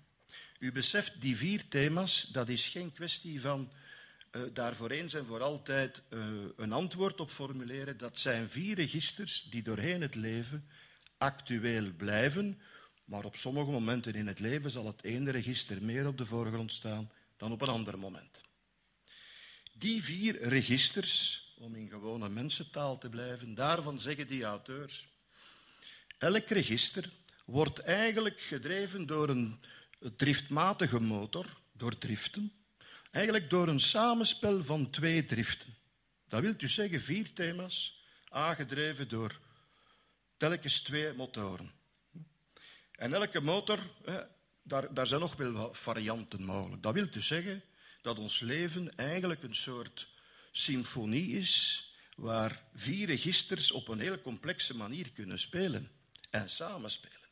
U 0.58 0.72
beseft, 0.72 1.20
die 1.20 1.36
vier 1.36 1.68
thema's, 1.68 2.22
dat 2.32 2.48
is 2.48 2.68
geen 2.68 2.92
kwestie 2.92 3.40
van 3.40 3.72
uh, 4.32 4.42
daar 4.52 4.90
eens 4.90 5.14
en 5.14 5.26
voor 5.26 5.42
altijd 5.42 6.02
uh, 6.10 6.24
een 6.56 6.72
antwoord 6.72 7.20
op 7.20 7.30
formuleren. 7.30 7.96
Dat 7.98 8.18
zijn 8.18 8.50
vier 8.50 8.74
registers 8.74 9.46
die 9.50 9.62
doorheen 9.62 10.00
het 10.00 10.14
leven 10.14 10.68
actueel 11.18 11.92
blijven, 11.92 12.60
maar 13.04 13.24
op 13.24 13.36
sommige 13.36 13.70
momenten 13.70 14.14
in 14.14 14.26
het 14.26 14.40
leven 14.40 14.70
zal 14.70 14.86
het 14.86 15.02
ene 15.02 15.30
register 15.30 15.82
meer 15.82 16.06
op 16.06 16.18
de 16.18 16.26
voorgrond 16.26 16.72
staan 16.72 17.10
dan 17.36 17.52
op 17.52 17.62
een 17.62 17.68
ander 17.68 17.98
moment. 17.98 18.40
Die 19.72 20.04
vier 20.04 20.48
registers, 20.48 21.42
om 21.58 21.74
in 21.74 21.88
gewone 21.88 22.28
mensentaal 22.28 22.98
te 22.98 23.08
blijven, 23.08 23.54
daarvan 23.54 24.00
zeggen 24.00 24.26
die 24.26 24.44
auteurs. 24.44 25.12
Elk 26.24 26.48
register 26.48 27.10
wordt 27.44 27.78
eigenlijk 27.78 28.40
gedreven 28.40 29.06
door 29.06 29.28
een 29.28 29.60
driftmatige 30.16 31.00
motor, 31.00 31.46
door 31.72 31.98
driften, 31.98 32.52
eigenlijk 33.10 33.50
door 33.50 33.68
een 33.68 33.80
samenspel 33.80 34.64
van 34.64 34.90
twee 34.90 35.24
driften. 35.24 35.74
Dat 36.28 36.40
wil 36.40 36.56
dus 36.56 36.74
zeggen 36.74 37.00
vier 37.00 37.32
thema's, 37.32 38.04
aangedreven 38.28 39.08
door 39.08 39.40
telkens 40.36 40.80
twee 40.80 41.12
motoren. 41.12 41.72
En 42.92 43.12
elke 43.12 43.40
motor, 43.40 43.78
daar, 44.62 44.94
daar 44.94 45.06
zijn 45.06 45.20
nog 45.20 45.36
wel 45.36 45.74
varianten 45.74 46.44
mogelijk. 46.44 46.82
Dat 46.82 46.94
wil 46.94 47.10
dus 47.10 47.26
zeggen 47.26 47.62
dat 48.02 48.18
ons 48.18 48.40
leven 48.40 48.96
eigenlijk 48.96 49.42
een 49.42 49.54
soort 49.54 50.08
symfonie 50.52 51.30
is 51.30 51.84
waar 52.16 52.62
vier 52.74 53.06
registers 53.06 53.70
op 53.70 53.88
een 53.88 54.00
heel 54.00 54.20
complexe 54.20 54.74
manier 54.74 55.10
kunnen 55.10 55.38
spelen 55.38 56.02
en 56.34 56.50
samenspelen. 56.50 57.28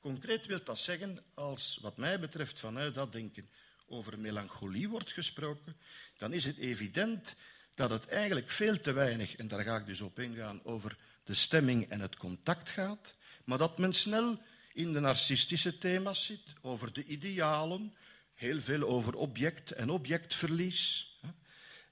Concreet 0.00 0.46
wil 0.46 0.64
dat 0.64 0.78
zeggen, 0.78 1.24
als 1.34 1.78
wat 1.80 1.96
mij 1.96 2.20
betreft 2.20 2.60
vanuit 2.60 2.94
dat 2.94 3.12
denken 3.12 3.50
over 3.86 4.18
melancholie 4.18 4.88
wordt 4.88 5.12
gesproken, 5.12 5.76
dan 6.16 6.32
is 6.32 6.44
het 6.44 6.56
evident 6.56 7.34
dat 7.74 7.90
het 7.90 8.06
eigenlijk 8.06 8.50
veel 8.50 8.80
te 8.80 8.92
weinig, 8.92 9.36
en 9.36 9.48
daar 9.48 9.64
ga 9.64 9.76
ik 9.76 9.86
dus 9.86 10.00
op 10.00 10.18
ingaan, 10.18 10.64
over 10.64 10.96
de 11.24 11.34
stemming 11.34 11.90
en 11.90 12.00
het 12.00 12.16
contact 12.16 12.70
gaat, 12.70 13.14
maar 13.44 13.58
dat 13.58 13.78
men 13.78 13.92
snel 13.92 14.42
in 14.72 14.92
de 14.92 15.00
narcistische 15.00 15.78
thema's 15.78 16.24
zit, 16.24 16.52
over 16.60 16.92
de 16.92 17.04
idealen, 17.04 17.94
heel 18.34 18.60
veel 18.60 18.82
over 18.82 19.14
object 19.14 19.70
en 19.70 19.90
objectverlies. 19.90 21.12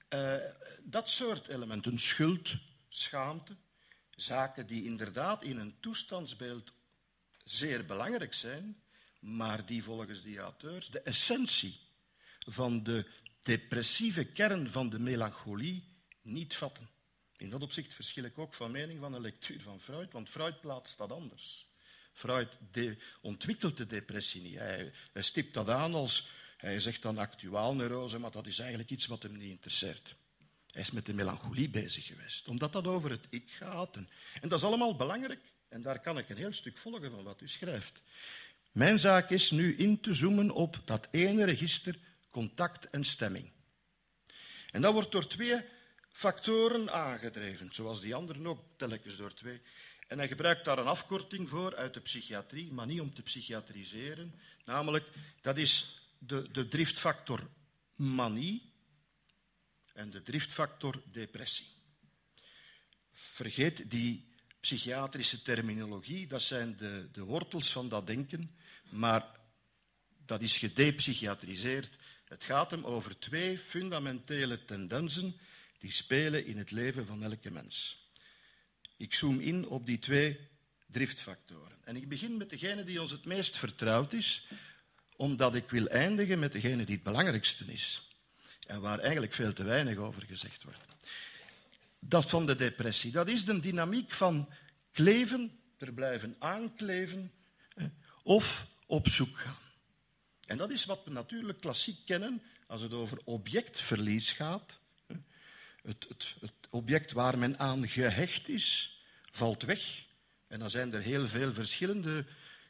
Uh, 0.09 0.35
dat 0.83 1.09
soort 1.09 1.47
elementen, 1.47 1.99
schuld, 1.99 2.55
schaamte, 2.89 3.55
zaken 4.15 4.67
die 4.67 4.83
inderdaad 4.83 5.43
in 5.43 5.57
een 5.57 5.79
toestandsbeeld 5.79 6.73
zeer 7.43 7.85
belangrijk 7.85 8.33
zijn, 8.33 8.81
maar 9.19 9.65
die 9.65 9.83
volgens 9.83 10.21
die 10.21 10.39
auteurs 10.39 10.89
de 10.89 10.99
essentie 10.99 11.79
van 12.39 12.83
de 12.83 13.05
depressieve 13.41 14.25
kern 14.25 14.71
van 14.71 14.89
de 14.89 14.99
melancholie 14.99 15.83
niet 16.21 16.55
vatten. 16.55 16.89
In 17.37 17.49
dat 17.49 17.61
opzicht 17.61 17.93
verschil 17.93 18.23
ik 18.23 18.37
ook 18.37 18.53
van 18.53 18.71
mening 18.71 18.99
van 18.99 19.13
een 19.13 19.21
lectuur 19.21 19.61
van 19.61 19.79
Freud, 19.79 20.11
want 20.11 20.29
Freud 20.29 20.61
plaatst 20.61 20.97
dat 20.97 21.11
anders. 21.11 21.67
Freud 22.13 22.57
ontwikkelt 23.21 23.77
de 23.77 23.87
depressie 23.87 24.41
niet. 24.41 24.57
Hij, 24.57 24.93
hij 25.13 25.21
stipt 25.21 25.53
dat 25.53 25.69
aan 25.69 25.93
als, 25.93 26.27
hij 26.57 26.79
zegt 26.79 27.01
dan 27.01 27.17
actuaal 27.17 27.75
neurose, 27.75 28.19
maar 28.19 28.31
dat 28.31 28.47
is 28.47 28.59
eigenlijk 28.59 28.89
iets 28.89 29.05
wat 29.05 29.23
hem 29.23 29.37
niet 29.37 29.49
interesseert. 29.49 30.15
Hij 30.73 30.81
is 30.81 30.91
met 30.91 31.05
de 31.05 31.13
melancholie 31.13 31.69
bezig 31.69 32.05
geweest, 32.05 32.47
omdat 32.47 32.71
dat 32.71 32.87
over 32.87 33.09
het 33.09 33.27
ik 33.29 33.51
gaat. 33.51 33.95
En, 33.95 34.09
dat 34.41 34.59
is 34.59 34.65
allemaal 34.65 34.95
belangrijk. 34.95 35.41
En 35.69 35.81
daar 35.81 35.99
kan 35.99 36.17
ik 36.17 36.29
een 36.29 36.37
heel 36.37 36.53
stuk 36.53 36.77
volgen 36.77 37.11
van 37.11 37.23
wat 37.23 37.41
u 37.41 37.47
schrijft. 37.47 38.01
Mijn 38.71 38.99
zaak 38.99 39.29
is 39.29 39.51
nu 39.51 39.75
in 39.75 40.01
te 40.01 40.13
zoomen 40.13 40.51
op 40.51 40.81
dat 40.85 41.07
ene 41.11 41.45
register 41.45 41.99
contact 42.31 42.89
en 42.89 43.03
stemming. 43.03 43.51
En 44.71 44.81
dat 44.81 44.93
wordt 44.93 45.11
door 45.11 45.27
twee 45.27 45.61
factoren 46.09 46.91
aangedreven, 46.91 47.73
zoals 47.73 48.01
die 48.01 48.15
anderen 48.15 48.47
ook 48.47 48.63
telkens 48.77 49.15
door 49.15 49.33
twee. 49.33 49.61
En 50.07 50.17
hij 50.17 50.27
gebruikt 50.27 50.65
daar 50.65 50.77
een 50.77 50.85
afkorting 50.85 51.49
voor 51.49 51.75
uit 51.75 51.93
de 51.93 52.01
psychiatrie, 52.01 52.71
maar 52.71 52.87
niet 52.87 53.01
om 53.01 53.13
te 53.13 53.21
psychiatriseren. 53.21 54.39
Namelijk, 54.65 55.07
dat 55.41 55.57
is 55.57 56.01
de, 56.17 56.51
de 56.51 56.67
driftfactor 56.67 57.47
manie 57.95 58.72
en 59.93 60.09
de 60.09 60.23
driftfactor 60.23 61.01
depressie. 61.11 61.67
Vergeet 63.11 63.91
die 63.91 64.31
psychiatrische 64.59 65.41
terminologie, 65.41 66.27
dat 66.27 66.41
zijn 66.41 66.77
de, 66.77 67.09
de 67.11 67.23
wortels 67.23 67.71
van 67.71 67.89
dat 67.89 68.07
denken, 68.07 68.55
maar 68.89 69.39
dat 70.25 70.41
is 70.41 70.57
gedepsychiatriseerd. 70.57 71.97
Het 72.25 72.43
gaat 72.43 72.71
hem 72.71 72.83
over 72.83 73.19
twee 73.19 73.59
fundamentele 73.59 74.65
tendensen 74.65 75.39
die 75.79 75.91
spelen 75.91 76.45
in 76.45 76.57
het 76.57 76.71
leven 76.71 77.05
van 77.05 77.23
elke 77.23 77.51
mens. 77.51 78.01
Ik 78.97 79.13
zoom 79.13 79.39
in 79.39 79.67
op 79.67 79.85
die 79.85 79.99
twee 79.99 80.39
driftfactoren. 80.87 81.77
En 81.83 81.95
ik 81.95 82.09
begin 82.09 82.37
met 82.37 82.49
degene 82.49 82.83
die 82.83 83.01
ons 83.01 83.11
het 83.11 83.25
meest 83.25 83.57
vertrouwd 83.57 84.13
is, 84.13 84.47
omdat 85.15 85.55
ik 85.55 85.69
wil 85.69 85.87
eindigen 85.87 86.39
met 86.39 86.51
degene 86.51 86.85
die 86.85 86.95
het 86.95 87.03
belangrijkste 87.03 87.65
is 87.65 88.12
en 88.67 88.81
waar 88.81 88.99
eigenlijk 88.99 89.33
veel 89.33 89.53
te 89.53 89.63
weinig 89.63 89.97
over 89.97 90.23
gezegd 90.23 90.63
wordt. 90.63 90.79
Dat 91.99 92.29
van 92.29 92.45
de 92.45 92.55
depressie, 92.55 93.11
dat 93.11 93.27
is 93.27 93.45
de 93.45 93.59
dynamiek 93.59 94.13
van 94.13 94.49
kleven, 94.91 95.59
er 95.77 95.93
blijven 95.93 96.35
aankleven 96.39 97.31
of 98.23 98.67
op 98.85 99.07
zoek 99.07 99.37
gaan. 99.37 99.57
En 100.47 100.57
dat 100.57 100.71
is 100.71 100.85
wat 100.85 101.01
we 101.05 101.11
natuurlijk 101.11 101.59
klassiek 101.59 102.05
kennen 102.05 102.41
als 102.67 102.81
het 102.81 102.93
over 102.93 103.19
objectverlies 103.23 104.31
gaat. 104.31 104.79
Het, 105.81 106.05
het, 106.07 106.35
het 106.39 106.53
object 106.69 107.11
waar 107.11 107.37
men 107.37 107.59
aan 107.59 107.87
gehecht 107.87 108.49
is, 108.49 108.97
valt 109.31 109.63
weg. 109.63 110.05
En 110.47 110.59
dan 110.59 110.69
zijn 110.69 110.93
er 110.93 111.01
heel 111.01 111.27
veel 111.27 111.53
verschillende 111.53 112.25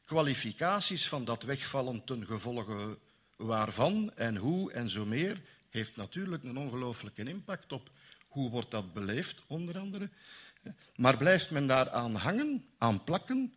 kwalificaties 0.05 1.07
van 1.07 1.25
dat 1.25 1.43
wegvallen 1.43 2.03
ten 2.03 2.25
gevolge 2.25 2.97
waarvan 3.35 4.15
en 4.15 4.35
hoe 4.35 4.71
en 4.71 4.89
zo 4.89 5.05
meer, 5.05 5.41
heeft 5.73 5.95
natuurlijk 5.95 6.43
een 6.43 6.57
ongelooflijke 6.57 7.23
impact 7.23 7.71
op 7.71 7.91
hoe 8.27 8.49
wordt 8.49 8.71
dat 8.71 8.93
beleefd, 8.93 9.43
onder 9.47 9.77
andere. 9.77 10.09
Maar 10.95 11.17
blijft 11.17 11.51
men 11.51 11.67
daar 11.67 11.89
aan 11.89 12.15
hangen, 12.15 12.65
aan 12.77 13.03
plakken, 13.03 13.53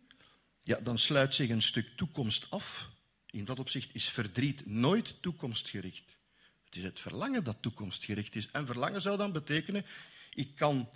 ja, 0.61 0.79
dan 0.79 0.97
sluit 0.97 1.35
zich 1.35 1.49
een 1.49 1.61
stuk 1.61 1.87
toekomst 1.95 2.49
af. 2.49 2.89
In 3.25 3.45
dat 3.45 3.59
opzicht 3.59 3.95
is 3.95 4.09
verdriet 4.09 4.65
nooit 4.65 5.21
toekomstgericht. 5.21 6.17
Het 6.65 6.75
is 6.75 6.83
het 6.83 6.99
verlangen 6.99 7.43
dat 7.43 7.57
toekomstgericht 7.61 8.35
is. 8.35 8.51
En 8.51 8.65
verlangen 8.65 9.01
zou 9.01 9.17
dan 9.17 9.31
betekenen, 9.31 9.85
ik 10.33 10.55
kan 10.55 10.89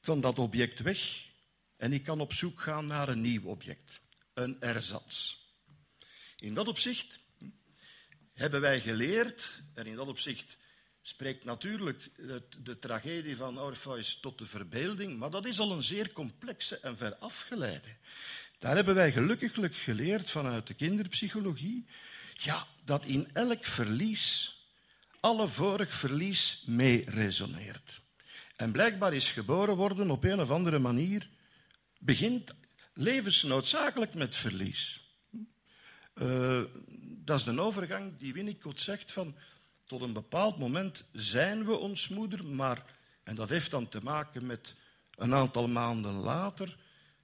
van 0.00 0.20
dat 0.20 0.38
object 0.38 0.80
weg 0.80 1.28
en 1.76 1.92
ik 1.92 2.04
kan 2.04 2.20
op 2.20 2.32
zoek 2.32 2.60
gaan 2.60 2.86
naar 2.86 3.08
een 3.08 3.20
nieuw 3.20 3.42
object, 3.42 4.00
een 4.34 4.60
erzats. 4.60 5.40
In 6.36 6.54
dat 6.54 6.68
opzicht 6.68 7.20
hebben 8.42 8.60
wij 8.60 8.80
geleerd, 8.80 9.62
en 9.74 9.86
in 9.86 9.96
dat 9.96 10.08
opzicht 10.08 10.56
spreekt 11.02 11.44
natuurlijk 11.44 12.10
de 12.62 12.78
tragedie 12.78 13.36
van 13.36 13.60
Orpheus 13.60 14.18
tot 14.20 14.38
de 14.38 14.46
verbeelding, 14.46 15.18
maar 15.18 15.30
dat 15.30 15.46
is 15.46 15.58
al 15.58 15.72
een 15.72 15.82
zeer 15.82 16.12
complexe 16.12 16.78
en 16.78 16.96
ver 16.96 17.14
afgeleide. 17.14 17.96
Daar 18.58 18.74
hebben 18.74 18.94
wij 18.94 19.12
gelukkiglijk 19.12 19.74
geleerd 19.74 20.30
vanuit 20.30 20.66
de 20.66 20.74
kinderpsychologie, 20.74 21.86
ja, 22.34 22.66
dat 22.84 23.04
in 23.04 23.30
elk 23.32 23.64
verlies 23.64 24.56
alle 25.20 25.48
vorig 25.48 25.94
verlies 25.94 26.62
mee 26.66 27.04
resoneert. 27.10 28.00
En 28.56 28.72
blijkbaar 28.72 29.14
is 29.14 29.30
geboren 29.30 29.76
worden 29.76 30.10
op 30.10 30.24
een 30.24 30.40
of 30.40 30.50
andere 30.50 30.78
manier, 30.78 31.28
begint 31.98 32.50
levensnoodzakelijk 32.94 34.14
met 34.14 34.36
verlies. 34.36 35.01
Uh, 36.14 36.62
dat 37.24 37.38
is 37.38 37.44
de 37.44 37.60
overgang 37.60 38.16
die 38.18 38.32
Winnicott 38.32 38.80
zegt 38.80 39.12
van 39.12 39.36
tot 39.84 40.02
een 40.02 40.12
bepaald 40.12 40.58
moment 40.58 41.04
zijn 41.12 41.64
we 41.64 41.76
ons 41.76 42.08
moeder, 42.08 42.44
maar, 42.44 42.84
en 43.22 43.34
dat 43.34 43.48
heeft 43.48 43.70
dan 43.70 43.88
te 43.88 44.02
maken 44.02 44.46
met 44.46 44.74
een 45.14 45.34
aantal 45.34 45.68
maanden 45.68 46.12
later, 46.12 46.76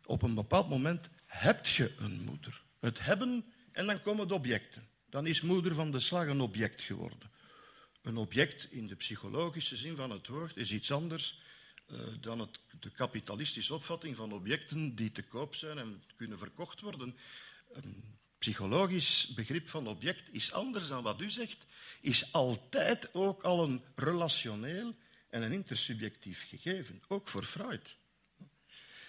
op 0.05 0.23
een 0.23 0.35
bepaald 0.35 0.69
moment 0.69 1.11
heb 1.27 1.67
je 1.67 1.95
een 1.99 2.23
moeder. 2.25 2.63
Het 2.81 3.05
hebben 3.05 3.45
en 3.73 3.87
dan 3.87 4.03
komen 4.03 4.29
de 4.29 4.35
objecten. 4.35 4.89
Dan 5.11 5.27
is 5.27 5.41
moeder 5.41 5.75
van 5.75 5.91
de 5.91 6.01
slag 6.01 6.27
een 6.27 6.41
object 6.41 6.83
geworden. 6.83 7.31
Een 8.03 8.17
object 8.17 8.71
in 8.71 8.87
de 8.87 8.97
psychologische 8.97 9.77
zin 9.77 9.97
van 9.97 10.11
het 10.11 10.27
woord 10.27 10.57
is 10.57 10.73
iets 10.73 10.93
anders 10.93 11.41
uh, 11.87 11.99
dan 12.21 12.39
het, 12.39 12.61
de 12.81 12.91
kapitalistische 12.91 13.75
opvatting 13.75 14.17
van 14.17 14.33
objecten 14.33 14.95
die 14.95 15.13
te 15.13 15.23
koop 15.23 15.55
zijn 15.55 15.79
en 15.79 16.03
kunnen 16.17 16.39
verkocht 16.39 16.81
worden. 16.81 17.17
Een 17.73 18.18
psychologisch 18.39 19.27
begrip 19.35 19.69
van 19.69 19.87
object 19.87 20.29
is 20.33 20.53
anders 20.53 20.89
dan 20.89 21.03
wat 21.03 21.21
u 21.21 21.31
zegt, 21.31 21.59
is 22.01 22.33
altijd 22.33 23.15
ook 23.15 23.43
al 23.43 23.65
een 23.65 23.83
relationeel 23.95 24.95
en 25.31 25.43
een 25.43 25.53
intersubjectief 25.53 26.49
gegeven, 26.49 27.03
ook 27.09 27.29
voor 27.29 27.45
Freud. 27.45 27.97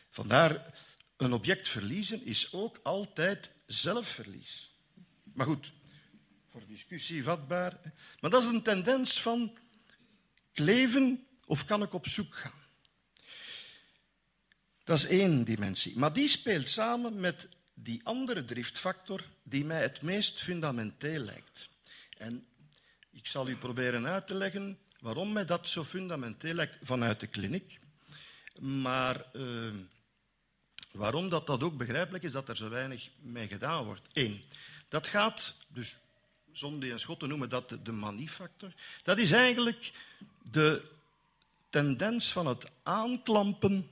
Vandaar, 0.09 0.73
een 1.17 1.33
object 1.33 1.67
verliezen 1.67 2.25
is 2.25 2.53
ook 2.53 2.79
altijd 2.83 3.51
zelfverlies. 3.65 4.71
Maar 5.33 5.45
goed, 5.45 5.71
voor 6.51 6.61
discussie 6.67 7.23
vatbaar. 7.23 7.79
Maar 8.19 8.29
dat 8.29 8.43
is 8.43 8.49
een 8.49 8.63
tendens 8.63 9.21
van 9.21 9.57
kleven 10.53 11.27
of 11.45 11.65
kan 11.65 11.83
ik 11.83 11.93
op 11.93 12.07
zoek 12.07 12.35
gaan? 12.35 12.67
Dat 14.83 14.97
is 14.97 15.05
één 15.05 15.43
dimensie. 15.43 15.97
Maar 15.97 16.13
die 16.13 16.27
speelt 16.27 16.69
samen 16.69 17.19
met 17.19 17.47
die 17.83 18.01
andere 18.03 18.45
driftfactor 18.45 19.23
die 19.43 19.65
mij 19.65 19.81
het 19.81 20.01
meest 20.01 20.41
fundamenteel 20.41 21.19
lijkt. 21.19 21.69
En 22.17 22.45
ik 23.11 23.27
zal 23.27 23.47
u 23.47 23.55
proberen 23.55 24.05
uit 24.05 24.27
te 24.27 24.33
leggen 24.33 24.79
waarom 24.99 25.31
mij 25.31 25.45
dat 25.45 25.67
zo 25.67 25.83
fundamenteel 25.83 26.53
lijkt 26.53 26.77
vanuit 26.81 27.19
de 27.19 27.27
kliniek. 27.27 27.79
Maar 28.59 29.25
uh, 29.33 29.73
waarom 30.91 31.29
dat, 31.29 31.47
dat 31.47 31.63
ook 31.63 31.77
begrijpelijk 31.77 32.23
is 32.23 32.31
dat 32.31 32.49
er 32.49 32.57
zo 32.57 32.69
weinig 32.69 33.09
mee 33.19 33.47
gedaan 33.47 33.85
wordt. 33.85 34.07
Eén, 34.13 34.43
dat 34.87 35.07
gaat, 35.07 35.55
dus 35.67 35.97
Zonde 36.51 36.91
en 36.91 36.99
Schotten 36.99 37.29
noemen 37.29 37.49
dat 37.49 37.69
de, 37.69 37.81
de 37.81 37.91
maniefactor. 37.91 38.73
Dat 39.03 39.17
is 39.17 39.31
eigenlijk 39.31 39.91
de 40.51 40.91
tendens 41.69 42.31
van 42.31 42.47
het 42.47 42.71
aanklampen 42.83 43.89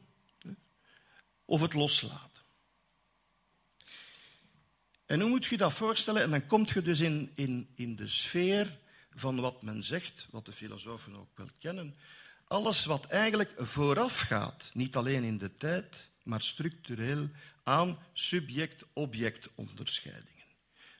of 1.46 1.62
het 1.62 1.74
loslaten. 1.74 2.37
En 5.08 5.20
hoe 5.20 5.30
moet 5.30 5.46
je 5.46 5.58
dat 5.58 5.74
voorstellen? 5.74 6.22
En 6.22 6.30
dan 6.30 6.48
kom 6.48 6.66
je 6.74 6.82
dus 6.82 7.00
in, 7.00 7.32
in, 7.36 7.68
in 7.76 7.96
de 7.96 8.08
sfeer 8.08 8.78
van 9.16 9.40
wat 9.40 9.62
men 9.62 9.84
zegt, 9.84 10.28
wat 10.30 10.46
de 10.46 10.52
filosofen 10.52 11.16
ook 11.16 11.38
wel 11.38 11.50
kennen. 11.60 11.96
Alles 12.48 12.86
wat 12.86 13.06
eigenlijk 13.06 13.54
voorafgaat, 13.58 14.70
niet 14.74 14.96
alleen 14.96 15.24
in 15.24 15.38
de 15.38 15.54
tijd, 15.54 16.10
maar 16.24 16.42
structureel 16.42 17.30
aan 17.64 18.00
subject-object-onderscheidingen. 18.14 20.46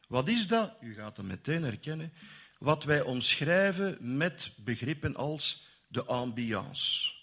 Wat 0.08 0.28
is 0.28 0.48
dat? 0.48 0.74
U 0.82 0.94
gaat 0.94 1.18
het 1.18 1.26
meteen 1.26 1.64
herkennen. 1.64 2.14
Wat 2.60 2.84
wij 2.84 3.02
omschrijven 3.02 4.18
met 4.18 4.52
begrippen 4.56 5.16
als 5.16 5.66
de 5.88 6.04
ambiance, 6.04 7.14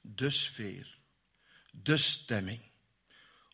de 0.00 0.30
sfeer, 0.30 0.98
de 1.70 1.96
stemming. 1.96 2.71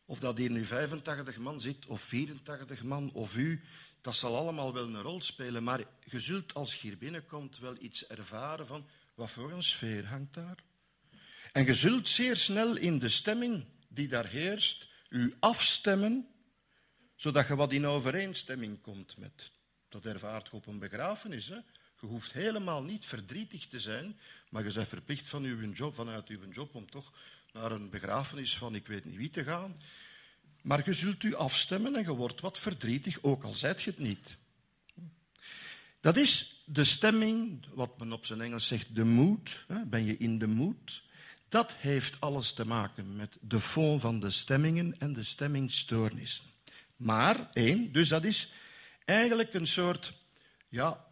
Of 0.08 0.18
dat 0.18 0.38
hier 0.38 0.50
nu 0.50 0.64
85 0.64 1.38
man 1.38 1.60
zit, 1.60 1.86
of 1.86 2.02
84 2.02 2.82
man, 2.82 3.12
of 3.12 3.36
u, 3.36 3.60
dat 4.00 4.16
zal 4.16 4.36
allemaal 4.36 4.72
wel 4.72 4.86
een 4.86 5.02
rol 5.02 5.22
spelen. 5.22 5.62
Maar 5.62 5.84
je 6.04 6.20
zult 6.20 6.54
als 6.54 6.74
je 6.74 6.80
hier 6.80 6.98
binnenkomt 6.98 7.58
wel 7.58 7.76
iets 7.80 8.06
ervaren 8.06 8.66
van 8.66 8.86
wat 9.14 9.30
voor 9.30 9.52
een 9.52 9.62
sfeer 9.62 10.06
hangt 10.06 10.34
daar. 10.34 10.56
En 11.52 11.64
je 11.64 11.74
zult 11.74 12.08
zeer 12.08 12.36
snel 12.36 12.76
in 12.76 12.98
de 12.98 13.08
stemming 13.08 13.64
die 13.88 14.08
daar 14.08 14.26
heerst, 14.26 14.88
u 15.08 15.36
afstemmen, 15.40 16.28
zodat 17.16 17.46
je 17.46 17.56
wat 17.56 17.72
in 17.72 17.86
overeenstemming 17.86 18.80
komt 18.80 19.16
met. 19.16 19.50
Dat 19.88 20.04
ervaart 20.04 20.48
je 20.50 20.52
op 20.52 20.66
een 20.66 20.78
begrafenis. 20.78 21.48
Hè? 21.48 21.58
Je 22.00 22.06
hoeft 22.06 22.32
helemaal 22.32 22.82
niet 22.82 23.04
verdrietig 23.04 23.66
te 23.66 23.80
zijn, 23.80 24.18
maar 24.50 24.64
je 24.64 24.72
bent 24.72 24.88
verplicht 24.88 25.28
van 25.28 25.44
uw 25.44 25.72
job, 25.72 25.94
vanuit 25.94 26.28
uw 26.28 26.48
job 26.50 26.74
om 26.74 26.90
toch 26.90 27.12
naar 27.52 27.72
een 27.72 27.90
begrafenis 27.90 28.56
van 28.56 28.74
ik 28.74 28.86
weet 28.86 29.04
niet 29.04 29.16
wie 29.16 29.30
te 29.30 29.44
gaan. 29.44 29.80
Maar 30.62 30.82
je 30.84 30.92
zult 30.92 31.22
u 31.22 31.34
afstemmen 31.34 31.96
en 31.96 32.02
je 32.02 32.14
wordt 32.14 32.40
wat 32.40 32.58
verdrietig, 32.58 33.18
ook 33.22 33.42
al 33.42 33.54
zijt 33.54 33.82
je 33.82 33.90
het 33.90 33.98
niet. 33.98 34.36
Dat 36.00 36.16
is 36.16 36.62
de 36.64 36.84
stemming, 36.84 37.66
wat 37.74 37.98
men 37.98 38.12
op 38.12 38.26
zijn 38.26 38.40
Engels 38.40 38.66
zegt, 38.66 38.94
de 38.94 39.04
mood. 39.04 39.64
Ben 39.86 40.04
je 40.04 40.16
in 40.16 40.38
de 40.38 40.46
mood? 40.46 41.02
Dat 41.48 41.72
heeft 41.72 42.20
alles 42.20 42.52
te 42.52 42.66
maken 42.66 43.16
met 43.16 43.38
de 43.40 43.60
fond 43.60 44.00
van 44.00 44.20
de 44.20 44.30
stemmingen 44.30 44.94
en 44.98 45.12
de 45.12 45.22
stemmingstoornissen. 45.22 46.44
Maar 46.96 47.48
één, 47.52 47.92
dus 47.92 48.08
dat 48.08 48.24
is 48.24 48.52
eigenlijk 49.04 49.54
een 49.54 49.66
soort 49.66 50.12
ja, 50.68 51.06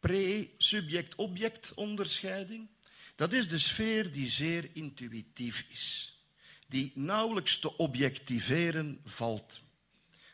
pre-subject-object 0.00 1.74
onderscheiding. 1.74 2.68
Dat 3.18 3.32
is 3.32 3.48
de 3.48 3.58
sfeer 3.58 4.12
die 4.12 4.28
zeer 4.28 4.70
intuïtief 4.72 5.64
is, 5.68 6.16
die 6.68 6.92
nauwelijks 6.94 7.58
te 7.58 7.76
objectiveren 7.76 9.00
valt, 9.04 9.60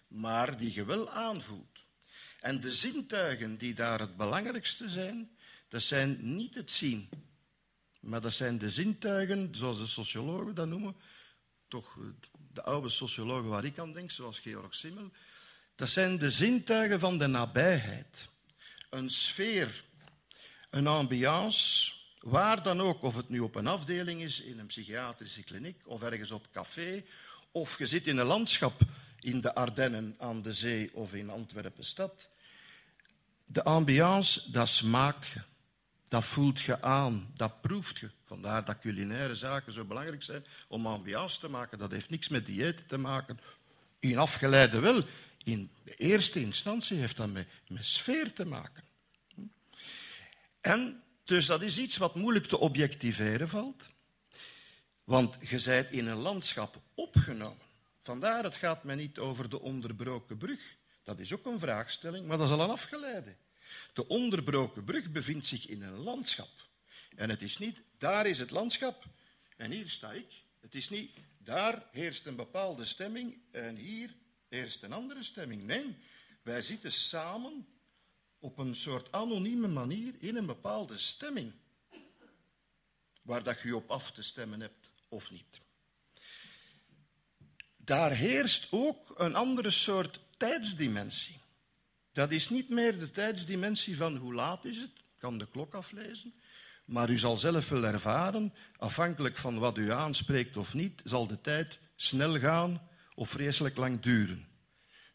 maar 0.09 0.59
die 0.59 0.75
je 0.75 0.85
wel 0.85 1.11
aanvoelt. 1.11 1.85
En 2.41 2.61
de 2.61 2.73
zintuigen 2.73 3.59
die 3.59 3.75
daar 3.75 4.01
het 4.01 4.17
belangrijkste 4.17 4.89
zijn, 4.89 5.31
dat 5.69 5.83
zijn 5.83 6.35
niet 6.35 6.55
het 6.55 6.71
zien, 6.71 7.09
maar 8.01 8.21
dat 8.21 8.33
zijn 8.33 8.59
de 8.59 8.71
zintuigen, 8.71 9.55
zoals 9.55 9.79
de 9.79 9.87
sociologen 9.87 10.55
dat 10.55 10.69
noemen, 10.69 10.97
toch 11.69 11.99
de 12.53 12.63
oude 12.63 12.89
sociologen 12.89 13.49
waar 13.49 13.65
ik 13.65 13.79
aan 13.79 13.93
denk, 13.93 14.11
zoals 14.11 14.39
Georg 14.39 14.75
Simmel, 14.75 15.11
dat 15.75 15.89
zijn 15.89 16.19
de 16.19 16.31
zintuigen 16.31 17.01
van 17.01 17.19
de 17.19 17.27
nabijheid. 17.27 18.29
Een 18.91 19.11
sfeer, 19.11 19.85
een 20.71 20.87
ambiance, 20.87 21.93
Waar 22.25 22.63
dan 22.63 22.81
ook, 22.81 23.03
of 23.03 23.17
het 23.17 23.29
nu 23.29 23.41
op 23.41 23.55
een 23.55 23.67
afdeling 23.67 24.23
is, 24.23 24.41
in 24.41 24.59
een 24.59 24.67
psychiatrische 24.67 25.43
kliniek 25.43 25.81
of 25.85 26.03
ergens 26.03 26.31
op 26.31 26.49
café, 26.53 27.05
of 27.53 27.79
je 27.79 27.87
zit 27.87 28.07
in 28.07 28.19
een 28.19 28.27
landschap 28.27 28.81
in 29.21 29.41
de 29.41 29.55
Ardennen 29.55 30.15
aan 30.19 30.43
de 30.43 30.53
zee 30.53 30.95
of 30.95 31.15
in 31.15 31.31
Antwerpen 31.31 31.85
stad. 31.85 32.31
De 33.45 33.65
ambiance, 33.65 34.51
dat 34.51 34.69
smaakt 34.69 35.27
je. 35.27 35.43
Dat 36.09 36.25
voelt 36.25 36.61
je 36.61 36.83
aan, 36.83 37.33
dat 37.37 37.61
proeft 37.61 37.99
je. 37.99 38.11
Vandaar 38.25 38.65
dat 38.65 38.79
culinaire 38.79 39.35
zaken 39.35 39.73
zo 39.73 39.85
belangrijk 39.85 40.23
zijn 40.23 40.45
om 40.69 40.87
ambiance 40.87 41.41
te 41.41 41.49
maken. 41.49 41.79
Dat 41.79 41.91
heeft 41.91 42.11
niks 42.11 42.29
met 42.29 42.47
dieet 42.47 42.89
te 42.89 42.99
maken. 42.99 43.39
In 43.99 44.19
afgeleide 44.19 44.81
wel. 44.81 45.05
In 45.43 45.71
de 45.83 45.95
eerste 45.95 46.41
instantie 46.41 46.99
heeft 46.99 47.17
dat 47.17 47.33
met, 47.33 47.49
met 47.69 47.87
sfeer 47.87 48.33
te 48.33 48.45
maken. 48.45 48.85
En 50.61 51.04
dus 51.25 51.47
dat 51.47 51.63
is 51.63 51.79
iets 51.79 51.97
wat 51.97 52.15
moeilijk 52.15 52.47
te 52.47 52.59
objectiveren 52.59 53.49
valt. 53.49 53.85
Want 55.05 55.37
je 55.49 55.59
zijt 55.59 55.91
in 55.91 56.07
een 56.07 56.17
landschap 56.17 56.81
opgenomen. 56.95 57.63
Vandaar, 58.01 58.45
het 58.45 58.57
gaat 58.57 58.85
mij 58.85 58.95
niet 58.95 59.19
over 59.19 59.49
de 59.49 59.61
onderbroken 59.61 60.37
brug. 60.37 60.77
Dat 61.03 61.19
is 61.19 61.33
ook 61.33 61.47
een 61.47 61.59
vraagstelling, 61.59 62.27
maar 62.27 62.39
dat 62.39 62.47
is 62.47 62.53
al 62.53 62.61
een 62.61 62.71
afgeleide. 62.71 63.35
De 63.93 64.09
onderbroken 64.09 64.85
brug 64.85 65.11
bevindt 65.11 65.47
zich 65.47 65.67
in 65.67 65.83
een 65.83 65.99
landschap. 65.99 66.69
En 67.17 67.31
het 67.31 67.43
is 67.43 67.59
niet, 67.59 67.81
daar 67.99 68.27
is 68.27 68.39
het 68.39 68.51
landschap 68.51 69.05
en 69.57 69.71
hier 69.71 69.89
sta 69.89 70.13
ik. 70.13 70.43
Het 70.61 70.75
is 70.75 70.89
niet, 70.89 71.11
daar 71.39 71.87
heerst 71.93 72.27
een 72.27 72.37
bepaalde 72.37 72.85
stemming 72.85 73.39
en 73.51 73.77
hier 73.77 74.15
heerst 74.49 74.83
een 74.83 74.93
andere 74.93 75.23
stemming. 75.23 75.63
Nee, 75.63 75.97
wij 76.43 76.63
zitten 76.63 76.93
samen 76.93 77.67
op 78.45 78.59
een 78.59 78.75
soort 78.75 79.13
anonieme 79.13 79.69
manier 79.69 80.15
in 80.19 80.37
een 80.37 80.47
bepaalde 80.47 80.99
stemming. 80.99 81.53
Waar 83.23 83.43
dat 83.43 83.61
je 83.61 83.77
op 83.77 83.91
af 83.91 84.11
te 84.11 84.23
stemmen 84.23 84.61
hebt 84.61 84.93
of 85.09 85.31
niet. 85.31 85.61
Daar 87.77 88.13
heerst 88.13 88.67
ook 88.71 89.15
een 89.17 89.35
andere 89.35 89.71
soort 89.71 90.21
tijdsdimensie. 90.37 91.41
Dat 92.13 92.31
is 92.31 92.49
niet 92.49 92.69
meer 92.69 92.99
de 92.99 93.11
tijdsdimensie 93.11 93.97
van 93.97 94.17
hoe 94.17 94.35
laat 94.35 94.65
is 94.65 94.79
het, 94.79 94.93
kan 95.19 95.39
de 95.39 95.49
klok 95.49 95.75
aflezen, 95.75 96.35
maar 96.85 97.11
u 97.11 97.19
zal 97.19 97.37
zelf 97.37 97.69
wel 97.69 97.85
ervaren, 97.85 98.55
afhankelijk 98.77 99.37
van 99.37 99.59
wat 99.59 99.79
u 99.79 99.93
aanspreekt 99.93 100.57
of 100.57 100.75
niet, 100.75 101.01
zal 101.05 101.27
de 101.27 101.41
tijd 101.41 101.79
snel 101.97 102.39
gaan 102.39 102.89
of 103.15 103.29
vreselijk 103.29 103.77
lang 103.77 104.01
duren. 104.01 104.54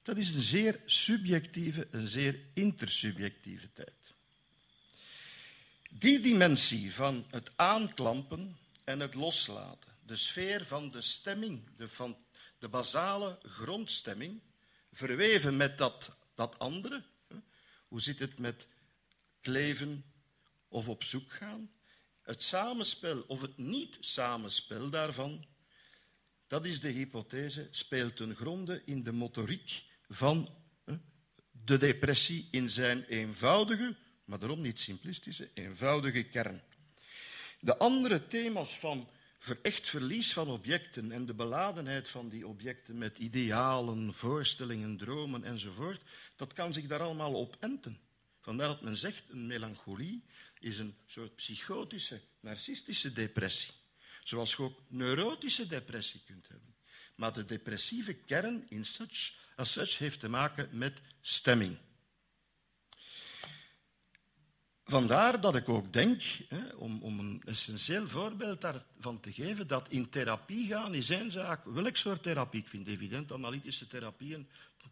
Dat 0.10 0.18
is 0.18 0.34
een 0.34 0.42
zeer 0.42 0.80
subjectieve, 0.86 1.88
een 1.92 2.08
zeer 2.08 2.40
intersubjectieve 2.54 3.72
tijd. 3.74 4.14
Die 5.90 6.20
dimensie 6.20 6.94
van 6.94 7.26
het 7.32 7.52
aanklampen 7.56 8.58
en 8.84 9.00
het 9.00 9.14
loslaten, 9.14 9.92
de 10.06 10.16
sfeer 10.16 10.66
van 10.66 10.90
de 10.90 11.02
stemming, 11.02 11.76
de, 11.78 11.88
van 11.88 12.18
de 12.60 12.70
basale 12.70 13.40
grondstemming, 13.44 14.42
verweven 14.92 15.58
met 15.58 15.78
dat, 15.78 16.18
dat 16.36 16.60
andere. 16.60 17.04
Hoe 17.88 18.02
zit 18.02 18.20
het 18.20 18.40
met 18.40 18.68
het 19.38 19.48
leven 19.48 20.06
of 20.68 20.88
op 20.88 21.04
zoek 21.04 21.32
gaan? 21.32 21.72
Het 22.22 22.44
samenspel 22.44 23.22
of 23.28 23.42
het 23.42 23.58
niet-samenspel 23.58 24.90
daarvan, 24.90 25.46
dat 26.48 26.66
is 26.66 26.80
de 26.80 26.90
hypothese, 26.90 27.68
speelt 27.72 28.16
ten 28.16 28.36
gronde 28.36 28.82
in 28.86 29.04
de 29.04 29.12
motoriek 29.12 29.88
van 30.10 30.50
de 31.52 31.78
depressie 31.78 32.48
in 32.52 32.70
zijn 32.70 33.04
eenvoudige, 33.04 33.96
maar 34.26 34.40
daarom 34.40 34.62
niet 34.62 34.80
simplistische, 34.80 35.50
eenvoudige 35.54 36.24
kern. 36.24 36.64
De 37.60 37.78
andere 37.78 38.28
thema's 38.28 38.80
van 38.80 39.10
echt 39.62 39.88
verlies 39.88 40.34
van 40.34 40.48
objecten 40.48 41.12
en 41.12 41.26
de 41.26 41.34
beladenheid 41.34 42.10
van 42.10 42.30
die 42.30 42.48
objecten 42.48 42.98
met 42.98 43.18
idealen, 43.18 44.14
voorstellingen, 44.14 44.98
dromen 44.98 45.44
enzovoort, 45.44 46.02
dat 46.36 46.54
kan 46.54 46.74
zich 46.74 46.88
daar 46.88 47.02
allemaal 47.02 47.34
op 47.34 47.58
enten. 47.60 48.00
Vandaar 48.42 48.68
dat 48.68 48.82
men 48.82 48.96
zegt, 48.96 49.24
een 49.30 49.48
melancholie 49.48 50.24
is 50.60 50.78
een 50.78 50.96
soort 51.06 51.36
psychotische, 51.36 52.22
narcistische 52.40 53.14
depressie. 53.14 53.74
Zoals 54.24 54.52
je 54.52 54.64
ook 54.64 54.82
neurotische 54.88 55.68
depressie 55.68 56.22
kunt 56.26 56.48
hebben. 56.48 56.76
Maar 57.16 57.34
de 57.34 57.46
depressieve 57.46 58.14
kern 58.14 58.66
in 58.70 58.86
such, 58.86 59.34
such 59.66 59.98
heeft 59.98 60.20
te 60.20 60.30
maken 60.30 60.70
met 60.72 61.02
stemming. 61.22 61.78
Vandaar 64.90 65.42
dat 65.42 65.56
ik 65.56 65.70
ook 65.70 65.94
denk, 65.94 66.22
hè, 66.48 66.68
om, 66.76 67.02
om, 67.02 67.20
een 67.20 67.42
essentieel 67.46 68.08
voorbeeld 68.08 68.62
daarvan 68.62 69.20
te 69.20 69.34
geven, 69.34 69.68
dat 69.68 69.90
in 69.90 70.10
therapie 70.10 70.68
gaan 70.68 70.94
is 70.94 71.10
één 71.10 71.32
zaak. 71.32 71.66
Welk 71.66 71.96
soort 71.96 72.24
therapie? 72.24 72.62
Ik 72.62 72.68
vind 72.68 72.88
evident 72.88 73.32
analytische 73.32 73.88
therapieën 73.88 74.50
eh, 74.78 74.88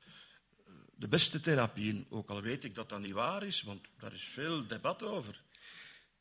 de 0.95 1.07
beste 1.07 1.39
therapieën, 1.39 2.05
ook 2.09 2.29
al 2.29 2.41
weet 2.41 2.63
ik 2.63 2.75
dat 2.75 2.89
dat 2.89 2.99
niet 2.99 3.13
waar 3.13 3.43
is, 3.43 3.61
want 3.61 3.87
daar 3.99 4.13
is 4.13 4.23
veel 4.23 4.67
debat 4.67 5.03
over. 5.03 5.41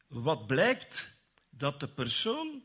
Wat 0.07 0.47
blijkt 0.47 1.15
dat 1.51 1.81
de 1.81 1.89
persoon 1.89 2.65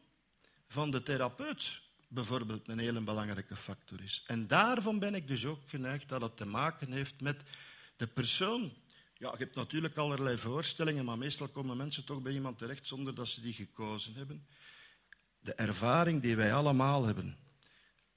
van 0.67 0.91
de 0.91 1.03
therapeut 1.03 1.81
bijvoorbeeld 2.11 2.67
een 2.67 2.79
hele 2.79 3.01
belangrijke 3.01 3.55
factor 3.55 4.01
is. 4.03 4.23
En 4.27 4.47
daarvan 4.47 4.99
ben 4.99 5.15
ik 5.15 5.27
dus 5.27 5.45
ook 5.45 5.59
geneigd 5.65 6.09
dat 6.09 6.21
het 6.21 6.37
te 6.37 6.45
maken 6.45 6.91
heeft 6.91 7.21
met 7.21 7.43
de 7.97 8.07
persoon 8.07 8.71
ja, 9.21 9.31
je 9.31 9.37
hebt 9.37 9.55
natuurlijk 9.55 9.97
allerlei 9.97 10.37
voorstellingen, 10.37 11.05
maar 11.05 11.17
meestal 11.17 11.47
komen 11.47 11.77
mensen 11.77 12.05
toch 12.05 12.21
bij 12.21 12.33
iemand 12.33 12.57
terecht 12.57 12.87
zonder 12.87 13.15
dat 13.15 13.27
ze 13.27 13.41
die 13.41 13.53
gekozen 13.53 14.13
hebben. 14.13 14.47
De 15.39 15.53
ervaring 15.53 16.21
die 16.21 16.35
wij 16.35 16.53
allemaal 16.53 17.05
hebben. 17.05 17.37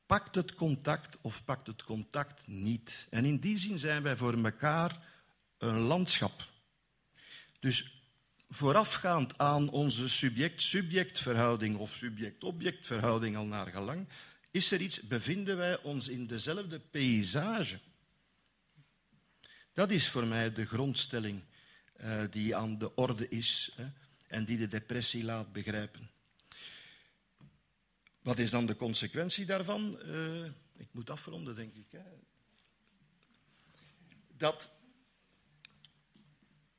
Pakt 0.07 0.35
het 0.35 0.55
contact 0.55 1.19
of 1.21 1.45
pakt 1.45 1.67
het 1.67 1.83
contact 1.83 2.47
niet? 2.47 3.07
En 3.11 3.25
in 3.25 3.39
die 3.39 3.59
zin 3.59 3.79
zijn 3.79 4.03
wij 4.03 4.17
voor 4.17 4.45
elkaar 4.45 5.07
een 5.59 5.79
landschap. 5.79 6.49
Dus 7.61 7.94
voorafgaand 8.55 9.39
aan 9.39 9.69
onze 9.69 10.09
subject-subject-verhouding 10.09 11.77
of 11.77 11.95
subject-object-verhouding 11.95 13.37
al 13.37 13.45
naar 13.45 13.67
gelang, 13.67 14.09
is 14.51 14.71
er 14.71 14.81
iets, 14.81 15.01
bevinden 15.01 15.57
wij 15.57 15.83
ons 15.83 16.09
in 16.09 16.27
dezelfde 16.27 16.81
paysage. 16.81 17.81
Dat 19.73 19.91
is 19.91 20.09
voor 20.09 20.27
mij 20.27 20.53
de 20.53 20.67
grondstelling 20.67 21.43
uh, 22.01 22.25
die 22.31 22.57
aan 22.57 22.79
de 22.79 22.95
orde 22.95 23.29
is 23.29 23.73
hè, 23.77 23.87
en 24.27 24.45
die 24.45 24.59
de 24.59 24.69
depressie 24.69 25.25
laat 25.25 25.53
begrijpen. 25.53 26.11
Wat 28.23 28.39
is 28.39 28.51
dan 28.51 28.67
de 28.67 28.77
consequentie 28.77 29.45
daarvan? 29.45 29.99
Uh, 30.05 30.45
ik 30.77 30.89
moet 30.91 31.11
afronden, 31.11 31.55
denk 31.55 31.75
ik. 31.75 31.87
Hè. 31.91 32.03
Dat 34.37 34.71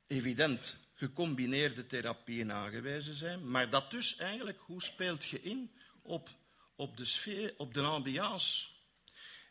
evident 0.06 0.76
gecombineerde 0.96 1.86
therapieën 1.86 2.52
aangewezen 2.52 3.14
zijn, 3.14 3.50
maar 3.50 3.70
dat 3.70 3.90
dus 3.90 4.16
eigenlijk, 4.16 4.58
hoe 4.60 4.82
speelt 4.82 5.24
je 5.24 5.42
in 5.42 5.70
op, 6.02 6.28
op 6.76 6.96
de 6.96 7.04
sfeer, 7.04 7.54
op 7.56 7.74
de 7.74 7.82
ambiance? 7.82 8.68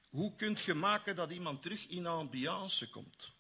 Hoe 0.09 0.35
kunt 0.35 0.61
je 0.61 0.73
maken 0.73 1.15
dat 1.15 1.31
iemand 1.31 1.61
terug 1.61 1.87
in 1.87 2.05
ambiance 2.05 2.89
komt? 2.89 3.33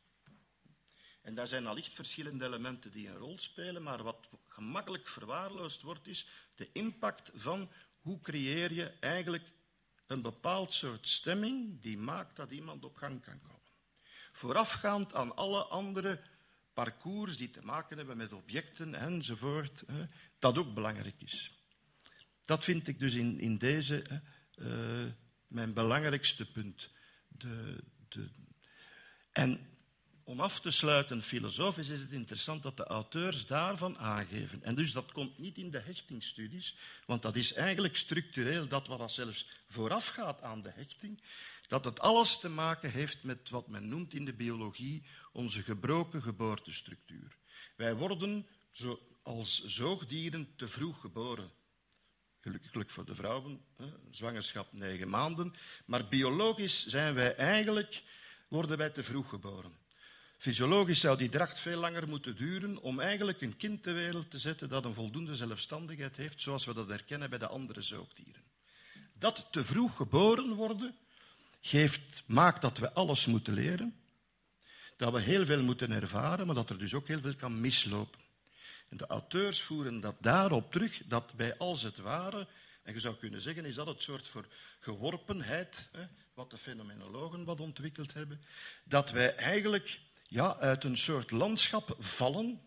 En 1.21 1.35
daar 1.35 1.47
zijn 1.47 1.67
allicht 1.67 1.93
verschillende 1.93 2.45
elementen 2.45 2.91
die 2.91 3.07
een 3.07 3.17
rol 3.17 3.39
spelen, 3.39 3.83
maar 3.83 4.03
wat 4.03 4.29
gemakkelijk 4.47 5.07
verwaarloosd 5.07 5.81
wordt, 5.81 6.07
is 6.07 6.27
de 6.55 6.69
impact 6.71 7.31
van 7.33 7.71
hoe 7.99 8.21
creëer 8.21 8.73
je 8.73 8.93
eigenlijk 8.99 9.51
een 10.07 10.21
bepaald 10.21 10.73
soort 10.73 11.07
stemming 11.07 11.81
die 11.81 11.97
maakt 11.97 12.35
dat 12.35 12.51
iemand 12.51 12.83
op 12.83 12.95
gang 12.95 13.21
kan 13.21 13.41
komen. 13.41 13.55
Voorafgaand 14.31 15.13
aan 15.13 15.35
alle 15.35 15.63
andere 15.63 16.21
parcours 16.75 17.37
die 17.37 17.51
te 17.51 17.61
maken 17.63 17.97
hebben 17.97 18.17
met 18.17 18.33
objecten 18.33 18.95
enzovoort, 18.95 19.83
dat 20.39 20.57
ook 20.57 20.73
belangrijk 20.73 21.21
is. 21.21 21.51
Dat 22.43 22.63
vind 22.63 22.87
ik 22.87 22.99
dus 22.99 23.13
in, 23.13 23.39
in 23.39 23.57
deze 23.57 24.21
uh, 24.55 25.05
mijn 25.47 25.73
belangrijkste 25.73 26.45
punt. 26.45 26.89
De, 27.27 27.83
de, 28.09 28.29
en 29.31 29.69
om 30.23 30.39
af 30.39 30.59
te 30.59 30.71
sluiten 30.71 31.23
filosofisch 31.23 31.89
is 31.89 31.99
het 31.99 32.11
interessant 32.11 32.63
dat 32.63 32.77
de 32.77 32.83
auteurs 32.83 33.45
daarvan 33.45 33.97
aangeven. 33.97 34.63
En 34.63 34.75
dus 34.75 34.91
dat 34.91 35.11
komt 35.11 35.37
niet 35.37 35.57
in 35.57 35.71
de 35.71 35.79
hechtingsstudies, 35.79 36.75
want 37.05 37.21
dat 37.21 37.35
is 37.35 37.53
eigenlijk 37.53 37.95
structureel 37.95 38.67
dat 38.67 38.87
wat 38.87 39.11
zelfs 39.11 39.47
voorafgaat 39.69 40.41
aan 40.41 40.61
de 40.61 40.71
hechting, 40.75 41.21
dat 41.67 41.85
het 41.85 41.99
alles 41.99 42.39
te 42.39 42.49
maken 42.49 42.91
heeft 42.91 43.23
met 43.23 43.49
wat 43.49 43.67
men 43.67 43.87
noemt 43.87 44.13
in 44.13 44.25
de 44.25 44.33
biologie 44.33 45.05
onze 45.35 45.63
gebroken 45.63 46.21
geboortestructuur. 46.21 47.37
Wij 47.75 47.95
worden 47.95 48.47
zo, 48.71 48.99
als 49.23 49.63
zoogdieren 49.63 50.53
te 50.55 50.67
vroeg 50.67 50.99
geboren. 50.99 51.51
Gelukkig 52.39 52.91
voor 52.91 53.05
de 53.05 53.15
vrouwen, 53.15 53.61
zwangerschap 54.11 54.73
negen 54.73 55.09
maanden. 55.09 55.53
Maar 55.85 56.07
biologisch 56.07 56.85
zijn 56.85 57.13
wij 57.13 57.35
eigenlijk, 57.35 58.03
worden 58.47 58.77
wij 58.77 58.89
te 58.89 59.03
vroeg 59.03 59.29
geboren. 59.29 59.77
Fysiologisch 60.37 60.99
zou 60.99 61.17
die 61.17 61.29
dracht 61.29 61.59
veel 61.59 61.79
langer 61.79 62.07
moeten 62.07 62.35
duren 62.35 62.81
om 62.81 62.99
eigenlijk 62.99 63.41
een 63.41 63.57
kind 63.57 63.83
ter 63.83 63.93
wereld 63.93 64.31
te 64.31 64.39
zetten 64.39 64.69
dat 64.69 64.85
een 64.85 64.93
voldoende 64.93 65.35
zelfstandigheid 65.35 66.17
heeft, 66.17 66.41
zoals 66.41 66.65
we 66.65 66.73
dat 66.73 66.87
herkennen 66.87 67.29
bij 67.29 67.39
de 67.39 67.47
andere 67.47 67.81
zoogdieren. 67.81 68.43
Dat 69.13 69.47
te 69.51 69.65
vroeg 69.65 69.95
geboren 69.95 70.53
worden 70.53 70.95
geeft, 71.61 72.23
maakt 72.25 72.61
dat 72.61 72.77
we 72.77 72.93
alles 72.93 73.25
moeten 73.25 73.53
leren, 73.53 73.95
dat 74.95 75.13
we 75.13 75.19
heel 75.19 75.45
veel 75.45 75.63
moeten 75.63 75.91
ervaren, 75.91 76.45
maar 76.45 76.55
dat 76.55 76.69
er 76.69 76.77
dus 76.77 76.93
ook 76.93 77.07
heel 77.07 77.19
veel 77.19 77.35
kan 77.35 77.61
mislopen. 77.61 78.19
En 78.89 78.97
de 78.97 79.07
auteurs 79.07 79.61
voeren 79.61 79.99
dat 79.99 80.15
daarop 80.19 80.71
terug, 80.71 81.01
dat 81.05 81.33
bij 81.33 81.57
als 81.57 81.81
het 81.81 81.97
ware, 81.97 82.47
en 82.83 82.93
je 82.93 82.99
zou 82.99 83.15
kunnen 83.15 83.41
zeggen, 83.41 83.65
is 83.65 83.75
dat 83.75 83.87
het 83.87 84.01
soort 84.01 84.27
voor 84.27 84.45
geworpenheid, 84.79 85.89
hè, 85.91 86.05
wat 86.33 86.49
de 86.49 86.57
fenomenologen 86.57 87.45
wat 87.45 87.59
ontwikkeld 87.59 88.13
hebben, 88.13 88.41
dat 88.83 89.11
wij 89.11 89.35
eigenlijk 89.35 89.99
ja, 90.27 90.57
uit 90.57 90.83
een 90.83 90.97
soort 90.97 91.31
landschap 91.31 91.95
vallen 91.99 92.61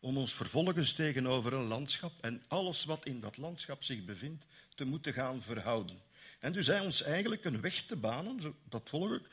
om 0.00 0.16
ons 0.16 0.34
vervolgens 0.34 0.92
tegenover 0.92 1.52
een 1.52 1.66
landschap 1.66 2.12
en 2.20 2.42
alles 2.48 2.84
wat 2.84 3.04
in 3.04 3.20
dat 3.20 3.36
landschap 3.36 3.82
zich 3.82 4.04
bevindt 4.04 4.44
te 4.74 4.84
moeten 4.84 5.12
gaan 5.12 5.42
verhouden. 5.42 6.02
En 6.40 6.52
dus 6.52 6.66
hij 6.66 6.80
ons 6.80 7.02
eigenlijk 7.02 7.44
een 7.44 7.60
weg 7.60 7.82
te 7.82 7.96
banen, 7.96 8.54
dat 8.68 8.88
volg 8.88 9.12
ik, 9.12 9.26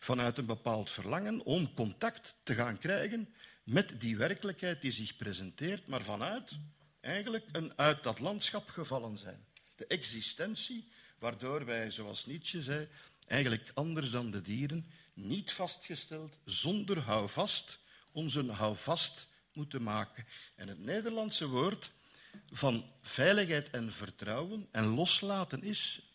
vanuit 0.00 0.38
een 0.38 0.46
bepaald 0.46 0.90
verlangen 0.90 1.44
om 1.44 1.74
contact 1.74 2.34
te 2.42 2.54
gaan 2.54 2.78
krijgen 2.78 3.34
met 3.64 4.00
die 4.00 4.16
werkelijkheid 4.16 4.80
die 4.80 4.90
zich 4.90 5.16
presenteert, 5.16 5.86
maar 5.86 6.02
vanuit 6.02 6.58
eigenlijk 7.00 7.46
een 7.52 7.78
uit 7.78 8.02
dat 8.02 8.20
landschap 8.20 8.68
gevallen 8.68 9.18
zijn. 9.18 9.44
De 9.76 9.86
existentie, 9.86 10.88
waardoor 11.18 11.64
wij, 11.64 11.90
zoals 11.90 12.26
Nietzsche 12.26 12.62
zei, 12.62 12.88
eigenlijk 13.26 13.70
anders 13.74 14.10
dan 14.10 14.30
de 14.30 14.42
dieren, 14.42 14.86
niet 15.14 15.52
vastgesteld, 15.52 16.36
zonder 16.44 16.98
houvast, 16.98 17.78
onze 18.12 18.52
houvast 18.52 19.26
moeten 19.52 19.82
maken. 19.82 20.26
En 20.54 20.68
het 20.68 20.78
Nederlandse 20.78 21.46
woord 21.46 21.90
van 22.50 22.90
veiligheid 23.02 23.70
en 23.70 23.92
vertrouwen 23.92 24.68
en 24.70 24.86
loslaten 24.86 25.62
is, 25.62 26.09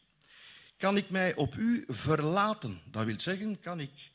kan 0.78 0.97
ik 0.97 1.09
mij 1.09 1.36
op 1.36 1.55
u 1.55 1.84
verlaten? 1.88 2.82
Dat 2.86 3.05
wil 3.05 3.19
zeggen, 3.19 3.59
kan 3.59 3.80
ik 3.80 4.11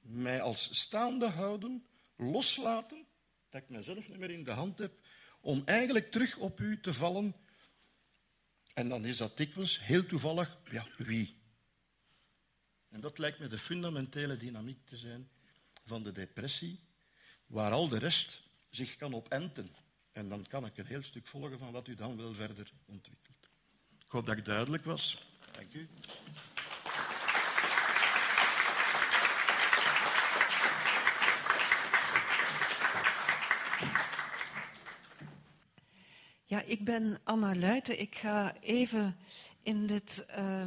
mij 0.00 0.40
als 0.40 0.78
staande 0.78 1.26
houden, 1.26 1.86
loslaten, 2.16 3.06
dat 3.50 3.62
ik 3.62 3.68
mezelf 3.68 4.08
niet 4.08 4.18
meer 4.18 4.30
in 4.30 4.44
de 4.44 4.50
hand 4.50 4.78
heb, 4.78 4.92
om 5.40 5.62
eigenlijk 5.64 6.10
terug 6.10 6.36
op 6.36 6.60
u 6.60 6.80
te 6.80 6.94
vallen. 6.94 7.34
En 8.74 8.88
dan 8.88 9.04
is 9.04 9.16
dat 9.16 9.36
dikwijls 9.36 9.80
heel 9.80 10.06
toevallig, 10.06 10.58
ja, 10.70 10.86
wie? 10.96 11.36
En 12.88 13.00
dat 13.00 13.18
lijkt 13.18 13.38
me 13.38 13.46
de 13.46 13.58
fundamentele 13.58 14.36
dynamiek 14.36 14.86
te 14.86 14.96
zijn 14.96 15.28
van 15.84 16.02
de 16.02 16.12
depressie, 16.12 16.80
waar 17.46 17.72
al 17.72 17.88
de 17.88 17.98
rest 17.98 18.42
zich 18.70 18.96
kan 18.96 19.12
op 19.12 19.28
enten. 19.28 19.74
En 20.12 20.28
dan 20.28 20.46
kan 20.46 20.66
ik 20.66 20.76
een 20.76 20.86
heel 20.86 21.02
stuk 21.02 21.26
volgen 21.26 21.58
van 21.58 21.72
wat 21.72 21.88
u 21.88 21.94
dan 21.94 22.16
wel 22.16 22.34
verder 22.34 22.72
ontwikkelt. 22.86 23.48
Ik 24.04 24.10
hoop 24.10 24.26
dat 24.26 24.36
ik 24.36 24.44
duidelijk 24.44 24.84
was. 24.84 25.27
Dank 25.58 25.74
u. 25.74 25.88
Ja, 36.44 36.62
ik 36.62 36.84
ben 36.84 37.20
Anna 37.24 37.56
Luiten. 37.56 38.00
Ik 38.00 38.14
ga 38.14 38.54
even 38.60 39.16
in 39.62 39.86
dit 39.86 40.26
uh, 40.38 40.66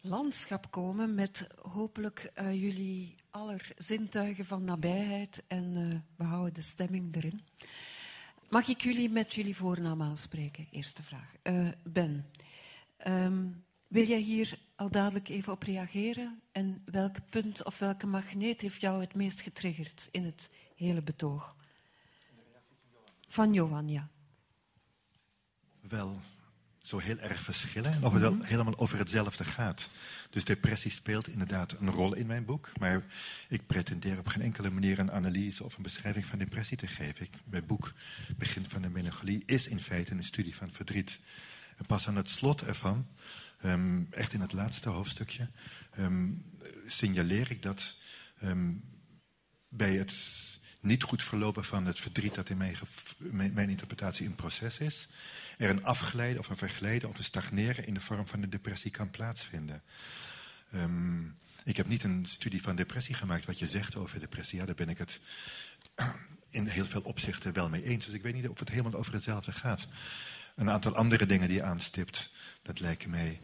landschap 0.00 0.70
komen 0.70 1.14
met 1.14 1.46
hopelijk 1.62 2.32
uh, 2.40 2.62
jullie 2.62 3.14
aller 3.30 3.72
zintuigen 3.76 4.44
van 4.44 4.64
nabijheid 4.64 5.44
en 5.48 5.76
uh, 5.76 5.98
we 6.16 6.24
houden 6.24 6.54
de 6.54 6.62
stemming 6.62 7.16
erin. 7.16 7.40
Mag 8.48 8.68
ik 8.68 8.82
jullie 8.82 9.10
met 9.10 9.34
jullie 9.34 9.56
voornaam 9.56 10.02
aanspreken? 10.02 10.66
Eerste 10.70 11.02
vraag. 11.02 11.34
Uh, 11.42 11.68
ben, 11.82 12.30
um, 13.06 13.64
wil 13.88 14.06
jij 14.06 14.20
hier 14.20 14.58
al 14.76 14.90
dadelijk 14.90 15.28
even 15.28 15.52
op 15.52 15.62
reageren? 15.62 16.40
En 16.52 16.82
welk 16.84 17.16
punt 17.30 17.64
of 17.64 17.78
welke 17.78 18.06
magneet 18.06 18.60
heeft 18.60 18.80
jou 18.80 19.00
het 19.00 19.14
meest 19.14 19.40
getriggerd 19.40 20.08
in 20.10 20.24
het 20.24 20.50
hele 20.74 21.02
betoog? 21.02 21.54
Van 23.28 23.52
Johan, 23.52 23.88
ja. 23.88 24.08
Wel, 25.80 26.20
zo 26.86 26.98
heel 26.98 27.18
erg 27.18 27.42
verschillen. 27.42 28.04
Of 28.04 28.12
het 28.12 28.22
wel 28.22 28.36
helemaal 28.40 28.78
over 28.78 28.98
hetzelfde 28.98 29.44
gaat. 29.44 29.90
Dus 30.30 30.44
depressie 30.44 30.90
speelt 30.90 31.28
inderdaad 31.28 31.72
een 31.72 31.90
rol 31.90 32.14
in 32.14 32.26
mijn 32.26 32.44
boek. 32.44 32.70
Maar 32.78 33.02
ik 33.48 33.66
pretendeer 33.66 34.18
op 34.18 34.26
geen 34.26 34.42
enkele 34.42 34.70
manier 34.70 34.98
een 34.98 35.12
analyse 35.12 35.64
of 35.64 35.76
een 35.76 35.82
beschrijving 35.82 36.26
van 36.26 36.38
depressie 36.38 36.76
te 36.76 36.86
geven. 36.86 37.26
Ik, 37.26 37.34
mijn 37.44 37.66
boek, 37.66 37.92
Begin 38.36 38.64
van 38.68 38.82
de 38.82 38.88
Melancholie, 38.88 39.42
is 39.46 39.68
in 39.68 39.80
feite 39.80 40.12
een 40.12 40.24
studie 40.24 40.56
van 40.56 40.72
verdriet. 40.72 41.20
En 41.76 41.86
pas 41.86 42.08
aan 42.08 42.16
het 42.16 42.28
slot 42.28 42.62
ervan, 42.62 43.06
um, 43.64 44.06
echt 44.10 44.32
in 44.32 44.40
het 44.40 44.52
laatste 44.52 44.88
hoofdstukje, 44.88 45.48
um, 45.98 46.44
signaleer 46.86 47.50
ik 47.50 47.62
dat 47.62 47.94
um, 48.42 48.84
bij 49.68 49.96
het 49.96 50.14
niet 50.80 51.02
goed 51.02 51.22
verlopen 51.22 51.64
van 51.64 51.86
het 51.86 52.00
verdriet 52.00 52.34
dat 52.34 52.48
in 52.48 52.56
mijn, 53.54 53.68
interpretatie 53.68 54.26
een 54.26 54.34
proces 54.34 54.78
is, 54.78 55.08
er 55.58 55.70
een 55.70 55.84
afglijden 55.84 56.38
of 56.38 56.48
een 56.48 56.56
verglijden 56.56 57.08
of 57.08 57.18
een 57.18 57.24
stagneren 57.24 57.86
in 57.86 57.94
de 57.94 58.00
vorm 58.00 58.26
van 58.26 58.42
een 58.42 58.50
depressie 58.50 58.90
kan 58.90 59.10
plaatsvinden. 59.10 59.82
Ik 61.66 61.76
heb 61.76 61.86
niet 61.86 62.04
een 62.04 62.26
studie 62.28 62.62
van 62.62 62.76
depressie 62.76 63.14
gemaakt. 63.14 63.44
Wat 63.44 63.58
je 63.58 63.66
zegt 63.66 63.96
over 63.96 64.20
depressie, 64.20 64.58
ja, 64.58 64.66
daar 64.66 64.74
ben 64.74 64.88
ik 64.88 64.98
het 64.98 65.20
in 66.50 66.66
heel 66.66 66.86
veel 66.86 67.00
opzichten 67.00 67.52
wel 67.52 67.68
mee 67.68 67.82
eens. 67.82 68.04
Dus 68.04 68.14
ik 68.14 68.22
weet 68.22 68.34
niet 68.34 68.48
of 68.48 68.58
het 68.58 68.68
helemaal 68.68 68.94
over 68.94 69.12
hetzelfde 69.12 69.52
gaat. 69.52 69.86
Een 70.56 70.70
aantal 70.70 70.94
andere 70.94 71.26
dingen 71.26 71.48
die 71.48 71.56
je 71.56 71.62
aanstipt, 71.62 72.30
dat 72.62 72.80
lijken 72.80 73.10
mij 73.10 73.38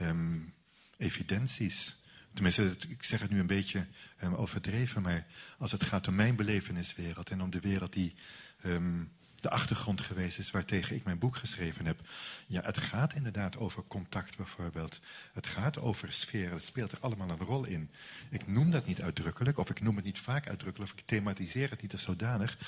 um, 0.00 0.54
evidenties. 0.96 1.96
Tenminste, 2.34 2.76
ik 2.88 3.02
zeg 3.02 3.20
het 3.20 3.30
nu 3.30 3.40
een 3.40 3.46
beetje 3.46 3.86
um, 4.22 4.34
overdreven, 4.34 5.02
maar 5.02 5.26
als 5.58 5.72
het 5.72 5.84
gaat 5.84 6.08
om 6.08 6.14
mijn 6.14 6.36
beleveniswereld 6.36 7.30
en 7.30 7.42
om 7.42 7.50
de 7.50 7.60
wereld 7.60 7.92
die 7.92 8.14
um, 8.64 9.12
de 9.40 9.50
achtergrond 9.50 10.00
geweest 10.00 10.38
is 10.38 10.50
waartegen 10.50 10.96
ik 10.96 11.04
mijn 11.04 11.18
boek 11.18 11.36
geschreven 11.36 11.86
heb. 11.86 12.00
Ja, 12.46 12.62
het 12.62 12.78
gaat 12.78 13.14
inderdaad 13.14 13.56
over 13.56 13.84
contact 13.86 14.36
bijvoorbeeld. 14.36 15.00
Het 15.32 15.46
gaat 15.46 15.78
over 15.78 16.12
sfeer. 16.12 16.50
Het 16.50 16.64
speelt 16.64 16.92
er 16.92 17.00
allemaal 17.00 17.30
een 17.30 17.38
rol 17.38 17.64
in. 17.64 17.90
Ik 18.30 18.46
noem 18.46 18.70
dat 18.70 18.86
niet 18.86 19.02
uitdrukkelijk, 19.02 19.58
of 19.58 19.70
ik 19.70 19.80
noem 19.80 19.96
het 19.96 20.04
niet 20.04 20.18
vaak 20.18 20.48
uitdrukkelijk, 20.48 20.92
of 20.92 20.98
ik 20.98 21.06
thematiseer 21.06 21.70
het 21.70 21.82
niet 21.82 21.92
als 21.92 22.02
zodanig. 22.02 22.58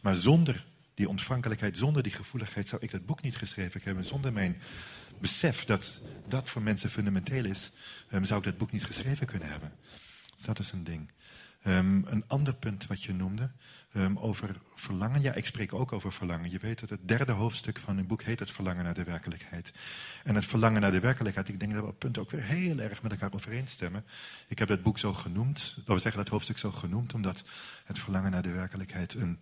Maar 0.00 0.14
zonder 0.14 0.64
die 0.94 1.08
ontvankelijkheid, 1.08 1.76
zonder 1.76 2.02
die 2.02 2.12
gevoeligheid 2.12 2.68
zou 2.68 2.82
ik 2.82 2.90
dat 2.90 3.06
boek 3.06 3.22
niet 3.22 3.36
geschreven 3.36 3.80
hebben. 3.84 4.04
Zonder 4.04 4.32
mijn 4.32 4.62
besef 5.20 5.64
dat 5.64 6.00
dat 6.28 6.48
voor 6.48 6.62
mensen 6.62 6.90
fundamenteel 6.90 7.44
is, 7.44 7.70
um, 8.12 8.24
zou 8.24 8.38
ik 8.38 8.44
dat 8.44 8.58
boek 8.58 8.72
niet 8.72 8.84
geschreven 8.84 9.26
kunnen 9.26 9.48
hebben. 9.48 9.72
Dus 10.34 10.44
dat 10.44 10.58
is 10.58 10.72
een 10.72 10.84
ding. 10.84 11.10
Um, 11.66 12.04
een 12.06 12.24
ander 12.26 12.54
punt 12.54 12.86
wat 12.86 13.02
je 13.02 13.14
noemde, 13.14 13.50
um, 13.96 14.18
over 14.18 14.56
verlangen. 14.74 15.20
Ja, 15.20 15.32
ik 15.32 15.46
spreek 15.46 15.72
ook 15.72 15.92
over 15.92 16.12
verlangen. 16.12 16.50
Je 16.50 16.58
weet 16.58 16.80
dat 16.80 16.90
het 16.90 17.08
derde 17.08 17.32
hoofdstuk 17.32 17.78
van 17.78 17.98
een 17.98 18.06
boek 18.06 18.22
heet 18.22 18.38
het 18.38 18.50
verlangen 18.50 18.84
naar 18.84 18.94
de 18.94 19.04
werkelijkheid. 19.04 19.72
En 20.24 20.34
het 20.34 20.46
verlangen 20.46 20.80
naar 20.80 20.90
de 20.90 21.00
werkelijkheid, 21.00 21.48
ik 21.48 21.60
denk 21.60 21.72
dat 21.72 21.82
we 21.82 21.88
op 21.88 21.98
punten 21.98 22.22
ook 22.22 22.30
weer 22.30 22.42
heel 22.42 22.78
erg 22.78 23.02
met 23.02 23.12
elkaar 23.12 23.32
overeenstemmen. 23.32 24.04
Ik 24.48 24.58
heb 24.58 24.68
dat 24.68 24.82
boek 24.82 24.98
zo 24.98 25.12
genoemd, 25.12 25.74
of 25.86 25.94
we 25.94 26.00
zeggen 26.00 26.22
dat 26.22 26.32
hoofdstuk 26.32 26.58
zo 26.58 26.70
genoemd, 26.70 27.14
omdat 27.14 27.44
het 27.84 27.98
verlangen 27.98 28.30
naar 28.30 28.42
de 28.42 28.52
werkelijkheid 28.52 29.14
een 29.14 29.38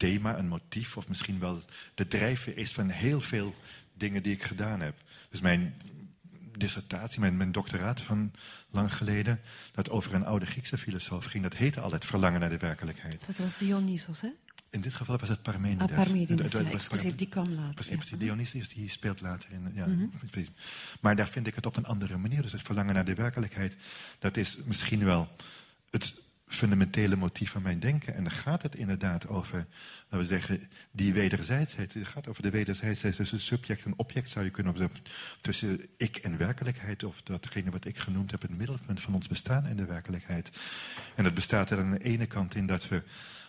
thema, 0.00 0.38
een 0.38 0.48
motief, 0.48 0.96
of 0.96 1.08
misschien 1.08 1.38
wel 1.38 1.62
de 1.94 2.06
drijfveer 2.06 2.56
is 2.56 2.72
van 2.72 2.88
heel 2.88 3.20
veel 3.20 3.54
dingen 3.94 4.22
die 4.22 4.32
ik 4.32 4.42
gedaan 4.42 4.80
heb. 4.80 4.94
Dus 5.30 5.40
mijn 5.40 5.74
dissertatie, 6.56 7.20
mijn, 7.20 7.36
mijn 7.36 7.52
doctoraat 7.52 8.00
van 8.00 8.32
lang 8.70 8.94
geleden, 8.94 9.40
dat 9.72 9.90
over 9.90 10.14
een 10.14 10.24
oude 10.24 10.46
Griekse 10.46 10.78
filosoof 10.78 11.24
ging. 11.24 11.42
Dat 11.42 11.56
heette 11.56 11.80
al 11.80 11.92
het 11.92 12.04
verlangen 12.04 12.40
naar 12.40 12.50
de 12.50 12.58
werkelijkheid. 12.58 13.26
Dat 13.26 13.36
was 13.36 13.56
Dionysos, 13.56 14.20
hè? 14.20 14.28
In 14.70 14.80
dit 14.80 14.94
geval 14.94 15.18
was 15.18 15.28
het 15.28 15.42
Parmenides. 15.42 15.90
Ah, 15.90 15.96
Parmenides, 15.96 16.52
ja, 16.52 16.70
excuseer, 16.70 17.16
die 17.16 17.28
kwam 17.28 17.48
later. 17.48 17.74
Precies, 17.74 18.10
ja. 18.10 18.16
Dionysius 18.16 18.68
die 18.68 18.88
speelt 18.88 19.20
later 19.20 19.52
in. 19.52 19.70
Ja, 19.74 19.86
mm 19.86 20.10
-hmm. 20.32 20.46
Maar 21.00 21.16
daar 21.16 21.28
vind 21.28 21.46
ik 21.46 21.54
het 21.54 21.66
op 21.66 21.76
een 21.76 21.86
andere 21.86 22.16
manier. 22.16 22.42
Dus 22.42 22.52
het 22.52 22.62
verlangen 22.62 22.94
naar 22.94 23.04
de 23.04 23.14
werkelijkheid, 23.14 23.76
dat 24.18 24.36
is 24.36 24.58
misschien 24.64 25.04
wel 25.04 25.28
het 25.90 26.14
fundamentele 26.50 27.16
motief 27.16 27.50
van 27.50 27.62
mijn 27.62 27.80
denken. 27.80 28.14
En 28.14 28.22
dan 28.22 28.32
gaat 28.32 28.62
het 28.62 28.74
inderdaad 28.74 29.28
over, 29.28 29.66
laten 30.02 30.18
we 30.18 30.24
zeggen, 30.24 30.60
die 30.90 31.12
wederzijdsheid. 31.12 31.94
Het 31.94 32.06
gaat 32.06 32.28
over 32.28 32.42
de 32.42 32.50
wederzijdsheid 32.50 33.16
tussen 33.16 33.40
subject 33.40 33.84
en 33.84 33.98
object, 33.98 34.28
zou 34.28 34.44
je 34.44 34.50
kunnen 34.50 34.76
zeggen. 34.76 35.00
Tussen 35.40 35.80
ik 35.96 36.16
en 36.16 36.36
werkelijkheid, 36.36 37.04
of 37.04 37.22
datgene 37.22 37.70
wat 37.70 37.84
ik 37.84 37.98
genoemd 37.98 38.30
heb, 38.30 38.42
het 38.42 38.56
middelpunt 38.56 39.00
van 39.00 39.14
ons 39.14 39.28
bestaan 39.28 39.66
en 39.66 39.76
de 39.76 39.84
werkelijkheid. 39.84 40.50
En 41.14 41.24
dat 41.24 41.34
bestaat 41.34 41.70
er 41.70 41.78
aan 41.78 41.90
de 41.90 42.04
ene 42.04 42.26
kant 42.26 42.54
in 42.54 42.66
dat 42.66 42.88
we 42.88 43.02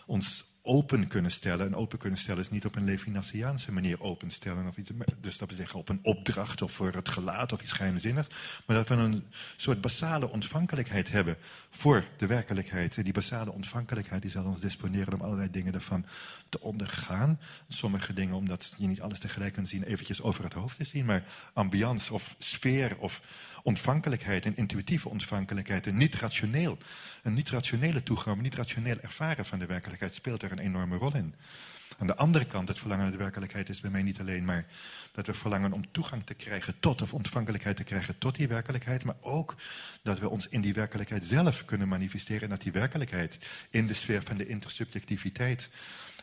ons 0.06 0.51
open 0.64 1.07
kunnen 1.07 1.32
stellen. 1.32 1.66
En 1.66 1.76
open 1.76 1.97
kunnen 1.97 2.20
stellen 2.20 2.41
is 2.41 2.49
niet 2.49 2.66
op 2.66 2.76
een 2.76 2.86
Levinasiaanse 2.86 3.72
manier 3.72 4.01
openstellen. 4.01 4.68
Of 4.68 4.78
iets, 4.78 4.89
dus 5.20 5.38
dat 5.38 5.49
we 5.49 5.55
zeggen 5.55 5.80
op 5.80 5.89
een 5.89 5.99
opdracht 6.03 6.62
of 6.62 6.72
voor 6.72 6.93
het 6.93 7.09
gelaat 7.09 7.53
of 7.53 7.62
iets 7.62 7.72
geheimzinnigs. 7.72 8.28
Maar 8.66 8.76
dat 8.76 8.89
we 8.89 8.95
een 8.95 9.24
soort 9.55 9.82
basale 9.82 10.30
ontvankelijkheid 10.30 11.12
hebben 11.12 11.38
voor 11.70 12.05
de 12.18 12.26
werkelijkheid. 12.26 12.97
En 12.97 13.03
die 13.03 13.14
basale 13.14 13.51
ontvankelijkheid 13.51 14.22
die 14.22 14.32
zal 14.32 14.45
ons 14.45 14.59
disponeren 14.59 15.14
om 15.14 15.22
allerlei 15.22 15.51
dingen 15.51 15.74
ervan 15.74 16.05
te 16.49 16.62
ondergaan. 16.62 17.39
Sommige 17.68 18.14
dingen, 18.14 18.36
omdat 18.36 18.74
je 18.78 18.88
niet 18.88 19.01
alles 19.01 19.20
tegelijk 19.20 19.53
kan 19.53 19.68
zien, 19.68 19.84
eventjes 19.84 20.22
over 20.22 20.43
het 20.43 20.53
hoofd 20.53 20.78
te 20.78 20.84
zien. 20.84 21.05
Maar 21.05 21.24
ambiance 21.53 22.14
of 22.14 22.36
sfeer 22.38 22.97
of 22.97 23.22
ontvankelijkheid 23.64 24.45
en 24.45 24.55
intuïtieve 24.55 25.09
ontvankelijkheid 25.09 25.88
en 25.88 25.97
niet 25.97 26.16
rationeel. 26.16 26.78
Een 27.24 27.34
niet 27.34 27.49
rationele 27.49 28.03
toegang, 28.03 28.41
niet 28.41 28.55
rationeel 28.55 28.97
ervaren 29.01 29.45
van 29.45 29.59
de 29.59 29.66
werkelijkheid 29.66 30.14
speelt 30.14 30.43
er 30.43 30.51
een 30.51 30.59
enorme 30.59 30.97
rol 30.97 31.16
in. 31.16 31.36
Aan 32.02 32.08
de 32.08 32.16
andere 32.16 32.45
kant, 32.45 32.68
het 32.68 32.80
verlangen 32.80 33.04
naar 33.04 33.14
de 33.14 33.24
werkelijkheid 33.24 33.70
is 33.70 33.82
bij 33.82 33.91
mij 33.91 34.02
niet 34.02 34.20
alleen 34.20 34.45
maar 34.45 34.66
dat 35.12 35.26
we 35.26 35.34
verlangen 35.34 35.74
om 35.74 35.91
toegang 35.91 36.26
te 36.26 36.34
krijgen 36.34 36.74
tot 36.80 37.02
of 37.02 37.14
ontvankelijkheid 37.14 37.76
te 37.76 37.84
krijgen 37.84 38.18
tot 38.18 38.36
die 38.36 38.47
werkelijkheid, 38.47 39.04
maar 39.04 39.16
ook 39.20 39.56
dat 40.04 40.20
we 40.20 40.30
ons 40.30 40.47
in 40.47 40.62
die 40.62 40.74
werkelijkheid 40.74 41.26
zelf 41.26 41.66
kunnen 41.66 41.88
manifesteren 41.88 42.41
en 42.41 42.49
dat 42.49 42.62
die 42.62 42.72
werkelijkheid 42.72 43.38
in 43.70 43.88
de 43.88 43.93
sfeer 43.93 44.22
van 44.24 44.38
de 44.38 44.47
intersubjectiviteit 44.47 45.70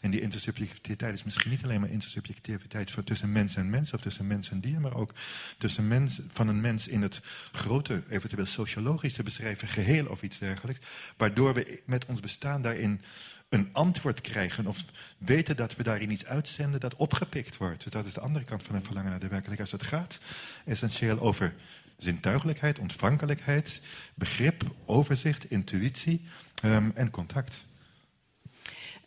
en 0.01 0.11
die 0.11 0.21
intersubjectiviteit 0.21 1.15
is 1.15 1.25
misschien 1.25 1.51
niet 1.51 1.65
alleen 1.65 1.81
maar 1.81 1.91
intersubjectiviteit 1.91 3.07
tussen 3.07 3.33
mens 3.33 3.57
en 3.57 3.71
mens 3.71 3.93
of 3.93 4.01
tussen 4.01 4.27
mens 4.27 4.51
en 4.51 4.61
dier, 4.61 4.81
maar 4.81 4.95
ook 4.95 5.15
tussen 5.59 5.89
mens, 5.89 6.21
van 6.29 6.49
een 6.49 6.61
mens 6.61 6.89
in 6.89 7.03
het 7.03 7.21
grote, 7.53 8.03
eventueel 8.09 8.47
sociologische 8.47 9.23
beschrijven 9.23 9.69
geheel 9.69 10.07
of 10.07 10.23
iets 10.23 10.39
dergelijks, 10.39 10.87
waardoor 11.17 11.55
we 11.55 11.83
met 11.85 12.07
ons 12.07 12.21
bestaan 12.21 12.63
daarin 12.63 13.01
een 13.49 13.69
antwoord 13.73 14.21
krijgen 14.21 14.67
of 14.67 14.85
weten 15.19 15.57
dat 15.57 15.77
we 15.77 15.83
daarin 15.83 16.11
iets 16.11 16.27
uitzenden 16.27 16.81
dat 16.81 16.97
opgepikt 16.97 17.57
wordt. 17.57 17.83
Dus 17.83 17.93
dat 17.93 18.07
is 18.07 18.13
de 18.13 18.21
andere 18.21 18.45
kant 18.45 18.63
van 18.63 18.75
een 18.75 18.85
verlangen 18.85 19.11
naar 19.11 19.21
de 19.21 19.29
werkelijkheid. 19.29 19.71
Dus 19.71 19.81
het 19.81 19.91
gaat 19.91 20.19
essentieel 20.65 21.21
over 21.21 21.55
zintuigelijkheid, 21.97 22.79
ontvankelijkheid, 22.79 23.81
begrip, 24.15 24.63
overzicht, 24.85 25.51
intuïtie 25.51 26.21
um, 26.65 26.93
en 26.95 27.11
contact. 27.11 27.67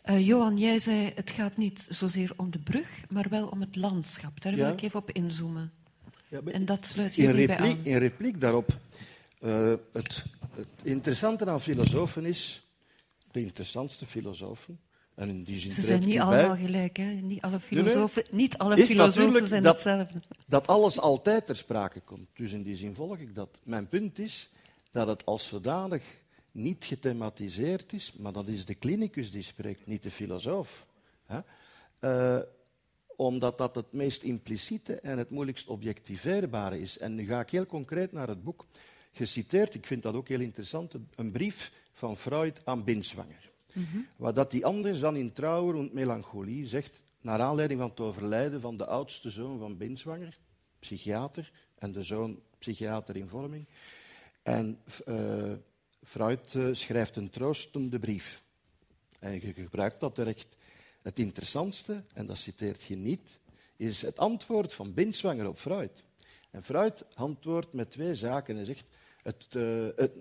Uh, 0.04 0.26
Johan, 0.26 0.58
jij 0.58 0.78
zei 0.78 1.12
het 1.14 1.30
gaat 1.30 1.56
niet 1.56 1.86
zozeer 1.90 2.32
om 2.36 2.50
de 2.50 2.58
brug, 2.58 3.04
maar 3.08 3.26
wel 3.28 3.46
om 3.46 3.60
het 3.60 3.76
landschap. 3.76 4.40
Daar 4.40 4.54
wil 4.54 4.68
ik 4.68 4.82
even 4.82 4.98
op 4.98 5.10
inzoomen. 5.10 5.72
Ja, 6.28 6.40
en 6.44 6.64
dat 6.64 6.86
sluit 6.86 7.14
je 7.14 7.46
bij 7.46 7.56
aan. 7.56 7.78
In 7.82 7.98
repliek 7.98 8.40
daarop, 8.40 8.78
uh, 9.40 9.72
het, 9.92 10.24
het, 10.56 10.66
interessante 10.82 11.46
aan 11.46 11.60
filosofen 11.60 12.24
is, 12.24 12.61
de 13.32 13.40
interessantste 13.40 14.06
filosofen, 14.06 14.80
en 15.14 15.28
in 15.28 15.42
die 15.42 15.58
zin 15.58 15.72
Ze 15.72 15.80
zijn 15.80 16.00
niet 16.00 16.18
allemaal 16.18 16.56
gelijk, 16.56 16.96
hè? 16.96 17.04
Niet 17.04 17.42
alle 17.42 17.60
filosofen, 17.60 18.24
niet 18.30 18.58
alle 18.58 18.86
filosofen 18.86 19.46
zijn 19.46 19.62
dat, 19.62 19.72
hetzelfde. 19.72 20.20
Dat 20.46 20.66
alles 20.66 21.00
altijd 21.00 21.46
ter 21.46 21.56
sprake 21.56 22.00
komt. 22.00 22.28
Dus 22.34 22.52
in 22.52 22.62
die 22.62 22.76
zin 22.76 22.94
volg 22.94 23.18
ik 23.18 23.34
dat. 23.34 23.60
Mijn 23.62 23.88
punt 23.88 24.18
is 24.18 24.50
dat 24.90 25.06
het 25.06 25.26
als 25.26 25.46
zodanig 25.46 26.02
niet 26.52 26.84
gethematiseerd 26.84 27.92
is, 27.92 28.12
maar 28.18 28.32
dat 28.32 28.48
is 28.48 28.64
de 28.64 28.74
klinicus 28.74 29.30
die 29.30 29.42
spreekt, 29.42 29.86
niet 29.86 30.02
de 30.02 30.10
filosoof. 30.10 30.86
Hè? 31.26 31.40
Uh, 32.00 32.42
omdat 33.16 33.58
dat 33.58 33.74
het 33.74 33.92
meest 33.92 34.22
impliciete 34.22 34.94
en 34.94 35.18
het 35.18 35.30
moeilijkst 35.30 35.66
objectiveerbare 35.66 36.80
is. 36.80 36.98
En 36.98 37.14
nu 37.14 37.26
ga 37.26 37.40
ik 37.40 37.50
heel 37.50 37.66
concreet 37.66 38.12
naar 38.12 38.28
het 38.28 38.44
boek 38.44 38.66
geciteerd, 39.12 39.74
ik 39.74 39.86
vind 39.86 40.02
dat 40.02 40.14
ook 40.14 40.28
heel 40.28 40.40
interessant, 40.40 40.94
een 41.14 41.32
brief 41.32 41.72
van 41.92 42.16
Freud 42.16 42.62
aan 42.64 42.84
Binswanger. 42.84 43.50
Mm 43.72 44.06
Waar 44.16 44.34
dat 44.34 44.52
hij 44.52 44.64
anders 44.64 45.00
dan 45.00 45.16
in 45.16 45.32
Trouwer 45.32 45.78
en 45.78 45.90
Melancholie 45.92 46.66
zegt, 46.66 47.04
naar 47.20 47.40
aanleiding 47.40 47.80
van 47.80 47.90
het 47.90 48.00
overlijden 48.00 48.60
van 48.60 48.76
de 48.76 48.86
oudste 48.86 49.30
zoon 49.30 49.58
van 49.58 49.76
Binswanger, 49.76 50.38
psychiater, 50.78 51.52
en 51.74 51.92
de 51.92 52.02
zoon 52.02 52.40
psychiater 52.58 53.16
in 53.16 53.28
vorming. 53.28 53.66
En 54.42 54.80
uh, 55.06 55.52
Freud 56.02 56.54
uh, 56.54 56.74
schrijft 56.74 57.16
een 57.16 57.30
troostende 57.30 57.98
brief. 57.98 58.42
En 59.18 59.32
je 59.32 59.52
gebruikt 59.54 60.00
dat 60.00 60.18
recht. 60.18 60.56
Het 61.02 61.18
interessantste, 61.18 62.04
en 62.14 62.26
dat 62.26 62.36
citeert 62.36 62.82
je 62.82 62.96
niet, 62.96 63.38
is 63.76 64.02
het 64.02 64.18
antwoord 64.18 64.74
van 64.74 64.94
Binswanger 64.94 65.48
op 65.48 65.58
Freud. 65.58 66.04
En 66.50 66.64
Freud 66.64 67.04
antwoordt 67.14 67.72
met 67.72 67.90
twee 67.90 68.14
zaken. 68.14 68.56
Hij 68.56 68.64
zegt, 68.64 68.84
het, 69.22 69.46
uh, 69.56 69.88
het 69.96 70.12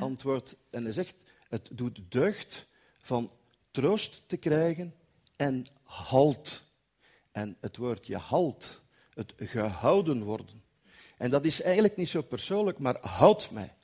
antwoordt 0.00 0.56
en 0.70 0.84
hij 0.84 0.92
zegt, 0.92 1.14
het 1.48 1.68
doet 1.72 2.00
deugd 2.08 2.66
van 2.98 3.30
troost 3.70 4.22
te 4.26 4.36
krijgen 4.36 4.94
en 5.36 5.66
halt. 5.82 6.66
En 7.32 7.56
het 7.60 7.76
woordje 7.76 8.16
halt, 8.16 8.82
het 9.14 9.32
gehouden 9.36 10.22
worden. 10.22 10.62
En 11.16 11.30
dat 11.30 11.44
is 11.44 11.62
eigenlijk 11.62 11.96
niet 11.96 12.08
zo 12.08 12.22
persoonlijk, 12.22 12.78
maar 12.78 12.96
houd 13.00 13.50
mij. 13.50 13.74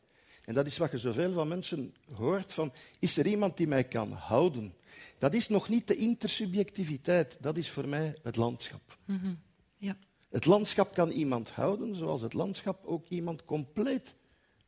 En 0.45 0.55
dat 0.55 0.67
is 0.67 0.77
wat 0.77 0.91
je 0.91 0.99
zoveel 0.99 1.33
van 1.33 1.49
mensen 1.49 1.95
hoort, 2.15 2.53
van 2.53 2.73
is 2.99 3.17
er 3.17 3.27
iemand 3.27 3.57
die 3.57 3.67
mij 3.67 3.85
kan 3.85 4.13
houden? 4.13 4.75
Dat 5.19 5.35
is 5.35 5.49
nog 5.49 5.69
niet 5.69 5.87
de 5.87 5.97
intersubjectiviteit, 5.97 7.37
dat 7.41 7.57
is 7.57 7.71
voor 7.71 7.89
mij 7.89 8.17
het 8.23 8.37
landschap. 8.37 8.99
Mm 9.05 9.19
-hmm. 9.19 9.39
ja. 9.77 9.97
Het 10.35 10.45
landschap 10.45 10.95
kan 10.95 11.11
iemand 11.11 11.51
houden, 11.51 11.97
zoals 11.97 12.23
het 12.23 12.33
landschap 12.33 12.85
ook 12.85 13.09
iemand 13.09 13.45
compleet 13.45 14.15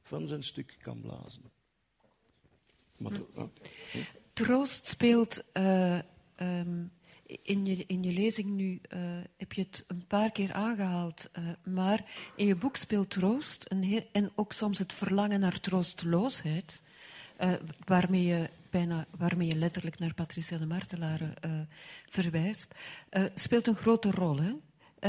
van 0.02 0.28
zijn 0.28 0.44
stuk 0.44 0.76
kan 0.82 1.00
blazen. 1.00 1.42
Maar, 2.96 3.12
Troost 4.32 4.86
speelt 4.86 5.44
uh, 5.52 5.98
um, 6.40 6.92
in 7.42 7.66
je, 7.66 7.84
in 7.86 8.02
je 8.02 8.12
lezing 8.12 8.48
nu 8.48 8.80
uh, 8.88 9.00
heb 9.36 9.52
je 9.52 9.62
het 9.62 9.84
een 9.86 10.06
paar 10.06 10.30
keer 10.30 10.52
aangehaald, 10.52 11.30
uh, 11.38 11.48
maar 11.64 12.04
in 12.36 12.46
je 12.46 12.56
boek 12.56 12.76
speelt 12.76 13.10
troost 13.10 13.64
een 13.68 13.82
heel, 13.82 14.08
en 14.12 14.32
ook 14.34 14.52
soms 14.52 14.78
het 14.78 14.92
verlangen 14.92 15.40
naar 15.40 15.60
troosteloosheid, 15.60 16.82
waarmee, 17.84 18.24
je 18.24 18.50
bijna, 18.70 19.06
waarmee 19.18 19.48
je 19.48 19.56
letterlijk 19.56 19.98
naar 19.98 20.14
Patricia 20.14 20.58
de 20.58 20.66
Martelare 20.66 21.34
verwijst, 22.08 22.74
speelt 23.34 23.66
een 23.66 23.76
grote 23.76 24.10
rol. 24.10 24.36
Hè? 24.36 24.52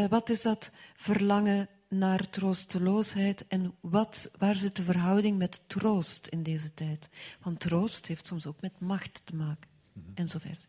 Wat 0.09 0.29
is 0.29 0.41
dat 0.41 0.71
verlangen 0.95 1.67
naar 1.89 2.29
troosteloosheid 2.29 3.47
en 3.47 3.73
wat, 3.79 4.29
waar 4.37 4.55
zit 4.55 4.75
de 4.75 4.83
verhouding 4.83 5.37
met 5.37 5.61
troost 5.67 6.27
in 6.27 6.43
deze 6.43 6.73
tijd? 6.73 7.09
Want 7.41 7.59
troost 7.59 8.07
heeft 8.07 8.27
soms 8.27 8.45
ook 8.45 8.61
met 8.61 8.79
macht 8.79 9.21
te 9.23 9.35
maken, 9.35 9.69
mm 9.93 10.03
-hmm. 10.03 10.11
en 10.15 10.29
zo 10.29 10.39
verder. 10.39 10.65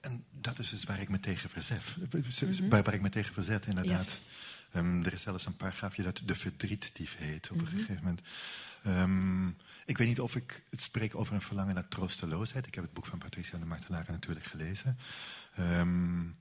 En 0.00 0.24
dat 0.30 0.58
is 0.58 0.68
dus 0.68 0.84
waar 0.84 1.00
ik 1.00 1.08
me 1.08 1.20
tegen 1.20 1.50
verzet. 1.50 1.82
Mm 1.96 2.68
waar, 2.68 2.94
ik 2.94 3.02
me 3.02 3.08
tegen 3.08 3.32
verzet, 3.32 3.66
inderdaad. 3.66 4.20
Ja. 4.72 4.80
Um, 4.80 5.04
er 5.04 5.12
is 5.12 5.22
zelfs 5.22 5.46
een 5.46 5.56
paragraafje 5.56 6.02
dat 6.02 6.22
de 6.24 6.34
verdrietdief 6.34 7.16
heet 7.16 7.50
op 7.50 7.58
een 7.58 7.64
mm 7.64 7.70
-hmm. 7.70 7.78
gegeven 7.78 8.02
moment. 8.02 8.20
Um, 8.86 9.56
ik 9.86 9.98
weet 9.98 10.08
niet 10.08 10.20
of 10.20 10.36
ik 10.36 10.64
het 10.70 10.82
spreek 10.82 11.14
over 11.14 11.34
een 11.34 11.42
verlangen 11.42 11.74
naar 11.74 11.88
troosteloosheid. 11.88 12.66
Ik 12.66 12.74
heb 12.74 12.84
het 12.84 12.92
boek 12.92 13.06
van 13.06 13.18
Patricia 13.18 13.58
de 13.58 13.64
Martelaar 13.64 14.04
natuurlijk 14.08 14.46
gelezen. 14.46 14.98
Um, 15.58 16.34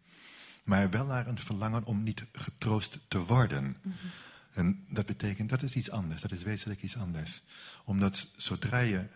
maar 0.67 0.89
wel 0.89 1.05
naar 1.05 1.27
een 1.27 1.39
verlangen 1.39 1.85
om 1.85 2.03
niet 2.03 2.25
getroost 2.31 2.99
te 3.07 3.19
worden. 3.19 3.63
Mm 3.63 3.75
-hmm. 3.81 4.11
En 4.53 4.85
dat 4.89 5.05
betekent, 5.05 5.49
dat 5.49 5.61
is 5.61 5.75
iets 5.75 5.91
anders. 5.91 6.21
Dat 6.21 6.31
is 6.31 6.43
wezenlijk 6.43 6.81
iets 6.81 6.97
anders. 6.97 7.41
Omdat 7.83 8.27
zodra 8.35 8.79
je... 8.79 9.07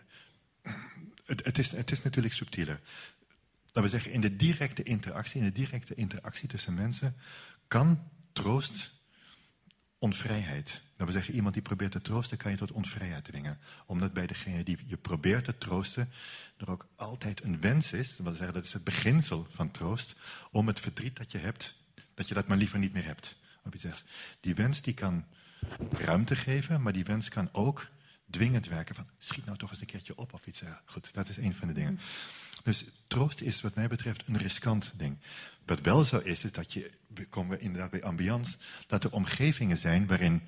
Het, 1.24 1.44
het, 1.44 1.58
is, 1.58 1.70
het 1.70 1.90
is 1.90 2.02
natuurlijk 2.02 2.34
subtieler 2.34 2.80
laten 3.72 3.90
we 3.90 3.96
zeggen, 3.96 4.12
in 4.12 4.20
de 4.20 4.36
directe 4.36 4.82
interactie, 4.82 5.40
in 5.40 5.46
de 5.46 5.52
directe 5.52 5.94
interactie 5.94 6.48
tussen 6.48 6.74
mensen, 6.74 7.16
kan 7.68 8.08
troost 8.32 8.92
onvrijheid. 10.02 10.82
Dat 10.96 11.06
we 11.06 11.12
zeggen, 11.12 11.34
iemand 11.34 11.54
die 11.54 11.62
probeert 11.62 11.92
te 11.92 12.02
troosten, 12.02 12.36
kan 12.36 12.50
je 12.50 12.56
tot 12.56 12.72
onvrijheid 12.72 13.24
dwingen. 13.24 13.58
Omdat 13.86 14.12
bij 14.12 14.26
degene 14.26 14.62
die 14.62 14.78
je 14.84 14.96
probeert 14.96 15.44
te 15.44 15.58
troosten, 15.58 16.10
er 16.56 16.70
ook 16.70 16.86
altijd 16.96 17.44
een 17.44 17.60
wens 17.60 17.92
is, 17.92 18.16
dat, 18.16 18.34
zeggen, 18.34 18.54
dat 18.54 18.64
is 18.64 18.72
het 18.72 18.84
beginsel 18.84 19.46
van 19.50 19.70
troost, 19.70 20.14
om 20.50 20.66
het 20.66 20.80
verdriet 20.80 21.16
dat 21.16 21.32
je 21.32 21.38
hebt, 21.38 21.74
dat 22.14 22.28
je 22.28 22.34
dat 22.34 22.48
maar 22.48 22.56
liever 22.56 22.78
niet 22.78 22.92
meer 22.92 23.04
hebt. 23.04 23.36
Of 23.64 23.72
zegt. 23.76 24.04
Die 24.40 24.54
wens 24.54 24.82
die 24.82 24.94
kan 24.94 25.24
ruimte 25.90 26.36
geven, 26.36 26.82
maar 26.82 26.92
die 26.92 27.04
wens 27.04 27.28
kan 27.28 27.48
ook 27.52 27.88
dwingend 28.32 28.68
werken 28.68 28.94
van 28.94 29.06
schiet 29.18 29.44
nou 29.44 29.58
toch 29.58 29.70
eens 29.70 29.80
een 29.80 29.86
keertje 29.86 30.16
op 30.16 30.32
of 30.32 30.46
iets. 30.46 30.62
Goed, 30.84 31.14
dat 31.14 31.28
is 31.28 31.36
een 31.36 31.54
van 31.54 31.68
de 31.68 31.74
dingen. 31.74 32.00
Dus 32.62 32.84
troost 33.06 33.40
is 33.40 33.60
wat 33.60 33.74
mij 33.74 33.88
betreft 33.88 34.22
een 34.26 34.38
riskant 34.38 34.92
ding. 34.96 35.18
Wat 35.66 35.80
wel 35.80 36.04
zo 36.04 36.18
is, 36.18 36.44
is 36.44 36.52
dat 36.52 36.72
je, 36.72 36.90
we 37.06 37.26
komen 37.26 37.60
inderdaad 37.60 37.90
bij 37.90 38.02
ambiance, 38.02 38.56
dat 38.86 39.04
er 39.04 39.12
omgevingen 39.12 39.78
zijn 39.78 40.06
waarin 40.06 40.42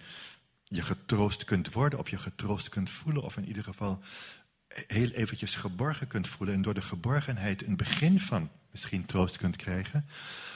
je 0.65 0.83
getroost 0.83 1.45
kunt 1.45 1.73
worden, 1.73 1.99
of 1.99 2.09
je 2.09 2.19
getroost 2.19 2.69
kunt 2.69 2.91
voelen, 2.91 3.23
of 3.23 3.37
in 3.37 3.47
ieder 3.47 3.65
geval 3.65 4.01
heel 4.69 5.11
eventjes 5.11 5.55
geborgen 5.55 6.07
kunt 6.07 6.29
voelen 6.29 6.55
en 6.55 6.63
door 6.63 6.75
de 6.75 6.83
geborgenheid 6.83 7.67
een 7.67 7.77
begin 7.77 8.21
van 8.21 8.51
misschien 8.75 9.05
troost 9.05 9.37
kunt 9.37 9.57
krijgen, 9.57 10.07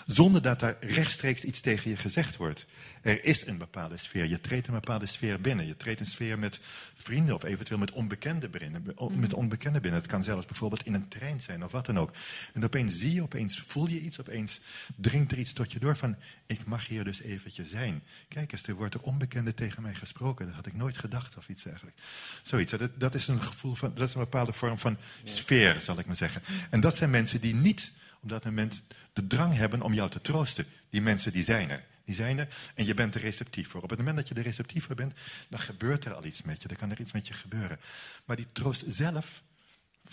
zonder 0.07 0.43
dat 0.43 0.61
daar 0.61 0.77
rechtstreeks 0.81 1.45
iets 1.45 1.61
tegen 1.61 1.91
je 1.91 1.97
gezegd 1.97 2.37
wordt. 2.37 2.66
Er 3.03 3.25
is 3.25 3.47
een 3.47 3.59
bepaalde 3.59 3.97
sfeer, 3.97 4.27
je 4.27 4.41
treedt 4.41 4.66
een 4.66 4.75
bepaalde 4.75 5.07
sfeer 5.07 5.41
binnen. 5.41 5.66
Je 5.66 5.77
treedt 5.77 6.01
een 6.01 6.07
sfeer 6.07 6.39
met 6.39 6.61
vrienden 6.95 7.35
of 7.35 7.45
eventueel 7.45 7.79
met 7.79 7.93
onbekenden 7.93 8.51
binnen. 8.51 8.83
Mhm. 8.83 9.21
Met 9.21 9.35
onbekenden 9.35 9.83
binnen. 9.83 10.01
Het 10.01 10.11
kan 10.11 10.25
zelfs 10.25 10.47
bijvoorbeeld 10.47 10.87
in 10.87 10.95
een 10.95 11.09
trein 11.09 11.41
zijn 11.41 11.64
of 11.64 11.73
wat 11.73 11.87
dan 11.87 11.99
ook. 11.99 12.11
En 12.53 12.64
opeens 12.64 12.99
zie 12.99 13.14
je, 13.14 13.23
opeens 13.23 13.62
voel 13.66 13.89
je 13.89 14.01
iets, 14.01 14.21
opeens 14.21 14.61
dringt 14.97 15.33
er 15.33 15.39
iets 15.39 15.53
tot 15.53 15.73
je 15.73 15.79
door 15.79 15.97
van, 15.97 16.16
ik 16.47 16.64
mag 16.64 16.87
hier 16.87 17.05
dus 17.05 17.21
eventjes 17.21 17.71
zijn. 17.71 18.03
Kijk 18.29 18.53
eens, 18.53 18.66
er 18.66 18.75
wordt 18.75 18.95
er 18.95 19.01
onbekende 19.01 19.55
tegen 19.55 19.83
mij 19.83 19.95
gesproken. 19.95 20.47
Dat 20.47 20.55
had 20.55 20.66
ik 20.66 20.75
nooit 20.75 20.99
gedacht 20.99 21.37
of 21.37 21.49
iets 21.49 21.66
eigenlijk. 21.66 21.97
Zoiets, 22.43 22.71
dat, 22.71 23.01
dat 23.01 23.14
is 23.14 23.29
een 23.29 23.43
gevoel 23.43 23.75
van, 23.75 23.93
dat 23.95 24.09
is 24.09 24.14
een 24.14 24.21
bepaalde 24.21 24.53
vorm 24.53 24.79
van 24.79 24.97
sfeer, 25.25 25.81
zal 25.81 25.99
ik 25.99 26.07
maar 26.07 26.16
zeggen. 26.16 26.43
En 26.71 26.81
dat 26.81 26.97
zijn 26.97 27.11
mensen 27.11 27.41
die 27.41 27.55
niet 27.55 27.93
omdat 28.23 28.45
een 28.45 28.55
mens 28.55 28.83
de 29.12 29.27
drang 29.27 29.55
hebben 29.55 29.83
om 29.83 29.95
jou 29.95 30.11
te 30.11 30.21
troosten. 30.21 30.66
Die 30.91 31.03
mensen 31.03 31.33
die 31.33 31.45
zijn 31.45 31.71
er. 31.71 31.85
Die 32.05 32.14
zijn 32.14 32.39
er 32.39 32.49
en 32.75 32.87
je 32.87 32.95
bent 32.95 33.14
er 33.14 33.21
receptief 33.21 33.69
voor. 33.69 33.83
Op 33.83 33.91
het 33.91 33.99
moment 33.99 34.16
dat 34.16 34.29
je 34.29 34.35
er 34.35 34.43
receptief 34.43 34.85
voor 34.85 34.95
bent, 34.95 35.12
dan 35.49 35.61
gebeurt 35.61 36.05
er 36.05 36.14
al 36.14 36.25
iets 36.25 36.43
met 36.43 36.62
je. 36.62 36.69
Dan 36.69 36.77
kan 36.77 36.91
er 36.91 37.01
iets 37.01 37.12
met 37.12 37.29
je 37.29 37.35
gebeuren. 37.35 37.81
Maar 38.25 38.37
die 38.37 38.47
troost 38.53 38.85
zelf 38.87 39.43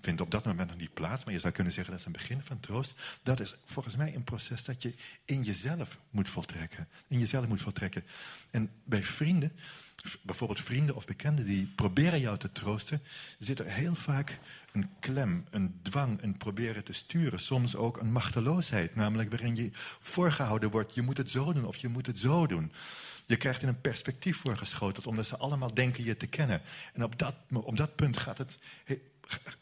vindt 0.06 0.22
op 0.22 0.32
dat 0.32 0.46
moment 0.46 0.70
nog 0.70 0.78
niet 0.78 0.94
plaats, 0.94 1.24
maar 1.24 1.34
je 1.34 1.40
zou 1.40 1.54
kunnen 1.54 1.74
zeggen 1.74 1.92
dat 1.92 2.00
is 2.00 2.06
een 2.06 2.22
begin 2.22 2.42
van 2.42 2.60
troost. 2.60 2.94
Dat 3.24 3.40
is 3.40 3.56
volgens 3.66 3.96
mij 3.96 4.16
een 4.16 4.24
proces 4.24 4.64
dat 4.64 4.82
je 4.82 4.94
in 5.26 5.44
jezelf 5.44 5.98
moet 6.10 6.30
voltrekken. 6.30 6.88
In 7.08 7.20
jezelf 7.20 7.48
moet 7.48 7.62
voltrekken. 7.62 8.04
En 8.52 8.72
bij 8.84 9.04
vrienden, 9.04 9.52
bijvoorbeeld 10.22 10.62
vrienden 10.62 10.96
of 10.96 11.06
bekenden 11.06 11.46
die 11.46 11.66
proberen 11.76 12.20
jou 12.20 12.38
te 12.38 12.52
troosten, 12.52 13.02
zit 13.40 13.60
er 13.60 13.72
heel 13.72 13.96
vaak 13.96 14.40
een 14.72 14.90
klem, 15.00 15.46
een 15.50 15.80
dwang, 15.82 16.22
een 16.22 16.38
proberen 16.38 16.84
te 16.84 16.94
sturen. 16.94 17.40
Soms 17.40 17.76
ook 17.76 17.98
een 17.98 18.12
machteloosheid, 18.12 18.96
namelijk 18.96 19.30
waarin 19.30 19.56
je 19.56 19.70
voorgehouden 20.00 20.70
wordt, 20.70 20.94
je 20.94 21.02
moet 21.02 21.18
het 21.18 21.30
zo 21.30 21.54
doen 21.54 21.66
of 21.66 21.78
je 21.78 21.88
moet 21.88 22.08
het 22.08 22.20
zo 22.20 22.48
doen. 22.48 22.72
Je 23.26 23.36
krijgt 23.38 23.62
in 23.62 23.68
een 23.68 23.82
perspectief 23.82 24.38
voorgeschoteld, 24.38 25.08
omdat 25.08 25.28
ze 25.28 25.38
allemaal 25.38 25.74
denken 25.74 26.04
je 26.04 26.18
te 26.18 26.28
kennen. 26.28 26.62
En 26.94 27.04
op 27.04 27.20
dat, 27.20 27.36
op 27.52 27.78
dat 27.78 27.96
punt 27.96 28.18
gaat 28.18 28.38
het, 28.38 28.58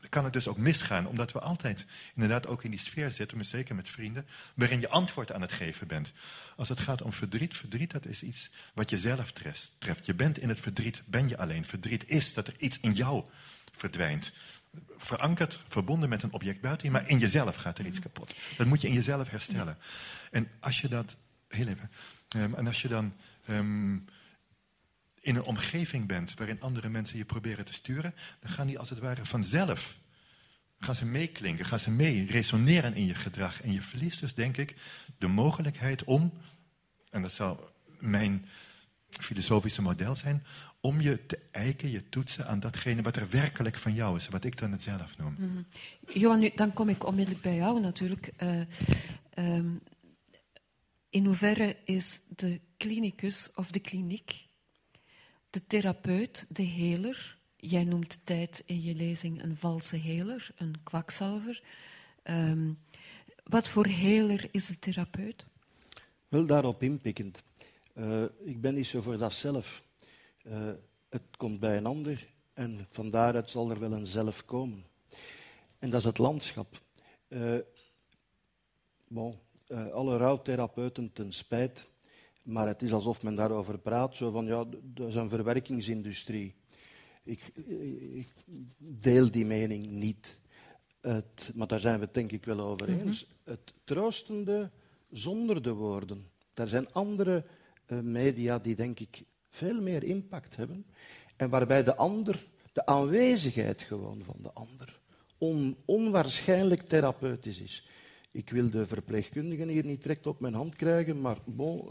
kan 0.09 0.23
het 0.23 0.33
dus 0.33 0.47
ook 0.47 0.57
misgaan, 0.57 1.07
omdat 1.07 1.31
we 1.31 1.39
altijd 1.39 1.85
inderdaad 2.13 2.47
ook 2.47 2.63
in 2.63 2.71
die 2.71 2.79
sfeer 2.79 3.11
zitten, 3.11 3.37
maar 3.37 3.45
zeker 3.45 3.75
met 3.75 3.89
vrienden, 3.89 4.27
waarin 4.55 4.79
je 4.79 4.89
antwoord 4.89 5.31
aan 5.31 5.41
het 5.41 5.51
geven 5.51 5.87
bent. 5.87 6.13
Als 6.55 6.69
het 6.69 6.79
gaat 6.79 7.01
om 7.01 7.13
verdriet, 7.13 7.57
verdriet 7.57 7.91
dat 7.91 8.05
is 8.05 8.23
iets 8.23 8.49
wat 8.73 8.89
je 8.89 8.97
zelf 8.97 9.31
treft. 9.31 10.05
Je 10.05 10.13
bent 10.13 10.39
in 10.39 10.49
het 10.49 10.59
verdriet, 10.59 11.03
ben 11.05 11.27
je 11.27 11.37
alleen. 11.37 11.65
Verdriet 11.65 12.03
is 12.07 12.33
dat 12.33 12.47
er 12.47 12.55
iets 12.57 12.79
in 12.79 12.93
jou 12.93 13.25
verdwijnt 13.71 14.33
verankerd, 14.97 15.59
verbonden 15.67 16.09
met 16.09 16.23
een 16.23 16.33
object 16.33 16.61
buiten 16.61 16.85
je, 16.85 16.91
maar 16.91 17.09
in 17.09 17.17
jezelf 17.17 17.55
gaat 17.55 17.79
er 17.79 17.85
iets 17.85 17.99
kapot. 17.99 18.35
Dat 18.57 18.67
moet 18.67 18.81
je 18.81 18.87
in 18.87 18.93
jezelf 18.93 19.29
herstellen. 19.29 19.77
En 20.31 20.49
als 20.59 20.81
je 20.81 20.87
dat, 20.87 21.17
heel 21.47 21.67
even, 21.67 21.91
um, 22.35 22.55
en 22.55 22.67
als 22.67 22.81
je 22.81 22.87
dan 22.87 23.13
um, 23.49 24.05
in 25.23 25.35
een 25.35 25.43
omgeving 25.43 26.07
bent 26.07 26.33
waarin 26.33 26.61
andere 26.61 26.89
mensen 26.89 27.17
je 27.17 27.25
proberen 27.25 27.65
te 27.65 27.73
sturen, 27.73 28.13
dan 28.39 28.51
gaan 28.51 28.67
die 28.67 28.79
als 28.79 28.89
het 28.89 28.99
ware 28.99 29.25
vanzelf, 29.25 29.97
gaan 30.79 30.95
ze 30.95 31.05
meeklinken, 31.05 31.65
gaan 31.65 31.79
ze 31.79 31.91
mee 31.91 32.25
resoneren 32.25 32.93
in 32.93 33.05
je 33.05 33.15
gedrag. 33.15 33.61
En 33.61 33.71
je 33.71 33.81
verliest 33.81 34.19
dus, 34.19 34.33
denk 34.33 34.57
ik, 34.57 34.75
de 35.17 35.27
mogelijkheid 35.27 36.03
om, 36.03 36.33
en 37.09 37.21
dat 37.21 37.31
zou 37.31 37.59
mijn 37.99 38.45
filosofische 39.09 39.81
model 39.81 40.15
zijn, 40.15 40.43
om 40.79 41.01
je 41.01 41.25
te 41.25 41.39
eiken, 41.51 41.89
je 41.89 42.09
toetsen 42.09 42.47
aan 42.47 42.59
datgene 42.59 43.01
wat 43.01 43.15
er 43.15 43.29
werkelijk 43.29 43.77
van 43.77 43.93
jou 43.93 44.15
is, 44.15 44.27
wat 44.27 44.43
ik 44.43 44.57
dan 44.57 44.71
het 44.71 44.81
zelf 44.81 45.17
noem. 45.17 45.35
-hmm. 45.35 45.65
Johan, 46.13 46.51
dan 46.55 46.73
kom 46.73 46.89
ik 46.89 47.05
onmiddellijk 47.05 47.43
bij 47.43 47.55
jou 47.55 47.79
natuurlijk. 47.79 48.31
Uh, 48.39 48.61
um, 49.37 49.81
in 51.09 51.25
hoeverre 51.25 51.77
is 51.83 52.19
de 52.35 52.61
klinicus 52.77 53.49
of 53.55 53.71
de 53.71 53.79
kliniek 53.79 54.51
de 55.53 55.67
therapeut, 55.67 56.45
de 56.49 56.63
heler? 56.63 57.37
Jij 57.57 57.83
noemt 57.83 58.19
tijd 58.23 58.63
in 58.65 58.81
je 58.81 58.95
lezing 58.95 59.43
een 59.43 59.57
valse 59.57 59.95
heler, 59.95 60.51
een 60.55 60.75
kwakzalver. 60.83 61.63
Um, 62.23 62.79
wat 63.43 63.67
voor 63.67 63.85
heler 63.85 64.47
is 64.51 64.65
de 64.65 64.79
therapeut? 64.79 65.45
Wel 66.27 66.45
daarop 66.45 66.83
inpikkend. 66.83 67.43
Uh, 67.95 68.23
ik 68.43 68.61
ben 68.61 68.73
niet 68.73 68.87
zo 68.87 69.01
voor 69.01 69.17
dat 69.17 69.33
zelf. 69.33 69.83
Uh, 70.43 70.71
het 71.09 71.37
komt 71.37 71.59
bij 71.59 71.77
een 71.77 71.85
ander 71.85 72.27
en 72.53 72.87
van 72.89 73.09
daaruit 73.09 73.49
zal 73.49 73.69
er 73.69 73.79
wel 73.79 73.93
een 73.93 74.07
zelf 74.07 74.45
komen. 74.45 74.85
En 75.79 75.89
dat 75.89 75.99
is 75.99 76.05
het 76.05 76.17
landschap. 76.17 76.81
Uh, 77.27 77.57
bon, 79.07 79.39
alle 79.91 80.17
rouwtherapeuten 80.17 81.13
ten 81.13 81.33
spijt, 81.33 81.89
maar 82.43 82.67
het 82.67 82.81
is 82.81 82.93
alsof 82.93 83.23
men 83.23 83.35
daarover 83.35 83.77
praat, 83.77 84.15
zo 84.15 84.31
van 84.31 84.45
ja, 84.45 84.65
dat 84.83 85.07
is 85.07 85.15
een 85.15 85.29
verwerkingsindustrie. 85.29 86.55
Ik, 87.23 87.51
ik 88.13 88.33
deel 88.77 89.31
die 89.31 89.45
mening 89.45 89.85
niet. 89.85 90.39
Het, 91.01 91.51
maar 91.55 91.67
daar 91.67 91.79
zijn 91.79 91.99
we 91.99 92.05
het 92.05 92.13
denk 92.13 92.31
ik 92.31 92.45
wel 92.45 92.59
over 92.59 92.89
eens. 92.89 93.25
Mm 93.25 93.31
-hmm. 93.43 93.53
Het 93.53 93.73
troostende 93.83 94.71
zonder 95.11 95.61
de 95.61 95.73
woorden. 95.73 96.31
Er 96.53 96.67
zijn 96.67 96.93
andere 96.93 97.45
uh, 97.87 97.99
media 97.99 98.59
die 98.59 98.75
denk 98.75 98.99
ik 98.99 99.23
veel 99.49 99.81
meer 99.81 100.03
impact 100.03 100.55
hebben. 100.55 100.85
En 101.35 101.49
waarbij 101.49 101.83
de 101.83 101.95
ander, 101.95 102.45
de 102.73 102.85
aanwezigheid 102.85 103.81
gewoon 103.81 104.21
van 104.25 104.37
de 104.41 104.51
ander, 104.53 104.99
on, 105.37 105.77
onwaarschijnlijk 105.85 106.81
therapeutisch 106.81 107.59
is. 107.59 107.87
Ik 108.33 108.49
wil 108.49 108.69
de 108.69 108.87
verpleegkundigen 108.87 109.67
hier 109.67 109.85
niet 109.85 110.03
direct 110.03 110.27
op 110.27 110.39
mijn 110.39 110.53
hand 110.53 110.75
krijgen, 110.75 111.21
maar 111.21 111.37
bon, 111.45 111.87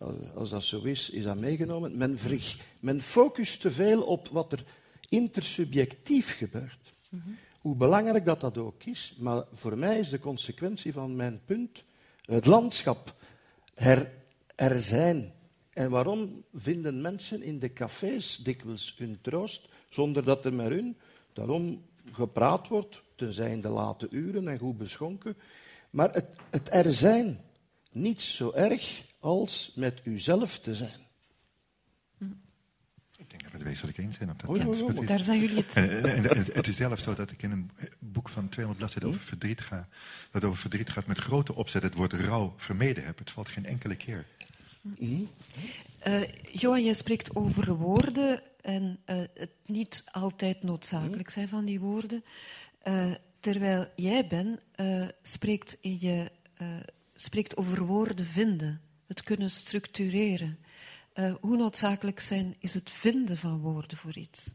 uh, 0.00 0.08
als 0.34 0.50
dat 0.50 0.62
zo 0.62 0.82
is, 0.82 1.10
is 1.10 1.24
dat 1.24 1.36
meegenomen. 1.36 2.18
Men, 2.80 3.00
focust 3.00 3.60
te 3.60 3.70
veel 3.70 4.02
op 4.02 4.28
wat 4.28 4.52
er 4.52 4.64
intersubjectief 5.08 6.36
gebeurt. 6.36 6.92
Mm 7.10 7.20
-hmm. 7.20 7.36
Hoe 7.60 7.76
belangrijk 7.76 8.24
dat 8.24 8.40
dat 8.40 8.58
ook 8.58 8.84
is, 8.84 9.14
maar 9.18 9.44
voor 9.52 9.78
mij 9.78 9.98
is 9.98 10.08
de 10.08 10.18
consequentie 10.18 10.92
van 10.92 11.16
mijn 11.16 11.40
punt 11.44 11.84
het 12.24 12.46
landschap 12.46 13.14
her, 13.74 14.12
er 14.54 14.80
zijn. 14.80 15.32
En 15.70 15.90
waarom 15.90 16.44
vinden 16.54 17.00
mensen 17.00 17.42
in 17.42 17.58
de 17.58 17.72
cafés 17.72 18.36
dikwijls 18.36 18.94
hun 18.98 19.18
troost 19.20 19.68
zonder 19.88 20.24
dat 20.24 20.44
er 20.44 20.54
met 20.54 20.68
hun 20.68 20.96
daarom 21.32 21.82
gepraat 22.12 22.68
wordt, 22.68 23.02
tenzij 23.16 23.50
in 23.50 23.60
de 23.60 23.68
late 23.68 24.06
uren 24.10 24.48
en 24.48 24.58
goed 24.58 24.78
beschonken. 24.78 25.36
Maar 25.90 26.12
het, 26.12 26.26
het 26.50 26.68
er 26.72 26.92
zijn, 26.92 27.40
niet 27.92 28.22
zo 28.22 28.52
erg 28.52 29.02
als 29.18 29.72
met 29.74 30.00
uzelf 30.04 30.58
te 30.58 30.74
zijn. 30.74 31.04
Ik 33.16 33.30
denk 33.30 33.42
dat 33.42 33.50
we 33.50 33.58
het 33.58 33.66
wezenlijk 33.66 33.98
eens 33.98 34.16
zijn 34.16 34.30
op 34.30 34.40
dat 34.40 34.50
punt. 34.52 34.80
Oh, 34.82 34.98
oh, 34.98 35.06
Daar 35.06 35.20
zijn 35.20 35.40
jullie 35.40 35.56
het... 35.56 35.76
En, 35.76 36.04
en, 36.04 36.30
en, 36.30 36.44
het 36.52 36.66
is 36.66 36.76
zelfs 36.76 37.02
zo 37.02 37.14
dat 37.14 37.30
ik 37.30 37.42
in 37.42 37.50
een 37.50 37.70
boek 37.98 38.28
van 38.28 38.48
200 38.48 38.78
bladzijden 38.78 39.08
over 39.08 39.20
verdriet 39.20 39.60
ga, 39.60 39.88
dat 40.30 40.44
over 40.44 40.58
verdriet 40.58 40.90
gaat 40.90 41.06
met 41.06 41.18
grote 41.18 41.54
opzet 41.54 41.82
het 41.82 41.94
woord 41.94 42.12
rouw 42.12 42.54
vermeden 42.56 43.04
heb. 43.04 43.18
Het 43.18 43.30
valt 43.30 43.48
geen 43.48 43.66
enkele 43.66 43.96
keer. 43.96 44.26
Mm. 44.80 45.28
Uh, 46.06 46.22
Johan, 46.52 46.84
je 46.84 46.94
spreekt 46.94 47.34
over 47.34 47.74
woorden 47.74 48.42
en 48.62 48.98
uh, 49.06 49.16
het 49.34 49.50
niet 49.66 50.04
altijd 50.10 50.62
noodzakelijk 50.62 51.30
zijn 51.30 51.48
van 51.48 51.64
die 51.64 51.80
woorden. 51.80 52.24
Uh, 52.88 53.14
terwijl 53.40 53.86
jij, 53.96 54.26
Ben, 54.26 54.60
spreekt, 55.22 55.76
in 55.80 55.96
je, 56.00 56.30
spreekt 57.14 57.56
over 57.56 57.84
woorden 57.84 58.26
vinden, 58.26 58.80
het 59.06 59.22
kunnen 59.22 59.50
structureren. 59.50 60.58
hoe 61.40 61.56
noodzakelijk 61.56 62.20
zijn 62.20 62.54
is 62.58 62.74
het 62.74 62.90
vinden 62.90 63.36
van 63.36 63.58
woorden 63.58 63.96
voor 63.96 64.16
iets? 64.16 64.52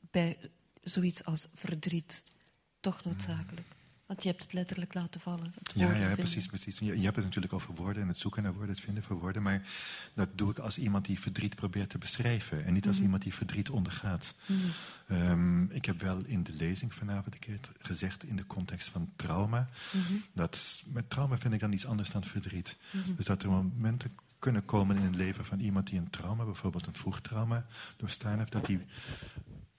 Bij 0.00 0.38
zoiets 0.82 1.24
als 1.24 1.46
verdriet, 1.54 2.22
toch 2.80 3.04
noodzakelijk? 3.04 3.66
Want 4.12 4.24
je 4.24 4.30
hebt 4.30 4.42
het 4.42 4.52
letterlijk 4.52 4.94
laten 4.94 5.20
vallen. 5.20 5.54
Ja, 5.74 5.94
ja 5.94 6.14
precies. 6.14 6.46
precies. 6.46 6.78
Je, 6.78 6.84
je, 6.84 7.04
hebt 7.04 7.16
het 7.16 7.24
natuurlijk 7.24 7.52
over 7.52 7.74
woorden 7.74 8.02
en 8.02 8.08
het 8.08 8.18
zoeken 8.18 8.42
naar 8.42 8.52
woorden, 8.52 8.74
het 8.74 8.84
vinden 8.84 9.02
van 9.02 9.16
woorden. 9.16 9.42
Maar 9.42 9.62
dat 10.14 10.28
doe 10.34 10.50
ik 10.50 10.58
als 10.58 10.78
iemand 10.78 11.04
die 11.04 11.20
verdriet 11.20 11.54
probeert 11.54 11.90
te 11.90 11.98
beschrijven. 11.98 12.64
En 12.64 12.72
niet 12.72 12.86
als 12.86 12.96
mm. 12.96 13.02
iemand 13.02 13.22
die 13.22 13.34
verdriet 13.34 13.70
ondergaat. 13.70 14.34
Mm. 14.46 14.58
Um, 15.10 15.70
ik 15.70 15.84
heb 15.84 16.00
wel 16.00 16.24
in 16.24 16.42
de 16.42 16.52
lezing 16.52 16.94
vanavond 16.94 17.34
een 17.34 17.40
keer 17.40 17.58
gezegd 17.78 18.24
in 18.24 18.36
de 18.36 18.46
context 18.46 18.88
van 18.88 19.12
trauma. 19.16 19.68
Mm 19.92 20.02
-hmm. 20.02 20.22
Dat 20.34 20.82
met 20.86 21.10
trauma 21.10 21.38
vind 21.38 21.54
ik 21.54 21.60
dan 21.60 21.72
iets 21.72 21.86
anders 21.86 22.10
dan 22.10 22.24
verdriet. 22.24 22.76
-hmm. 22.90 23.14
Dus 23.16 23.24
dat 23.24 23.42
er 23.42 23.50
momenten 23.50 24.14
kunnen 24.38 24.64
komen 24.64 24.96
in 24.96 25.02
het 25.02 25.16
leven 25.16 25.44
van 25.44 25.60
iemand 25.60 25.86
die 25.86 25.98
een 25.98 26.10
trauma, 26.10 26.44
bijvoorbeeld 26.44 26.86
een 26.86 26.94
vroeg 26.94 27.20
trauma, 27.20 27.66
doorstaan 27.96 28.38
heeft, 28.38 28.52
dat 28.52 28.66
die 28.66 28.80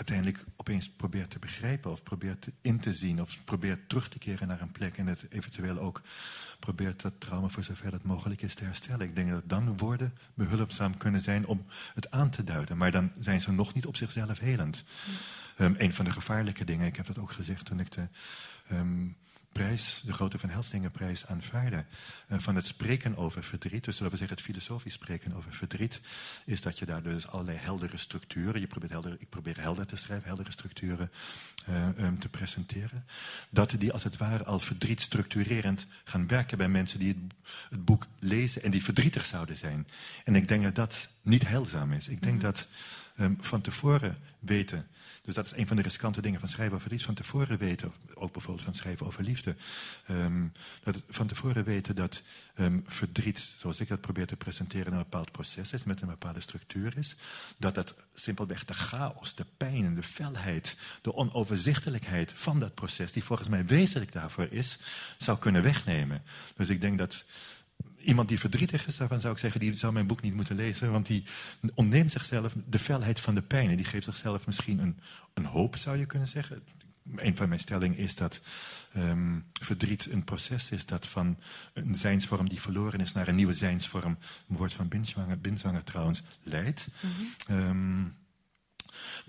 uiteindelijk 0.07 0.45
opeens 0.55 0.89
probeert 0.89 1.29
te 1.29 1.39
begrijpen 1.39 1.91
of 1.91 2.03
probeert 2.03 2.47
in 2.61 2.79
te 2.79 2.93
zien 2.93 3.21
of 3.21 3.43
probeert 3.43 3.89
terug 3.89 4.09
te 4.09 4.17
keren 4.17 4.47
naar 4.47 4.61
een 4.61 4.71
plek 4.71 4.97
en 4.97 5.07
het 5.07 5.25
eventueel 5.29 5.77
ook 5.77 6.01
probeert 6.59 7.01
dat 7.01 7.13
trauma 7.17 7.47
voor 7.47 7.63
zover 7.63 7.91
dat 7.91 8.03
mogelijk 8.03 8.41
is 8.41 8.55
te 8.55 8.63
herstellen. 8.63 9.07
Ik 9.07 9.15
denk 9.15 9.29
dat 9.29 9.49
dan 9.49 9.77
woorden 9.77 10.13
behulpzaam 10.33 10.97
kunnen 10.97 11.21
zijn 11.21 11.45
om 11.45 11.65
het 11.93 12.11
aan 12.11 12.29
te 12.29 12.43
duiden, 12.43 12.77
maar 12.77 12.91
dan 12.91 13.11
zijn 13.17 13.41
ze 13.41 13.51
nog 13.51 13.73
niet 13.73 13.85
op 13.85 13.95
zichzelf 13.95 14.39
helend. 14.39 14.83
Um, 15.57 15.75
een 15.77 15.93
van 15.93 16.05
de 16.05 16.11
gevaarlijke 16.11 16.65
dingen, 16.65 16.87
ik 16.87 16.95
heb 16.95 17.05
dat 17.05 17.17
ook 17.17 17.31
gezegd 17.31 17.65
toen 17.65 17.79
ik 17.79 17.91
de 17.91 18.07
um, 18.71 19.15
prijs, 19.53 20.01
de 20.05 20.13
Grote 20.13 20.39
Van 20.39 20.49
Helsdingenprijs 20.49 21.25
aanvaarden. 21.25 21.85
Uh, 22.27 22.39
van 22.39 22.55
het 22.55 22.65
spreken 22.65 23.17
over 23.17 23.43
verdriet, 23.43 23.83
dus 23.83 23.97
dat 23.97 24.11
we 24.11 24.17
zeggen 24.17 24.35
het 24.35 24.45
filosofisch 24.45 24.93
spreken 24.93 25.33
over 25.33 25.53
verdriet, 25.53 26.01
is 26.45 26.61
dat 26.61 26.79
je 26.79 26.85
daar 26.85 27.03
dus 27.03 27.27
allerlei 27.27 27.57
heldere 27.57 27.97
structuren, 27.97 28.59
je 28.59 28.67
probeert 28.67 28.91
helder, 28.91 29.15
ik 29.19 29.29
probeer 29.29 29.59
helder 29.59 29.85
te 29.85 29.95
schrijven, 29.95 30.27
heldere 30.27 30.51
structuren 30.51 31.11
uh, 31.69 31.87
um, 31.97 32.19
te 32.19 32.29
presenteren, 32.29 33.05
dat 33.49 33.75
die 33.77 33.93
als 33.93 34.03
het 34.03 34.17
ware 34.17 34.43
al 34.43 34.59
verdriet 34.59 35.01
structurerend 35.01 35.85
gaan 36.03 36.27
werken 36.27 36.57
bij 36.57 36.69
mensen 36.69 36.99
die 36.99 37.07
het, 37.07 37.17
het, 37.69 37.85
boek 37.85 38.07
lezen 38.19 38.63
en 38.63 38.71
die 38.71 38.83
verdrietig 38.83 39.25
zouden 39.25 39.57
zijn. 39.57 39.87
En 40.23 40.35
ik 40.35 40.47
denk 40.47 40.63
dat 40.63 40.75
dat 40.75 41.09
niet 41.21 41.47
heilzaam 41.47 41.93
is. 41.93 42.07
Ik 42.07 42.21
denk 42.21 42.41
-hmm. 42.41 42.43
dat 42.43 42.67
ehm, 43.15 43.33
van 43.39 43.61
tevoren 43.61 44.17
weten. 44.39 44.87
Dus 45.23 45.35
dat 45.35 45.45
is 45.45 45.51
een 45.55 45.67
van 45.67 45.75
de 45.75 45.81
riskante 45.81 46.21
dingen 46.21 46.39
van 46.39 46.49
schrijven 46.49 46.75
over 46.75 46.93
iets. 46.93 47.03
Van 47.03 47.13
tevoren 47.13 47.57
weten, 47.57 47.93
ook 48.13 48.31
bijvoorbeeld 48.31 48.65
van 48.65 48.73
schrijven 48.73 49.05
over 49.05 49.23
liefde. 49.23 49.55
Um, 50.09 50.51
dat 50.83 51.03
van 51.09 51.27
tevoren 51.27 51.63
weten 51.63 51.95
dat 51.95 52.21
um, 52.59 52.83
verdriet, 52.87 53.49
zoals 53.57 53.79
ik 53.79 53.87
dat 53.87 54.01
probeer 54.01 54.27
te 54.27 54.35
presenteren, 54.35 54.91
een 54.93 54.97
bepaald 54.97 55.31
proces 55.31 55.73
is, 55.73 55.83
met 55.83 56.01
een 56.01 56.07
bepaalde 56.07 56.39
structuur 56.39 56.97
is. 56.97 57.15
Dat 57.57 57.75
dat 57.75 57.95
simpelweg 58.13 58.65
de 58.65 58.73
chaos, 58.73 59.35
de 59.35 59.45
pijn 59.57 59.95
de 59.95 60.03
felheid, 60.03 60.77
de 61.01 61.13
onoverzichtelijkheid 61.13 62.31
van 62.35 62.59
dat 62.59 62.73
proces, 62.73 63.11
die 63.11 63.23
volgens 63.23 63.49
mij 63.49 63.65
wezenlijk 63.65 64.11
daarvoor 64.11 64.47
is, 64.49 64.79
zou 65.17 65.37
kunnen 65.37 65.63
wegnemen. 65.63 66.23
Dus 66.55 66.69
ik 66.69 66.81
denk 66.81 66.97
dat 66.97 67.25
iemand 68.03 68.29
die 68.29 68.39
verdrietig 68.39 68.87
is, 68.87 68.97
daarvan 68.97 69.19
zou 69.19 69.33
ik 69.33 69.39
zeggen, 69.39 69.59
die 69.59 69.73
zou 69.73 69.93
mijn 69.93 70.07
boek 70.07 70.21
niet 70.21 70.33
moeten 70.33 70.55
lezen. 70.55 70.91
Want 70.91 71.07
die 71.07 71.23
ontneemt 71.73 72.11
zichzelf 72.11 72.53
de 72.65 72.79
felheid 72.79 73.19
van 73.19 73.35
de 73.35 73.41
pijn. 73.41 73.69
En 73.69 73.75
die 73.75 73.85
geeft 73.85 74.05
zichzelf 74.05 74.45
misschien 74.45 74.79
een, 74.79 74.99
een 75.33 75.45
hoop, 75.45 75.75
zou 75.75 75.97
je 75.97 76.05
kunnen 76.05 76.27
zeggen. 76.27 76.63
Een 77.15 77.35
van 77.35 77.47
mijn 77.47 77.59
stellingen 77.59 77.97
is 77.97 78.15
dat 78.15 78.41
um, 78.95 79.45
verdriet 79.53 80.11
een 80.11 80.23
proces 80.23 80.71
is 80.71 80.85
dat 80.85 81.07
van 81.07 81.37
een 81.73 81.95
zijnsvorm 81.95 82.49
die 82.49 82.61
verloren 82.61 82.99
is 82.99 83.13
naar 83.13 83.27
een 83.27 83.35
nieuwe 83.35 83.53
zijnsvorm, 83.53 84.17
een 84.49 84.57
woord 84.57 84.73
van 84.73 84.87
Binswanger, 84.87 85.39
Binswanger 85.39 85.83
trouwens, 85.83 86.21
leidt. 86.43 86.87
Mm 86.99 87.09
-hmm. 87.47 87.57
um, 87.57 88.15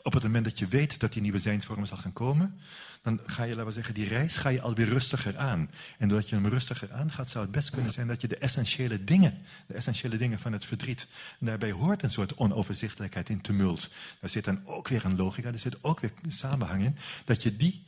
op 0.03 0.13
het 0.13 0.23
moment 0.23 0.45
dat 0.45 0.59
je 0.59 0.69
weet 0.69 1.01
dat 1.01 1.13
die 1.13 1.23
nieuwe 1.23 1.39
zijnsvorm 1.39 1.87
zal 1.87 1.97
gaan 1.97 2.13
komen, 2.13 2.61
dan 3.03 3.21
ga 3.27 3.43
je, 3.43 3.51
laten 3.51 3.67
we 3.67 3.73
zeggen, 3.73 3.95
die 3.95 4.09
reis 4.09 4.37
ga 4.37 4.49
je 4.49 4.61
alweer 4.61 4.89
rustiger 4.89 5.39
aan. 5.39 5.71
En 5.99 6.09
doordat 6.09 6.29
je 6.29 6.35
hem 6.35 6.47
rustiger 6.47 6.93
aangaat, 6.93 7.29
zou 7.29 7.45
het 7.45 7.55
best 7.55 7.71
kunnen 7.71 7.93
zijn 7.93 8.07
dat 8.07 8.21
je 8.21 8.29
de 8.29 8.37
essentiële 8.37 9.05
dingen, 9.05 9.39
de 9.67 9.75
essentiële 9.75 10.17
dingen 10.17 10.39
van 10.39 10.53
het 10.53 10.65
verdriet, 10.65 11.07
daarbij 11.39 11.71
hoort 11.71 12.03
een 12.03 12.11
soort 12.11 12.35
onoverzichtelijkheid 12.35 13.29
in 13.29 13.41
tumult. 13.41 13.91
Daar 14.21 14.31
zit 14.31 14.45
dan 14.45 14.61
ook 14.65 14.89
weer 14.89 15.05
een 15.05 15.17
logica, 15.17 15.49
er 15.49 15.59
zit 15.59 15.85
ook 15.85 16.01
weer 16.01 16.13
een 16.23 16.33
samenhang 16.33 16.83
in, 16.85 16.97
dat 17.25 17.43
je 17.43 17.57
die 17.57 17.87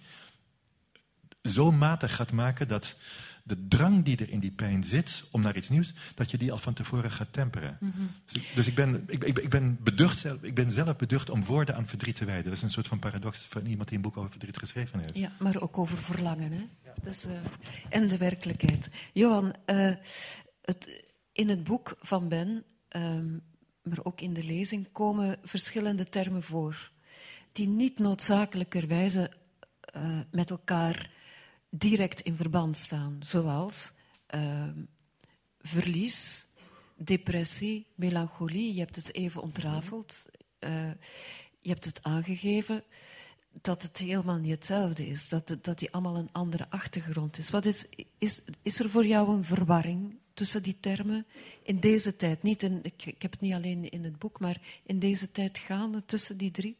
zo 1.42 1.72
matig 1.72 2.14
gaat 2.14 2.32
maken 2.32 2.68
dat 2.68 2.96
de 3.46 3.68
drang 3.68 4.04
die 4.04 4.16
er 4.16 4.30
in 4.30 4.40
die 4.40 4.50
pijn 4.50 4.84
zit 4.84 5.24
om 5.30 5.42
naar 5.42 5.56
iets 5.56 5.68
nieuws, 5.68 5.92
dat 6.14 6.30
je 6.30 6.38
die 6.38 6.52
al 6.52 6.58
van 6.58 6.74
tevoren 6.74 7.10
gaat 7.10 7.32
temperen. 7.32 7.76
Mm 7.80 7.92
-hmm. 7.96 8.10
Dus, 8.32 8.42
dus, 8.54 8.66
ik, 8.66 8.74
ben, 8.74 9.04
ik, 9.06 9.24
ik, 9.24 9.38
ik, 9.38 9.50
ben 9.50 9.78
beducht, 9.80 10.24
ik 10.42 10.54
ben 10.54 10.72
zelf 10.72 10.96
beducht 10.96 11.30
om 11.30 11.44
woorden 11.44 11.74
aan 11.74 11.86
verdriet 11.86 12.16
te 12.16 12.24
wijden. 12.24 12.44
Dat 12.44 12.52
is 12.52 12.62
een 12.62 12.70
soort 12.70 12.88
van 12.88 12.98
paradox 12.98 13.46
van 13.48 13.66
iemand 13.66 13.88
die 13.88 13.96
een 13.96 14.02
boek 14.02 14.16
over 14.16 14.30
verdriet 14.30 14.58
geschreven 14.58 14.98
heeft. 14.98 15.16
Ja, 15.16 15.32
maar 15.38 15.60
ook 15.60 15.78
over 15.78 15.98
verlangen. 15.98 16.52
Hè? 16.52 16.66
Ja. 16.84 16.94
Dus, 17.02 17.26
uh, 17.26 17.32
en 17.88 18.08
de 18.08 18.16
werkelijkheid. 18.16 18.88
Johan, 19.12 19.54
uh, 19.66 19.94
het, 20.62 21.04
in 21.32 21.48
het 21.48 21.64
boek 21.64 21.96
van 22.00 22.28
Ben, 22.28 22.64
um, 22.96 23.42
maar 23.82 24.00
ook 24.02 24.20
in 24.20 24.32
de 24.32 24.44
lezing, 24.44 24.92
komen 24.92 25.38
verschillende 25.42 26.08
termen 26.08 26.42
voor. 26.42 26.90
Die 27.52 27.68
niet 27.68 27.98
noodzakelijkerwijze 27.98 29.32
uh, 29.96 30.18
met 30.30 30.50
elkaar 30.50 31.14
direct 31.78 32.20
in 32.20 32.36
verband 32.36 32.76
staan, 32.76 33.18
zoals 33.20 33.92
uh, 34.34 34.68
verlies, 35.60 36.46
depressie, 36.96 37.86
melancholie. 37.94 38.74
Je 38.74 38.80
hebt 38.80 38.96
het 38.96 39.14
even 39.14 39.42
ontrafeld, 39.42 40.26
uh, 40.60 40.90
je 41.60 41.68
hebt 41.68 41.84
het 41.84 42.02
aangegeven 42.02 42.84
dat 43.60 43.82
het 43.82 43.98
helemaal 43.98 44.36
niet 44.38 44.50
hetzelfde 44.50 45.06
is, 45.06 45.28
dat, 45.28 45.56
dat 45.60 45.78
die 45.78 45.92
allemaal 45.92 46.16
een 46.16 46.32
andere 46.32 46.70
achtergrond 46.70 47.38
is. 47.38 47.50
Wat 47.50 47.64
is, 47.64 47.84
is. 48.18 48.40
Is 48.62 48.80
er 48.80 48.90
voor 48.90 49.06
jou 49.06 49.28
een 49.28 49.44
verwarring 49.44 50.18
tussen 50.34 50.62
die 50.62 50.76
termen 50.80 51.26
in 51.62 51.80
deze 51.80 52.16
tijd? 52.16 52.42
Niet 52.42 52.62
in, 52.62 52.80
ik, 52.82 53.06
ik 53.06 53.22
heb 53.22 53.30
het 53.30 53.40
niet 53.40 53.54
alleen 53.54 53.90
in 53.90 54.04
het 54.04 54.18
boek, 54.18 54.40
maar 54.40 54.60
in 54.82 54.98
deze 54.98 55.30
tijd 55.30 55.58
gaande 55.58 56.04
tussen 56.04 56.36
die 56.36 56.50
drie? 56.50 56.76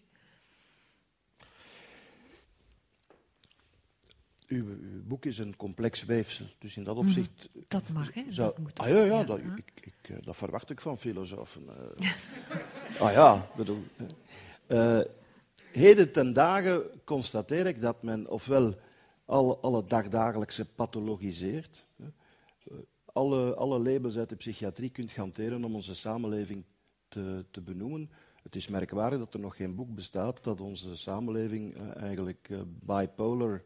Uw, 4.49 4.67
uw, 4.67 5.03
boek 5.05 5.25
is 5.25 5.39
een 5.39 5.57
complex 5.57 6.05
weefsel. 6.05 6.47
Dus 6.59 6.77
in 6.77 6.85
dat 6.85 6.97
opzicht. 6.97 7.49
Mm, 7.55 7.63
dat 7.69 7.89
mag, 7.89 8.15
hè? 8.15 8.25
Zou, 8.29 8.49
dat 8.49 8.59
moet 8.59 8.79
ah 8.79 8.89
ja, 8.89 9.03
ja, 9.03 9.25
dat, 9.25 9.39
ik, 9.39 9.73
ik, 10.03 10.25
dat, 10.25 10.37
verwacht 10.37 10.71
ik 10.71 10.81
van 10.81 10.99
filosofen. 10.99 11.63
Uh, 12.93 13.01
ah 13.01 13.13
ja, 13.13 13.51
bedoel. 13.57 13.83
Uh, 14.67 15.01
heden 15.73 16.13
ten 16.13 16.33
dagen 16.33 16.83
constateer 17.05 17.67
ik 17.67 17.81
dat 17.81 18.03
men 18.03 18.29
ofwel 18.29 18.75
alle, 19.25 19.57
alle 19.57 19.85
dagdagelijkse 19.85 20.65
pathologiseert, 20.65 21.85
alle, 23.05 23.55
alle 23.55 23.79
labels 23.79 24.17
uit 24.17 24.29
de 24.29 24.37
psychiatrie 24.37 24.91
kunt 24.91 25.15
hanteren 25.15 25.65
om 25.65 25.75
onze 25.75 25.95
samenleving 25.95 26.65
te, 27.09 27.45
te 27.51 27.61
benoemen. 27.61 28.11
Het 28.43 28.57
is 28.57 28.69
merkwaardig 28.69 29.19
dat 29.19 29.35
er 29.35 29.41
nog 29.41 29.57
geen 29.57 29.75
boek 29.75 29.95
bestaat 29.95 30.45
dat 30.45 30.61
onze 30.61 30.97
samenleving 30.97 31.77
eigenlijk 31.97 32.49
bipolar 32.81 33.63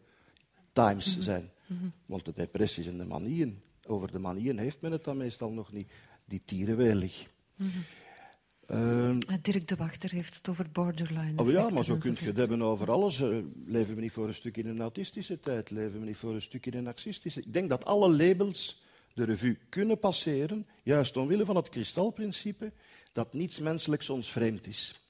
times 0.87 1.07
mm 1.07 1.12
-hmm. 1.12 1.22
zijn. 1.22 1.51
Mm 1.66 1.78
-hmm. 1.78 1.93
Want 2.07 2.24
de 2.24 2.33
depressies 2.33 2.87
en 2.87 2.99
de 2.99 3.05
manieën, 3.05 3.62
over 3.87 4.12
de 4.12 4.18
manieën 4.18 4.59
heeft 4.59 4.81
men 4.81 4.93
het 4.93 5.05
dan 5.05 5.16
meestal 5.16 5.51
nog 5.51 5.72
niet. 5.72 5.91
Die 6.24 6.41
tierenwelig. 6.45 7.28
Mm 7.57 7.70
-hmm. 7.70 9.20
uh, 9.31 9.37
Dirk 9.43 9.68
de 9.68 9.76
Wachter 9.76 10.11
heeft 10.11 10.35
het 10.35 10.49
over 10.49 10.70
borderline. 10.72 11.43
Oh 11.43 11.51
ja, 11.51 11.68
maar 11.68 11.85
zo 11.85 11.97
kun 11.97 12.16
je 12.18 12.26
het 12.26 12.37
hebben 12.37 12.62
over 12.62 12.91
alles. 12.91 13.20
Uh, 13.20 13.39
leven 13.66 13.95
we 13.95 14.01
niet 14.01 14.12
voor 14.12 14.28
een 14.28 14.35
stuk 14.35 14.57
in 14.57 14.66
een 14.66 14.81
autistische 14.81 15.41
tijd? 15.41 15.70
Leven 15.70 16.01
we 16.01 16.07
niet 16.07 16.16
voor 16.16 16.35
een 16.35 16.43
stuk 16.43 16.66
in 16.66 16.74
een 16.74 16.83
narcistische? 16.83 17.41
Ik 17.41 17.53
denk 17.53 17.68
dat 17.68 17.85
alle 17.85 18.11
labels 18.16 18.83
de 19.14 19.24
revue 19.24 19.59
kunnen 19.68 19.99
passeren, 19.99 20.66
juist 20.83 21.16
omwille 21.16 21.45
van 21.45 21.57
het 21.57 21.68
kristalprincipe 21.68 22.72
dat 23.12 23.33
niets 23.33 23.59
menselijks 23.59 24.11
ons 24.11 24.31
vreemd 24.33 24.66
is. 24.66 25.01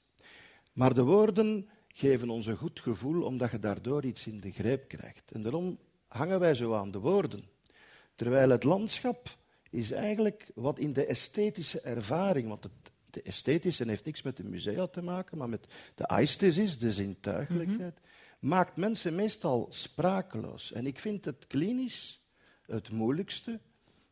Maar 0.73 0.93
de 0.93 1.03
woorden 1.03 1.69
geven 2.01 2.29
ons 2.29 2.45
een 2.45 2.57
goed 2.57 2.79
gevoel 2.79 3.23
omdat 3.23 3.51
je 3.51 3.59
daardoor 3.59 4.05
iets 4.05 4.27
in 4.27 4.39
de 4.39 4.51
greep 4.51 4.87
krijgt. 4.87 5.31
En 5.31 5.43
daarom 5.43 5.79
hangen 6.07 6.39
wij 6.39 6.55
zo 6.55 6.73
aan 6.73 6.91
de 6.91 6.99
woorden. 6.99 7.43
Terwijl 8.15 8.49
het 8.49 8.63
landschap 8.63 9.37
is 9.69 9.91
eigenlijk 9.91 10.51
wat 10.55 10.79
in 10.79 10.93
de 10.93 11.05
esthetische 11.05 11.81
ervaring, 11.81 12.47
want 12.47 12.63
het, 12.63 12.71
de 13.09 13.21
esthetische 13.21 13.87
heeft 13.87 14.05
niks 14.05 14.21
met 14.21 14.37
de 14.37 14.43
musea 14.43 14.87
te 14.87 15.01
maken, 15.01 15.37
maar 15.37 15.49
met 15.49 15.67
de 15.95 16.07
aesthesis, 16.07 16.77
de 16.77 16.91
zintuigelijkheid, 16.91 17.99
mm 17.99 18.05
-hmm. 18.39 18.49
maakt 18.49 18.75
mensen 18.75 19.15
meestal 19.15 19.67
sprakeloos. 19.69 20.71
En 20.71 20.87
ik 20.87 20.99
vind 20.99 21.25
het 21.25 21.47
klinisch 21.47 22.23
het 22.65 22.91
moeilijkste 22.91 23.59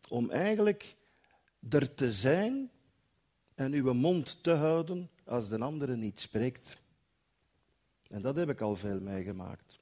om 0.10 0.30
eigenlijk 0.30 0.96
er 1.70 1.94
te 1.94 2.12
zijn 2.12 2.72
en 3.56 3.74
uw 3.74 3.94
mond 3.94 4.44
te 4.44 4.52
houden 4.52 5.10
als 5.26 5.50
de 5.50 5.58
andere 5.58 5.96
niet 5.96 6.20
spreekt. 6.20 6.78
En 8.10 8.22
dat 8.22 8.36
heb 8.36 8.50
ik 8.50 8.62
al 8.62 8.76
veel 8.76 9.00
meegemaakt. 9.00 9.80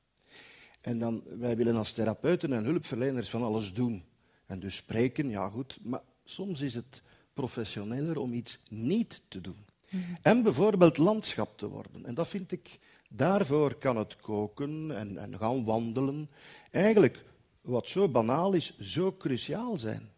En 0.81 0.99
dan, 0.99 1.23
wij 1.25 1.57
willen 1.57 1.75
als 1.75 1.91
therapeuten 1.91 2.53
en 2.53 2.63
hulpverleners 2.63 3.29
van 3.29 3.43
alles 3.43 3.73
doen. 3.73 4.03
En 4.45 4.59
dus 4.59 4.75
spreken, 4.75 5.29
ja 5.29 5.49
goed, 5.49 5.77
maar 5.81 6.01
soms 6.25 6.61
is 6.61 6.73
het 6.73 7.01
professioneler 7.33 8.17
om 8.17 8.33
iets 8.33 8.59
niet 8.69 9.21
te 9.27 9.41
doen. 9.41 9.65
Mm 9.89 10.01
-hmm. 10.01 10.17
En 10.21 10.43
bijvoorbeeld 10.43 10.97
landschap 10.97 11.57
te 11.57 11.67
worden. 11.67 12.05
En 12.05 12.13
dat 12.13 12.27
vind 12.27 12.51
ik, 12.51 12.79
daarvoor 13.09 13.75
kan 13.75 13.97
het 13.97 14.15
koken 14.15 14.97
en, 14.97 15.17
en 15.17 15.37
gaan 15.37 15.63
wandelen. 15.63 16.29
Eigenlijk, 16.71 17.23
wat 17.61 17.89
zo 17.89 18.09
banaal 18.09 18.53
is, 18.53 18.77
zo 18.79 19.15
cruciaal 19.17 19.77
zijn. 19.77 20.09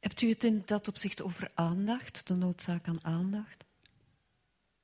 Hebt 0.00 0.22
u 0.22 0.28
het 0.28 0.44
in 0.44 0.62
dat 0.64 0.88
opzicht 0.88 1.22
over 1.22 1.50
aandacht, 1.54 2.26
de 2.26 2.34
noodzaak 2.34 2.88
aan 2.88 3.04
aandacht? 3.04 3.64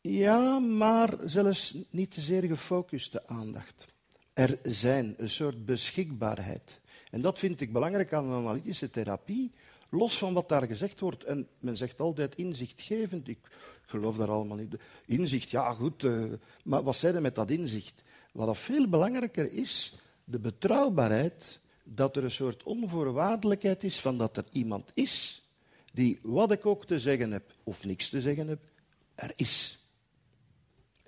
Ja, 0.01 0.59
maar 0.59 1.17
zelfs 1.25 1.75
niet 1.91 2.11
te 2.11 2.21
zeer 2.21 2.43
gefocuste 2.43 3.27
aandacht. 3.27 3.87
Er 4.33 4.59
zijn 4.63 5.15
een 5.17 5.31
soort 5.31 5.65
beschikbaarheid. 5.65 6.81
En 7.11 7.21
dat 7.21 7.39
vind 7.39 7.61
ik 7.61 7.73
belangrijk 7.73 8.13
aan 8.13 8.25
een 8.25 8.33
analytische 8.33 8.91
therapie, 8.91 9.53
los 9.91 10.19
van 10.19 10.35
wat 10.35 10.49
daar 10.49 10.67
gezegd 10.67 11.01
wordt. 11.01 11.25
En 11.25 11.49
men 11.59 11.77
zegt 11.77 12.01
altijd 12.01 12.35
inzichtgevend. 12.35 13.29
Ik 13.29 13.39
geloof 13.87 14.17
daar 14.17 14.31
allemaal 14.31 14.57
niet. 14.57 14.75
Inzicht, 15.07 15.51
ja 15.51 15.73
goed, 15.73 16.03
uh, 16.03 16.33
maar 16.65 16.83
wat 16.83 16.97
zei 16.97 17.15
je 17.15 17.21
met 17.21 17.35
dat 17.35 17.51
inzicht? 17.51 18.03
Wat 18.33 18.59
veel 18.59 18.89
belangrijker 18.89 19.53
is, 19.53 19.95
de 20.25 20.39
betrouwbaarheid, 20.39 21.61
dat 21.83 22.17
er 22.17 22.25
een 22.25 22.31
soort 22.31 22.63
onvoorwaardelijkheid 22.63 23.85
is 23.85 24.01
van 24.01 24.19
dat 24.19 24.37
er 24.37 24.45
iemand 24.53 24.91
is 24.95 25.43
die, 25.93 26.19
wat 26.23 26.53
ik 26.53 26.67
ook 26.67 26.87
te 26.87 27.01
zeggen 27.01 27.33
heb, 27.33 27.53
of 27.63 27.85
niks 27.85 28.09
te 28.09 28.21
zeggen 28.21 28.49
heb, 28.49 28.61
er 29.15 29.33
is 29.37 29.78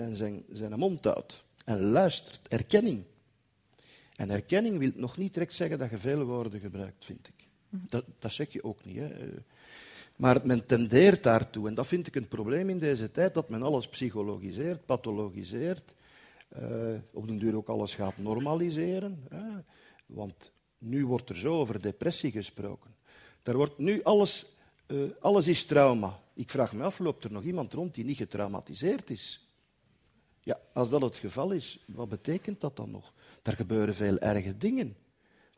en 0.00 0.16
zijn, 0.16 0.44
zijn 0.52 0.78
mond 0.78 1.04
houdt 1.04 1.44
en 1.64 1.80
luistert. 1.80 2.48
Erkenning. 2.48 3.04
En 4.16 4.30
erkenning 4.30 4.78
wil 4.78 4.92
nog 4.94 5.16
niet 5.16 5.34
direct 5.34 5.54
zeggen 5.54 5.78
dat 5.78 5.90
je 5.90 5.98
veel 5.98 6.24
woorden 6.24 6.60
gebruikt, 6.60 7.04
vind 7.04 7.28
ik. 7.28 7.48
Dat, 7.68 8.04
dat 8.18 8.32
zeg 8.32 8.52
je 8.52 8.64
ook 8.64 8.84
niet. 8.84 8.96
Hè. 8.96 9.10
Maar 10.16 10.40
men 10.44 10.66
tendeert 10.66 11.22
daartoe. 11.22 11.68
En 11.68 11.74
dat 11.74 11.86
vind 11.86 12.06
ik 12.06 12.14
een 12.14 12.28
probleem 12.28 12.68
in 12.68 12.78
deze 12.78 13.10
tijd, 13.10 13.34
dat 13.34 13.48
men 13.48 13.62
alles 13.62 13.88
psychologiseert, 13.88 14.86
pathologiseert. 14.86 15.94
Uh, 16.62 16.98
op 17.12 17.26
den 17.26 17.38
duur 17.38 17.56
ook 17.56 17.68
alles 17.68 17.94
gaat 17.94 18.18
normaliseren. 18.18 19.24
Hè. 19.28 19.44
Want 20.06 20.52
nu 20.78 21.06
wordt 21.06 21.30
er 21.30 21.36
zo 21.36 21.54
over 21.54 21.82
depressie 21.82 22.30
gesproken. 22.30 22.90
Daar 23.42 23.56
wordt 23.56 23.78
nu 23.78 24.02
alles, 24.02 24.46
uh, 24.86 25.10
alles 25.20 25.46
is 25.46 25.64
trauma. 25.64 26.20
Ik 26.34 26.50
vraag 26.50 26.72
me 26.72 26.82
af, 26.82 26.98
loopt 26.98 27.24
er 27.24 27.32
nog 27.32 27.42
iemand 27.42 27.72
rond 27.72 27.94
die 27.94 28.04
niet 28.04 28.16
getraumatiseerd 28.16 29.10
is? 29.10 29.49
Ja, 30.50 30.60
als 30.72 30.90
dat 30.90 31.02
het 31.02 31.16
geval 31.16 31.50
is, 31.50 31.84
wat 31.86 32.08
betekent 32.08 32.60
dat 32.60 32.76
dan 32.76 32.90
nog? 32.90 33.12
Er 33.42 33.52
gebeuren 33.52 33.94
veel 33.94 34.18
erge 34.18 34.56
dingen. 34.56 34.96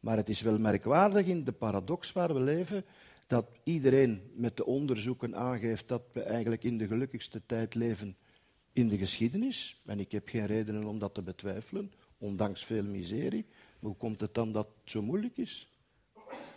Maar 0.01 0.17
het 0.17 0.29
is 0.29 0.41
wel 0.41 0.59
merkwaardig 0.59 1.27
in 1.27 1.45
de 1.45 1.53
paradox 1.53 2.13
waar 2.13 2.35
we 2.35 2.41
leven, 2.41 2.85
dat 3.27 3.47
iedereen 3.65 4.31
met 4.35 4.57
de 4.57 4.67
onderzoeken 4.67 5.37
aangeeft 5.37 5.89
dat 5.89 6.03
we 6.13 6.23
eigenlijk 6.23 6.65
in 6.65 6.79
de 6.79 6.87
gelukkigste 6.87 7.43
tijd 7.47 7.75
leven 7.75 8.17
in 8.73 8.89
de 8.89 8.99
geschiedenis. 8.99 9.81
En 9.85 10.01
ik 10.01 10.13
heb 10.13 10.29
geen 10.29 10.47
redenen 10.47 10.85
om 10.85 10.99
dat 10.99 11.15
te 11.15 11.23
betwijfelen, 11.23 11.93
ondanks 12.19 12.65
veel 12.65 12.85
miserie. 12.85 13.47
Maar 13.49 13.91
hoe 13.91 13.97
komt 13.97 14.21
het 14.21 14.35
dan 14.35 14.53
dat 14.53 14.67
het 14.81 14.91
zo 14.91 15.03
moeilijk 15.03 15.37
is? 15.37 15.69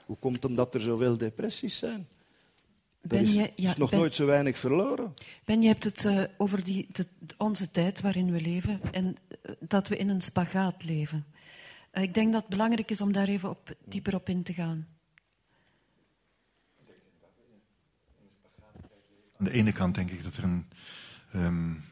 Hoe 0.06 0.18
komt 0.18 0.44
het 0.44 0.56
dat 0.56 0.76
er 0.76 0.82
zoveel 0.82 1.18
depressies 1.18 1.78
zijn? 1.78 2.08
Er 3.10 3.22
is, 3.22 3.34
je, 3.34 3.52
ja, 3.56 3.70
is 3.70 3.78
nog 3.78 3.92
nooit 3.92 4.16
zo 4.16 4.26
weinig 4.26 4.58
verloren. 4.58 5.14
Ben, 5.44 5.62
je 5.62 5.68
hebt 5.68 5.84
het 5.84 6.04
uh, 6.04 6.24
over 6.38 6.64
die, 6.64 6.88
de, 6.92 7.08
onze 7.38 7.72
tijd 7.72 8.02
waarin 8.02 8.32
we 8.32 8.42
leven 8.42 8.80
en 8.92 9.06
uh, 9.06 9.52
dat 9.60 9.88
we 9.88 9.98
in 9.98 10.10
een 10.10 10.22
spagaat 10.22 10.84
leven. 10.84 11.26
Uh, 11.94 12.04
ik 12.04 12.14
denk 12.14 12.32
dat 12.32 12.42
het 12.42 12.50
belangrijk 12.50 12.90
is 12.90 13.02
om 13.02 13.12
daar 13.12 13.28
even 13.28 13.50
op, 13.50 13.76
dieper 13.86 14.16
op 14.16 14.30
in 14.30 14.44
te 14.44 14.54
gaan. 14.54 14.88
Aan 19.38 19.46
de 19.46 19.52
ene 19.52 19.72
kant 19.72 19.96
denk 19.96 20.12
ik 20.12 20.24
dat 20.24 20.38
er 20.38 20.44
een, 20.44 20.66
um, 21.36 21.84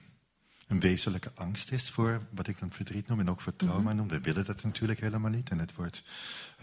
een 0.68 0.80
wezenlijke 0.80 1.31
angst 1.35 1.72
is 1.72 1.90
voor 1.90 2.22
wat 2.30 2.48
ik 2.48 2.60
dan 2.60 2.72
verdriet 2.72 3.07
noem 3.07 3.19
en 3.19 3.30
ook 3.30 3.41
voor 3.41 3.56
trauma 3.56 3.91
mm 3.91 3.98
noem. 3.98 4.07
We 4.07 4.19
willen 4.19 4.45
dat 4.45 4.64
natuurlijk 4.64 4.99
helemaal 4.99 5.31
niet. 5.31 5.49
En 5.49 5.60
het 5.60 5.76
wordt 5.76 6.03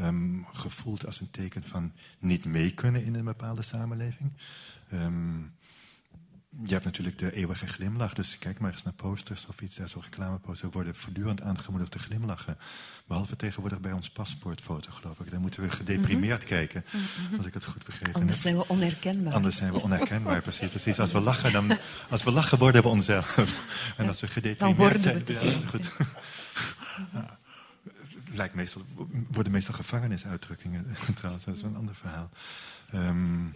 um, 0.01 0.47
gevoeld 0.53 1.07
als 1.07 1.21
een 1.21 1.31
teken 1.31 1.63
van 1.63 1.93
niet 2.19 2.45
mee 2.45 2.71
kunnen 2.71 3.05
in 3.05 3.15
een 3.15 3.25
bepaalde 3.25 3.63
samenleving. 3.63 4.33
Um, 4.93 5.53
je 6.51 6.73
hebt 6.73 6.85
natuurlijk 6.85 7.19
de 7.19 7.33
eeuwige 7.33 7.67
glimlach. 7.67 8.15
Dus 8.15 8.39
kijk 8.39 8.59
maar 8.59 8.73
eens 8.73 8.83
naar 8.83 8.93
posters 8.93 9.47
of 9.47 9.61
iets, 9.61 9.77
zo'n 9.85 10.03
reclameposters. 10.03 10.73
worden 10.73 10.95
voortdurend 10.95 11.43
aangemoedigd 11.43 11.91
te 11.91 11.99
glimlachen. 11.99 12.57
Behalve 13.07 13.37
tegenwoordig 13.37 13.81
bij 13.81 13.93
ons 13.93 14.11
paspoortfoto, 14.11 14.91
geloof 14.93 15.21
ik. 15.21 15.31
Dan 15.31 15.41
moeten 15.41 15.63
we 15.63 15.71
gedeprimeerd 15.71 16.41
mhm. 16.41 16.49
kijken, 16.49 16.85
mhm. 16.91 17.37
als 17.37 17.47
ik 17.47 17.55
het 17.55 17.65
goed 17.65 17.85
begrepen 17.85 18.15
Anders 18.15 18.33
heb. 18.33 18.43
zijn 18.43 18.57
we 18.57 18.69
onherkenbaar. 18.69 19.33
Anders 19.33 19.57
zijn 19.57 19.73
we 19.73 19.81
onherkenbaar, 19.81 20.43
precies. 20.43 20.69
precies. 20.69 20.99
Als, 20.99 21.13
we 21.13 21.21
lachen, 21.21 21.53
dan, 21.53 21.79
als 22.11 22.23
we 22.23 22.31
lachen, 22.31 22.59
worden 22.59 22.83
we 22.83 22.89
onszelf. 22.89 23.37
en 23.97 24.09
als 24.09 24.21
we 24.21 24.27
gedeprimeerd 24.27 25.01
zijn... 25.01 25.25
We 25.25 25.33
ja, 25.33 25.41
goed. 25.69 25.91
ja. 27.13 27.39
Lijkt 28.33 28.55
meestal, 28.55 28.83
worden 29.31 29.53
meestal 29.53 29.75
gevangenisuitdrukkingen, 29.75 30.97
trouwens. 31.15 31.45
Dat 31.45 31.57
is 31.57 31.63
een 31.63 31.77
ander 31.77 31.95
verhaal. 31.95 32.31
Um, 32.95 33.55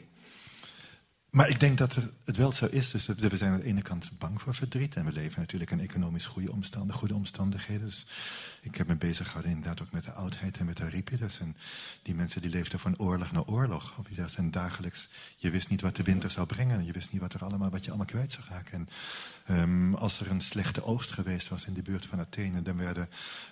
maar 1.34 1.48
ik 1.48 1.60
denk 1.60 1.78
dat 1.78 1.98
het 2.24 2.36
wel 2.36 2.52
zo 2.52 2.66
is. 2.66 2.90
Dus 2.90 3.06
we 3.06 3.36
zijn 3.36 3.52
aan 3.52 3.60
de 3.60 3.64
ene 3.64 3.82
kant 3.82 4.10
bang 4.18 4.42
voor 4.42 4.54
verdriet. 4.54 4.94
En 4.94 5.04
we 5.04 5.12
leven 5.12 5.40
natuurlijk 5.40 5.70
in 5.70 5.80
economisch 5.80 6.26
goede, 6.26 6.52
omstandigheden, 6.52 6.98
goede 6.98 7.14
omstandigheden. 7.14 7.86
Dus 7.86 8.06
ik 8.60 8.74
heb 8.74 8.86
me 8.86 8.96
bezig 8.96 9.26
gehouden 9.26 9.52
inderdaad 9.52 9.80
ook 9.80 9.92
met 9.92 10.04
de 10.04 10.12
oudheid 10.12 10.58
en 10.58 10.66
met 10.66 10.76
de 10.76 10.82
Euripides. 10.82 11.40
En 11.40 11.56
die 12.02 12.14
mensen 12.14 12.42
die 12.42 12.50
leefden 12.50 12.80
van 12.80 12.98
oorlog 12.98 13.32
naar 13.32 13.44
oorlog. 13.44 13.98
Of 13.98 14.06
die 14.06 14.28
zijn 14.28 14.50
dagelijks, 14.50 15.08
je 15.36 15.50
wist 15.50 15.68
niet 15.68 15.80
wat 15.80 15.96
de 15.96 16.02
winter 16.02 16.30
zou 16.30 16.46
brengen. 16.46 16.84
Je 16.84 16.92
wist 16.92 17.12
niet 17.12 17.20
wat, 17.20 17.34
er 17.34 17.44
allemaal, 17.44 17.70
wat 17.70 17.82
je 17.82 17.88
allemaal 17.88 18.06
kwijt 18.06 18.32
zou 18.32 18.46
raken. 18.48 18.88
En 19.46 19.60
um, 19.60 19.94
als 19.94 20.20
er 20.20 20.30
een 20.30 20.40
slechte 20.40 20.84
oogst 20.84 21.12
geweest 21.12 21.48
was 21.48 21.64
in 21.64 21.74
de 21.74 21.82
buurt 21.82 22.06
van 22.06 22.20
Athene, 22.20 22.62
dan 22.62 22.76
werden 22.76 23.08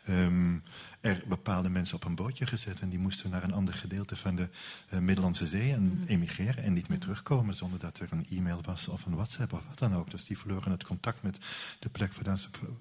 um, 0.09 0.63
er 1.03 1.23
bepaalde 1.27 1.69
mensen 1.69 1.97
op 1.97 2.05
een 2.05 2.15
bootje 2.15 2.47
gezet. 2.47 2.81
En 2.81 2.89
die 2.89 2.99
moesten 2.99 3.31
naar 3.31 3.43
een 3.43 3.53
ander 3.53 3.75
gedeelte 3.75 4.17
van 4.17 4.37
de 4.37 4.49
uh, 4.91 4.99
Middellandse 4.99 5.47
Zee 5.47 5.73
en 5.73 5.83
mm. 5.83 6.05
emigreren 6.07 6.65
en 6.65 6.73
niet 6.73 6.89
meer 6.89 6.99
terugkomen 6.99 7.55
zonder 7.55 7.79
dat 7.79 7.99
er 7.99 8.09
een 8.11 8.27
e-mail 8.31 8.61
was 8.65 8.89
of 8.89 9.07
een 9.07 9.15
WhatsApp 9.15 9.53
of 9.53 9.65
wat 9.69 9.79
dan 9.79 9.95
ook. 9.95 10.11
Dus 10.11 10.25
die 10.25 10.39
verloren 10.39 10.71
het 10.71 10.85
contact 10.85 11.23
met 11.23 11.39
de 11.79 11.89
plek 11.89 12.13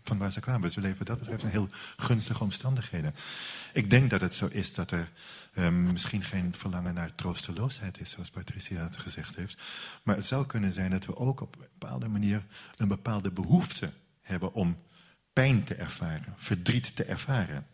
van 0.04 0.18
waar 0.18 0.32
ze 0.32 0.40
kwamen. 0.40 0.62
Dus 0.62 0.76
we 0.76 0.82
leven 0.82 1.06
dat 1.06 1.20
betreft 1.20 1.44
een 1.44 1.50
heel 1.50 1.70
gunstige 1.98 2.44
omstandigheden. 2.44 3.16
Ik 3.74 3.90
denk 3.90 4.10
dat 4.10 4.22
het 4.22 4.34
zo 4.34 4.48
is 4.48 4.74
dat 4.74 4.92
er 4.92 5.12
um, 5.56 5.92
misschien 5.92 6.24
geen 6.24 6.54
verlangen 6.56 6.94
naar 6.94 7.16
troosteloosheid 7.16 8.00
is, 8.00 8.10
zoals 8.10 8.30
Patricia 8.30 8.84
het 8.84 8.98
gezegd 8.98 9.36
heeft. 9.36 9.62
Maar 10.04 10.16
het 10.16 10.26
zou 10.26 10.46
kunnen 10.46 10.72
zijn 10.72 10.92
dat 10.92 11.06
we 11.06 11.18
ook 11.18 11.42
op 11.42 11.56
een 11.56 11.68
bepaalde 11.80 12.08
manier 12.08 12.44
een 12.78 12.88
bepaalde 12.88 13.32
behoefte 13.32 13.92
hebben 14.22 14.54
om 14.54 14.78
pijn 15.34 15.64
te 15.64 15.76
ervaren, 15.76 16.34
verdriet 16.38 16.96
te 16.96 17.04
ervaren. 17.04 17.66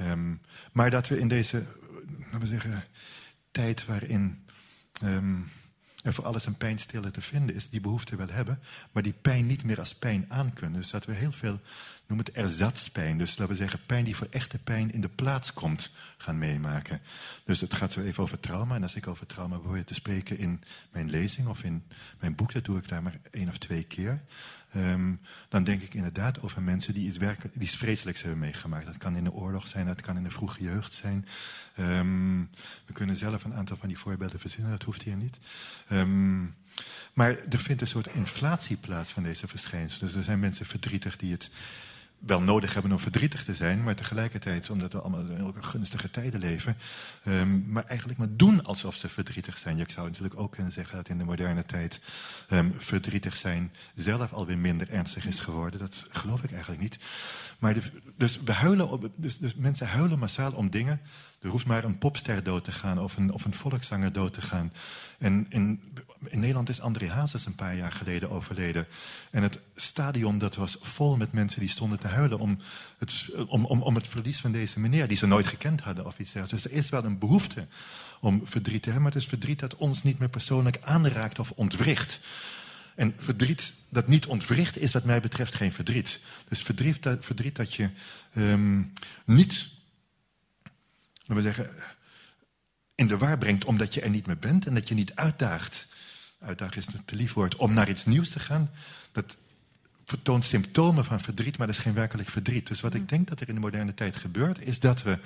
Um, 0.00 0.40
maar 0.72 0.90
dat 0.90 1.08
we 1.08 1.18
in 1.18 1.28
deze, 1.28 1.64
laten 2.18 2.40
we 2.40 2.46
zeggen, 2.46 2.84
tijd 3.50 3.86
waarin 3.86 4.46
um, 5.04 5.48
er 6.02 6.14
voor 6.14 6.24
alles 6.24 6.46
een 6.46 6.56
pijnstiller 6.56 7.12
te 7.12 7.20
vinden 7.20 7.54
is, 7.54 7.68
die 7.68 7.80
behoefte 7.80 8.16
wel 8.16 8.28
hebben, 8.28 8.60
maar 8.92 9.02
die 9.02 9.12
pijn 9.12 9.46
niet 9.46 9.64
meer 9.64 9.78
als 9.78 9.94
pijn 9.94 10.24
aankunnen. 10.28 10.80
Dus 10.80 10.90
dat 10.90 11.04
we 11.04 11.12
heel 11.12 11.32
veel, 11.32 11.60
noem 12.06 12.18
het 12.18 12.30
erzatspijn, 12.30 13.18
dus 13.18 13.30
laten 13.30 13.48
we 13.48 13.60
zeggen 13.60 13.80
pijn 13.86 14.04
die 14.04 14.16
voor 14.16 14.26
echte 14.30 14.58
pijn 14.58 14.92
in 14.92 15.00
de 15.00 15.08
plaats 15.08 15.52
komt, 15.52 15.90
gaan 16.16 16.38
meemaken. 16.38 17.00
Dus 17.44 17.60
het 17.60 17.74
gaat 17.74 17.92
zo 17.92 18.00
even 18.00 18.22
over 18.22 18.40
trauma. 18.40 18.74
En 18.74 18.82
als 18.82 18.94
ik 18.94 19.06
over 19.06 19.26
trauma 19.26 19.56
probeer 19.56 19.84
te 19.84 19.94
spreken 19.94 20.38
in 20.38 20.62
mijn 20.90 21.10
lezing 21.10 21.48
of 21.48 21.62
in 21.62 21.84
mijn 22.20 22.34
boek, 22.34 22.52
dat 22.52 22.64
doe 22.64 22.78
ik 22.78 22.88
daar 22.88 23.02
maar 23.02 23.20
één 23.30 23.48
of 23.48 23.58
twee 23.58 23.82
keer. 23.82 24.22
Um, 24.76 25.20
dan 25.48 25.64
denk 25.64 25.82
ik 25.82 25.94
inderdaad 25.94 26.42
over 26.42 26.62
mensen 26.62 26.94
die 26.94 27.06
iets, 27.06 27.16
werken, 27.16 27.50
die 27.54 27.70
vreselijks 27.70 28.22
hebben 28.22 28.40
meegemaakt. 28.40 28.86
Dat 28.86 28.96
kan 28.96 29.16
in 29.16 29.24
de 29.24 29.32
oorlog 29.32 29.66
zijn, 29.66 29.86
dat 29.86 30.00
kan 30.00 30.16
in 30.16 30.22
de 30.22 30.30
vroege 30.30 30.62
jeugd 30.62 30.92
zijn. 30.92 31.26
Um, 31.78 32.50
we 32.86 32.92
kunnen 32.92 33.16
zelf 33.16 33.44
een 33.44 33.54
aantal 33.54 33.76
van 33.76 33.88
die 33.88 33.98
voorbeelden 33.98 34.40
verzinnen, 34.40 34.70
dat 34.70 34.82
hoeft 34.82 35.02
hier 35.02 35.16
niet. 35.16 35.38
Um, 35.92 36.54
maar 37.12 37.36
er 37.50 37.60
vindt 37.60 37.80
een 37.80 37.86
soort 37.86 38.06
inflatie 38.06 38.76
plaats 38.76 39.12
van 39.12 39.22
deze 39.22 39.48
verschijnselen. 39.48 40.06
Dus 40.06 40.16
er 40.16 40.22
zijn 40.22 40.40
mensen 40.40 40.66
verdrietig 40.66 41.16
die 41.16 41.32
het 41.32 41.50
wel 42.20 42.40
nodig 42.40 42.74
hebben 42.74 42.92
om 42.92 42.98
verdrietig 42.98 43.44
te 43.44 43.54
zijn, 43.54 43.82
maar 43.82 43.94
tegelijkertijd, 43.94 44.70
omdat 44.70 44.92
we 44.92 45.00
allemaal 45.00 45.20
in 45.20 45.64
gunstige 45.64 46.10
tijden 46.10 46.40
leven, 46.40 46.76
um, 47.26 47.64
maar 47.66 47.84
eigenlijk 47.84 48.18
maar 48.18 48.28
doen 48.30 48.64
alsof 48.64 48.94
ze 48.94 49.08
verdrietig 49.08 49.58
zijn. 49.58 49.76
Je 49.76 49.84
zou 49.88 50.06
natuurlijk 50.06 50.40
ook 50.40 50.52
kunnen 50.52 50.72
zeggen 50.72 50.96
dat 50.96 51.08
in 51.08 51.18
de 51.18 51.24
moderne 51.24 51.64
tijd 51.64 52.00
um, 52.50 52.74
verdrietig 52.78 53.36
zijn 53.36 53.72
zelf 53.94 54.32
alweer 54.32 54.58
minder 54.58 54.90
ernstig 54.90 55.26
is 55.26 55.40
geworden. 55.40 55.80
Dat 55.80 56.06
geloof 56.10 56.42
ik 56.42 56.52
eigenlijk 56.52 56.82
niet. 56.82 56.98
Maar 57.58 57.76
dus, 58.16 58.40
we 58.44 58.52
huilen 58.52 58.90
op, 58.90 59.10
dus, 59.16 59.38
dus 59.38 59.54
mensen 59.54 59.86
huilen 59.86 60.18
massaal 60.18 60.52
om 60.52 60.70
dingen 60.70 61.00
er 61.40 61.50
hoeft 61.50 61.66
maar 61.66 61.84
een 61.84 61.98
popster 61.98 62.42
dood 62.42 62.64
te 62.64 62.72
gaan 62.72 62.98
of 62.98 63.16
een, 63.16 63.32
of 63.32 63.44
een 63.44 63.54
volkszanger 63.54 64.12
dood 64.12 64.32
te 64.32 64.42
gaan. 64.42 64.72
En 65.18 65.46
in, 65.48 65.80
in 66.24 66.40
Nederland 66.40 66.68
is 66.68 66.80
André 66.80 67.08
Hazes 67.08 67.46
een 67.46 67.54
paar 67.54 67.76
jaar 67.76 67.92
geleden 67.92 68.30
overleden. 68.30 68.86
En 69.30 69.42
het 69.42 69.58
stadion 69.74 70.38
dat 70.38 70.56
was 70.56 70.78
vol 70.80 71.16
met 71.16 71.32
mensen 71.32 71.60
die 71.60 71.68
stonden 71.68 72.00
te 72.00 72.08
huilen 72.08 72.38
om 72.38 72.58
het, 72.98 73.28
om, 73.46 73.64
om, 73.64 73.82
om 73.82 73.94
het 73.94 74.08
verlies 74.08 74.40
van 74.40 74.52
deze 74.52 74.80
meneer, 74.80 75.08
die 75.08 75.16
ze 75.16 75.26
nooit 75.26 75.46
gekend 75.46 75.80
hadden 75.80 76.06
of 76.06 76.18
iets. 76.18 76.32
Dus 76.32 76.64
er 76.64 76.72
is 76.72 76.88
wel 76.88 77.04
een 77.04 77.18
behoefte 77.18 77.66
om 78.20 78.40
verdriet 78.44 78.82
te 78.82 78.90
hebben, 78.90 79.02
maar 79.02 79.12
het 79.12 79.22
is 79.22 79.28
verdriet 79.28 79.58
dat 79.58 79.76
ons 79.76 80.02
niet 80.02 80.18
meer 80.18 80.30
persoonlijk 80.30 80.78
aanraakt 80.82 81.38
of 81.38 81.50
ontwricht. 81.50 82.20
En 82.94 83.14
verdriet 83.16 83.74
dat 83.88 84.08
niet 84.08 84.26
ontwricht 84.26 84.78
is 84.78 84.92
wat 84.92 85.04
mij 85.04 85.20
betreft 85.20 85.54
geen 85.54 85.72
verdriet. 85.72 86.20
Dus 86.48 86.62
verdriet 86.62 87.02
dat, 87.02 87.24
verdriet 87.24 87.56
dat 87.56 87.74
je 87.74 87.90
um, 88.36 88.92
niet 89.24 89.68
we 91.36 91.42
zeggen, 91.42 91.70
in 92.94 93.06
de 93.06 93.18
war 93.18 93.38
brengt 93.38 93.64
omdat 93.64 93.94
je 93.94 94.00
er 94.00 94.10
niet 94.10 94.26
meer 94.26 94.38
bent 94.38 94.66
en 94.66 94.74
dat 94.74 94.88
je 94.88 94.94
niet 94.94 95.14
uitdaagt. 95.14 95.86
Uitdagen 96.38 96.76
is 96.76 96.86
een 96.86 97.04
te 97.04 97.14
lief 97.14 97.32
woord 97.32 97.56
om 97.56 97.72
naar 97.72 97.88
iets 97.88 98.04
nieuws 98.04 98.30
te 98.30 98.40
gaan. 98.40 98.70
Dat 99.12 99.36
vertoont 100.10 100.44
symptomen 100.44 101.04
van 101.04 101.20
verdriet, 101.20 101.58
maar 101.58 101.66
dat 101.66 101.76
is 101.76 101.82
geen 101.82 101.94
werkelijk 101.94 102.28
verdriet. 102.28 102.66
Dus 102.66 102.80
wat 102.80 102.94
ik 102.94 103.08
denk 103.08 103.28
dat 103.28 103.40
er 103.40 103.48
in 103.48 103.54
de 103.54 103.60
moderne 103.60 103.94
tijd 103.94 104.16
gebeurt, 104.16 104.66
is 104.66 104.80
dat 104.80 105.02
we 105.02 105.18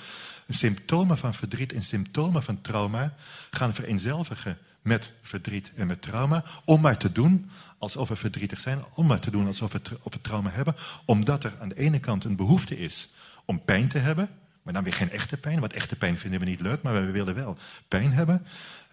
symptomen 0.48 1.18
van 1.18 1.34
verdriet 1.34 1.72
en 1.72 1.82
symptomen 1.82 2.42
van 2.42 2.60
trauma 2.60 3.14
gaan 3.50 3.74
vereenzelvigen 3.74 4.58
met 4.82 5.12
verdriet 5.22 5.72
en 5.74 5.86
met 5.86 6.02
trauma, 6.02 6.44
om 6.64 6.80
maar 6.80 6.96
te 6.96 7.12
doen 7.12 7.50
alsof 7.78 8.08
we 8.08 8.16
verdrietig 8.16 8.60
zijn, 8.60 8.84
om 8.94 9.06
maar 9.06 9.20
te 9.20 9.30
doen 9.30 9.46
alsof 9.46 9.72
we, 9.72 9.80
of 10.02 10.12
we 10.12 10.20
trauma 10.20 10.50
hebben, 10.50 10.76
omdat 11.04 11.44
er 11.44 11.52
aan 11.60 11.68
de 11.68 11.78
ene 11.78 11.98
kant 11.98 12.24
een 12.24 12.36
behoefte 12.36 12.78
is 12.78 13.08
om 13.44 13.64
pijn 13.64 13.88
te 13.88 13.98
hebben, 13.98 14.28
maar 14.64 14.72
dan 14.72 14.84
weer 14.84 14.94
geen 14.94 15.10
echte 15.10 15.36
pijn, 15.36 15.60
want 15.60 15.72
echte 15.72 15.96
pijn 15.96 16.18
vinden 16.18 16.40
we 16.40 16.46
niet 16.46 16.60
leuk, 16.60 16.82
maar 16.82 16.94
we 17.06 17.10
willen 17.10 17.34
wel 17.34 17.56
pijn 17.88 18.12
hebben. 18.12 18.46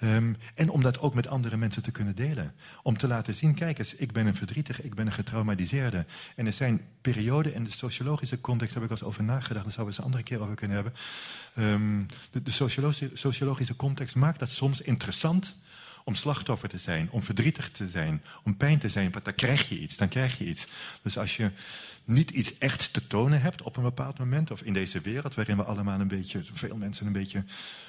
Um, 0.03 0.37
en 0.55 0.69
om 0.69 0.81
dat 0.81 0.99
ook 0.99 1.13
met 1.13 1.27
andere 1.27 1.57
mensen 1.57 1.83
te 1.83 1.91
kunnen 1.91 2.15
delen. 2.15 2.53
Om 2.83 2.97
te 2.97 3.07
laten 3.07 3.33
zien, 3.33 3.53
kijk 3.53 3.79
eens, 3.79 3.95
ik 3.95 4.11
ben 4.11 4.27
een 4.27 4.35
verdrietige, 4.35 4.83
ik 4.83 4.95
ben 4.95 5.05
een 5.05 5.11
getraumatiseerde. 5.11 6.05
En 6.35 6.45
er 6.45 6.53
zijn 6.53 6.81
perioden 7.01 7.53
in 7.53 7.63
de 7.63 7.71
sociologische 7.71 8.41
context, 8.41 8.73
heb 8.73 8.83
ik 8.83 8.89
wel 8.89 8.97
eens 8.97 9.07
over 9.07 9.23
nagedacht, 9.23 9.63
daar 9.65 9.73
zouden 9.73 9.79
we 9.79 9.85
eens 9.85 9.97
een 9.97 10.03
andere 10.03 10.23
keer 10.23 10.41
over 10.41 10.55
kunnen 10.55 10.75
hebben. 10.75 10.93
Um, 11.57 12.05
de, 12.31 12.51
sociologische 13.13 13.75
context 13.75 14.15
maakt 14.15 14.39
dat 14.39 14.49
soms 14.49 14.81
interessant 14.81 15.55
om 16.03 16.15
slachtoffer 16.15 16.69
te 16.69 16.77
zijn, 16.77 17.07
om 17.11 17.23
verdrietig 17.23 17.71
te 17.71 17.89
zijn, 17.89 18.23
om 18.43 18.57
pijn 18.57 18.79
te 18.79 18.89
zijn, 18.89 19.11
dan 19.23 19.35
krijg 19.35 19.69
je 19.69 19.79
iets, 19.79 19.97
dan 19.97 20.07
krijg 20.07 20.37
je 20.37 20.45
iets. 20.45 20.67
Dus 21.01 21.17
als 21.17 21.37
je 21.37 21.51
niet 22.03 22.31
iets 22.31 22.57
echts 22.57 22.89
te 22.89 23.07
tonen 23.07 23.41
hebt 23.41 23.61
op 23.61 23.77
een 23.77 23.83
bepaald 23.83 24.19
moment, 24.19 24.51
of 24.51 24.61
in 24.61 24.73
deze 24.73 25.01
wereld 25.01 25.35
waarin 25.35 25.57
we 25.57 25.63
allemaal 25.63 25.99
een 25.99 26.07
beetje, 26.07 26.41
veel 26.53 26.75
mensen 26.75 27.05
een 27.05 27.13
beetje 27.13 27.43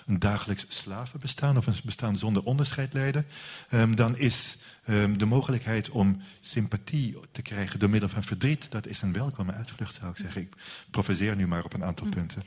een 0.06 0.18
dagelijks 0.18 0.66
slavenbestaan 0.68 1.56
of 1.56 1.66
een 1.66 1.74
bestaan 1.84 2.16
zonder 2.16 2.42
onderscheid 2.42 2.92
leiden, 2.92 3.26
um, 3.70 3.96
dan 3.96 4.16
is 4.16 4.56
um, 4.88 5.18
de 5.18 5.26
mogelijkheid 5.26 5.90
om 5.90 6.22
sympathie 6.40 7.16
te 7.32 7.42
krijgen 7.42 7.78
door 7.78 7.90
middel 7.90 8.08
van 8.08 8.22
verdriet, 8.22 8.70
dat 8.70 8.86
is 8.86 9.02
een 9.02 9.12
welkome 9.12 9.52
uitvlucht, 9.52 9.94
zou 9.94 10.10
ik 10.10 10.16
zeggen. 10.16 10.40
Ik 10.40 10.54
profeseer 10.90 11.36
nu 11.36 11.46
maar 11.46 11.64
op 11.64 11.72
een 11.72 11.84
aantal 11.84 12.06
hm. 12.06 12.12
punten. 12.12 12.42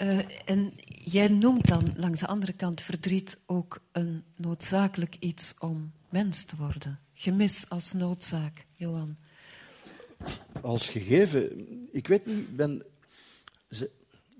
Uh, 0.00 0.18
en 0.44 0.72
jij 0.86 1.28
noemt 1.28 1.68
dan 1.68 1.92
langs 1.96 2.20
de 2.20 2.26
andere 2.26 2.52
kant 2.52 2.80
verdriet 2.80 3.38
ook 3.46 3.82
een 3.92 4.24
noodzakelijk 4.36 5.16
iets 5.18 5.54
om 5.58 5.92
mens 6.10 6.44
te 6.44 6.56
worden. 6.56 7.00
Gemis 7.14 7.68
als 7.68 7.92
noodzaak, 7.92 8.66
Johan. 8.76 9.16
Als 10.62 10.88
gegeven, 10.88 11.68
ik 11.92 12.06
weet 12.06 12.26
niet, 12.26 12.56
ben, 12.56 12.84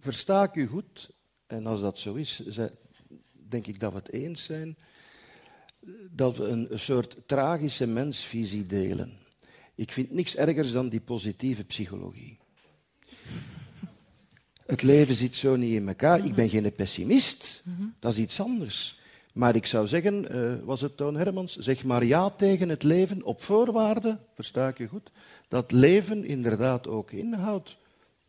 versta 0.01 0.43
ik 0.43 0.55
u 0.55 0.67
goed? 0.67 1.11
En 1.47 1.67
als 1.67 1.81
dat 1.81 1.99
zo 1.99 2.15
is, 2.15 2.43
denk 3.33 3.67
ik 3.67 3.81
dat 3.81 3.93
we 3.93 3.99
het 3.99 4.13
eens 4.13 4.45
zijn 4.45 4.77
dat 6.11 6.37
we 6.37 6.45
een, 6.45 6.73
een 6.73 6.79
soort 6.79 7.17
tragische 7.27 7.87
mensvisie 7.87 8.67
delen. 8.67 9.19
Ik 9.75 9.93
vind 9.93 10.11
niks 10.11 10.37
ergers 10.37 10.73
dan 10.73 10.89
die 10.89 11.01
positieve 11.01 11.65
psychologie. 11.65 12.39
Het 14.67 14.83
leven 14.83 15.15
zit 15.15 15.37
zo 15.37 15.57
niet 15.57 15.73
in 15.73 15.89
elkaar. 15.89 16.25
Ik 16.25 16.35
ben 16.35 16.49
geen 16.49 16.73
pessimist. 16.73 17.63
Dat 17.99 18.13
is 18.13 18.19
iets 18.19 18.41
anders. 18.41 19.01
Maar 19.33 19.57
ik 19.57 19.67
zou 19.67 19.87
zeggen, 19.87 20.37
uh, 20.37 20.55
was 20.65 20.81
het 20.81 20.97
Toon 20.97 21.17
Hermans, 21.17 21.57
zeg 21.57 21.85
maar 21.85 22.05
ja 22.05 22.31
tegen 22.31 22.69
het 22.69 22.83
leven 22.83 23.23
op 23.23 23.43
voorwaarde, 23.43 24.19
versta 24.35 24.69
ik 24.69 24.79
je 24.79 24.87
goed, 24.87 25.11
dat 25.49 25.73
leven 25.73 26.25
inderdaad 26.25 26.87
ook 26.87 27.11
inhoudt 27.11 27.77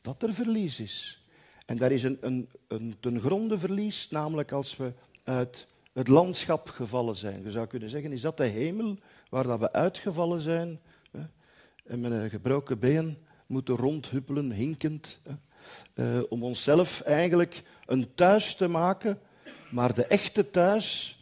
dat 0.01 0.23
er 0.23 0.33
verlies 0.33 0.79
is. 0.79 1.23
En 1.65 1.77
daar 1.77 1.91
is 1.91 2.03
een, 2.03 2.17
een, 2.21 2.49
een 2.67 2.95
ten 2.99 3.19
gronde 3.21 3.59
verlies, 3.59 4.09
namelijk 4.09 4.51
als 4.51 4.77
we 4.77 4.93
uit 5.23 5.67
het 5.93 6.07
landschap 6.07 6.69
gevallen 6.69 7.15
zijn. 7.15 7.43
Je 7.43 7.51
zou 7.51 7.67
kunnen 7.67 7.89
zeggen, 7.89 8.11
is 8.11 8.21
dat 8.21 8.37
de 8.37 8.45
hemel 8.45 8.97
waar 9.29 9.43
dat 9.43 9.59
we 9.59 9.71
uitgevallen 9.71 10.41
zijn 10.41 10.79
hè? 11.11 11.21
en 11.85 11.99
met 11.99 12.11
een 12.11 12.29
gebroken 12.29 12.79
been 12.79 13.17
moeten 13.47 13.75
rondhuppelen, 13.75 14.51
hinkend, 14.51 15.19
hè? 15.23 15.33
Uh, 15.95 16.19
om 16.29 16.43
onszelf 16.43 17.01
eigenlijk 17.01 17.63
een 17.85 18.15
thuis 18.15 18.55
te 18.55 18.67
maken, 18.67 19.19
maar 19.71 19.93
de 19.93 20.05
echte 20.05 20.49
thuis, 20.49 21.17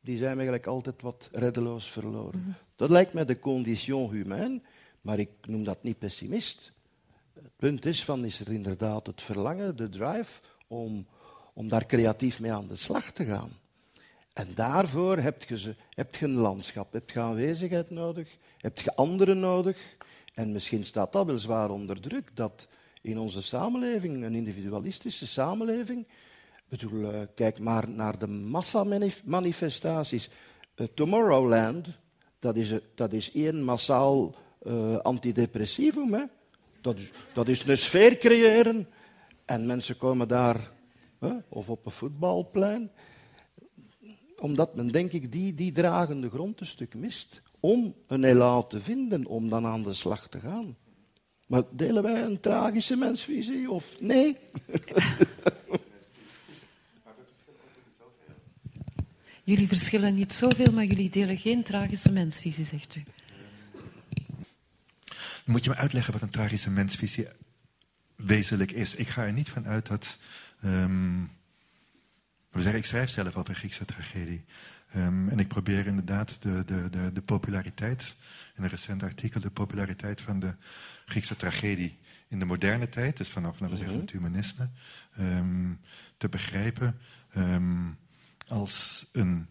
die 0.00 0.16
zijn 0.16 0.30
we 0.30 0.36
eigenlijk 0.36 0.66
altijd 0.66 1.02
wat 1.02 1.28
reddeloos 1.32 1.90
verloren. 1.90 2.40
Mhm. 2.40 2.50
Dat 2.76 2.90
lijkt 2.90 3.12
mij 3.12 3.24
de 3.24 3.38
condition 3.38 4.10
humaine, 4.10 4.60
maar 5.00 5.18
ik 5.18 5.30
noem 5.42 5.64
dat 5.64 5.82
niet 5.82 5.98
pessimist. 5.98 6.72
Het 7.34 7.56
punt 7.56 7.86
is 7.86 8.04
van, 8.04 8.24
is 8.24 8.40
er 8.40 8.52
inderdaad 8.52 9.06
het 9.06 9.22
verlangen, 9.22 9.76
de 9.76 9.88
drive, 9.88 10.40
om, 10.66 11.06
om 11.54 11.68
daar 11.68 11.86
creatief 11.86 12.40
mee 12.40 12.52
aan 12.52 12.66
de 12.66 12.76
slag 12.76 13.10
te 13.10 13.24
gaan. 13.24 13.50
En 14.32 14.54
daarvoor 14.54 15.16
heb 15.16 15.42
je, 15.42 15.74
heb 15.90 16.14
je 16.14 16.24
een 16.24 16.34
landschap, 16.34 16.92
heb 16.92 17.10
je 17.10 17.20
aanwezigheid 17.20 17.90
nodig, 17.90 18.36
heb 18.58 18.78
je 18.78 18.94
anderen 18.94 19.40
nodig. 19.40 19.96
En 20.34 20.52
misschien 20.52 20.86
staat 20.86 21.12
dat 21.12 21.26
wel 21.26 21.38
zwaar 21.38 21.70
onder 21.70 22.00
druk, 22.00 22.30
dat 22.34 22.68
in 23.02 23.18
onze 23.18 23.42
samenleving, 23.42 24.24
een 24.24 24.34
individualistische 24.34 25.26
samenleving, 25.26 26.06
bedoel, 26.68 27.00
uh, 27.00 27.20
kijk 27.34 27.58
maar 27.58 27.88
naar 27.88 28.18
de 28.18 28.26
massamanifestaties. 28.26 30.30
Uh, 30.76 30.86
Tomorrowland, 30.94 31.88
dat 32.38 32.56
is, 32.56 32.72
dat 32.94 33.12
is 33.12 33.32
één 33.32 33.64
massaal 33.64 34.34
uh, 34.62 34.96
antidepressivum. 34.96 36.12
Hè? 36.12 36.24
Dat, 36.80 36.98
is, 36.98 37.10
dat 37.34 37.48
is 37.48 37.64
een 37.64 37.78
sfeer 37.78 38.18
creëren 38.18 38.88
en 39.44 39.66
mensen 39.66 39.96
komen 39.96 40.28
daar, 40.28 40.72
of 41.48 41.70
op 41.70 41.86
een 41.86 41.92
voetbalplein, 41.92 42.90
omdat 44.38 44.74
men, 44.74 44.88
denk 44.88 45.12
ik, 45.12 45.32
die, 45.32 45.54
die 45.54 45.72
dragende 45.72 46.30
grond 46.30 46.60
een 46.60 46.66
stuk 46.66 46.94
mist 46.94 47.42
om 47.60 47.94
een 48.06 48.24
elan 48.24 48.66
te 48.66 48.80
vinden, 48.80 49.26
om 49.26 49.48
dan 49.48 49.66
aan 49.66 49.82
de 49.82 49.94
slag 49.94 50.28
te 50.28 50.40
gaan. 50.40 50.76
Maar 51.48 51.62
delen 51.70 52.02
wij 52.02 52.22
een 52.22 52.40
tragische 52.40 52.96
mensvisie 52.96 53.70
of 53.70 54.00
nee? 54.00 54.36
Jullie 59.44 59.68
verschillen 59.68 60.14
niet 60.14 60.34
zoveel, 60.34 60.72
maar 60.72 60.84
jullie 60.84 61.10
delen 61.10 61.38
geen 61.38 61.62
tragische 61.62 62.12
mensvisie, 62.12 62.64
zegt 62.64 62.94
u. 62.94 63.04
Moet 65.44 65.64
je 65.64 65.70
me 65.70 65.76
uitleggen 65.76 66.12
wat 66.12 66.22
een 66.22 66.30
tragische 66.30 66.70
mensvisie 66.70 67.26
wezenlijk 68.16 68.72
is? 68.72 68.94
Ik 68.94 69.08
ga 69.08 69.24
er 69.24 69.32
niet 69.32 69.48
van 69.48 69.66
uit 69.66 69.86
dat 69.86 70.18
um, 70.64 71.30
we 72.50 72.60
zeggen, 72.60 72.80
ik 72.80 72.86
schrijf 72.86 73.10
zelf 73.10 73.36
over 73.36 73.54
Griekse 73.54 73.84
tragedie. 73.84 74.44
Um, 74.96 75.28
en 75.28 75.38
ik 75.38 75.48
probeer 75.48 75.86
inderdaad 75.86 76.42
de, 76.42 76.64
de, 76.64 76.90
de, 76.90 77.12
de, 77.12 77.22
populariteit, 77.22 78.16
in 78.56 78.62
een 78.62 78.68
recent 78.68 79.02
artikel, 79.02 79.40
de 79.40 79.50
populariteit 79.50 80.20
van 80.20 80.40
de 80.40 80.54
Griekse 81.06 81.36
tragedie 81.36 81.98
in 82.28 82.38
de 82.38 82.44
moderne 82.44 82.88
tijd, 82.88 83.16
dus 83.16 83.28
vanaf 83.28 83.60
laten 83.60 83.76
we 83.76 83.76
zeggen, 83.76 83.94
mhm. 83.94 84.04
het 84.04 84.14
humanisme, 84.14 84.68
um, 85.18 85.80
te 86.16 86.28
begrijpen 86.28 86.98
um, 87.36 87.98
als 88.46 89.06
een 89.12 89.46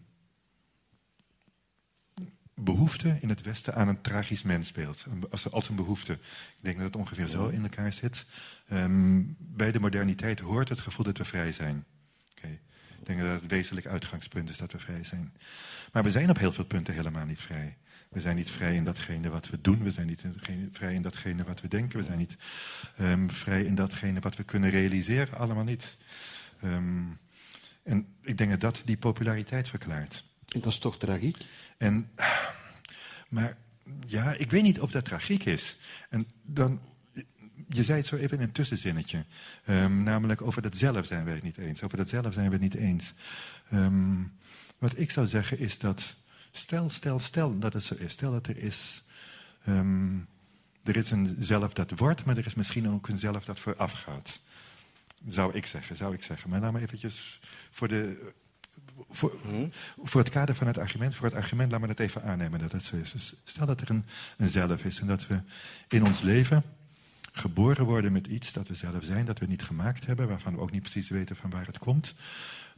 behoefte 2.54 3.16
in 3.20 3.28
het 3.28 3.42
Westen 3.42 3.74
aan 3.74 3.88
een 3.88 4.00
tragisch 4.00 4.42
mensbeeld. 4.42 5.04
Als, 5.30 5.50
als 5.50 5.68
een 5.68 5.76
behoefte. 5.76 6.12
Ik 6.12 6.62
denk 6.62 6.76
dat 6.76 6.86
het 6.86 6.96
ongeveer 6.96 7.26
zo 7.26 7.48
in 7.48 7.62
elkaar 7.62 7.92
zit. 7.92 8.26
bij 9.38 9.72
de 9.72 9.80
moderniteit 9.80 10.40
hoort 10.40 10.68
het 10.68 10.80
gevoel 10.80 11.04
dat 11.04 11.18
we 11.18 11.24
vrij 11.24 11.52
zijn. 11.52 11.84
Denk 13.08 13.20
dat 13.20 13.40
het 13.40 13.50
wezenlijk 13.50 13.86
uitgangspunt 13.86 14.50
is 14.50 14.56
dat 14.56 14.72
we 14.72 14.78
vrij 14.78 15.02
zijn. 15.02 15.32
Maar 15.92 16.02
we 16.02 16.10
zijn 16.10 16.30
op 16.30 16.38
heel 16.38 16.52
veel 16.52 16.64
punten 16.64 16.94
helemaal 16.94 17.24
niet 17.24 17.40
vrij. 17.40 17.76
We 18.08 18.20
zijn 18.20 18.36
niet 18.36 18.50
vrij 18.50 18.74
in 18.74 18.84
datgene 18.84 19.28
wat 19.28 19.48
we 19.48 19.60
doen. 19.60 19.82
We 19.82 19.90
zijn 19.90 20.06
niet 20.06 20.24
vrij 20.72 20.94
in 20.94 21.02
datgene 21.02 21.44
wat 21.44 21.60
we 21.60 21.68
denken. 21.68 21.98
We 21.98 22.04
zijn 22.04 22.18
niet 22.18 22.36
um, 23.00 23.30
vrij 23.30 23.64
in 23.64 23.74
datgene 23.74 24.20
wat 24.20 24.36
we 24.36 24.42
kunnen 24.42 24.70
realiseren. 24.70 25.38
Allemaal 25.38 25.64
niet. 25.64 25.96
Um, 26.64 27.18
en 27.82 28.16
ik 28.22 28.38
denk 28.38 28.50
dat 28.50 28.60
dat 28.60 28.82
die 28.84 28.96
populariteit 28.96 29.68
verklaart. 29.68 30.24
En 30.48 30.60
dat 30.60 30.72
is 30.72 30.78
toch 30.78 30.98
tragiek? 30.98 31.36
En, 31.76 32.10
maar 33.28 33.56
ja, 34.06 34.32
ik 34.32 34.50
weet 34.50 34.62
niet 34.62 34.80
of 34.80 34.90
dat 34.90 35.04
tragiek 35.04 35.44
is. 35.44 35.78
En 36.08 36.28
dan 36.42 36.80
je 37.68 37.84
zei 37.84 37.98
het 37.98 38.06
zo 38.06 38.16
even 38.16 38.36
in 38.36 38.42
een 38.42 38.52
tussenzinnetje. 38.52 39.24
Um, 39.66 40.02
namelijk 40.02 40.42
over 40.42 40.62
dat 40.62 40.76
zelf 40.76 41.06
zijn 41.06 41.24
we 41.24 41.30
het 41.30 41.42
niet 41.42 41.58
eens. 41.58 41.82
Over 41.82 41.96
dat 41.96 42.08
zelf 42.08 42.34
zijn 42.34 42.46
we 42.46 42.52
het 42.52 42.62
niet 42.62 42.74
eens. 42.74 43.14
Um, 43.72 44.32
wat 44.78 44.98
ik 44.98 45.10
zou 45.10 45.26
zeggen 45.26 45.58
is 45.58 45.78
dat, 45.78 46.14
stel, 46.50 46.90
stel, 46.90 47.18
stel 47.18 47.58
dat 47.58 47.72
het 47.72 47.82
zo 47.82 47.94
is. 47.94 48.12
Stel 48.12 48.32
dat 48.32 48.46
er 48.46 48.56
is, 48.56 49.02
um, 49.68 50.26
er 50.84 50.96
is 50.96 51.10
een 51.10 51.36
zelf 51.38 51.72
dat 51.72 51.98
wordt, 51.98 52.24
maar 52.24 52.36
er 52.36 52.46
is 52.46 52.54
misschien 52.54 52.88
ook 52.88 53.08
een 53.08 53.18
zelf 53.18 53.44
dat 53.44 53.60
vooraf 53.60 53.92
gaat. 53.92 54.40
Zou 55.26 55.54
ik 55.54 55.66
zeggen, 55.66 55.96
zou 55.96 56.14
ik 56.14 56.22
zeggen. 56.22 56.50
Maar 56.50 56.60
laat 56.60 56.72
me 56.72 56.80
eventjes 56.80 57.40
voor 57.70 57.88
de... 57.88 58.32
Voor, 59.10 59.38
voor, 59.96 60.20
het 60.20 60.30
kader 60.30 60.54
van 60.54 60.66
het 60.66 60.78
argument, 60.78 61.14
voor 61.14 61.26
het 61.26 61.34
argument, 61.34 61.70
laat 61.70 61.80
me 61.80 61.86
dat 61.86 61.98
even 61.98 62.22
aannemen 62.22 62.58
dat 62.58 62.72
het 62.72 62.82
zo 62.82 62.96
is. 62.96 63.10
Dus 63.10 63.34
stel 63.44 63.66
dat 63.66 63.80
er 63.80 63.90
een, 63.90 64.04
een 64.36 64.48
zelf 64.48 64.84
is 64.84 65.00
en 65.00 65.06
dat 65.06 65.26
we 65.26 65.40
in 65.88 66.04
ons 66.04 66.20
leven 66.20 66.64
geboren 67.38 67.84
worden 67.84 68.12
met 68.12 68.26
iets 68.26 68.52
dat 68.52 68.68
we 68.68 68.74
zelf 68.74 69.04
zijn, 69.04 69.26
dat 69.26 69.38
we 69.38 69.46
niet 69.46 69.62
gemaakt 69.62 70.06
hebben, 70.06 70.28
waarvan 70.28 70.54
we 70.54 70.60
ook 70.60 70.70
niet 70.70 70.82
precies 70.82 71.08
weten 71.08 71.36
van 71.36 71.50
waar 71.50 71.66
het 71.66 71.78
komt. 71.78 72.14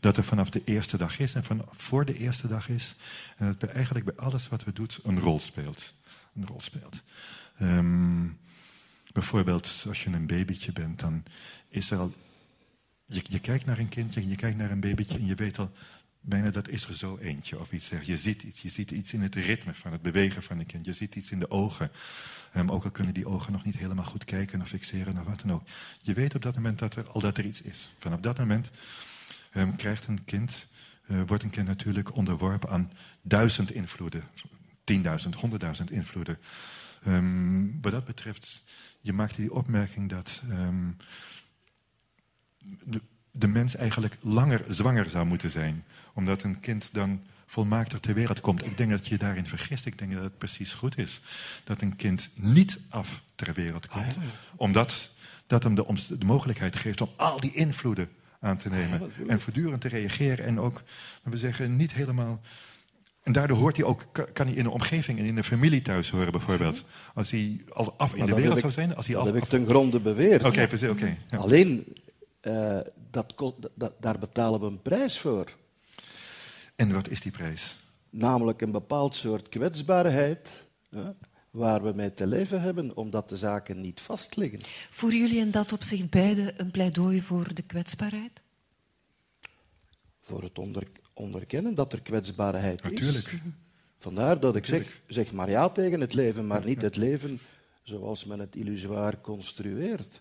Dat 0.01 0.17
er 0.17 0.25
vanaf 0.25 0.51
de 0.51 0.63
eerste 0.65 0.97
dag 0.97 1.19
is 1.19 1.35
en 1.35 1.45
van 1.45 1.65
voor 1.71 2.05
de 2.05 2.15
eerste 2.15 2.49
dag 2.49 2.69
is. 2.69 2.97
En 3.37 3.47
dat 3.47 3.63
er 3.63 3.69
eigenlijk 3.69 4.05
bij 4.05 4.15
alles 4.17 4.49
wat 4.49 4.65
we 4.65 4.73
doen 4.73 4.89
een 5.03 5.21
rol 5.21 5.39
speelt. 5.39 5.95
Een 6.35 6.47
rol 6.47 6.61
speelt. 6.61 7.03
Um, 7.63 8.39
bijvoorbeeld 9.13 9.85
als 9.89 10.05
je 10.05 10.11
een 10.11 10.27
babytje 10.27 10.73
bent, 10.73 11.01
dan 11.01 11.23
is 11.69 11.91
er 11.91 11.99
al. 11.99 12.15
Je, 13.07 13.23
je 13.29 13.39
kijkt 13.39 13.65
naar 13.67 13.79
een 13.79 13.89
kindje, 13.89 14.29
je 14.29 14.37
kijkt 14.37 14.57
naar 14.57 14.71
een 14.71 14.81
babytje 14.81 15.19
en 15.19 15.27
je 15.27 15.35
weet 15.35 15.59
al, 15.59 15.73
bijna 16.21 16.51
dat 16.51 16.69
is 16.69 16.87
er 16.87 16.95
zo 16.95 17.17
eentje 17.17 17.59
of 17.61 17.73
iets. 17.73 17.89
Je 18.03 18.17
ziet 18.17 18.43
iets, 18.43 18.63
je 18.63 18.69
ziet 18.69 18.91
iets 18.91 19.13
in 19.13 19.21
het 19.21 19.35
ritme 19.35 19.75
van 19.75 19.93
het 19.93 20.03
bewegen 20.03 20.43
van 20.43 20.59
een 20.59 20.67
kind. 20.67 20.87
Je 20.87 20.93
ziet 20.93 21.15
iets 21.15 21.31
in 21.31 21.39
de 21.39 21.51
ogen. 21.51 21.91
Um, 22.57 22.71
ook 22.71 22.85
al 22.85 22.91
kunnen 22.91 23.15
die 23.15 23.29
ogen 23.29 23.53
nog 23.53 23.65
niet 23.65 23.77
helemaal 23.77 24.05
goed 24.05 24.25
kijken 24.25 24.61
of 24.61 24.69
fixeren 24.69 25.19
of 25.19 25.27
wat 25.27 25.41
dan 25.41 25.53
ook. 25.53 25.69
Je 26.01 26.15
weet 26.15 26.35
op 26.35 26.43
dat 26.43 26.55
moment 26.55 26.79
dat 26.79 26.97
er, 26.97 27.09
al 27.09 27.21
dat 27.21 27.39
er 27.39 27.45
iets 27.45 27.63
is. 27.63 27.91
Vanaf 27.99 28.21
dat 28.21 28.39
moment 28.39 28.71
um, 29.55 29.77
krijgt 29.77 30.07
een 30.07 30.25
kind, 30.25 30.67
uh, 31.09 31.23
wordt 31.27 31.43
een 31.43 31.51
kind 31.51 31.67
natuurlijk 31.67 32.17
onderworpen 32.17 32.69
aan 32.69 32.93
duizend 33.23 33.73
invloeden. 33.73 34.25
Tienduizend, 34.85 35.35
honderdduizend 35.35 35.91
invloeden. 35.91 36.39
Um, 37.07 37.79
wat 37.81 37.93
dat 37.93 38.05
betreft, 38.05 38.63
je 39.01 39.13
maakte 39.13 39.41
die 39.41 39.53
opmerking 39.53 40.09
dat 40.09 40.43
de 42.85 43.01
mens 43.49 43.77
eigenlijk 43.77 44.17
langer 44.21 44.65
zwanger 44.69 45.11
zou 45.11 45.27
moeten 45.27 45.51
zijn. 45.51 45.85
Omdat 46.15 46.43
een 46.43 46.61
kind 46.61 46.89
dan 46.93 47.21
volmaakter 47.47 48.01
ter 48.01 48.15
wereld 48.15 48.41
komt. 48.41 48.67
Ik 48.67 48.77
denk 48.77 48.91
dat 48.91 49.07
je 49.07 49.19
daarin 49.19 49.47
vergist. 49.47 49.87
Ik 49.87 49.99
denk 49.99 50.13
dat 50.13 50.23
het 50.23 50.39
precies 50.39 50.73
goed 50.73 50.99
is 50.99 51.21
dat 51.65 51.81
een 51.81 51.97
kind 51.97 52.31
niet 52.35 52.81
af 52.89 53.23
ter 53.35 53.55
wereld 53.55 53.89
komt. 53.89 54.17
Omdat 54.57 55.11
dat 55.47 55.63
hem 55.63 55.75
de, 55.75 55.85
de 56.19 56.25
mogelijkheid 56.25 56.77
geeft 56.77 57.01
om 57.01 57.11
al 57.17 57.41
die 57.41 57.53
invloeden 57.53 58.09
aan 58.41 58.57
te 58.57 58.69
nemen. 58.69 59.13
en 59.29 59.41
voortdurend 59.41 59.81
te 59.81 59.89
reageren 59.89 60.45
en 60.45 60.61
ook, 60.61 60.83
we 61.23 61.37
zeggen, 61.37 61.77
niet 61.77 61.93
helemaal... 61.93 62.41
En 63.23 63.33
daardoor 63.33 63.57
hoort 63.57 63.77
hij 63.77 63.85
ook, 63.85 64.07
kan 64.33 64.47
hij 64.47 64.57
in 64.57 64.63
de 64.63 64.71
omgeving 64.71 65.19
en 65.19 65.25
in 65.25 65.35
de 65.35 65.45
familie 65.45 65.83
thuis 65.83 66.11
horen 66.11 66.33
bijvoorbeeld. 66.33 66.85
Als 67.15 67.31
hij 67.31 67.61
al 67.69 67.95
af 67.97 68.15
in 68.15 68.27
de 68.27 68.35
wereld 68.35 68.59
zou 68.59 68.73
zijn. 68.73 68.97
Als 68.97 69.07
hij 69.07 69.15
dat 69.15 69.27
al, 69.27 69.35
heb 69.35 69.43
ik 69.43 69.49
ten 69.49 69.67
gronde 69.67 70.01
beweerd. 70.01 70.45
Oké, 70.45 70.67
precies, 70.67 70.89
ja. 71.29 71.39
Alleen, 71.39 71.97
eh, 72.41 72.81
dat, 73.11 73.35
dat- 73.75 73.93
daar 74.01 74.19
betalen 74.19 74.61
we 74.61 74.67
een 74.67 74.83
prijs 74.83 75.19
voor. 75.19 75.57
En 76.77 76.93
wat 76.93 77.09
is 77.09 77.21
die 77.21 77.33
prijs? 77.33 77.77
Namelijk 78.11 78.61
een 78.61 78.73
bepaald 78.73 79.17
soort 79.17 79.49
kwetsbaarheid 79.49 80.65
hè, 80.91 81.11
waar 81.51 81.83
we 81.83 81.93
mee 81.93 82.15
te 82.15 82.27
leven 82.27 82.61
hebben, 82.63 82.97
omdat 82.97 83.29
de 83.29 83.37
zaken 83.37 83.81
niet 83.81 84.01
vastliggen. 84.01 84.61
Voeren 84.91 85.19
jullie 85.21 85.39
in 85.39 85.51
dat 85.51 85.73
opzicht 85.73 86.11
beide 86.11 86.55
een 86.57 86.71
pleidooi 86.71 87.23
voor 87.23 87.55
de 87.55 87.63
kwetsbaarheid? 87.63 88.43
Voor 90.21 90.43
het 90.43 90.59
onder- 90.59 90.87
onderkennen 91.15 91.75
dat 91.75 91.93
er 91.93 92.03
kwetsbaarheid 92.03 92.83
Natuurlijk. 92.83 93.27
is. 93.33 93.39
Vandaar 93.99 94.41
dat 94.41 94.57
ik 94.57 94.65
zeg, 94.67 95.01
zeg 95.07 95.33
maar 95.33 95.51
ja 95.51 95.69
tegen 95.69 96.01
het 96.01 96.15
leven, 96.15 96.47
maar 96.47 96.65
niet 96.65 96.83
het 96.83 96.97
leven 96.97 97.39
zoals 97.83 98.25
men 98.25 98.39
het 98.39 98.57
illusoir 98.57 99.21
construeert. 99.21 100.21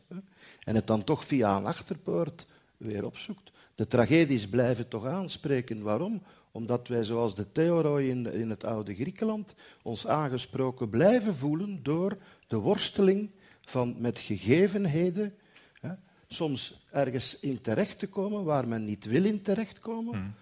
En 0.63 0.75
het 0.75 0.87
dan 0.87 1.03
toch 1.03 1.25
via 1.25 1.57
een 1.57 1.65
achterpoort 1.65 2.47
weer 2.77 3.05
opzoekt. 3.05 3.51
De 3.75 3.87
tragedies 3.87 4.47
blijven 4.49 4.87
toch 4.87 5.05
aanspreken. 5.05 5.81
Waarom? 5.81 6.23
Omdat 6.51 6.87
wij, 6.87 7.03
zoals 7.03 7.35
de 7.35 7.51
theoroi 7.51 8.09
in, 8.09 8.33
in 8.33 8.49
het 8.49 8.63
oude 8.63 8.95
Griekenland, 8.95 9.53
ons 9.81 10.07
aangesproken 10.07 10.89
blijven 10.89 11.35
voelen 11.35 11.83
door 11.83 12.17
de 12.47 12.57
worsteling 12.57 13.29
van 13.61 13.95
met 13.97 14.19
gegevenheden. 14.19 15.33
Hè, 15.81 15.91
soms 16.27 16.85
ergens 16.91 17.39
in 17.39 17.61
terecht 17.61 17.99
te 17.99 18.07
komen 18.07 18.43
waar 18.43 18.67
men 18.67 18.85
niet 18.85 19.05
wil 19.05 19.25
in 19.25 19.41
terechtkomen. 19.41 20.35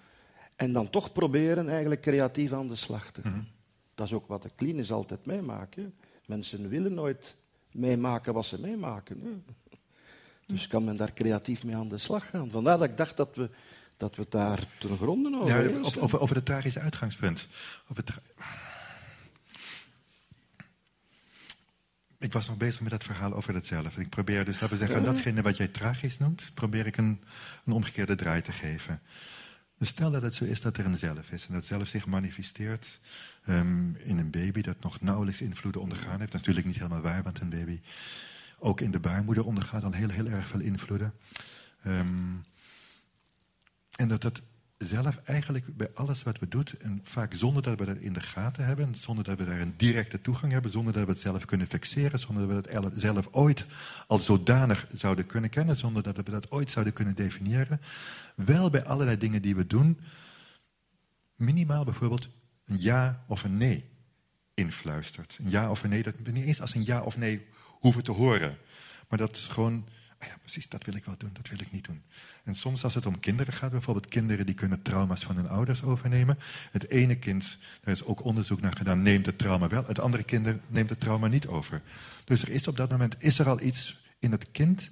En 0.56 0.74
dan 0.74 0.90
toch 0.90 1.12
proberen 1.12 1.70
eigenlijk 1.70 2.02
creatief 2.02 2.52
aan 2.54 2.68
de 2.68 2.76
slag 2.76 3.12
te 3.12 3.22
gaan. 3.22 3.48
Dat 3.96 4.06
is 4.06 4.14
ook 4.14 4.28
wat 4.28 4.44
de 4.44 4.50
klinisch 4.56 4.92
altijd 4.92 5.26
meemaken. 5.26 5.94
Mensen 6.26 6.70
willen 6.70 6.94
nooit 6.94 7.36
meemaken 7.72 8.34
wat 8.34 8.46
ze 8.46 8.60
meemaken. 8.62 9.22
hè. 9.22 9.54
Dus 10.48 10.68
kan 10.68 10.84
men 10.84 10.96
daar 10.96 11.14
creatief 11.14 11.64
mee 11.64 11.76
aan 11.76 11.90
de 11.90 11.98
slag 11.98 12.30
gaan. 12.30 12.52
Vandaar 12.52 12.78
dat 12.78 12.90
ik 12.90 12.98
dacht 12.98 13.18
dat 13.18 13.36
we, 13.36 13.50
dat 13.98 14.16
we 14.16 14.22
het 14.22 14.32
daar 14.32 14.60
ten 14.80 14.98
gronde 14.98 15.38
over 15.38 15.48
Ja, 15.48 15.62
eens 15.62 15.98
over, 15.98 16.20
over, 16.20 16.36
het 16.36 16.46
tragische 16.46 16.80
uitgangspunt. 16.80 17.48
Over 17.84 17.96
het 17.96 18.06
tra- 18.06 18.22
ik 22.20 22.34
was 22.34 22.48
nog 22.48 22.58
bezig 22.58 22.82
met 22.82 22.92
dat 22.92 23.04
verhaal 23.04 23.34
over 23.34 23.54
het 23.54 23.66
zelf. 23.66 23.98
Ik 23.98 24.10
probeer 24.10 24.46
dus, 24.46 24.54
laten 24.54 24.70
we 24.70 24.78
zeggen, 24.78 24.98
aan 24.98 25.14
datgene 25.14 25.42
wat 25.42 25.58
jij 25.58 25.68
tragisch 25.68 26.18
noemt, 26.18 26.52
probeer 26.54 26.86
ik 26.86 26.98
een, 26.98 27.22
een 27.66 27.74
omgekeerde 27.74 28.16
draai 28.16 28.42
te 28.42 28.52
geven. 28.52 29.02
Dus 29.78 29.88
stel 29.88 30.12
dat 30.12 30.22
het 30.22 30.34
zo 30.34 30.46
is 30.46 30.62
dat 30.62 30.78
er 30.78 30.86
een 30.86 30.98
zelf 30.98 31.32
is 31.32 31.48
en 31.48 31.54
dat 31.54 31.66
zelf 31.66 31.88
zich 31.88 32.06
manifesteert 32.06 33.00
ehm, 33.46 33.96
in 33.96 34.18
een 34.18 34.30
baby 34.30 34.62
dat 34.62 34.80
nog 34.80 35.02
nauwelijks 35.02 35.42
invloeden 35.42 35.82
ondergaan 35.82 36.20
heeft. 36.20 36.32
Dat 36.32 36.42
is 36.42 36.48
natuurlijk 36.48 36.66
niet 36.66 36.78
helemaal 36.78 37.02
waar, 37.02 37.24
want 37.24 37.40
een 37.40 37.50
baby 37.50 37.80
ook 38.60 38.82
in 38.82 38.92
de 38.92 39.00
baarmoeder 39.00 39.46
ondergaat 39.46 39.84
al 39.84 39.92
heel, 39.92 40.10
heel 40.10 40.28
erg 40.28 40.48
veel 40.48 40.60
invloeden. 40.60 41.14
Ehm, 41.84 42.34
en 43.96 44.08
dat 44.08 44.22
dat 44.22 44.42
zelf 44.78 45.18
eigenlijk 45.24 45.78
bij 45.78 45.90
alles 45.94 46.24
wat 46.24 46.40
we 46.40 46.48
doen, 46.48 46.66
en 46.80 47.00
vaak 47.04 47.34
zonder 47.34 47.64
dat 47.64 47.80
we 47.80 47.86
dat 47.86 47.98
in 47.98 48.14
de 48.14 48.20
gaten 48.20 48.66
hebben, 48.66 48.96
zonder 48.96 49.24
dat 49.24 49.38
we 49.38 49.46
daar 49.46 49.60
een 49.60 49.74
directe 49.78 50.22
toegang 50.22 50.52
hebben, 50.52 50.72
zonder 50.72 50.94
dat 50.94 51.06
we 51.06 51.12
het 51.12 51.20
zelf 51.20 51.46
kunnen 51.46 51.68
fixeren, 51.68 52.20
zonder 52.20 52.48
dat 52.48 52.52
we 52.52 52.56
het 52.56 52.68
el- 52.68 53.00
zelf 53.00 53.28
ooit 53.32 53.66
al 54.08 54.18
zodanig 54.18 54.88
zouden 54.94 55.26
kunnen 55.26 55.50
kennen, 55.50 55.76
zonder 55.76 56.04
dat 56.04 56.16
we 56.16 56.24
dat 56.24 56.52
ooit 56.52 56.72
zouden 56.72 56.94
kunnen 56.94 57.16
definiëren, 57.16 57.82
wel 58.36 58.70
bij 58.70 58.84
allerlei 58.84 59.18
dingen 59.18 59.42
die 59.42 59.56
we 59.56 59.68
doen, 59.68 60.00
minimaal 61.36 61.84
bijvoorbeeld 61.84 62.28
een 62.66 62.82
ja 62.82 63.24
of 63.28 63.44
een 63.44 63.58
nee 63.58 63.90
influistert. 64.54 65.38
Een 65.40 65.50
ja 65.50 65.70
of 65.70 65.84
een 65.84 65.90
nee, 65.90 66.04
dat 66.04 66.20
niet 66.20 66.46
eens 66.46 66.62
als 66.62 66.76
een 66.76 66.86
ja 66.86 67.02
of 67.02 67.18
nee 67.18 67.48
hoeven 67.80 68.04
te 68.04 68.12
horen. 68.12 68.58
Maar 69.10 69.20
dat 69.20 69.38
gewoon, 69.38 69.86
ah 70.20 70.28
ja, 70.28 70.38
precies, 70.42 70.70
dat 70.70 70.86
wil 70.86 70.96
ik 70.96 71.06
wel 71.06 71.16
doen, 71.18 71.30
dat 71.34 71.50
wil 71.50 71.60
ik 71.60 71.72
niet 71.72 71.86
doen. 71.86 72.02
En 72.44 72.56
soms 72.56 72.84
als 72.84 72.96
het 72.96 73.06
om 73.06 73.20
kinderen 73.20 73.54
gaat, 73.54 73.72
bijvoorbeeld 73.72 74.08
kinderen 74.08 74.46
die 74.46 74.56
kunnen 74.56 74.82
trauma's 74.82 75.24
van 75.24 75.36
hun 75.36 75.50
ouders 75.50 75.84
overnemen. 75.84 76.40
Het 76.72 76.90
ene 76.90 77.16
kind, 77.16 77.58
daar 77.82 77.94
is 77.94 78.04
ook 78.04 78.24
onderzoek 78.24 78.62
naar 78.62 78.78
gedaan, 78.78 79.02
neemt 79.02 79.26
het 79.26 79.38
trauma 79.38 79.68
wel. 79.68 79.86
Het 79.88 80.00
andere 80.00 80.24
kind 80.24 80.70
neemt 80.70 80.90
het 80.90 81.00
trauma 81.00 81.28
niet 81.28 81.48
over. 81.48 81.82
Dus 82.26 82.42
er 82.42 82.50
is 82.50 82.68
op 82.68 82.78
dat 82.78 82.90
moment, 82.90 83.16
is 83.20 83.40
er 83.40 83.50
al 83.50 83.62
iets 83.62 84.06
in 84.20 84.32
het 84.32 84.52
kind 84.52 84.90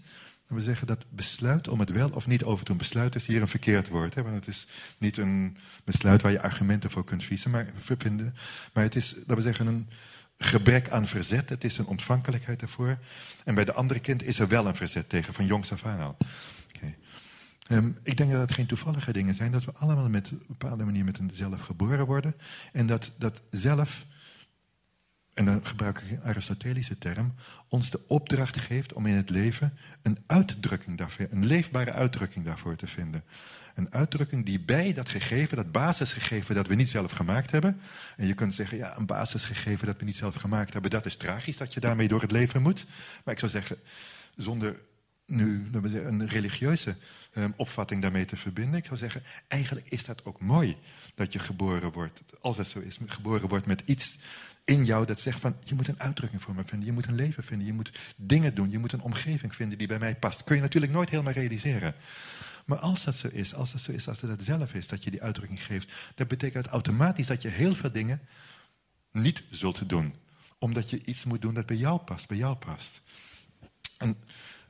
we 0.47 0.61
zeggen 0.61 0.87
dat 0.87 1.05
besluit 1.09 1.67
om 1.67 1.79
het 1.79 1.89
wel 1.89 2.09
of 2.09 2.27
niet 2.27 2.43
over 2.43 2.59
te 2.59 2.71
doen. 2.71 2.77
Besluit 2.77 3.15
is 3.15 3.25
hier 3.25 3.41
een 3.41 3.47
verkeerd 3.47 3.87
woord. 3.87 4.13
Hè? 4.13 4.23
Want 4.23 4.35
het 4.35 4.47
is 4.47 4.67
niet 4.97 5.17
een 5.17 5.57
besluit 5.83 6.21
waar 6.21 6.31
je 6.31 6.41
argumenten 6.41 6.91
voor 6.91 7.03
kunt 7.03 7.23
vissen, 7.23 7.51
maar, 7.51 7.67
vinden. 7.77 8.35
Maar 8.73 8.83
het 8.83 8.95
is, 8.95 9.15
dat 9.25 9.37
we 9.37 9.43
zeggen, 9.43 9.67
een 9.67 9.89
gebrek 10.37 10.89
aan 10.89 11.07
verzet. 11.07 11.49
Het 11.49 11.63
is 11.63 11.77
een 11.77 11.85
ontvankelijkheid 11.85 12.61
ervoor. 12.61 12.97
En 13.43 13.55
bij 13.55 13.65
de 13.65 13.73
andere 13.73 13.99
kind 13.99 14.23
is 14.23 14.39
er 14.39 14.47
wel 14.47 14.65
een 14.67 14.75
verzet 14.75 15.09
tegen, 15.09 15.33
van 15.33 15.45
jongs 15.45 15.71
af 15.71 15.85
aan 15.85 15.99
al. 15.99 16.17
Ehm, 17.67 17.91
ik 18.03 18.17
denk 18.17 18.31
dat 18.31 18.41
het 18.41 18.53
geen 18.53 18.65
toevallige 18.65 19.13
dingen 19.13 19.33
zijn. 19.33 19.51
Dat 19.51 19.65
we 19.65 19.73
allemaal 19.73 20.09
met, 20.09 20.25
op 20.31 20.39
een 20.39 20.45
bepaalde 20.47 20.83
manier 20.83 21.05
met 21.05 21.17
een 21.17 21.31
zelf 21.33 21.61
geboren 21.61 22.05
worden. 22.05 22.35
En 22.71 22.87
dat 22.87 23.11
dat 23.17 23.41
zelf 23.49 24.05
en 25.35 25.45
dan 25.45 25.65
gebruik 25.65 25.99
ik 25.99 26.11
een 26.11 26.23
Aristotelische 26.23 26.97
term, 26.97 27.33
ons 27.67 27.89
de 27.89 27.99
opdracht 28.07 28.57
geeft 28.57 28.93
om 28.93 29.05
in 29.05 29.13
het 29.13 29.29
leven 29.29 29.77
een 30.01 30.17
uitdrukking 30.27 30.97
daarvoor, 30.97 31.27
een 31.29 31.45
leefbare 31.45 31.91
uitdrukking 31.91 32.45
daarvoor 32.45 32.75
te 32.75 32.87
vinden. 32.87 33.23
Een 33.75 33.93
uitdrukking 33.93 34.45
die 34.45 34.59
bij 34.59 34.93
dat 34.93 35.09
gegeven, 35.09 35.57
dat 35.57 35.71
basisgegeven 35.71 36.55
dat 36.55 36.67
we 36.67 36.75
niet 36.75 36.89
zelf 36.89 37.11
gemaakt 37.11 37.51
hebben. 37.51 37.81
En 38.17 38.27
je 38.27 38.33
kunt 38.33 38.53
zeggen, 38.53 38.77
ja, 38.77 38.97
een 38.97 39.05
basisgegeven 39.05 39.87
dat 39.87 39.99
we 39.99 40.05
niet 40.05 40.15
zelf 40.15 40.35
gemaakt 40.35 40.73
hebben, 40.73 40.91
dat 40.91 41.05
is 41.05 41.15
tragisch 41.15 41.57
dat 41.57 41.73
je 41.73 41.79
daarmee 41.79 42.07
door 42.07 42.21
het 42.21 42.31
leven 42.31 42.61
moet. 42.61 42.85
Maar 43.23 43.33
ik 43.33 43.39
zou 43.39 43.51
zeggen, 43.51 43.77
zonder 44.35 44.75
nu 45.25 45.67
een 45.73 46.27
religieuze 46.27 46.95
um, 47.33 47.53
opvatting 47.57 48.01
daarmee 48.01 48.25
te 48.25 48.37
verbinden. 48.37 48.79
Ik 48.79 48.85
zou 48.85 48.97
zeggen, 48.97 49.23
eigenlijk 49.47 49.87
is 49.89 50.05
dat 50.05 50.25
ook 50.25 50.39
mooi 50.39 50.77
dat 51.15 51.33
je 51.33 51.39
geboren 51.39 51.91
wordt, 51.91 52.23
als 52.41 52.57
het 52.57 52.67
zo 52.67 52.79
is, 52.79 52.97
geboren 53.05 53.49
wordt 53.49 53.65
met 53.65 53.83
iets 53.85 54.17
in 54.65 54.85
jou 54.85 55.05
dat 55.05 55.19
zegt 55.19 55.39
van, 55.39 55.55
je 55.63 55.75
moet 55.75 55.87
een 55.87 55.99
uitdrukking 55.99 56.41
voor 56.41 56.55
me 56.55 56.65
vinden, 56.65 56.87
je 56.87 56.93
moet 56.93 57.07
een 57.07 57.15
leven 57.15 57.43
vinden, 57.43 57.67
je 57.67 57.73
moet 57.73 57.99
dingen 58.15 58.55
doen, 58.55 58.71
je 58.71 58.77
moet 58.77 58.91
een 58.91 59.01
omgeving 59.01 59.55
vinden 59.55 59.77
die 59.77 59.87
bij 59.87 59.99
mij 59.99 60.15
past. 60.15 60.43
Kun 60.43 60.55
je 60.55 60.61
natuurlijk 60.61 60.93
nooit 60.93 61.09
helemaal 61.09 61.33
realiseren. 61.33 61.95
Maar 62.65 62.77
als 62.77 63.03
dat 63.03 63.15
zo 63.15 63.27
is, 63.27 63.53
als 63.53 63.71
dat 63.71 63.81
zo 63.81 63.91
is, 63.91 64.07
als 64.07 64.21
het 64.21 64.43
zelf 64.43 64.73
is 64.73 64.87
dat 64.87 65.03
je 65.03 65.11
die 65.11 65.23
uitdrukking 65.23 65.63
geeft, 65.63 65.91
dat 66.15 66.27
betekent 66.27 66.67
automatisch 66.67 67.27
dat 67.27 67.41
je 67.41 67.47
heel 67.47 67.75
veel 67.75 67.91
dingen 67.91 68.21
niet 69.11 69.43
zult 69.49 69.89
doen. 69.89 70.13
Omdat 70.59 70.89
je 70.89 71.05
iets 71.05 71.23
moet 71.23 71.41
doen 71.41 71.53
dat 71.53 71.65
bij 71.65 71.77
jou 71.77 71.99
past, 71.99 72.27
bij 72.27 72.37
jou 72.37 72.55
past. 72.55 73.01
En 73.97 74.17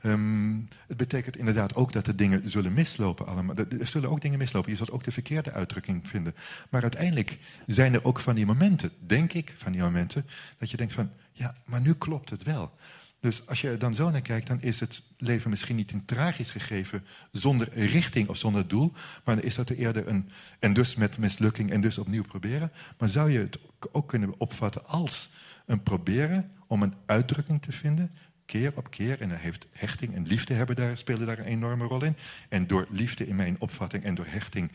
um, 0.06 0.68
het 0.86 0.96
betekent 0.96 1.36
inderdaad 1.36 1.74
ook 1.74 1.92
dat 1.92 2.04
de 2.04 2.14
dingen 2.14 2.50
zullen 2.50 2.72
mislopen 2.72 3.26
allemaal. 3.26 3.56
Er 3.56 3.86
zullen 3.86 4.10
ook 4.10 4.20
dingen 4.20 4.38
mislopen. 4.38 4.70
Je 4.70 4.76
zult 4.76 4.90
ook 4.90 5.04
de 5.04 5.12
verkeerde 5.12 5.52
uitdrukking 5.52 6.08
vinden. 6.08 6.34
Maar 6.70 6.82
uiteindelijk 6.82 7.38
zijn 7.66 7.94
er 7.94 8.04
ook 8.04 8.20
van 8.20 8.34
die 8.34 8.46
momenten, 8.46 8.90
denk 8.98 9.32
ik, 9.32 9.54
van 9.56 9.72
die 9.72 9.80
momenten, 9.80 10.26
dat 10.58 10.70
je 10.70 10.76
denkt 10.76 10.92
van, 10.92 11.10
ja, 11.32 11.54
maar 11.64 11.80
nu 11.80 11.94
klopt 11.94 12.30
het 12.30 12.42
wel. 12.42 12.72
Dus 13.20 13.46
als 13.46 13.60
je 13.60 13.68
er 13.68 13.78
dan 13.78 13.94
zo 13.94 14.10
naar 14.10 14.20
kijkt, 14.20 14.46
dan 14.46 14.60
is 14.60 14.80
het 14.80 15.02
leven 15.18 15.50
misschien 15.50 15.76
niet 15.76 15.92
een 15.92 16.04
tragisch 16.04 16.50
gegeven 16.50 17.04
zonder 17.32 17.68
richting 17.72 18.28
of 18.28 18.36
zonder 18.36 18.68
doel, 18.68 18.92
maar 19.24 19.36
dan 19.36 19.44
is 19.44 19.54
dat 19.54 19.68
er 19.68 19.76
eerder 19.76 20.08
een, 20.08 20.30
en 20.58 20.72
dus 20.72 20.94
met 20.94 21.18
mislukking 21.18 21.70
en 21.70 21.80
dus 21.80 21.98
opnieuw 21.98 22.22
proberen. 22.22 22.72
Maar 22.98 23.08
zou 23.08 23.30
je 23.30 23.38
het 23.38 23.58
ook 23.92 24.08
kunnen 24.08 24.34
opvatten 24.38 24.86
als 24.86 25.30
een 25.66 25.82
proberen 25.82 26.50
om 26.66 26.82
een 26.82 26.94
uitdrukking 27.06 27.62
te 27.62 27.72
vinden 27.72 28.10
keer 28.46 28.72
op 28.74 28.90
keer. 28.90 29.20
En 29.20 29.28
dan 29.28 29.38
heeft 29.38 29.66
hechting 29.72 30.14
en 30.14 30.26
liefde 30.26 30.54
hebben 30.54 30.76
daar, 30.76 30.98
spelen 30.98 31.26
daar 31.26 31.38
een 31.38 31.44
enorme 31.44 31.84
rol 31.84 32.04
in. 32.04 32.16
En 32.48 32.66
door 32.66 32.86
liefde 32.90 33.26
in 33.26 33.36
mijn 33.36 33.56
opvatting 33.58 34.04
en 34.04 34.14
door 34.14 34.26
hechting 34.28 34.70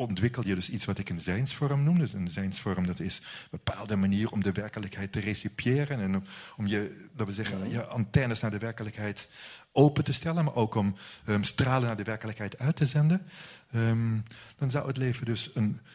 ontwikkel 0.00 0.46
je 0.46 0.54
dus 0.54 0.70
iets 0.70 0.84
wat 0.84 0.98
ik 0.98 1.08
een 1.08 1.20
zijnsvorm 1.20 1.84
noem. 1.84 1.98
Dus 1.98 2.12
een 2.12 2.28
zijnsvorm 2.28 2.86
dat 2.86 3.00
is 3.00 3.16
een 3.16 3.48
bepaalde 3.50 3.96
manier 3.96 4.30
om 4.30 4.42
de 4.42 4.52
werkelijkheid 4.52 5.12
te 5.12 5.20
recipiëren 5.20 6.00
en 6.00 6.16
om, 6.16 6.22
om 6.56 6.66
je, 6.66 7.08
dat 7.14 7.26
we 7.26 7.32
zeggen, 7.32 7.70
je 7.70 7.84
antennes 7.84 8.40
naar 8.40 8.50
de 8.50 8.58
werkelijkheid 8.58 9.28
open 9.72 10.04
te 10.04 10.12
stellen, 10.12 10.44
maar 10.44 10.54
ook 10.54 10.74
om 10.74 10.96
um, 11.26 11.44
stralen 11.44 11.86
naar 11.86 11.96
de 11.96 12.02
werkelijkheid 12.02 12.58
uit 12.58 12.76
te 12.76 12.86
zenden. 12.86 13.26
Um, 13.74 14.24
dan 14.56 14.70
zou 14.70 14.86
het 14.86 14.96
leven 14.96 15.26
dus 15.26 15.50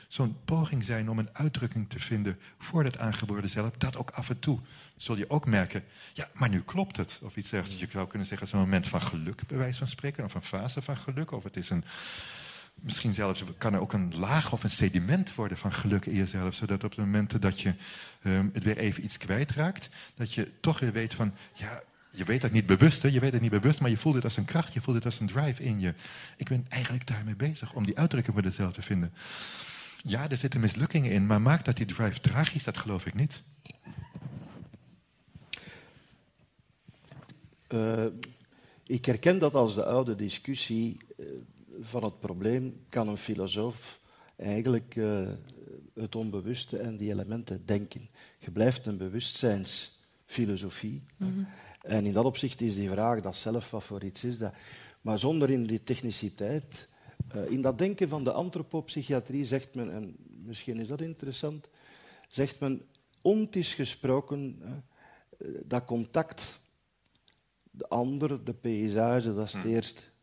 zo'n 0.08 0.38
poging 0.46 0.84
zijn 0.84 1.10
om 1.10 1.20
een 1.20 1.30
uitdrukking 1.34 1.90
te 1.90 2.00
vinden 2.00 2.40
voor 2.60 2.84
dat 2.84 2.98
aangeboren 2.98 3.50
zelf. 3.50 3.72
Dat 3.78 3.98
ook 3.98 4.10
af 4.10 4.30
en 4.30 4.40
toe 4.40 4.60
zul 4.96 5.18
je 5.18 5.30
ook 5.30 5.46
merken, 5.46 5.84
ja, 6.14 6.30
maar 6.34 6.50
nu 6.50 6.62
klopt 6.62 6.98
het. 6.98 7.20
Of 7.22 7.36
iets 7.36 7.50
dergelijks. 7.50 7.82
Je 7.82 7.92
zou 7.92 8.08
kunnen 8.08 8.28
zeggen, 8.28 8.48
zo'n 8.48 8.60
moment 8.60 8.88
van 8.88 9.02
geluk, 9.02 9.48
bij 9.48 9.58
wijze 9.58 9.78
van 9.78 9.88
spreken, 9.88 10.24
of 10.24 10.34
een 10.34 10.42
fase 10.42 10.82
van 10.82 10.98
geluk. 10.98 11.32
Of 11.32 11.44
het 11.44 11.58
is 11.58 11.70
een, 11.70 11.84
misschien 12.86 13.14
zelfs 13.14 13.44
kan 13.58 13.74
er 13.74 13.80
ook 13.80 13.94
een 13.94 14.14
laag 14.20 14.54
of 14.54 14.64
een 14.64 14.70
sediment 14.70 15.36
worden 15.36 15.58
van 15.58 15.74
geluk 15.74 16.06
in 16.06 16.16
jezelf. 16.16 16.54
Zodat 16.54 16.84
op 16.84 16.96
de 16.96 17.02
momenten 17.02 17.42
dat 17.42 17.62
je 17.62 17.74
um, 18.24 18.50
het 18.54 18.64
weer 18.64 18.78
even 18.78 19.04
iets 19.04 19.18
kwijtraakt, 19.18 19.90
dat 20.16 20.34
je 20.34 20.52
toch 20.60 20.80
weer 20.80 20.92
weet 20.92 21.14
van, 21.14 21.34
ja, 21.54 21.82
je 22.10 22.24
weet 22.24 22.42
het 22.42 22.52
niet 22.52 22.66
bewust, 22.66 23.02
hè? 23.02 23.10
je 23.10 23.20
weet 23.20 23.34
het 23.34 23.42
niet 23.42 23.52
bewust, 23.52 23.80
maar 23.80 23.90
je 23.90 23.98
voelt 23.98 24.16
het 24.16 24.24
als 24.24 24.38
een 24.38 24.46
kracht, 24.46 24.74
je 24.74 24.82
voelt 24.82 24.96
het 24.96 25.06
als 25.06 25.20
een 25.20 25.28
drive 25.28 25.64
in 25.64 25.80
je. 25.80 25.94
Ik 26.38 26.50
ben 26.50 26.66
eigenlijk 26.70 27.08
daarmee 27.08 27.36
bezig 27.36 27.74
om 27.74 27.86
die 27.86 27.98
uitdrukking 27.98 28.36
voor 28.36 28.46
jezelf 28.46 28.74
te 28.74 28.82
vinden. 28.82 29.14
Ja, 30.02 30.30
er 30.30 30.38
zitten 30.38 30.60
mislukkingen 30.60 31.12
in, 31.12 31.26
maar 31.26 31.42
maakt 31.42 31.66
dat 31.66 31.78
die 31.78 31.86
drive 31.86 32.20
tragisch, 32.20 32.64
dat 32.64 32.78
geloof 32.78 33.06
ik 33.06 33.14
niet. 33.14 33.44
Uh, 37.70 38.06
ik 38.86 39.06
herken 39.06 39.38
dat 39.38 39.54
als 39.54 39.76
de 39.76 39.86
oude 39.86 40.16
discussie 40.16 40.98
uh, 41.18 41.26
van 41.80 42.04
het 42.04 42.20
probleem, 42.20 42.86
kan 42.90 43.08
een 43.08 43.18
filosoof 43.18 44.00
eigenlijk 44.36 44.96
uh, 44.96 45.30
het 45.94 46.16
onbewuste 46.16 46.78
en 46.78 46.98
die 46.98 47.12
elementen 47.12 47.66
denken. 47.66 48.10
Je 48.40 48.52
blijft 48.52 48.86
een 48.86 48.98
bewustzijnsfilosofie. 48.98 51.04
Mm 51.18 51.28
-hmm. 51.28 51.48
En 51.82 52.06
in 52.06 52.14
dat 52.14 52.26
opzicht 52.26 52.62
is 52.62 52.76
die 52.76 52.90
vraag 52.90 53.22
dat 53.22 53.36
zelf 53.36 53.72
wat 53.72 53.84
voor 53.84 54.04
iets 54.04 54.24
is. 54.24 54.38
Dat, 54.38 54.54
maar 55.02 55.20
zonder 55.20 55.50
in 55.50 55.66
die 55.66 55.84
techniciteit. 55.84 56.88
Uh, 57.36 57.52
in 57.52 57.62
dat 57.62 57.78
denken 57.78 58.10
van 58.10 58.24
de 58.24 58.32
antropopsychiatrie 58.32 59.46
zegt 59.46 59.76
men, 59.76 59.92
en 59.92 60.16
misschien 60.28 60.80
is 60.80 60.88
dat 60.88 61.02
interessant, 61.02 61.70
zegt 62.28 62.60
men, 62.60 62.82
ontisch 63.22 63.74
gesproken, 63.74 64.62
uh, 64.62 64.70
dat 65.64 65.86
contact, 65.86 66.60
de 67.72 67.88
ander, 67.88 68.44
de 68.44 68.54
paysage, 68.54 69.34
dat 69.34 69.48
is 69.48 69.54
het 69.54 69.64
eerst. 69.64 70.14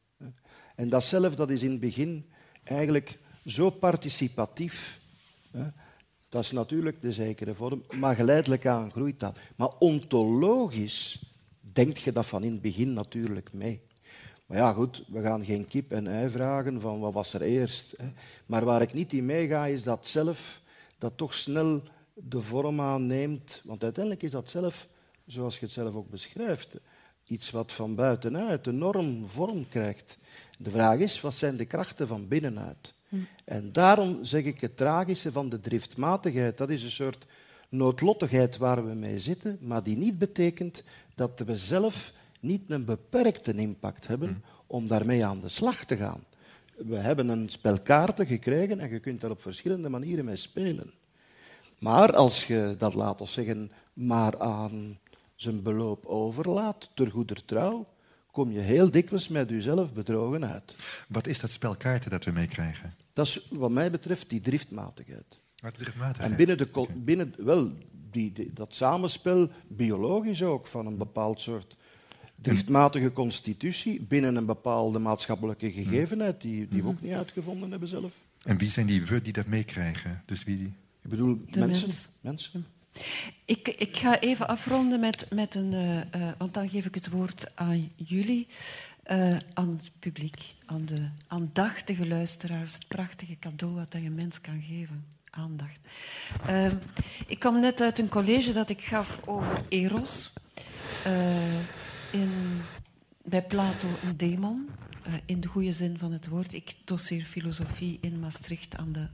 En 0.75 0.89
dat 0.89 1.05
zelf, 1.05 1.35
dat 1.35 1.51
is 1.51 1.63
in 1.63 1.71
het 1.71 1.81
begin 1.81 2.31
eigenlijk 2.65 3.19
zo 3.47 3.71
participatief. 3.71 5.01
Dat 6.29 6.43
is 6.43 6.51
natuurlijk 6.51 7.03
de 7.03 7.13
zekere 7.13 7.55
vorm, 7.55 7.85
maar 7.91 8.15
geleidelijk 8.15 8.67
aan 8.67 8.91
groeit 8.91 9.21
dat. 9.21 9.39
Maar 9.57 9.71
ontologisch 9.79 11.23
denkt 11.61 12.01
je 12.01 12.13
dat 12.13 12.27
van 12.27 12.43
in 12.43 12.53
het 12.53 12.63
begin 12.63 12.93
natuurlijk 12.93 13.53
mee. 13.53 13.81
Maar 14.47 14.59
ja, 14.59 14.73
goed, 14.73 15.05
we 15.09 15.23
gaan 15.23 15.45
geen 15.45 15.67
kip 15.67 15.93
en 15.93 16.07
ei 16.07 16.31
vragen 16.31 16.81
van 16.81 17.01
wat 17.01 17.13
was 17.13 17.35
er 17.35 17.43
eerst. 17.43 17.95
Hè. 17.97 18.09
Maar 18.47 18.65
waar 18.65 18.83
ik 18.83 18.93
niet 18.93 19.13
in 19.13 19.27
meega, 19.27 19.67
is 19.67 19.83
dat 19.83 20.07
zelf 20.07 20.61
dat 20.99 21.17
toch 21.17 21.35
snel 21.35 21.83
de 22.15 22.43
vorm 22.43 22.81
aanneemt. 22.81 23.61
Want 23.65 23.83
uiteindelijk 23.83 24.25
is 24.25 24.31
dat 24.31 24.51
zelf, 24.51 24.89
zoals 25.27 25.59
je 25.59 25.65
het 25.65 25.75
zelf 25.75 25.95
ook 25.95 26.11
beschrijft, 26.11 26.77
iets 27.27 27.51
wat 27.51 27.73
van 27.73 27.95
buitenuit 27.95 28.65
de 28.65 28.73
norm 28.73 29.29
vorm 29.29 29.69
krijgt. 29.69 30.19
De 30.63 30.71
vraag 30.71 30.99
is, 30.99 31.21
wat 31.21 31.35
zijn 31.35 31.57
de 31.57 31.65
krachten 31.65 32.09
van 32.09 32.29
binnenuit? 32.29 32.95
Hm. 33.09 33.17
En 33.45 33.73
daarom 33.73 34.25
zeg 34.25 34.45
ik 34.45 34.61
het 34.61 34.77
tragische 34.77 35.33
van 35.33 35.49
de 35.49 35.61
driftmatigheid. 35.61 36.59
Dat 36.59 36.71
is 36.71 36.83
een 36.83 36.91
soort 36.91 37.27
noodlottigheid 37.69 38.57
waar 38.57 38.87
we 38.87 38.95
mee 38.95 39.19
zitten, 39.19 39.59
maar 39.61 39.83
die 39.83 39.97
niet 39.97 40.19
betekent 40.19 40.83
dat 41.15 41.43
we 41.47 41.57
zelf 41.57 42.13
niet 42.41 42.71
een 42.71 42.85
beperkte 42.85 43.55
impact 43.55 44.07
hebben 44.07 44.29
hmm. 44.29 44.43
om 44.67 44.89
daarmee 44.89 45.25
aan 45.25 45.41
de 45.41 45.49
slag 45.49 45.85
te 45.85 45.97
gaan. 45.97 46.25
We 46.77 46.97
hebben 46.97 47.29
een 47.29 47.49
spel 47.49 47.81
kaarten 47.81 48.27
gekregen 48.27 48.81
en 48.81 48.91
je 48.91 48.99
kunt 48.99 49.21
daar 49.21 49.31
op 49.31 49.43
verschillende 49.43 49.89
manieren 49.89 50.25
mee 50.25 50.37
spelen. 50.37 50.93
Maar 51.79 52.13
als 52.13 52.45
je 52.45 52.75
dat, 52.79 52.95
laat 52.95 53.21
ons 53.21 53.33
zeggen, 53.33 53.73
maar 53.93 54.41
aan 54.41 54.99
zijn 55.35 55.63
beloop 55.63 56.07
overlaat, 56.07 56.91
ter 56.95 57.11
goeder 57.11 57.45
trouw, 57.45 57.87
kom 58.33 58.51
je 58.51 58.61
heel 58.61 58.91
dikwijls 58.91 59.29
met 59.29 59.51
jezelf 59.51 59.93
bedrogen 59.93 60.47
uit. 60.47 60.75
Wat 61.09 61.27
is 61.27 61.41
dat 61.41 61.51
spel 61.51 61.77
kaarten 61.77 62.11
dat 62.11 62.25
we 62.25 62.31
meekrijgen? 62.31 62.95
Dat 63.13 63.27
is 63.27 63.49
wat 63.51 63.71
mij 63.71 63.91
betreft 63.91 64.31
die 64.31 64.41
driftmatigheid. 64.41 65.41
Wat 65.57 65.75
driftmatigheid? 65.75 66.31
En 66.31 66.37
binnen, 66.37 66.59
de, 66.59 66.87
binnen 66.95 67.35
wel, 67.37 67.73
die, 68.11 68.51
dat 68.55 68.75
samenspel, 68.75 69.51
biologisch 69.69 70.43
ook, 70.43 70.67
van 70.67 70.87
een 70.87 70.99
bepaald 70.99 71.41
soort 71.41 71.77
driftmatige 72.35 73.13
constitutie 73.13 74.03
binnen 74.03 74.37
een 74.37 74.47
bepaalde 74.47 74.99
maatschappelijke 74.99 75.71
hmm. 75.71 75.85
gegevenheid, 75.85 76.41
die, 76.41 76.67
die 76.67 76.83
we 76.83 76.89
ook 76.89 77.01
niet 77.01 77.13
uitgevonden 77.13 77.71
hebben 77.71 77.89
zelf. 77.89 78.13
En 78.43 78.59
wie 78.59 78.71
zijn 78.71 78.87
die 78.87 79.05
we 79.05 79.23
die 79.23 79.33
dat 79.33 79.47
meekrijgen? 79.47 80.23
Dus 80.27 80.45
wie 80.45 80.57
die... 80.57 80.73
Ik 81.03 81.11
bedoel, 81.11 81.41
mensen. 81.51 81.91
mensen. 82.21 82.67
Ik, 83.45 83.69
ik, 83.69 83.97
ga 83.97 84.21
even 84.21 84.49
afronden 84.49 85.01
met, 85.01 85.27
met 85.31 85.55
een, 85.55 85.73
uh, 85.73 85.97
uh, 85.97 86.03
want 86.39 86.55
dan 86.55 86.69
geef 86.69 86.87
ik 86.87 86.95
het 86.95 87.11
woord 87.11 87.57
aan 87.57 87.91
jullie, 87.97 88.47
uh, 89.11 89.37
aan 89.53 89.69
het 89.69 89.91
publiek, 89.99 90.55
aan 90.67 90.85
de 90.85 91.09
aandachtige 91.27 92.07
luisteraars, 92.07 92.75
het 92.75 92.89
prachtige 92.89 93.39
cadeau 93.39 93.75
wat 93.75 93.93
je 93.93 93.99
een 93.99 94.15
mens 94.15 94.41
kan 94.41 94.63
geven 94.69 95.05
aandacht. 95.31 95.81
Uh, 96.49 96.67
ik 97.27 97.39
kwam 97.39 97.61
net 97.61 97.81
uit 97.81 97.99
een 97.99 98.09
college 98.09 98.53
dat 98.53 98.71
ik 98.71 98.81
gaf 98.81 99.21
over 99.25 99.63
Eros. 99.69 100.33
In, 102.13 102.61
bij 103.25 103.43
Plato 103.43 103.89
een 104.03 104.17
demon, 104.17 104.69
in 105.27 105.41
de 105.41 105.49
goede 105.49 105.73
zin 105.73 105.99
van 105.99 106.13
het 106.13 106.29
woord. 106.29 106.53
Ik 106.53 106.75
doseer 106.85 107.25
filosofie 107.25 107.99
in 108.01 108.21
Maastricht 108.21 108.77
aan 108.77 108.93
de 108.93 109.09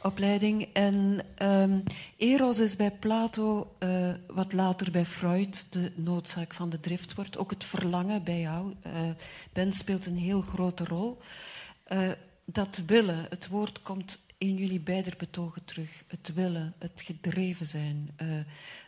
acteursopleiding. 0.00 0.68
En 0.72 1.20
um, 1.42 1.82
Eros 2.16 2.58
is 2.58 2.76
bij 2.76 2.90
Plato, 2.90 3.76
uh, 3.78 4.14
wat 4.26 4.52
later 4.52 4.90
bij 4.90 5.06
Freud, 5.06 5.72
de 5.72 5.92
noodzaak 5.94 6.54
van 6.54 6.70
de 6.70 6.80
drift 6.80 7.14
wordt. 7.14 7.38
Ook 7.38 7.50
het 7.50 7.64
verlangen 7.64 8.24
bij 8.24 8.40
jou. 8.40 8.74
ben 9.52 9.72
speelt 9.72 10.06
een 10.06 10.16
heel 10.16 10.40
grote 10.40 10.84
rol. 10.84 11.18
dat 12.44 12.80
willen, 12.86 13.26
het 13.28 13.48
woord 13.48 13.82
komt 13.82 14.18
in 14.38 14.56
jullie 14.56 14.80
beider 14.80 15.14
betogen 15.18 15.64
terug. 15.64 16.04
Het 16.06 16.34
willen, 16.34 16.74
het 16.78 17.02
gedreven 17.04 17.66
zijn, 17.66 18.10
uh, 18.22 18.28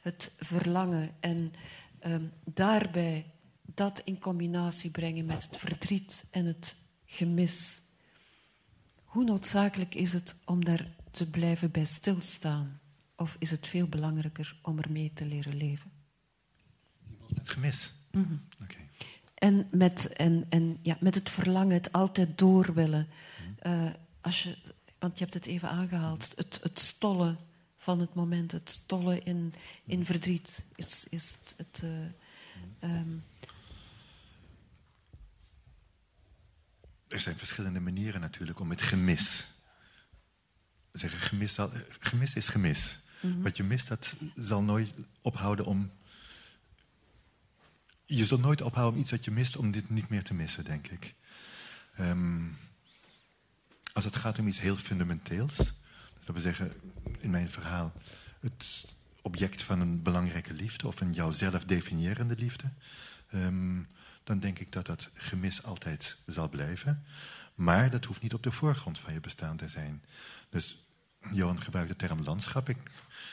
het 0.02 0.32
verlangen. 0.38 1.10
En 1.20 1.52
um, 2.06 2.32
daarbij 2.44 3.24
dat 3.74 4.02
in 4.04 4.18
combinatie 4.18 4.90
brengen 4.90 5.24
met 5.24 5.42
het 5.42 5.56
verdriet 5.56 6.24
en 6.30 6.46
het 6.46 6.74
gemis. 7.04 7.80
Hoe 9.04 9.24
noodzakelijk 9.24 9.94
is 9.94 10.12
het 10.12 10.34
om 10.44 10.64
daar 10.64 10.86
te 11.12 11.30
blijven 11.30 11.70
bij 11.70 11.84
stilstaan? 11.84 12.80
Of 13.16 13.36
is 13.38 13.50
het 13.50 13.66
veel 13.66 13.86
belangrijker 13.86 14.58
om 14.62 14.78
ermee 14.78 15.10
te 15.14 15.24
leren 15.24 15.56
leven? 15.56 15.90
Het 17.34 17.48
gemis. 17.48 17.92
Mm 18.10 18.24
-hmm. 18.24 18.42
okay. 18.62 18.88
En, 19.34 19.68
met, 19.70 20.12
en, 20.12 20.46
en 20.48 20.78
ja, 20.82 20.96
met 21.00 21.14
het 21.14 21.30
verlangen, 21.30 21.74
het 21.74 21.92
altijd 21.92 22.38
door 22.38 22.74
willen. 22.74 23.08
Uh, 23.62 23.90
als 24.20 24.42
je 24.42 24.56
want 25.02 25.18
je 25.18 25.24
hebt 25.24 25.34
het 25.34 25.46
even 25.46 25.68
aangehaald, 25.68 26.32
het, 26.36 26.58
het 26.62 26.78
stollen 26.78 27.38
van 27.76 28.00
het 28.00 28.14
moment, 28.14 28.52
het 28.52 28.70
stollen 28.70 29.24
in, 29.24 29.54
in 29.84 30.04
verdriet, 30.04 30.64
is, 30.74 31.06
is 31.10 31.36
het. 31.56 31.82
Uh, 31.84 32.90
um... 32.90 33.22
Er 37.08 37.20
zijn 37.20 37.36
verschillende 37.36 37.80
manieren 37.80 38.20
natuurlijk 38.20 38.60
om 38.60 38.70
het 38.70 38.82
gemis. 38.82 39.46
Zeggen, 40.92 41.20
gemis, 41.20 41.54
zal, 41.54 41.70
gemis 42.00 42.34
is 42.34 42.48
gemis. 42.48 42.98
Mm 43.20 43.32
-hmm. 43.32 43.42
Wat 43.42 43.56
je 43.56 43.62
mist, 43.62 43.88
dat 43.88 44.14
zal 44.34 44.62
nooit 44.62 44.94
ophouden 45.20 45.64
om. 45.64 45.92
Je 48.04 48.24
zult 48.24 48.40
nooit 48.40 48.62
ophouden 48.62 48.94
om 48.94 49.00
iets 49.00 49.10
dat 49.10 49.24
je 49.24 49.30
mist, 49.30 49.56
om 49.56 49.70
dit 49.70 49.90
niet 49.90 50.08
meer 50.08 50.22
te 50.22 50.34
missen, 50.34 50.64
denk 50.64 50.86
ik. 50.86 51.14
Um, 52.00 52.56
als 53.92 54.04
het 54.04 54.16
gaat 54.16 54.38
om 54.38 54.48
iets 54.48 54.60
heel 54.60 54.76
fundamenteels, 54.76 55.56
dat 55.56 56.34
wil 56.34 56.40
zeggen, 56.40 56.72
in 57.20 57.30
mijn 57.30 57.50
verhaal, 57.50 57.92
het 58.40 58.84
object 59.22 59.62
van 59.62 59.80
een 59.80 60.02
belangrijke 60.02 60.52
liefde 60.52 60.86
of 60.86 61.00
een 61.00 61.12
jouzelf 61.12 61.64
definiërende 61.64 62.34
liefde, 62.34 62.70
um, 63.34 63.88
dan 64.24 64.38
denk 64.38 64.58
ik 64.58 64.72
dat 64.72 64.86
dat 64.86 65.10
gemis 65.14 65.62
altijd 65.62 66.16
zal 66.26 66.48
blijven. 66.48 67.04
Maar 67.54 67.90
dat 67.90 68.04
hoeft 68.04 68.22
niet 68.22 68.34
op 68.34 68.42
de 68.42 68.52
voorgrond 68.52 68.98
van 68.98 69.12
je 69.12 69.20
bestaan 69.20 69.56
te 69.56 69.68
zijn. 69.68 70.02
Dus 70.50 70.81
Johan 71.30 71.60
gebruikt 71.62 71.88
de 71.90 72.06
term 72.06 72.22
landschap. 72.22 72.68
Ik 72.68 72.76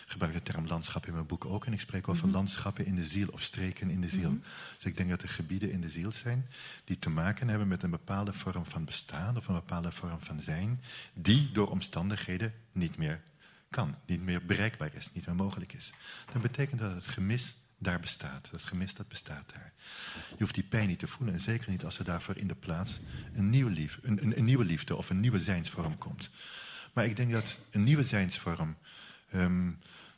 gebruik 0.05 0.33
de 0.33 0.43
term 0.43 0.67
landschap 0.67 1.05
in 1.05 1.13
mijn 1.13 1.25
boek 1.25 1.45
ook. 1.45 1.65
En 1.65 1.73
ik 1.73 1.79
spreek 1.79 2.07
over 2.07 2.25
Mhm. 2.25 2.33
landschappen 2.35 2.85
in 2.85 2.95
de 2.95 3.05
ziel 3.05 3.27
of 3.31 3.41
streken 3.41 3.89
in 3.89 4.01
de 4.01 4.09
ziel. 4.09 4.39
Dus 4.75 4.85
ik 4.85 4.97
denk 4.97 5.09
dat 5.09 5.21
er 5.21 5.29
gebieden 5.29 5.71
in 5.71 5.81
de 5.81 5.89
ziel 5.89 6.11
zijn 6.11 6.45
die 6.83 6.99
te 6.99 7.09
maken 7.09 7.47
hebben 7.47 7.67
met 7.67 7.83
een 7.83 7.89
bepaalde 7.89 8.33
vorm 8.33 8.65
van 8.65 8.85
bestaan 8.85 9.37
of 9.37 9.47
een 9.47 9.53
bepaalde 9.53 9.91
vorm 9.91 10.21
van 10.21 10.41
zijn, 10.41 10.81
die 11.13 11.51
door 11.51 11.69
omstandigheden 11.69 12.53
niet 12.71 12.97
meer 12.97 13.21
kan, 13.69 13.95
niet 14.05 14.21
meer 14.23 14.45
bereikbaar 14.45 14.93
is, 14.93 15.09
niet 15.13 15.25
meer 15.25 15.35
mogelijk 15.35 15.73
is. 15.73 15.93
Dan 16.31 16.41
betekent 16.41 16.79
dat 16.79 16.95
het 16.95 17.05
gemis 17.05 17.55
daar 17.77 17.99
bestaat. 17.99 18.47
Dat 18.51 18.63
gemis 18.63 18.93
dat 18.93 19.07
bestaat 19.07 19.49
daar. 19.53 19.73
Je 20.29 20.35
hoeft 20.39 20.53
die 20.53 20.63
pijn 20.63 20.87
niet 20.87 20.99
te 20.99 21.07
voelen 21.07 21.35
en 21.35 21.41
zeker 21.41 21.69
niet 21.69 21.85
als 21.85 21.99
er 21.99 22.05
daarvoor 22.05 22.37
in 22.37 22.47
de 22.47 22.55
plaats 22.55 22.99
een 23.33 23.49
nieuwe, 23.49 23.71
lief, 23.71 23.99
een, 24.01 24.23
een, 24.23 24.37
een 24.37 24.45
nieuwe 24.45 24.65
liefde 24.65 24.95
of 24.95 25.09
een 25.09 25.19
nieuwe 25.19 25.39
zijnsvorm 25.39 25.97
komt. 25.97 26.29
Maar 26.93 27.05
ik 27.05 27.15
denk 27.15 27.31
dat 27.31 27.59
een 27.71 27.83
nieuwe 27.83 28.05
zijnsvorm, 28.05 28.77
ehm, 29.29 29.71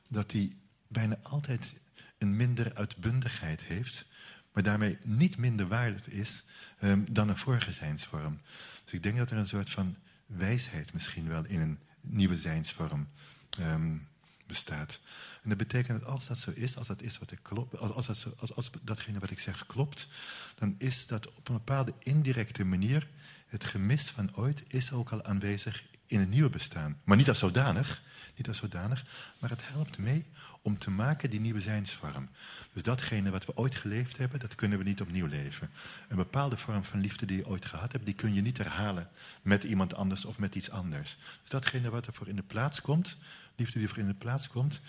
dat 0.10 0.30
die 0.30 0.56
bijna 0.88 1.18
altijd 1.22 1.74
een 2.18 2.36
minder 2.36 2.74
uitbundigheid 2.74 3.64
heeft, 3.64 4.06
maar 4.54 4.64
daarmee 4.64 4.98
niet 5.04 5.38
minder 5.38 5.68
waard 5.68 6.08
is 6.08 6.44
ehm, 6.80 7.02
dan 7.10 7.30
een 7.30 7.38
vorige 7.38 7.72
zijnsvorm. 7.72 8.42
Dus 8.84 8.94
ik 8.94 9.04
denk 9.04 9.18
dat 9.18 9.32
er 9.32 9.38
een 9.38 9.48
soort 9.48 9.70
van 9.70 9.96
wijsheid 10.26 10.94
misschien 10.94 11.28
wel 11.28 11.46
in 11.46 11.60
een 11.60 11.80
nieuwe 12.02 12.38
zijnsvorm 12.38 13.08
ehm, 13.60 13.98
bestaat. 14.48 15.00
En 15.44 15.50
dat 15.50 15.58
betekent 15.58 16.00
dat 16.00 16.10
als 16.10 16.28
dat 16.28 16.38
zo 16.38 16.52
is, 16.52 16.78
als 16.78 16.88
dat 16.88 17.02
is 17.02 17.18
wat 17.18 17.32
ik 17.32 17.40
klopt, 17.42 17.78
als, 17.78 18.06
dat 18.06 18.28
als, 18.38 18.56
als 18.56 18.70
datgene 18.82 19.20
wat 19.20 19.32
ik 19.32 19.40
zeg 19.40 19.66
klopt, 19.66 20.08
dan 20.56 20.76
is 20.78 21.08
dat 21.08 21.34
op 21.34 21.50
een 21.50 21.56
bepaalde 21.56 21.94
indirecte 22.00 22.64
manier 22.64 23.08
het 23.48 23.64
gemis 23.64 24.10
van 24.10 24.36
ooit 24.36 24.64
is 24.68 24.92
ook 24.92 25.10
al 25.10 25.24
aanwezig 25.24 25.84
in 26.12 26.20
het 26.20 26.30
nieuwe 26.30 26.50
bestaan. 26.50 26.98
Maar 27.04 27.18
niet 27.18 27.30
als 27.30 27.40
zodanig, 27.40 28.02
niet 28.36 28.48
als 28.48 28.58
zodanig, 28.58 29.06
maar 29.40 29.50
het 29.50 29.62
helpt 29.64 29.98
mee 29.98 30.26
om 30.62 30.78
te 30.78 30.92
maken 30.92 31.30
die 31.30 31.40
nieuwe 31.40 31.60
zijnsvorm. 31.60 32.30
Dus 32.74 32.84
datgene 32.84 33.30
wat 33.30 33.46
we 33.46 33.58
ooit 33.58 33.76
geleefd 33.76 34.18
hebben, 34.18 34.40
dat 34.40 34.56
kunnen 34.56 34.78
we 34.78 34.84
niet 34.84 35.02
opnieuw 35.02 35.26
leven. 35.26 35.70
Een 36.08 36.16
bepaalde 36.16 36.58
vorm 36.58 36.84
van 36.84 37.00
liefde 37.00 37.26
die 37.26 37.38
je 37.38 37.48
ooit 37.48 37.66
gehad 37.66 37.92
hebt, 37.92 38.06
die 38.06 38.14
kun 38.14 38.34
je 38.34 38.42
niet 38.42 38.58
herhalen 38.58 39.10
met 39.42 39.64
iemand 39.64 39.96
anders 39.96 40.26
of 40.26 40.40
met 40.40 40.56
iets 40.56 40.70
anders. 40.70 41.18
Dus 41.42 41.50
datgene 41.50 41.90
wat 41.90 42.08
er 42.08 42.14
voor 42.14 42.28
in 42.28 42.36
de 42.36 42.44
plaats 42.44 42.82
komt, 42.82 43.18
liefde 43.56 43.80
die 43.80 43.88
voor 43.88 43.98
in 43.98 44.08
de 44.08 44.14
plaats 44.14 44.48
komt, 44.48 44.82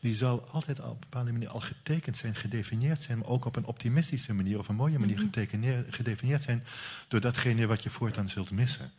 die 0.00 0.16
zal 0.16 0.48
altijd 0.48 0.80
op 0.80 0.90
een 0.90 0.98
bepaalde 1.00 1.32
manier 1.32 1.48
al 1.48 1.60
getekend 1.60 2.16
zijn, 2.16 2.34
gedefinieerd 2.34 3.02
zijn, 3.02 3.18
maar 3.18 3.28
ook 3.28 3.44
op 3.44 3.56
een 3.56 3.64
optimistische 3.64 4.34
manier 4.34 4.58
of 4.58 4.68
een 4.68 4.74
mooie 4.74 4.98
manier 4.98 5.18
getekeneer- 5.18 5.84
gedefinieerd 5.90 6.42
zijn 6.42 6.64
door 7.08 7.20
datgene 7.20 7.66
wat 7.66 7.82
je 7.82 7.90
voortaan 7.90 8.28
zult 8.28 8.50
missen. 8.50 8.92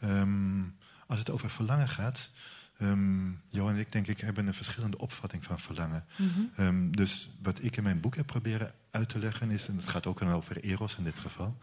Ehm, 0.00 0.62
als 1.06 1.18
het 1.18 1.30
over 1.30 1.50
verlangen 1.50 1.88
gaat, 1.88 2.30
ehm 2.78 3.30
Johan 3.48 3.74
en 3.74 3.78
ik 3.78 3.92
denk 3.92 4.06
ik 4.06 4.20
hebben 4.20 4.46
een 4.46 4.54
verschillende 4.54 4.98
opvatting 4.98 5.44
van 5.44 5.60
verlangen. 5.60 6.04
Ehm, 6.56 6.90
dus 6.90 7.28
wat 7.42 7.62
ik 7.62 7.76
in 7.76 7.82
mijn 7.82 8.00
boek 8.00 8.16
heb 8.16 8.26
proberen 8.26 8.72
uit 8.90 9.08
te 9.08 9.18
leggen 9.18 9.50
is, 9.50 9.68
en 9.68 9.76
het 9.76 9.88
gaat 9.88 10.06
ook 10.06 10.22
over 10.22 10.60
eros 10.60 10.96
in 10.96 11.04
dit 11.04 11.18
geval. 11.18 11.56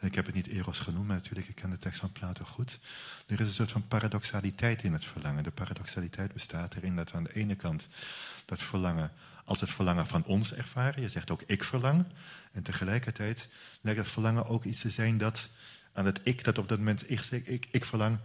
Ik 0.00 0.14
heb 0.14 0.26
het 0.26 0.34
niet 0.34 0.46
eros 0.46 0.78
genoemd, 0.78 1.06
maar 1.06 1.16
natuurlijk, 1.16 1.48
ik 1.48 1.54
ken 1.54 1.70
de 1.70 1.78
tekst 1.78 2.00
van 2.00 2.12
Plato 2.12 2.44
goed. 2.44 2.78
Er 3.26 3.40
is 3.40 3.46
een 3.46 3.52
soort 3.52 3.72
van 3.72 3.88
paradoxaliteit 3.88 4.82
in 4.82 4.92
het 4.92 5.04
verlangen. 5.04 5.42
De 5.42 5.50
paradoxaliteit 5.50 6.32
bestaat 6.32 6.74
erin 6.74 6.96
dat 6.96 7.10
we 7.10 7.16
aan 7.16 7.24
de 7.24 7.34
ene 7.34 7.54
kant 7.54 7.88
dat 8.44 8.62
verlangen 8.62 9.12
als 9.44 9.60
het 9.60 9.70
verlangen 9.70 10.06
van 10.06 10.24
ons 10.24 10.54
ervaren. 10.54 11.02
Je 11.02 11.08
zegt 11.08 11.30
ook 11.30 11.42
ik 11.46 11.64
verlang. 11.64 12.04
En 12.52 12.62
tegelijkertijd 12.62 13.48
lijkt 13.80 14.00
dat 14.00 14.08
verlangen 14.08 14.46
ook 14.46 14.64
iets 14.64 14.80
te 14.80 14.90
zijn 14.90 15.18
dat 15.18 15.48
aan 15.96 16.06
het 16.06 16.20
ik, 16.22 16.44
dat 16.44 16.58
op 16.58 16.68
dat 16.68 16.78
moment 16.78 17.10
ik, 17.10 17.20
ik, 17.30 17.68
ik 17.70 17.84
verlang, 17.84 18.18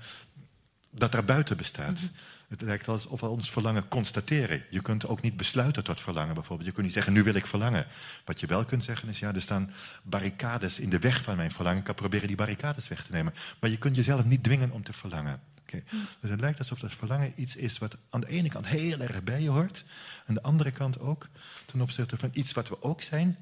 dat 0.91 1.11
daar 1.11 1.25
buiten 1.25 1.57
bestaat. 1.57 1.99
Het 2.47 2.61
lijkt 2.61 2.87
alsof 2.87 3.19
we 3.19 3.27
ons 3.27 3.51
verlangen 3.51 3.87
constateren. 3.87 4.63
Je 4.69 4.81
kunt 4.81 5.07
ook 5.07 5.21
niet 5.21 5.37
besluiten 5.37 5.83
tot 5.83 6.01
verlangen 6.01 6.33
bijvoorbeeld. 6.33 6.67
Je 6.67 6.73
kunt 6.73 6.85
niet 6.85 6.95
zeggen, 6.95 7.13
nu 7.13 7.23
wil 7.23 7.33
ik 7.33 7.45
verlangen. 7.45 7.85
Wat 8.25 8.39
je 8.39 8.47
wel 8.47 8.65
kunt 8.65 8.83
zeggen 8.83 9.09
is, 9.09 9.19
ja, 9.19 9.33
er 9.33 9.41
staan 9.41 9.73
barricades 10.03 10.79
in 10.79 10.89
de 10.89 10.99
weg 10.99 11.23
van 11.23 11.35
mijn 11.35 11.51
verlangen. 11.51 11.79
Ik 11.79 11.85
kan 11.85 11.95
proberen 11.95 12.27
die 12.27 12.35
barricades 12.35 12.87
weg 12.87 13.03
te 13.03 13.11
nemen. 13.11 13.33
Maar 13.59 13.69
je 13.69 13.77
kunt 13.77 13.95
jezelf 13.95 14.25
niet 14.25 14.43
dwingen 14.43 14.71
om 14.71 14.83
te 14.83 14.93
verlangen. 14.93 15.41
Oké. 15.61 15.83
Dus 16.19 16.29
het 16.29 16.39
lijkt 16.39 16.59
alsof 16.59 16.79
dat 16.79 16.93
verlangen 16.93 17.33
iets 17.35 17.55
is 17.55 17.77
wat 17.77 17.97
aan 18.09 18.21
de 18.21 18.27
ene 18.27 18.49
kant 18.49 18.67
heel 18.67 18.99
erg 18.99 19.23
bij 19.23 19.41
je 19.41 19.49
hoort. 19.49 19.83
Aan 20.25 20.35
de 20.35 20.41
andere 20.41 20.71
kant 20.71 20.99
ook 20.99 21.27
ten 21.65 21.81
opzichte 21.81 22.17
van 22.17 22.29
iets 22.33 22.51
wat 22.51 22.69
we 22.69 22.81
ook 22.81 23.01
zijn, 23.01 23.37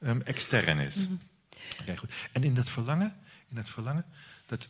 ehm, 0.00 0.20
extern 0.20 0.78
is. 0.78 0.96
Oké, 1.80 1.96
goed. 1.96 2.12
En 2.32 2.42
in 2.42 2.54
dat 2.54 2.68
verlangen, 2.68 3.14
in 3.54 3.60
dat 3.60 3.70
verlangen, 3.70 4.04
dat 4.46 4.68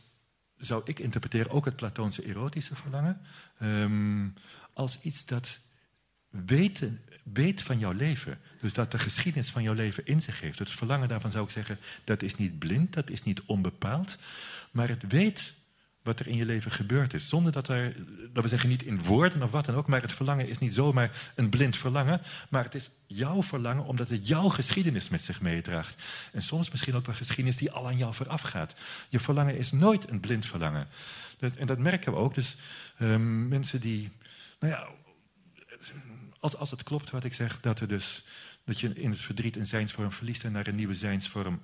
zou 0.56 0.82
ik 0.84 0.98
interpreteren 0.98 1.50
ook 1.50 1.64
het 1.64 1.76
Platoonse 1.76 2.22
erotische 2.22 2.74
verlangen, 2.74 3.20
ehm, 3.58 4.28
als 4.72 4.98
iets 5.00 5.24
dat 5.24 5.58
weten, 6.28 7.00
weet 7.22 7.62
van 7.62 7.78
jouw 7.78 7.92
leven. 7.92 8.38
Dus 8.60 8.74
dat 8.74 8.90
de 8.90 8.98
geschiedenis 8.98 9.50
van 9.50 9.62
jouw 9.62 9.74
leven 9.74 10.06
in 10.06 10.22
zich 10.22 10.40
heeft. 10.40 10.58
Het 10.58 10.70
verlangen 10.70 11.08
daarvan 11.08 11.30
zou 11.30 11.44
ik 11.44 11.50
zeggen, 11.50 11.78
dat 12.04 12.22
is 12.22 12.36
niet 12.36 12.58
blind, 12.58 12.92
dat 12.92 13.10
is 13.10 13.22
niet 13.22 13.42
onbepaald, 13.42 14.18
maar 14.70 14.88
het 14.88 15.06
weet 15.08 15.54
wat 16.04 16.20
er 16.20 16.26
in 16.26 16.36
je 16.36 16.44
leven 16.44 16.70
gebeurd 16.70 17.14
is. 17.14 17.28
Zonder 17.28 17.52
dat 17.52 17.68
er, 17.68 17.96
dat 18.32 18.42
we 18.42 18.48
zeggen 18.48 18.68
niet 18.68 18.82
in 18.82 19.02
woorden 19.02 19.42
of 19.42 19.50
wat 19.50 19.64
dan 19.64 19.74
ook, 19.74 19.86
maar 19.86 20.02
het 20.02 20.12
verlangen 20.12 20.48
is 20.48 20.58
niet 20.58 20.74
zomaar 20.74 21.10
een 21.34 21.48
blind 21.48 21.76
verlangen, 21.76 22.20
maar 22.48 22.64
het 22.64 22.74
is 22.74 22.90
jouw 23.06 23.42
verlangen 23.42 23.84
omdat 23.84 24.08
het 24.08 24.28
jouw 24.28 24.48
geschiedenis 24.48 25.08
met 25.08 25.24
zich 25.24 25.40
meedraagt. 25.40 26.02
En 26.32 26.42
soms 26.42 26.70
misschien 26.70 26.94
ook 26.94 27.06
wel 27.06 27.14
geschiedenis 27.14 27.56
die 27.56 27.70
al 27.70 27.86
aan 27.86 27.96
jou 27.96 28.14
vooraf 28.14 28.40
gaat. 28.40 28.74
Je 29.08 29.20
verlangen 29.20 29.56
is 29.56 29.72
nooit 29.72 30.10
een 30.10 30.20
blind 30.20 30.46
verlangen. 30.46 30.88
En 31.56 31.66
dat 31.66 31.78
merken 31.78 32.12
we 32.12 32.18
ook. 32.18 32.34
Dus 32.34 32.56
ehm, 32.98 33.48
mensen 33.48 33.80
die, 33.80 34.10
nou 34.60 34.72
ja, 34.72 34.88
als, 36.38 36.56
als 36.56 36.70
het 36.70 36.82
klopt 36.82 37.10
wat 37.10 37.24
ik 37.24 37.34
zeg, 37.34 37.60
dat, 37.60 37.80
er 37.80 37.88
dus, 37.88 38.24
dat 38.64 38.80
je 38.80 38.92
in 38.94 39.10
het 39.10 39.20
verdriet 39.20 39.56
een 39.56 39.66
zijnsvorm 39.66 40.12
verliest 40.12 40.44
en 40.44 40.52
naar 40.52 40.66
een 40.66 40.74
nieuwe 40.74 40.94
zijnsvorm 40.94 41.60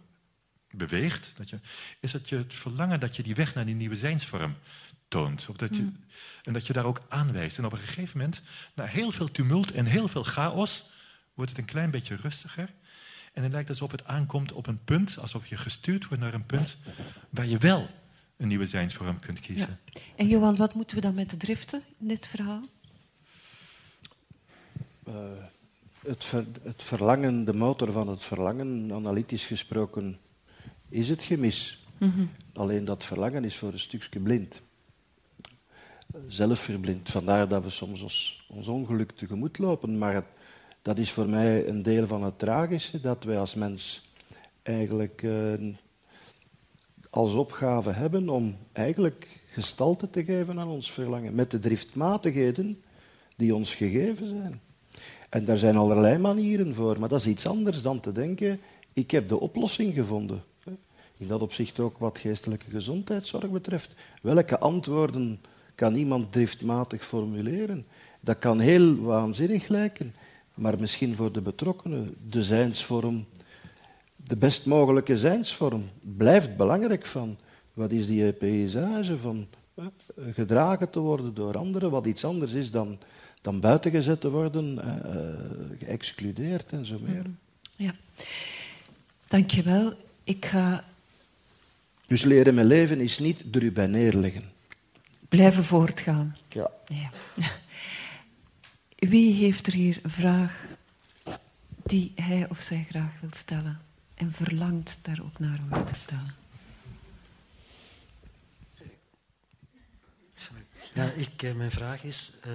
beweegt, 0.71 1.33
dat 1.37 1.51
je, 1.51 1.59
is 2.01 2.13
het 2.13 2.29
je 2.29 2.37
het 2.37 2.55
verlangen 2.55 3.01
dat 3.01 3.17
je 3.17 3.23
die 3.23 3.35
weg 3.35 3.55
naar 3.55 3.67
die 3.67 3.75
nieuwe 3.75 3.97
zijnsvorm 3.97 4.55
toont. 5.09 5.47
Of 5.49 5.57
dat 5.57 5.77
je, 5.77 5.89
En 6.43 6.53
dat 6.53 6.67
je 6.67 6.73
daar 6.73 6.85
ook 6.85 7.01
aanwijst. 7.09 7.59
En 7.59 7.65
op 7.65 7.73
een 7.73 7.79
gegeven 7.79 8.19
moment, 8.19 8.43
na 8.75 8.85
heel 8.85 9.13
veel 9.13 9.31
tumult 9.31 9.73
en 9.73 9.87
heel 9.87 10.09
veel 10.09 10.25
chaos, 10.25 10.91
wordt 11.35 11.51
het 11.51 11.61
een 11.61 11.67
klein 11.67 11.91
beetje 11.91 12.17
rustiger. 12.17 12.73
En 13.33 13.43
het 13.43 13.53
lijkt 13.53 13.69
alsof 13.69 13.91
het 13.91 14.05
aankomt 14.07 14.53
op 14.53 14.67
een 14.67 14.85
punt, 14.85 15.19
alsof 15.19 15.47
je 15.47 15.57
gestuurd 15.57 16.07
wordt 16.07 16.23
naar 16.23 16.35
een 16.35 16.47
punt 16.47 16.77
waar 17.31 17.47
je 17.47 17.59
wel 17.59 17.89
een 18.37 18.49
nieuwe 18.49 18.67
zijnsvorm 18.67 19.21
kunt 19.21 19.41
kiezen. 19.41 19.81
En 20.17 20.29
Johan, 20.29 20.57
wat 20.57 20.75
moeten 20.75 20.97
we 20.97 21.03
dan 21.03 21.15
met 21.15 21.31
de 21.31 21.37
driften 21.37 21.83
in 21.99 22.09
dit 22.09 22.27
verhaal? 22.27 22.63
Eh, 25.05 25.15
het, 26.07 26.25
ver- 26.25 26.47
het 26.63 26.83
verlangen, 26.83 27.45
de 27.45 27.55
motor 27.55 27.93
van 27.93 28.09
het 28.09 28.23
verlangen, 28.23 28.93
analytisch 28.93 29.47
gesproken, 29.47 30.19
is 30.91 31.09
het 31.09 31.23
gemis. 31.23 31.85
Alleen 32.53 32.85
dat 32.85 33.05
verlangen 33.05 33.45
is 33.45 33.57
voor 33.57 33.73
een 33.73 33.81
stukje 33.81 34.21
blind. 34.21 34.61
Zelf 36.29 36.61
verblind. 36.61 37.11
Vandaar 37.11 37.49
dat 37.49 37.63
we 37.63 37.71
soms 37.71 38.03
ons, 38.03 38.47
ons 38.49 38.69
ongeluk 38.69 39.11
tegemoet 39.11 39.59
lopen. 39.59 39.99
Maar 39.99 40.27
dat 40.83 40.99
is 40.99 41.11
voor 41.11 41.29
mij 41.29 41.69
een 41.69 41.83
deel 41.83 42.07
van 42.07 42.23
het 42.23 42.39
tragische, 42.39 43.01
dat 43.01 43.25
wij 43.25 43.39
als 43.39 43.55
mens 43.55 44.03
eigenlijk 44.63 45.23
eh, 45.23 45.75
als 47.11 47.35
opgave 47.35 47.91
hebben 47.91 48.29
om 48.29 48.57
eigenlijk 48.73 49.41
gestalte 49.47 50.11
te 50.11 50.25
geven 50.25 50.59
aan 50.59 50.69
ons 50.69 50.91
verlangen. 50.93 51.35
Met 51.35 51.51
de 51.51 51.59
driftmatigheden 51.59 52.83
die 53.37 53.55
ons 53.55 53.75
gegeven 53.75 54.29
zijn. 54.29 54.61
En 55.31 55.45
daar 55.45 55.59
zijn 55.59 55.77
allerlei 55.77 56.19
manieren 56.19 56.75
voor, 56.75 57.01
maar 57.01 57.09
dat 57.09 57.21
is 57.21 57.27
iets 57.27 57.47
anders 57.47 57.83
dan 57.83 58.01
te 58.01 58.13
denken, 58.13 58.61
ik 58.93 59.11
heb 59.11 59.29
de 59.29 59.41
oplossing 59.41 59.95
gevonden. 59.95 60.43
In 61.21 61.27
dat 61.27 61.43
opzicht 61.43 61.81
ook 61.81 61.99
wat 61.99 62.19
geestelijke 62.19 62.71
gezondheidszorg 62.71 63.51
betreft. 63.51 63.95
Welke 64.23 64.59
antwoorden 64.59 65.41
kan 65.75 65.95
iemand 65.95 66.33
driftmatig 66.33 67.05
formuleren? 67.05 67.87
Dat 68.21 68.39
kan 68.39 68.61
heel 68.61 68.97
waanzinnig 68.97 69.69
lijken, 69.69 70.15
maar 70.55 70.81
misschien 70.81 71.17
voor 71.17 71.33
de 71.33 71.41
betrokkenen 71.41 72.15
de 72.27 72.45
zijnsvorm, 72.45 73.27
de 74.17 74.37
best 74.37 74.67
mogelijke 74.67 75.19
zijnsvorm, 75.19 75.91
blijft 76.17 76.57
belangrijk 76.57 77.07
van. 77.07 77.39
Wat 77.75 77.91
is 77.91 78.07
die 78.07 78.33
paysage 78.33 79.19
van 79.19 79.47
gedragen 80.31 80.91
te 80.91 80.99
worden 80.99 81.35
door 81.35 81.57
anderen, 81.57 81.91
wat 81.91 82.07
iets 82.07 82.25
anders 82.25 82.53
is 82.53 82.71
dan, 82.71 82.99
dan 83.41 83.61
buitengezet 83.61 84.21
te 84.21 84.31
worden, 84.31 84.79
eh, 84.79 85.79
geëxcludeerd 85.79 86.73
en 86.73 86.87
zo 86.87 86.97
meer. 87.01 87.25
Ja. 87.77 87.95
Dankjewel. 89.29 89.93
Ik 90.25 90.45
ga 90.45 90.85
Dus 92.11 92.23
leren 92.23 92.55
met 92.55 92.65
leven 92.65 93.01
is 93.01 93.19
niet 93.19 93.55
er 93.55 93.63
u 93.63 93.73
bij 93.73 93.87
neerleggen. 93.87 94.53
blijven 95.29 95.65
voortgaan. 95.65 96.37
Ja. 96.49 96.71
Ja. 96.87 97.11
Wie 98.97 99.33
heeft 99.33 99.67
er 99.67 99.73
hier 99.73 100.01
een 100.03 100.11
vraag 100.11 100.67
die 101.83 102.13
hij 102.15 102.49
of 102.49 102.61
zij 102.61 102.87
graag 102.89 103.21
wil 103.21 103.31
stellen 103.33 103.81
en 104.15 104.33
verlangt 104.33 104.99
daar 105.03 105.21
ook 105.23 105.39
naar 105.39 105.59
om 105.63 105.79
die 105.79 105.85
te 105.85 105.95
stellen? 105.95 106.35
Ja, 110.95 111.11
ik, 111.11 111.43
eh, 111.43 111.55
mijn 111.55 111.71
vraag 111.71 112.05
is 112.05 112.33
uh, 112.47 112.53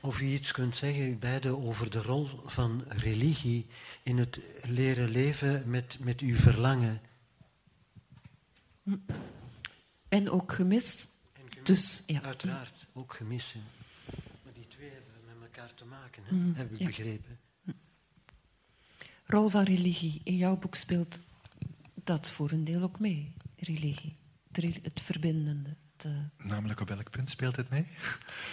of 0.00 0.20
u 0.20 0.24
iets 0.24 0.52
kunt 0.52 0.76
zeggen, 0.76 1.08
u 1.08 1.16
beiden, 1.16 1.66
over 1.66 1.90
de 1.90 2.02
rol 2.02 2.28
van 2.46 2.84
religie 2.88 3.66
in 4.02 4.18
het 4.18 4.40
leren 4.62 5.08
leven 5.08 5.62
met, 5.66 5.96
met 6.00 6.20
uw 6.20 6.36
verlangen. 6.36 7.00
En 10.08 10.30
ook 10.30 10.52
gemis. 10.52 11.06
Dus, 11.62 12.02
ja. 12.06 12.22
Uiteraard, 12.22 12.86
ook 12.92 13.14
gemissen. 13.14 13.62
Maar 14.44 14.52
die 14.52 14.68
twee 14.68 14.90
hebben 14.90 15.12
met 15.26 15.34
elkaar 15.42 15.74
te 15.74 15.84
maken, 15.84 16.22
hè? 16.24 16.34
Mm, 16.34 16.54
heb 16.54 16.72
ik 16.72 16.78
ja. 16.78 16.86
begrepen. 16.86 17.38
Rol 19.24 19.48
van 19.48 19.62
religie. 19.64 20.20
In 20.24 20.36
jouw 20.36 20.56
boek 20.56 20.74
speelt 20.74 21.20
dat 21.94 22.28
voor 22.28 22.50
een 22.50 22.64
deel 22.64 22.82
ook 22.82 22.98
mee, 22.98 23.32
religie. 23.56 24.16
Het 24.82 25.00
verbindende. 25.00 25.76
Het, 25.96 26.12
Namelijk 26.36 26.80
op 26.80 26.88
welk 26.88 27.10
punt 27.10 27.30
speelt 27.30 27.56
het 27.56 27.70
mee? 27.70 27.86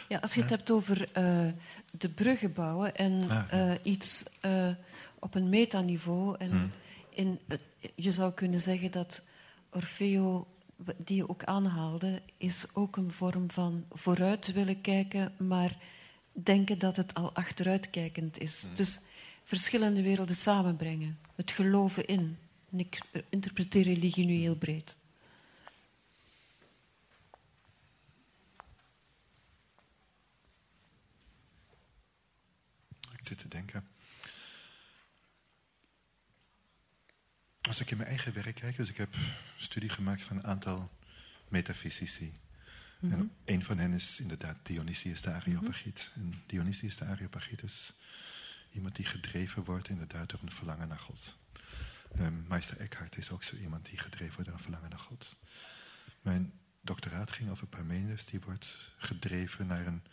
Ja, 0.09 0.17
als 0.19 0.33
je 0.33 0.41
het 0.41 0.49
hebt 0.49 0.71
over 0.71 1.09
uh, 1.17 1.51
de 1.91 2.09
bruggen 2.09 2.53
bouwen 2.53 2.95
en 2.95 3.29
ah, 3.29 3.53
uh, 3.53 3.73
iets 3.83 4.25
uh, 4.41 4.69
op 5.19 5.35
een 5.35 5.49
metaniveau. 5.49 6.35
En 6.37 6.49
hmm. 6.49 6.71
in, 7.09 7.39
je 7.95 8.11
zou 8.11 8.33
kunnen 8.33 8.59
zeggen 8.59 8.91
dat 8.91 9.23
Orfeo, 9.73 10.47
die 10.97 11.15
je 11.15 11.29
ook 11.29 11.43
aanhaalde, 11.43 12.21
is 12.37 12.65
ook 12.73 12.97
een 12.97 13.11
vorm 13.11 13.51
van 13.51 13.85
vooruit 13.91 14.51
willen 14.53 14.81
kijken, 14.81 15.33
maar 15.37 15.77
denken 16.31 16.79
dat 16.79 16.95
het 16.95 17.13
al 17.13 17.33
achteruitkijkend 17.33 18.37
is. 18.37 18.61
Hmm. 18.61 18.75
Dus 18.75 18.99
verschillende 19.43 20.01
werelden 20.01 20.35
samenbrengen. 20.35 21.19
Het 21.35 21.51
geloven 21.51 22.05
in. 22.05 22.37
En 22.71 22.79
ik 22.79 23.01
interpreteer 23.29 23.83
religie 23.83 24.25
nu 24.25 24.33
heel 24.33 24.55
breed. 24.55 24.97
Ik 33.11 33.29
zit 33.29 33.39
te 33.39 33.47
denken. 33.47 33.92
Als 37.67 37.79
ik 37.79 37.91
in 37.91 37.97
mijn 37.97 38.09
eigen 38.09 38.33
werk 38.33 38.55
kijk, 38.55 38.75
dus 38.75 38.89
ik 38.89 38.97
heb 38.97 39.15
studie 39.57 39.89
gemaakt 39.89 40.23
van 40.23 40.37
een 40.37 40.43
aantal 40.43 40.91
metafysici. 41.47 42.33
En 43.01 43.07
mhm. 43.09 43.25
een 43.45 43.63
van 43.63 43.77
hen 43.77 43.93
is 43.93 44.19
inderdaad 44.19 44.59
Dionysius 44.63 45.21
de 45.21 45.29
Areopagiet. 45.31 46.11
Mm 46.13 46.31
En 46.31 46.41
Dionysius 46.45 46.95
de 46.95 47.05
Areopagiet 47.05 47.63
is 47.63 47.93
iemand 48.71 48.95
die 48.95 49.05
gedreven 49.05 49.63
wordt 49.63 49.89
inderdaad 49.89 50.29
door 50.29 50.39
een 50.43 50.51
verlangen 50.51 50.87
naar 50.87 50.99
God. 50.99 51.37
Um, 52.19 52.45
Meister 52.47 52.77
Eckhart 52.79 53.17
is 53.17 53.31
ook 53.31 53.43
zo 53.43 53.55
iemand 53.55 53.85
die 53.85 53.97
gedreven 53.97 54.33
wordt 54.33 54.49
door 54.49 54.57
een 54.57 54.63
verlangen 54.63 54.89
naar 54.89 54.99
God. 54.99 55.35
Mijn 56.21 56.53
doctoraat 56.81 57.31
ging 57.31 57.49
over 57.49 57.67
Parmenides, 57.67 58.25
die 58.25 58.39
wordt 58.39 58.91
gedreven 58.97 59.67
naar 59.67 59.87
een 59.87 60.03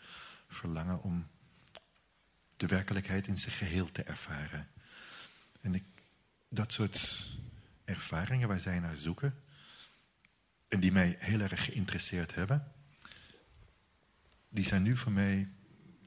verlangen 0.47 1.01
om 1.01 1.27
de 2.57 2.67
werkelijkheid 2.67 3.27
in 3.27 3.37
zijn 3.37 3.55
geheel 3.55 3.91
te 3.91 4.03
ervaren. 4.03 4.67
En 5.61 5.75
ik, 5.75 5.83
dat 6.53 6.71
soort 6.71 7.27
ervaringen 7.85 8.47
waar 8.47 8.59
zij 8.59 8.79
naar 8.79 8.95
zoeken, 8.95 9.35
en 10.67 10.79
die 10.79 10.91
mij 10.91 11.15
heel 11.19 11.39
erg 11.39 11.65
geïnteresseerd 11.65 12.35
hebben, 12.35 12.71
die 14.49 14.65
zijn 14.65 14.83
nu 14.83 14.97
voor 14.97 15.11
mij 15.11 15.49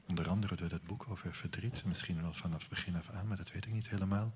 onder 0.05 0.29
andere 0.29 0.55
door 0.55 0.69
dat 0.69 0.83
boek 0.83 1.05
over 1.09 1.35
verdriet, 1.35 1.85
misschien 1.85 2.21
wel 2.21 2.33
vanaf 2.33 2.69
begin 2.69 2.95
af 2.95 3.09
aan, 3.09 3.27
maar 3.27 3.37
dat 3.37 3.51
weet 3.51 3.65
ik 3.65 3.73
niet 3.73 3.89
helemaal, 3.89 4.35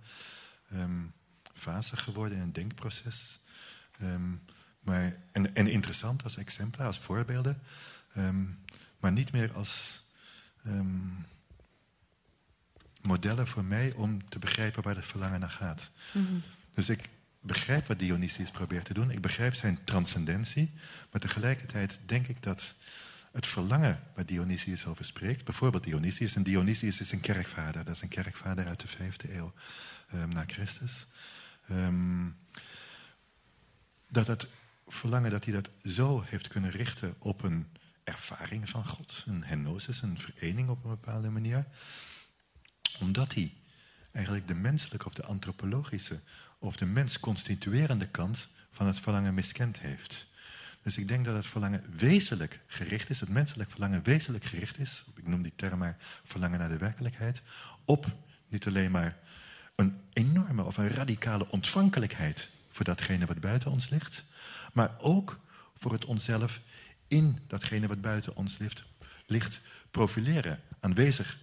um, 0.74 1.14
geworden 1.80 2.38
in 2.38 2.44
een 2.44 2.54
denkproces. 2.54 3.40
Um, 4.02 4.46
maar, 4.80 5.16
en, 5.32 5.68
interessant 5.68 6.24
als 6.24 6.38
exempla, 6.38 6.86
als 6.86 7.00
voorbeelden, 7.00 7.62
um, 8.18 8.60
maar 9.00 9.12
niet 9.12 9.32
meer 9.32 9.54
als 9.54 10.04
modellen 13.10 13.48
voor 13.48 13.64
mij 13.64 13.94
om 13.94 14.30
te 14.30 14.40
begrijpen 14.40 14.84
waar 14.84 14.96
het 14.96 15.06
verlangen 15.06 15.40
naar 15.40 15.50
gaat. 15.50 15.92
Mm 16.12 16.26
-hmm. 16.26 16.42
Dus 16.74 16.90
ik 16.90 17.10
begrijp 17.40 17.88
wat 17.88 18.00
Dionysius 18.00 18.52
probeert 18.52 18.86
te 18.86 18.94
doen, 18.94 19.12
ik 19.12 19.22
begrijp 19.22 19.54
zijn 19.54 19.84
transcendentie, 19.84 20.72
maar 21.12 21.22
tegelijkertijd 21.22 22.00
denk 22.06 22.28
ik 22.28 22.44
dat 22.44 22.74
het 23.32 23.48
verlangen 23.48 24.00
waar 24.16 24.26
Dionysius 24.26 24.86
over 24.86 25.06
spreekt. 25.06 25.44
Bijvoorbeeld 25.44 25.84
Dionysius. 25.84 26.36
En 26.36 26.44
Dionysius 26.44 27.00
is 27.00 27.12
een 27.12 27.20
kerkvader. 27.20 27.84
Dat 27.84 27.96
is 27.96 28.02
een 28.02 28.08
kerkvader 28.08 28.68
uit 28.68 28.80
de 28.80 28.88
vijfde 28.88 29.36
eeuw 29.36 29.54
um, 30.14 30.30
na 30.30 30.44
Christus. 30.48 31.08
Um, 31.72 32.38
dat 34.10 34.28
het 34.28 34.48
verlangen 34.88 35.32
dat 35.32 35.44
hij 35.46 35.54
dat 35.54 35.70
zo 35.84 36.24
heeft 36.26 36.48
kunnen 36.48 36.72
richten 36.72 37.16
op 37.20 37.44
een 37.44 37.68
ervaring 38.04 38.70
van 38.70 38.86
God. 38.86 39.24
Een 39.28 39.44
henosis, 39.44 40.02
een 40.02 40.20
verening 40.20 40.70
op 40.70 40.84
een 40.84 40.90
bepaalde 40.90 41.30
manier. 41.30 41.66
Omdat 43.00 43.34
hij 43.34 43.54
eigenlijk 44.12 44.48
de 44.48 44.54
menselijke 44.54 45.06
of 45.06 45.14
de 45.14 45.24
antropologische 45.24 46.20
of 46.60 46.76
de 46.76 46.86
mens 46.86 47.20
constituerende 47.20 48.08
kant 48.08 48.48
van 48.72 48.88
het 48.88 49.00
verlangen 49.00 49.34
miskend 49.34 49.80
heeft. 49.80 50.28
Dus 50.84 50.98
ik 50.98 51.08
denk 51.08 51.26
dat 51.26 51.36
het 51.36 51.46
verlangen 51.46 51.84
wezenlijk 51.98 52.60
gericht 52.68 53.10
is, 53.10 53.20
het 53.20 53.30
menselijk 53.30 53.72
verlangen 53.72 54.04
wezenlijk 54.04 54.44
gericht 54.46 54.80
is, 54.80 55.04
ik 55.16 55.28
noem 55.28 55.42
die 55.42 55.54
term 55.56 55.80
maar 55.80 55.98
verlangen 56.24 56.60
naar 56.60 56.70
de 56.70 56.78
werkelijkheid, 56.78 57.42
op 57.86 58.06
niet 58.48 58.68
alleen 58.68 58.92
maar 58.92 59.18
een 59.76 60.02
enorme 60.14 60.64
of 60.64 60.78
een 60.78 60.90
radicale 60.90 61.50
ontvankelijkheid 61.50 62.50
voor 62.70 62.86
datgene 62.86 63.26
wat 63.26 63.40
buiten 63.40 63.72
ons 63.72 63.90
ligt, 63.90 64.26
maar 64.74 64.92
ook 65.00 65.40
voor 65.78 65.92
het 65.92 66.06
onszelf 66.06 66.62
in 67.08 67.40
datgene 67.48 67.88
wat 67.88 68.02
buiten 68.02 68.36
ons 68.36 68.58
ligt, 68.58 68.84
ligt 69.26 69.62
profileren, 69.92 70.60
aanwezig 70.80 71.38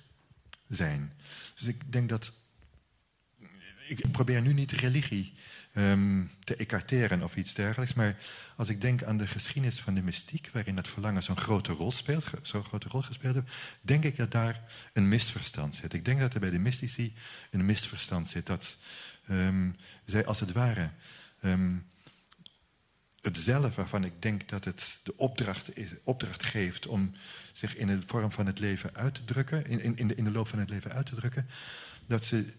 zijn. 0.69 1.13
Dus 1.55 1.67
ik 1.67 1.93
denk 1.93 2.09
dat. 2.09 2.33
Ik 3.89 4.11
probeer 4.11 4.43
nu 4.43 4.53
niet 4.53 4.73
religie 4.73 5.35
um, 5.77 6.31
te 6.45 6.57
ecarteren 6.57 7.23
of 7.23 7.37
iets 7.37 7.55
dergelijks. 7.55 7.95
Maar 7.95 8.17
als 8.57 8.69
ik 8.69 8.81
denk 8.81 9.03
aan 9.03 9.19
de 9.19 9.27
geschiedenis 9.27 9.81
van 9.81 9.95
de 9.95 10.03
mystiek, 10.03 10.51
waarin 10.53 10.77
het 10.77 10.89
verlangen 10.89 11.23
zo'n 11.23 11.37
grote 11.37 11.73
rol 11.73 11.93
speelt, 11.93 12.25
zo'n 12.43 12.65
grote 12.65 12.89
rol 12.89 13.03
gespeeld 13.03 13.35
heeft, 13.35 13.53
denk 13.81 14.05
ik 14.05 14.17
dat 14.17 14.31
daar 14.31 14.61
een 14.93 15.09
misverstand 15.09 15.75
zit. 15.75 15.93
Ik 15.93 16.05
denk 16.05 16.21
dat 16.21 16.35
er 16.35 16.41
bij 16.41 16.51
de 16.51 16.59
mystici 16.59 17.15
een 17.51 17.67
misverstand 17.67 18.29
zit. 18.29 18.47
Dat 18.47 18.77
um, 19.31 19.77
zij 20.05 20.27
als 20.27 20.41
het 20.41 20.53
ware 20.53 20.91
um, 21.43 21.87
het 23.27 23.39
zelf 23.39 23.75
waarvan 23.75 24.05
ik 24.05 24.23
denk 24.23 24.49
dat 24.49 24.65
het 24.65 25.01
de 25.03 25.17
opdracht, 25.17 25.77
is, 25.77 25.91
opdracht 26.05 26.45
geeft 26.45 26.87
om 26.87 27.13
zich 27.53 27.77
in 27.77 27.87
de 27.87 27.99
vorm 28.07 28.33
van 28.33 28.47
het 28.47 28.59
leven 28.59 28.95
uit 28.95 29.15
te 29.15 29.25
drukken, 29.25 29.67
in, 29.67 29.81
in, 29.81 29.97
in, 29.97 30.09
de, 30.09 30.15
in 30.15 30.25
de 30.25 30.31
loop 30.31 30.49
van 30.49 30.59
het 30.59 30.71
leven 30.71 30.93
uit 30.93 31.07
te 31.07 31.15
drukken, 31.15 31.47
dat 32.07 32.25
ze 32.25 32.55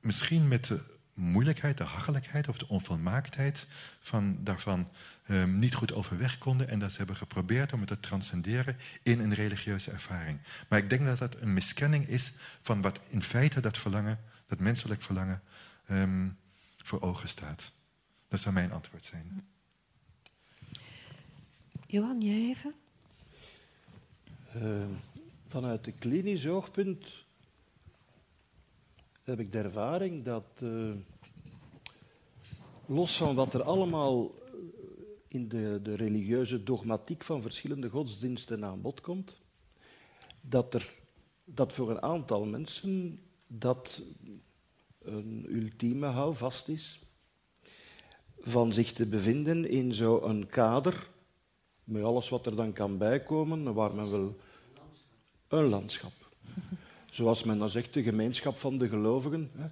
misschien 0.00 0.48
met 0.48 0.66
de 0.66 0.92
moeilijkheid, 1.14 1.78
de 1.78 1.84
hachelijkheid 1.84 2.48
of 2.48 2.58
de 2.58 2.68
onvolmaaktheid 2.68 3.66
van, 4.00 4.38
daarvan 4.40 4.88
um, 5.28 5.58
niet 5.58 5.74
goed 5.74 5.92
overweg 5.92 6.38
konden. 6.38 6.68
En 6.68 6.78
dat 6.78 6.90
ze 6.90 6.96
hebben 6.96 7.16
geprobeerd 7.16 7.72
om 7.72 7.78
het 7.78 7.88
te 7.88 8.00
transcenderen 8.00 8.76
in 9.02 9.20
een 9.20 9.34
religieuze 9.34 9.90
ervaring. 9.90 10.38
Maar 10.68 10.78
ik 10.78 10.90
denk 10.90 11.04
dat 11.04 11.18
dat 11.18 11.40
een 11.40 11.52
miskenning 11.52 12.06
is 12.06 12.32
van 12.62 12.80
wat 12.80 13.00
in 13.08 13.22
feite 13.22 13.60
dat 13.60 13.78
verlangen, 13.78 14.18
dat 14.46 14.58
menselijk 14.58 15.02
verlangen, 15.02 15.42
um, 15.90 16.36
voor 16.82 17.00
ogen 17.00 17.28
staat. 17.28 17.72
Dat 18.32 18.40
zou 18.40 18.54
mijn 18.54 18.72
antwoord 18.72 19.04
zijn. 19.04 19.46
Johan, 21.86 22.20
jij 22.20 22.48
even? 22.48 22.74
Uh, 24.56 24.88
vanuit 25.46 25.84
de 25.84 25.92
klinisch 25.92 26.46
oogpunt 26.46 27.24
heb 29.22 29.40
ik 29.40 29.52
de 29.52 29.58
ervaring 29.58 30.24
dat, 30.24 30.60
uh, 30.62 30.94
los 32.86 33.16
van 33.16 33.34
wat 33.34 33.54
er 33.54 33.62
allemaal 33.62 34.34
in 35.28 35.48
de, 35.48 35.80
de 35.82 35.94
religieuze 35.94 36.62
dogmatiek 36.62 37.24
van 37.24 37.42
verschillende 37.42 37.88
godsdiensten 37.88 38.64
aan 38.64 38.80
bod 38.80 39.00
komt, 39.00 39.40
dat, 40.40 40.74
er, 40.74 40.94
dat 41.44 41.72
voor 41.72 41.90
een 41.90 42.02
aantal 42.02 42.44
mensen 42.44 43.20
dat 43.46 44.02
een 44.98 45.46
ultieme 45.48 46.06
houvast 46.06 46.68
is 46.68 47.10
van 48.42 48.72
zich 48.72 48.92
te 48.92 49.06
bevinden 49.06 49.68
in 49.68 49.94
zo'n 49.94 50.46
kader, 50.50 51.08
met 51.84 52.02
alles 52.02 52.28
wat 52.28 52.46
er 52.46 52.56
dan 52.56 52.72
kan 52.72 52.98
bijkomen, 52.98 53.74
waar 53.74 53.94
men 53.94 54.10
wil 54.10 54.36
een 55.48 55.64
landschap 55.64 56.12
zoals 57.10 57.44
men 57.44 57.58
dan 57.58 57.70
zegt, 57.70 57.94
de 57.94 58.02
gemeenschap 58.02 58.56
van 58.56 58.78
de 58.78 58.88
gelovigen. 58.88 59.50
Hè. 59.56 59.66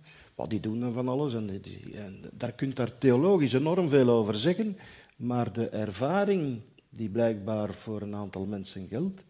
Die 0.48 0.60
doen 0.60 0.80
dan 0.80 0.92
van 0.92 1.08
alles. 1.08 1.34
En, 1.34 1.62
en 1.92 2.20
daar 2.32 2.52
kunt 2.52 2.76
daar 2.76 2.98
theologisch 2.98 3.52
enorm 3.52 3.88
veel 3.88 4.08
over 4.08 4.34
zeggen. 4.34 4.76
Maar 5.16 5.52
de 5.52 5.68
ervaring 5.68 6.60
die 6.90 7.08
blijkbaar 7.08 7.74
voor 7.74 8.02
een 8.02 8.14
aantal 8.14 8.46
mensen 8.46 8.88
geldt, 8.88 9.24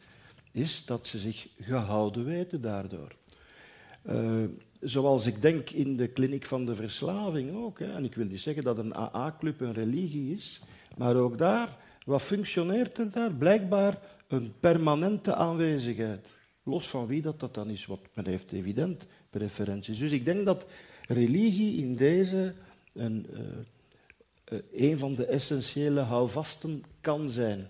is 0.53 0.85
dat 0.85 1.07
ze 1.07 1.19
zich 1.19 1.49
gehouden 1.61 2.25
weten 2.25 2.61
daardoor. 2.61 3.17
Uh, 4.07 4.45
zoals 4.81 5.27
ik 5.27 5.43
denk 5.43 5.70
in 5.70 5.97
de 5.97 6.09
kliniek 6.09 6.44
van 6.44 6.66
de 6.66 6.74
verslaving 6.74 7.55
ook. 7.55 7.78
Hè. 7.78 7.93
En 7.93 8.05
ik 8.05 8.15
wil 8.15 8.27
niet 8.27 8.40
zeggen 8.40 8.65
dat 8.65 8.78
een 8.78 8.94
AA-club 8.94 9.61
een 9.61 9.73
religie 9.73 10.35
is, 10.35 10.61
maar 10.97 11.16
ook 11.16 11.39
daar 11.39 11.77
Wat 12.05 12.23
functioneert 12.23 12.98
er 12.98 13.11
daar? 13.11 13.32
Blijkbaar 13.32 13.98
een 14.28 14.52
permanente 14.61 15.35
aanwezigheid. 15.35 16.27
Los 16.62 16.89
van 16.89 17.07
wie 17.07 17.23
dat, 17.23 17.40
dat 17.40 17.55
dan 17.55 17.70
is, 17.70 17.86
wat 17.86 18.01
men 18.15 18.27
heeft 18.27 18.52
evident 18.52 19.07
preferenties. 19.31 19.98
Dus 19.98 20.11
ik 20.11 20.24
denk 20.24 20.44
dat 20.44 20.66
religie 21.07 21.82
in 21.82 21.97
deze 21.97 22.55
een, 22.93 23.27
uh, 24.52 24.59
een 24.73 24.98
van 24.98 25.15
de 25.15 25.27
essentiële 25.27 26.01
houvasten 26.01 26.85
kan 27.01 27.31
zijn. 27.31 27.69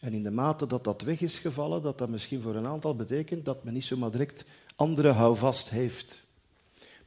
En 0.00 0.12
in 0.12 0.22
de 0.22 0.30
mate 0.30 0.66
dat 0.66 0.84
dat 0.84 1.02
weg 1.02 1.20
is 1.20 1.38
gevallen, 1.38 1.82
dat 1.82 1.98
dat 1.98 2.08
misschien 2.08 2.40
voor 2.40 2.54
een 2.54 2.66
aantal 2.66 2.96
betekent 2.96 3.44
dat 3.44 3.64
men 3.64 3.74
niet 3.74 3.84
zomaar 3.84 4.10
direct 4.10 4.44
andere 4.80 5.10
houvast 5.12 5.70
heeft. 5.70 6.22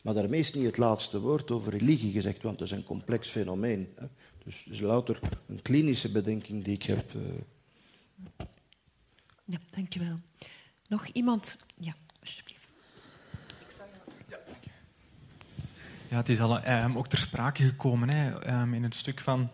Maar 0.02 0.14
daarmee 0.14 0.40
is 0.40 0.54
niet 0.54 0.66
het 0.66 0.78
laatste 0.78 1.20
woord 1.20 1.52
over 1.52 1.72
religie 1.72 2.12
gezegd, 2.12 2.42
want 2.42 2.60
het 2.60 2.72
is 2.72 2.78
een 2.78 2.84
complex 2.84 3.28
fenomeen. 3.28 3.94
Hè. 3.96 4.06
Dus 4.44 4.64
het 4.64 4.74
is 4.74 4.80
louter 4.80 5.20
een 5.48 5.62
klinische 5.62 6.12
bedenking 6.12 6.64
die 6.64 6.74
ik 6.74 6.84
heb. 6.84 7.14
Uh... 7.14 7.22
Ja, 9.46 9.58
dankjewel. 9.70 10.20
Nog 10.88 11.08
iemand? 11.08 11.58
Ja, 11.80 11.96
alsjeblieft. 12.22 12.68
Ja, 16.10 16.18
het 16.18 16.30
is 16.30 16.40
al 16.40 16.68
um, 16.68 16.98
ook 16.98 17.08
ter 17.08 17.18
sprake 17.18 17.64
gekomen 17.64 18.10
hè, 18.10 18.52
um, 18.62 18.74
in 18.74 18.84
het 18.84 18.96
stuk 18.96 19.20
van 19.20 19.50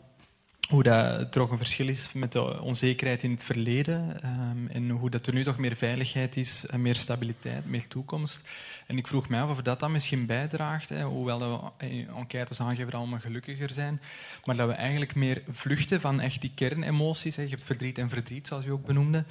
hoe 0.70 0.84
dat 0.84 1.32
toch 1.32 1.52
een 1.52 1.58
verschil 1.58 1.88
is 1.88 2.14
met 2.14 2.32
de 2.32 2.62
onzekerheid 2.62 3.24
in 3.24 3.32
het 3.32 3.44
verleden 3.44 4.20
um, 4.26 4.68
en 4.68 4.90
hoe 4.90 5.10
dat 5.10 5.28
er 5.28 5.34
nu 5.34 5.44
toch 5.44 5.58
meer 5.58 5.76
veiligheid 5.76 6.38
is, 6.38 6.66
en 6.66 6.82
meer 6.82 6.96
stabiliteit, 6.96 7.66
meer 7.66 7.88
toekomst. 7.88 8.50
En 8.88 8.98
ik 8.98 9.08
vroeg 9.08 9.30
mij 9.30 9.42
af 9.42 9.50
of 9.50 9.62
dat 9.62 9.80
dan 9.80 9.92
misschien 9.92 10.26
bijdraagt, 10.26 10.90
hè, 10.90 11.04
hoewel 11.04 11.40
we 11.80 11.86
in 11.86 12.08
enquêtes 12.08 12.60
aangeven 12.60 12.92
dat 12.92 13.10
we 13.10 13.20
gelukkiger 13.20 13.74
zijn, 13.74 14.02
maar 14.44 14.56
dat 14.56 14.68
we 14.68 14.74
eigenlijk 14.74 15.16
meer 15.16 15.42
vluchten 15.52 16.02
van 16.02 16.20
echt 16.20 16.42
die 16.42 16.52
kernemoties. 16.56 17.36
Hè. 17.36 17.44
Je 17.44 17.50
hebt 17.50 17.64
verdriet 17.64 17.98
en 17.98 18.10
verdriet, 18.10 18.48
zoals 18.48 18.66
u 18.66 18.72
ook 18.72 18.86
benoemde. 18.86 19.24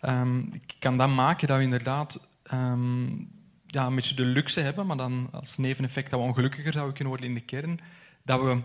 Um, 0.00 0.52
kan 0.78 0.96
dat 0.96 1.08
maken 1.08 1.48
dat 1.48 1.56
we 1.56 1.62
inderdaad 1.62 2.28
um, 2.52 3.30
ja, 3.66 3.86
een 3.86 3.94
beetje 3.94 4.14
de 4.14 4.24
luxe 4.24 4.60
hebben, 4.60 4.86
maar 4.86 4.96
dan 4.96 5.28
als 5.32 5.56
neveneffect 5.56 6.10
dat 6.10 6.20
we 6.20 6.26
ongelukkiger 6.26 6.72
zouden 6.72 6.94
kunnen 6.94 7.12
worden 7.12 7.30
in 7.30 7.38
de 7.38 7.44
kern, 7.44 7.80
dat 8.22 8.40
we 8.40 8.60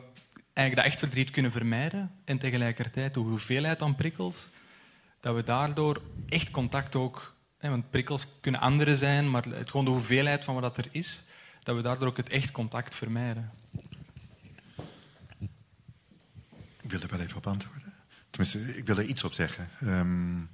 eigenlijk 0.58 0.76
dat 0.76 0.86
echt 0.86 1.00
verdriet 1.00 1.32
kunnen 1.32 1.52
vermijden 1.52 2.12
en 2.26 2.38
tegelijkertijd 2.38 3.14
de 3.14 3.20
hoeveelheid 3.20 3.82
aan 3.82 3.96
prikkels, 3.96 4.50
dat 5.20 5.36
we 5.36 5.44
daardoor 5.44 6.02
echt 6.30 6.52
contact 6.52 6.96
ook, 6.96 7.36
hè, 7.58 7.70
want 7.70 7.90
prikkels 7.90 8.28
kunnen 8.42 8.62
andere 8.62 8.96
zijn, 8.96 9.30
maar 9.30 9.44
het, 9.46 9.70
gewoon 9.70 9.86
de 9.86 9.92
hoeveelheid 9.92 10.44
van 10.44 10.60
wat 10.60 10.78
er 10.78 10.88
is, 10.92 11.24
dat 11.64 11.76
we 11.76 11.82
daardoor 11.82 12.08
ook 12.08 12.18
het 12.18 12.30
echt 12.30 12.52
contact 12.52 12.96
vermijden. 12.96 13.52
Ik 16.82 16.92
wil 16.92 17.02
er 17.02 17.10
wel 17.10 17.20
even 17.20 17.38
op 17.38 17.48
antwoorden. 17.48 17.94
Tenminste, 18.30 18.78
ik 18.78 18.86
wil 18.86 18.98
er 18.98 19.06
iets 19.06 19.24
op 19.24 19.34
zeggen. 19.34 19.70
Um, 19.84 20.50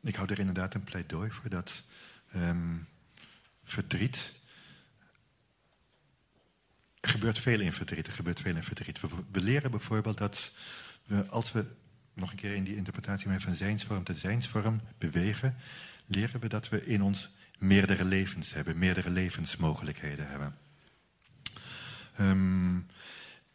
ik 0.00 0.14
hou 0.14 0.30
er 0.30 0.38
inderdaad 0.38 0.74
een 0.74 0.84
pleidooi 0.84 1.30
voor 1.30 1.50
dat 1.50 1.82
um, 2.36 2.86
verdriet. 3.64 4.33
Er 7.04 7.10
gebeurt 7.10 7.38
veel 7.38 7.60
in 7.60 7.72
verdriet. 7.72 8.06
Er 8.06 8.12
gebeurt 8.12 8.40
veel 8.40 8.56
in. 8.56 8.62
We, 9.30 9.40
leren 9.40 9.70
bijvoorbeeld 9.70 10.18
dat 10.18 10.52
als 11.28 11.52
we 11.52 11.64
nog 12.14 12.30
een 12.30 12.36
keer 12.36 12.54
in 12.54 12.64
die 12.64 12.76
interpretatie 12.76 13.40
van 13.40 13.54
zijnsvorm 13.54 14.04
tot 14.04 14.18
zijnsvorm 14.18 14.80
bewegen, 14.98 15.56
leren 16.06 16.40
we 16.40 16.48
dat 16.48 16.68
we 16.68 16.86
in 16.86 17.02
ons 17.02 17.30
meerdere 17.58 18.04
levens 18.04 18.54
hebben, 18.54 18.78
meerdere 18.78 19.10
levensmogelijkheden 19.10 20.28
hebben. 20.28 20.56
Um, 22.20 22.86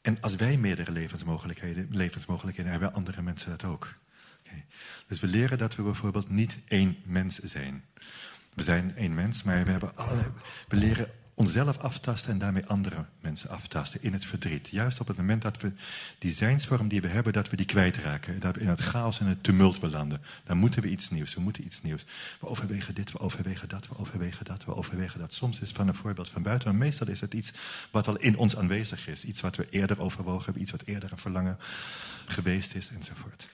en 0.02 0.22
als 0.22 0.36
wij 0.36 0.58
meerdere 0.58 0.92
levensmogelijkheden, 0.92 1.88
levensmogelijkheden 1.90 2.72
hebben, 2.72 2.94
andere 2.94 3.22
mensen 3.22 3.50
dat 3.50 3.64
ook. 3.64 3.98
Dus 5.08 5.20
we 5.20 5.28
leren 5.28 5.58
dat 5.58 5.76
we 5.76 5.84
bijvoorbeeld 5.84 6.30
niet 6.30 6.62
één 6.68 6.98
mens 7.04 7.40
zijn. 7.40 7.86
We 8.54 8.64
zijn 8.64 8.96
één 8.96 9.14
mens, 9.14 9.44
maar 9.44 9.64
we, 9.64 9.72
hebben 9.72 9.96
alle, 9.96 10.32
we 10.68 10.76
leren 10.76 11.12
onszelf 11.40 11.78
aftasten 11.78 12.32
en 12.32 12.40
daarmee 12.40 12.66
andere 12.66 13.06
mensen 13.22 13.50
aftasten 13.50 14.04
in 14.04 14.14
het 14.14 14.26
verdriet. 14.26 14.68
Juist 14.68 15.00
op 15.00 15.08
het 15.08 15.18
moment 15.18 15.42
dat 15.42 15.62
we 15.62 15.72
die 16.18 16.32
zijnsvorm 16.32 16.88
die 16.88 17.02
we 17.02 17.08
hebben, 17.08 17.34
dat 17.34 17.50
we 17.50 17.56
die 17.56 17.66
kwijtraken. 17.66 18.40
Dat 18.40 18.56
we 18.56 18.62
in 18.62 18.68
het 18.68 18.80
chaos 18.80 19.20
en 19.20 19.26
het 19.26 19.44
tumult 19.44 19.80
belanden. 19.80 20.22
Dan 20.44 20.58
moeten 20.58 20.82
we 20.82 20.90
iets 20.90 21.10
nieuws, 21.10 21.34
we 21.34 21.42
moeten 21.42 21.66
iets 21.66 21.82
nieuws. 21.82 22.06
We 22.40 22.48
overwegen 22.48 22.96
dit, 22.96 23.12
we 23.12 23.20
overwegen 23.20 23.70
dat, 23.70 23.88
we 23.88 23.98
overwegen 23.98 24.46
dat, 24.46 24.66
we 24.66 24.76
overwegen 24.76 25.20
dat. 25.20 25.34
Soms 25.34 25.60
is 25.60 25.68
het 25.68 25.78
van 25.78 25.88
een 25.88 25.96
voorbeeld 25.96 26.30
van 26.30 26.42
buiten, 26.42 26.70
maar 26.70 26.78
meestal 26.78 27.08
is 27.08 27.22
het 27.22 27.34
iets 27.34 27.54
wat 27.92 28.08
al 28.08 28.18
in 28.18 28.38
ons 28.38 28.58
aanwezig 28.58 29.08
is. 29.08 29.24
Iets 29.24 29.42
wat 29.42 29.56
we 29.56 29.68
eerder 29.70 30.00
overwogen 30.00 30.44
hebben, 30.44 30.62
iets 30.62 30.72
wat 30.72 30.84
eerder 30.86 31.12
een 31.12 31.18
verlangen 31.18 31.58
geweest 32.26 32.76
is, 32.76 32.90
enzovoort. 32.90 33.48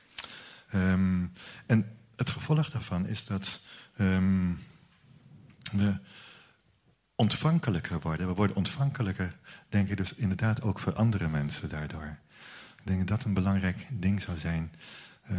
Um, 0.76 1.32
en 1.66 1.98
het 2.16 2.30
gevolg 2.30 2.70
daarvan 2.70 3.08
is 3.08 3.26
dat 3.26 3.60
um, 4.00 4.60
we 5.72 5.98
ontvankelijker 7.16 8.00
worden. 8.00 8.28
We 8.28 8.34
worden 8.34 8.56
ontvankelijker, 8.56 9.36
denk 9.70 9.90
ik 9.90 9.98
dus 9.98 10.14
inderdaad 10.14 10.62
ook 10.62 10.80
voor 10.80 10.94
andere 10.94 11.28
mensen 11.28 11.70
daardoor. 11.70 12.18
Ik 12.78 12.84
denk 12.84 13.00
dat 13.00 13.08
dat 13.08 13.24
een 13.24 13.34
belangrijk 13.34 13.88
ding 13.90 14.22
zou 14.22 14.38
zijn, 14.38 14.74
um, 15.32 15.38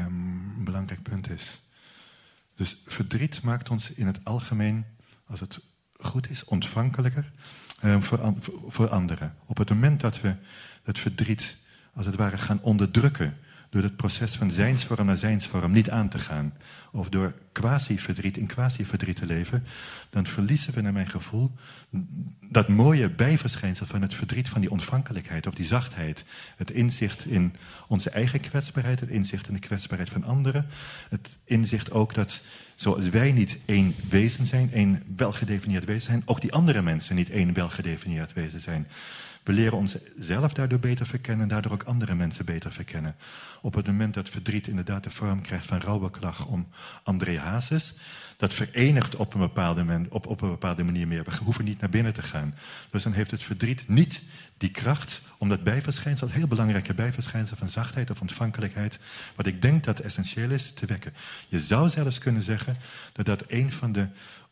een 0.59 0.65
belangrijk 0.65 1.03
punt 1.03 1.31
is. 1.31 1.61
Dus 2.55 2.83
verdriet 2.87 3.43
maakt 3.43 3.71
ons 3.71 3.91
in 3.91 4.07
het 4.07 4.25
algemeen, 4.25 4.85
als 5.27 5.41
het 5.41 5.61
goed 5.93 6.31
is, 6.31 6.45
ontvankelijker 6.45 7.33
um, 7.85 8.03
voor, 8.03 8.35
voor 8.67 8.89
anderen. 8.89 9.37
Op 9.45 9.57
het 9.57 9.69
moment 9.69 10.01
dat 10.01 10.21
we 10.21 10.35
het 10.83 10.99
verdriet 10.99 11.57
als 11.95 12.07
het 12.07 12.17
ware 12.17 12.39
gaan 12.39 12.63
onderdrukken 12.63 13.39
door 13.71 13.83
het 13.83 13.97
proces 13.97 14.35
van 14.35 14.51
zijnsvorm 14.51 15.07
naar 15.07 15.17
zijnsvorm 15.17 15.73
niet 15.73 15.91
aan 15.91 16.09
te 16.09 16.19
gaan, 16.19 16.55
of 16.93 17.09
door 17.09 17.35
quasi-verdriet 17.53 18.37
in 18.37 18.47
quasi-verdriet 18.47 19.17
te 19.17 19.27
leven, 19.27 19.65
dan 20.11 20.27
verliezen 20.27 20.75
we 20.75 20.81
naar 20.81 20.93
mijn 20.93 21.11
gevoel 21.11 21.53
dat 22.41 22.69
mooie 22.69 23.11
bijverschijnsel 23.11 23.87
van 23.87 24.03
het 24.03 24.15
verdriet 24.15 24.49
van 24.49 24.61
die 24.61 24.71
ontvankelijkheid 24.71 25.47
of 25.47 25.55
die 25.55 25.67
zachtheid. 25.67 26.25
Het 26.57 26.71
inzicht 26.71 27.25
in 27.25 27.55
onze 27.89 28.11
eigen 28.11 28.41
kwetsbaarheid, 28.41 29.01
het 29.01 29.09
inzicht 29.09 29.49
in 29.49 29.55
de 29.55 29.61
kwetsbaarheid 29.61 30.11
van 30.11 30.25
anderen, 30.25 30.67
het 31.09 31.39
inzicht 31.45 31.91
ook 31.91 32.15
dat 32.15 32.43
zoals 32.75 33.09
wij 33.09 33.33
niet 33.33 33.59
één 33.65 33.95
wezen 34.09 34.47
zijn, 34.47 34.73
één 34.73 35.03
welgedefinieerd 35.17 35.85
wezen 35.85 36.11
zijn, 36.11 36.23
ook 36.25 36.41
die 36.41 36.53
andere 36.53 36.83
mensen 36.83 37.15
niet 37.15 37.31
één 37.31 37.53
welgedefinieerd 37.53 38.33
wezen 38.33 38.61
zijn. 38.61 38.87
We 39.47 39.53
leren 39.53 39.79
onszelf 39.79 40.53
daardoor 40.53 40.79
beter 40.79 41.07
verkennen 41.07 41.43
en 41.43 41.49
daardoor 41.49 41.73
ook 41.73 41.83
andere 41.83 42.15
mensen 42.15 42.45
beter 42.45 42.73
verkennen. 42.73 43.17
Op 43.63 43.75
het 43.75 43.87
moment 43.87 44.15
dat 44.15 44.29
verdriet 44.29 44.69
inderdaad 44.69 45.05
de 45.05 45.11
vorm 45.11 45.41
krijgt 45.41 45.67
van 45.67 45.81
rouwbeklag 45.81 46.47
om 46.47 46.69
André 47.03 47.39
Hazes, 47.39 47.95
dat 48.37 48.55
verenigt 48.55 49.17
op 49.17 49.35
een, 49.35 49.41
bepaalde 49.41 50.07
op, 50.09 50.27
op 50.27 50.41
een 50.41 50.49
bepaalde 50.49 50.85
manier 50.85 51.09
meer. 51.09 51.25
We 51.25 51.31
hoeven 51.45 51.65
niet 51.65 51.81
naar 51.81 51.91
binnen 51.91 52.13
te 52.13 52.23
gaan. 52.23 52.55
Dus 52.91 53.03
dan 53.03 53.13
heeft 53.13 53.31
het 53.31 53.43
verdriet 53.43 53.89
niet 53.89 54.23
die 54.57 54.71
kracht 54.71 55.21
om 55.39 55.49
dat 55.49 55.65
bijverschijnsel, 55.65 56.27
dat 56.27 56.37
heel 56.37 56.47
belangrijke 56.47 56.95
bijverschijnsel 56.95 57.57
van 57.57 57.69
zachtheid 57.69 58.11
of 58.11 58.21
ontvankelijkheid, 58.21 58.99
wat 59.35 59.47
ik 59.47 59.63
denk 59.63 59.85
dat 59.85 60.01
essentieel 60.01 60.51
is, 60.51 60.73
te 60.73 60.87
wekken. 60.87 61.15
Je 61.49 61.61
zou 61.61 61.89
zelfs 61.89 62.19
kunnen 62.19 62.43
zeggen 62.43 62.77
dat 63.13 63.27
dat 63.27 63.45
een 63.47 63.73
van 63.73 63.93
de 63.93 64.09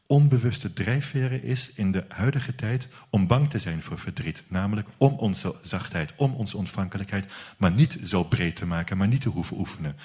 onbewuste 0.07 0.73
drijfveren 0.73 1.43
is 1.43 1.71
in 1.75 1.93
de 1.93 2.05
huidige 2.09 2.55
tijd 2.55 2.89
om 3.11 3.27
bang 3.27 3.51
te 3.51 3.59
zijn 3.59 3.83
voor 3.83 3.99
verdriet. 3.99 4.43
Namelijk 4.49 4.89
om 4.97 5.15
onze 5.15 5.55
zachtheid, 5.63 6.13
om 6.17 6.35
onze 6.35 6.57
ontvankelijkheid, 6.57 7.33
maar 7.57 7.73
niet 7.73 7.99
zo 8.05 8.25
breed 8.25 8.57
te 8.57 8.67
maken, 8.67 8.97
maar 8.97 9.09
niet 9.09 9.21
te 9.21 9.29
hoeven 9.29 9.59
oefenen. 9.59 9.97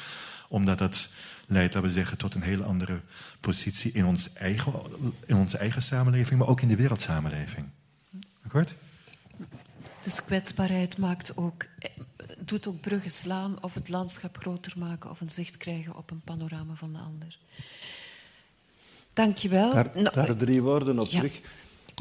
Omdat 0.47 0.77
dat 0.77 1.09
leidt, 1.47 1.73
dat 1.73 1.83
we 1.83 1.91
zeggen, 1.91 2.17
tot 2.17 2.35
een 2.35 2.41
hele 2.41 2.63
andere 2.63 3.01
positie 3.39 3.91
in, 3.91 4.05
ons 4.05 4.33
eigen, 4.33 4.73
in 5.25 5.35
onze 5.35 5.57
eigen 5.57 5.81
samenleving, 5.81 6.39
maar 6.39 6.47
ook 6.47 6.61
in 6.61 6.67
de 6.67 6.75
wereldsamenleving. 6.75 7.67
Akkoord? 8.43 8.73
Dus 10.03 10.23
kwetsbaarheid 10.23 10.97
maakt 10.97 11.37
ook, 11.37 11.65
doet 12.39 12.67
ook 12.67 12.81
bruggen 12.81 13.11
slaan 13.11 13.63
of 13.63 13.73
het 13.73 13.89
landschap 13.89 14.37
groter 14.37 14.73
maken 14.77 15.09
of 15.09 15.21
een 15.21 15.29
zicht 15.29 15.57
krijgen 15.57 15.95
op 15.95 16.11
een 16.11 16.21
panorama 16.21 16.73
van 16.73 16.93
de 16.93 16.99
ander. 16.99 17.37
Dankjewel. 19.13 19.73
Daar, 19.73 19.91
nou, 19.93 20.15
daar 20.15 20.37
drie 20.37 20.61
woorden 20.61 20.99
op 20.99 21.09
terug. 21.09 21.41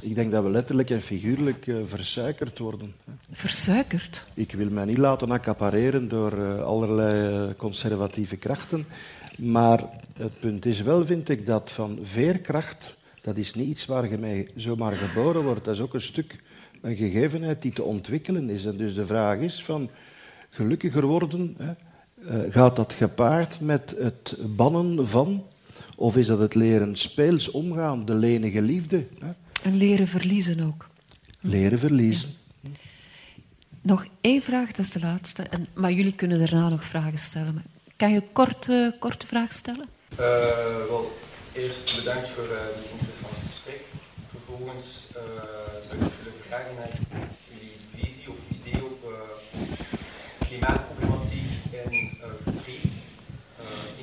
Ik 0.03 0.15
denk 0.15 0.33
dat 0.33 0.43
we 0.43 0.51
letterlijk 0.51 0.91
en 0.91 1.01
figuurlijk 1.01 1.67
uh, 1.67 1.77
versuikerd 1.87 2.59
worden. 2.59 2.95
Versuikerd? 3.33 4.31
Ik 4.35 4.53
wil 4.53 4.71
mij 4.71 4.85
niet 4.85 4.99
laten 4.99 5.31
accapareren 5.31 6.09
door 6.09 6.39
uh, 6.39 6.63
allerlei 6.63 7.47
uh, 7.49 7.55
conservatieve 7.57 8.37
krachten. 8.37 8.87
Maar 9.37 9.85
het 10.17 10.41
punt 10.41 10.67
is 10.67 10.81
wel, 10.81 11.07
vind 11.07 11.29
ik, 11.29 11.47
dat 11.47 11.71
van 11.71 11.99
veerkracht, 12.03 12.97
dat 13.21 13.37
is 13.37 13.55
niet 13.55 13.69
iets 13.69 13.87
waar 13.87 14.11
je 14.11 14.19
mee 14.19 14.47
zomaar 14.55 14.93
geboren 14.93 15.43
wordt. 15.43 15.65
Dat 15.65 15.75
is 15.75 15.81
ook 15.81 15.95
een 15.95 16.01
stuk 16.01 16.37
een 16.81 16.97
gegevenheid 16.97 17.63
die 17.63 17.73
te 17.73 17.83
ontwikkelen 17.83 18.51
is. 18.51 18.65
En 18.65 18.77
dus 18.77 18.95
de 18.95 19.07
vraag 19.07 19.39
is 19.39 19.63
van 19.63 19.91
gelukkiger 20.51 21.07
worden, 21.07 21.57
hè, 21.59 21.73
gaat 22.51 22.77
dat 22.77 22.93
gepaard 22.93 23.61
met 23.61 23.95
het 23.99 24.37
bannen 24.57 25.09
van 25.09 25.45
of 25.99 26.17
is 26.17 26.27
dat 26.27 26.39
het 26.39 26.55
leren 26.55 26.97
speels 26.97 27.51
omgaan, 27.51 28.05
de 28.05 28.15
lenige 28.15 28.63
liefde? 28.63 29.07
Hè? 29.19 29.31
En 29.63 29.77
leren 29.77 30.09
verliezen 30.09 30.61
ook. 30.61 30.89
Leren 31.41 31.79
verliezen. 31.79 32.31
Nog 33.83 34.07
één 34.21 34.43
vraag, 34.43 34.73
dat 34.73 34.85
is 34.85 34.91
de 34.91 35.01
laatste. 35.01 35.43
En, 35.43 35.67
maar 35.75 35.93
jullie 35.93 36.15
kunnen 36.15 36.39
daarna 36.39 36.69
nog 36.69 36.85
vragen 36.85 37.19
stellen. 37.19 37.55
Maar 37.55 37.65
kan 37.97 38.13
je 38.13 38.23
korte, 38.33 38.95
korte 38.99 39.27
vraag 39.27 39.53
stellen? 39.53 39.87
Uh, 40.13 40.19
wel, 40.89 41.19
eerst 41.53 41.97
bedankt 41.97 42.29
voor 42.29 42.45
uh, 42.45 42.51
dit 42.51 42.91
interessante 42.93 43.41
gesprek. 43.41 43.81
Vervolgens 44.31 45.05
uh, 45.17 45.23
zou 45.81 45.95
ik 45.95 46.13
willen 46.19 46.39
vragen 46.49 46.75
naar 46.79 46.91
jullie 47.51 47.75
visie 47.95 48.29
of 48.29 48.37
idee 48.61 48.85
op 48.85 49.13
klimaatproblematiek 50.39 51.51
en 51.85 52.17
verdriet, 52.43 52.93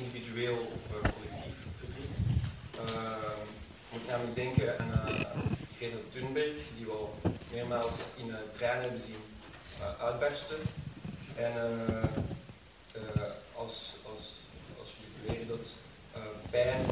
individueel 0.04 0.72
of 0.74 1.00
collectief 1.00 1.56
verdriet. 1.78 2.14
ik 3.78 3.86
moet 3.86 3.94
namelijk 4.06 4.34
denken 4.34 4.78
aan 4.78 5.26
Greta 5.76 5.96
Thunberg, 6.10 6.62
die 6.76 6.84
we 6.84 7.06
meermaals 7.52 8.04
in 8.16 8.34
treinen 8.56 8.82
hebben 8.82 9.00
zien 9.00 9.16
uitbarsten. 10.00 10.56
En 11.36 11.52
als, 13.54 13.94
als, 14.02 14.24
als 14.78 14.88
jullie 14.98 15.14
beweren 15.22 15.48
dat 15.48 15.72
pijn, 16.50 16.84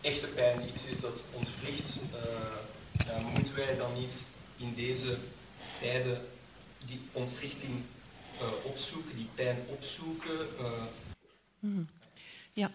echte 0.00 0.26
pijn, 0.26 0.68
iets 0.68 0.84
is 0.84 1.00
dat 1.00 1.22
ontwricht, 1.32 1.96
moeten 3.34 3.54
wij 3.54 3.76
dan 3.76 3.94
niet 3.94 4.24
in 4.56 4.74
deze 4.74 5.16
tijden 5.80 6.20
die 6.84 7.00
ontwrichting 7.12 7.82
uh, 8.40 8.46
opzoeken, 8.62 9.16
die 9.16 9.28
pijn 9.34 9.58
opzoeken? 9.66 10.48
Uh... 11.60 11.78
Ja, 12.52 12.70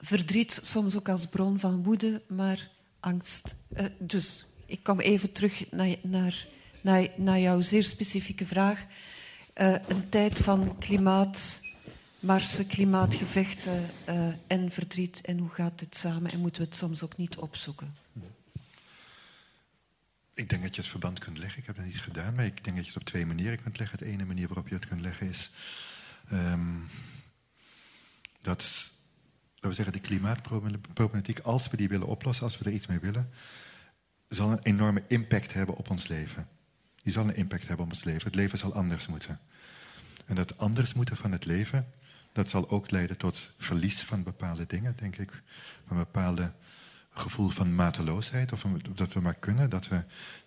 verdriet 0.00 0.60
soms 0.62 0.96
ook 0.96 1.08
als 1.08 1.26
bron 1.26 1.60
van 1.60 1.82
woede, 1.82 2.22
maar 2.28 2.68
angst. 3.00 3.54
Uh, 3.76 3.86
dus 3.98 4.44
ik 4.66 4.82
kom 4.82 5.00
even 5.00 5.32
terug 5.32 5.70
naar, 5.70 5.96
naar, 6.02 6.46
naar, 6.80 7.08
naar 7.16 7.40
jouw 7.40 7.60
zeer 7.60 7.84
specifieke 7.84 8.46
vraag. 8.46 8.84
een 9.54 10.08
tijd 10.08 10.38
van 10.38 10.78
klimaat 10.78 11.60
marsen, 12.26 12.66
klimaatgevechten 12.66 13.90
uh, 14.08 14.28
en 14.46 14.70
verdriet. 14.70 15.20
En 15.20 15.38
hoe 15.38 15.48
gaat 15.48 15.78
dit 15.78 15.96
samen? 15.96 16.30
En 16.30 16.40
moeten 16.40 16.62
we 16.62 16.68
het 16.68 16.76
soms 16.76 17.02
ook 17.02 17.16
niet 17.16 17.36
opzoeken? 17.36 17.94
Ik 20.34 20.48
denk 20.48 20.62
dat 20.62 20.74
je 20.74 20.80
het 20.80 20.90
verband 20.90 21.18
kunt 21.18 21.38
leggen. 21.38 21.60
Ik 21.60 21.66
heb 21.66 21.76
dat 21.76 21.84
niet 21.84 22.00
gedaan, 22.00 22.34
maar 22.34 22.44
ik 22.44 22.64
denk 22.64 22.76
dat 22.76 22.86
je 22.86 22.92
het 22.92 23.00
op 23.00 23.06
twee 23.06 23.26
manieren 23.26 23.62
kunt 23.62 23.78
leggen. 23.78 23.98
De 23.98 24.04
ene 24.04 24.24
manier 24.24 24.48
waarop 24.48 24.68
je 24.68 24.74
het 24.74 24.86
kunt 24.88 25.00
leggen 25.00 25.28
is 25.28 25.50
um, 26.32 26.88
dat, 28.42 28.90
we 29.68 29.74
zeggen, 29.74 29.94
de 29.94 30.00
klimaatproblematiek, 30.00 31.38
als 31.38 31.70
we 31.70 31.76
die 31.76 31.88
willen 31.88 32.06
oplossen, 32.06 32.44
als 32.44 32.58
we 32.58 32.64
er 32.64 32.72
iets 32.72 32.86
mee 32.86 32.98
willen, 32.98 33.30
zal 34.28 34.50
een 34.50 34.62
enorme 34.62 35.02
impact 35.08 35.52
hebben 35.52 35.76
op 35.76 35.90
ons 35.90 36.08
leven. 36.08 36.48
Die 37.02 37.12
zal 37.12 37.24
een 37.24 37.36
impact 37.36 37.68
hebben 37.68 37.86
op 37.86 37.92
ons 37.92 38.04
leven. 38.04 38.24
Het 38.24 38.34
leven 38.34 38.58
zal 38.58 38.74
anders 38.74 39.06
moeten. 39.06 39.40
En 40.24 40.34
dat 40.34 40.58
anders 40.58 40.94
moeten 40.94 41.16
van 41.16 41.32
het 41.32 41.44
leven, 41.44 41.92
dat 42.32 42.50
zal 42.50 42.70
ook 42.70 42.90
leiden 42.90 43.16
tot 43.16 43.52
verlies 43.58 44.02
van 44.02 44.22
bepaalde 44.22 44.66
dingen, 44.66 44.94
denk 44.96 45.16
ik. 45.16 45.30
Van 45.86 45.96
een 45.96 46.02
bepaalde 46.04 46.52
gevoel 47.10 47.48
van 47.48 47.74
mateloosheid, 47.74 48.52
of 48.52 48.66
dat 48.94 49.12
we 49.12 49.20
maar 49.20 49.34
kunnen, 49.34 49.70
dat 49.70 49.88
we 49.88 50.02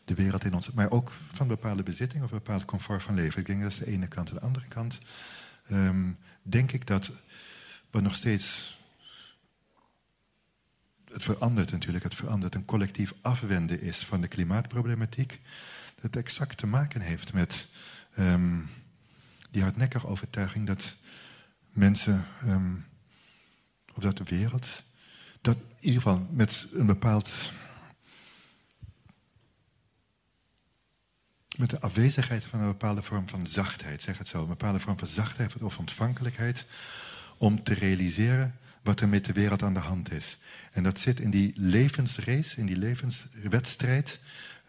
de 0.06 0.14
wereld 0.14 0.44
in 0.44 0.54
ons... 0.54 0.72
Maar 0.72 0.92
ook 0.92 1.12
van 1.32 1.48
bepaalde 1.48 1.84
bezitting 1.84 2.24
of 2.24 2.32
een 2.32 2.38
bepaald 2.38 2.66
comfort 2.66 3.04
van 3.04 3.16
leven. 3.16 3.40
Ik 3.40 3.48
denk 3.48 3.62
dat 3.62 3.72
is 3.72 3.78
de 3.78 3.88
ene 3.88 4.08
kant. 4.08 4.30
Aan 4.30 4.36
de 4.36 4.42
andere 4.42 4.68
kant 4.68 5.00
um, 5.72 6.18
denk 6.42 6.72
ik 6.72 6.88
dat 6.88 7.12
we 7.92 8.02
nog 8.02 8.16
steeds... 8.16 8.78
Het 11.12 11.24
verandert 11.24 11.72
natuurlijk, 11.72 12.04
het 12.04 12.16
verandert. 12.16 12.56
Een 12.56 12.66
collectief 12.66 13.14
afwenden 13.22 13.82
is 13.82 13.98
van 13.98 14.22
de 14.22 14.28
klimaatproblematiek. 14.28 15.40
Dat 16.02 16.16
exact 16.16 16.58
te 16.58 16.68
maken 16.68 17.02
heeft 17.02 17.34
met 17.34 17.68
um, 18.20 18.70
die 19.52 19.62
hardnekkige 19.62 20.08
overtuiging 20.08 20.68
dat 20.68 20.96
mensen, 21.72 22.26
um, 22.46 22.86
of 23.94 24.04
dat 24.04 24.18
de 24.18 24.24
wereld, 24.24 24.84
dat 25.42 25.56
in 25.56 25.88
ieder 25.88 26.02
geval 26.02 26.28
met 26.32 26.68
een 26.74 26.86
bepaald. 26.86 27.52
met 31.58 31.70
de 31.70 31.80
afwezigheid 31.80 32.46
van 32.46 32.60
een 32.60 32.68
bepaalde 32.68 33.04
vorm 33.04 33.28
van 33.28 33.48
zachtheid, 33.48 34.02
zeg 34.02 34.18
het 34.18 34.28
zo, 34.28 34.42
een 34.42 34.48
bepaalde 34.48 34.80
vorm 34.80 35.00
van 35.00 35.08
zachtheid 35.08 35.56
of 35.58 35.78
ontvankelijkheid, 35.78 36.66
om 37.38 37.64
te 37.64 37.74
realiseren 37.74 38.56
wat 38.82 39.02
er 39.02 39.08
met 39.08 39.26
de 39.26 39.34
wereld 39.34 39.64
aan 39.64 39.74
de 39.74 39.80
hand 39.80 40.12
is. 40.12 40.38
En 40.72 40.84
dat 40.84 41.00
zit 41.00 41.20
in 41.20 41.30
die 41.30 41.52
levensrace, 41.56 42.58
in 42.58 42.66
die 42.66 42.78
levenswedstrijd, 42.78 44.20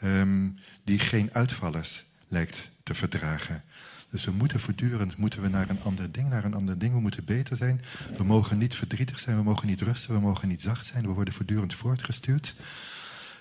um, 0.04 0.58
die 0.84 0.98
geen 0.98 1.28
uitvallers 1.32 2.04
lijkt 2.28 2.70
te 2.82 2.94
verdragen. 2.94 3.62
Dus 4.10 4.24
we 4.24 4.30
moeten 4.30 4.60
voortdurend 4.60 5.16
moeten 5.16 5.42
we 5.42 5.48
naar 5.48 5.70
een 5.70 5.82
ander 5.82 6.12
ding, 6.12 6.28
naar 6.28 6.44
een 6.44 6.54
ander 6.54 6.78
ding. 6.78 6.92
We 6.92 7.00
moeten 7.00 7.24
beter 7.24 7.56
zijn. 7.56 7.80
We 8.16 8.24
mogen 8.24 8.58
niet 8.58 8.74
verdrietig 8.74 9.18
zijn, 9.18 9.36
we 9.36 9.42
mogen 9.42 9.66
niet 9.66 9.80
rusten, 9.80 10.14
we 10.14 10.20
mogen 10.20 10.48
niet 10.48 10.62
zacht 10.62 10.86
zijn. 10.86 11.06
We 11.06 11.12
worden 11.12 11.34
voortdurend 11.34 11.74
voortgestuurd. 11.74 12.54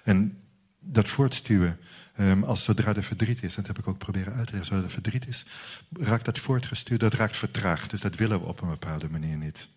En 0.03 0.41
dat 0.79 1.09
voortstuwen, 1.09 1.79
um, 2.19 2.43
als 2.43 2.63
zodra 2.63 2.95
er 2.95 3.03
verdriet 3.03 3.43
is, 3.43 3.55
dat 3.55 3.67
heb 3.67 3.79
ik 3.79 3.87
ook 3.87 3.97
proberen 3.97 4.33
uit 4.33 4.47
te 4.47 4.51
leggen, 4.51 4.69
zodra 4.69 4.85
er 4.85 4.93
verdriet 4.93 5.27
is, 5.27 5.45
raakt 5.93 6.25
dat 6.25 6.39
voortgestuurd, 6.39 6.99
dat 6.99 7.13
raakt 7.13 7.37
vertraagd. 7.37 7.89
Dus 7.89 8.01
dat 8.01 8.15
willen 8.15 8.39
we 8.39 8.45
op 8.45 8.61
een 8.61 8.69
bepaalde 8.69 9.09
manier 9.09 9.37
niet. 9.37 9.67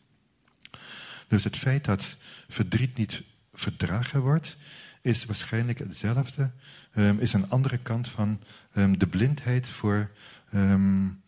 Dus 1.33 1.45
het 1.45 1.57
feit 1.57 1.85
dat 1.85 2.17
verdriet 2.49 2.97
niet 2.97 3.23
verdragen 3.53 4.21
wordt, 4.21 4.57
is 5.01 5.25
waarschijnlijk 5.25 5.79
hetzelfde, 5.79 6.51
um, 6.95 7.19
is 7.19 7.33
een 7.33 7.51
andere 7.51 7.79
kant 7.79 8.09
van 8.09 8.41
um, 8.75 8.99
de 8.99 9.07
blindheid 9.07 9.67
voor 9.67 10.11
Um, 10.55 11.23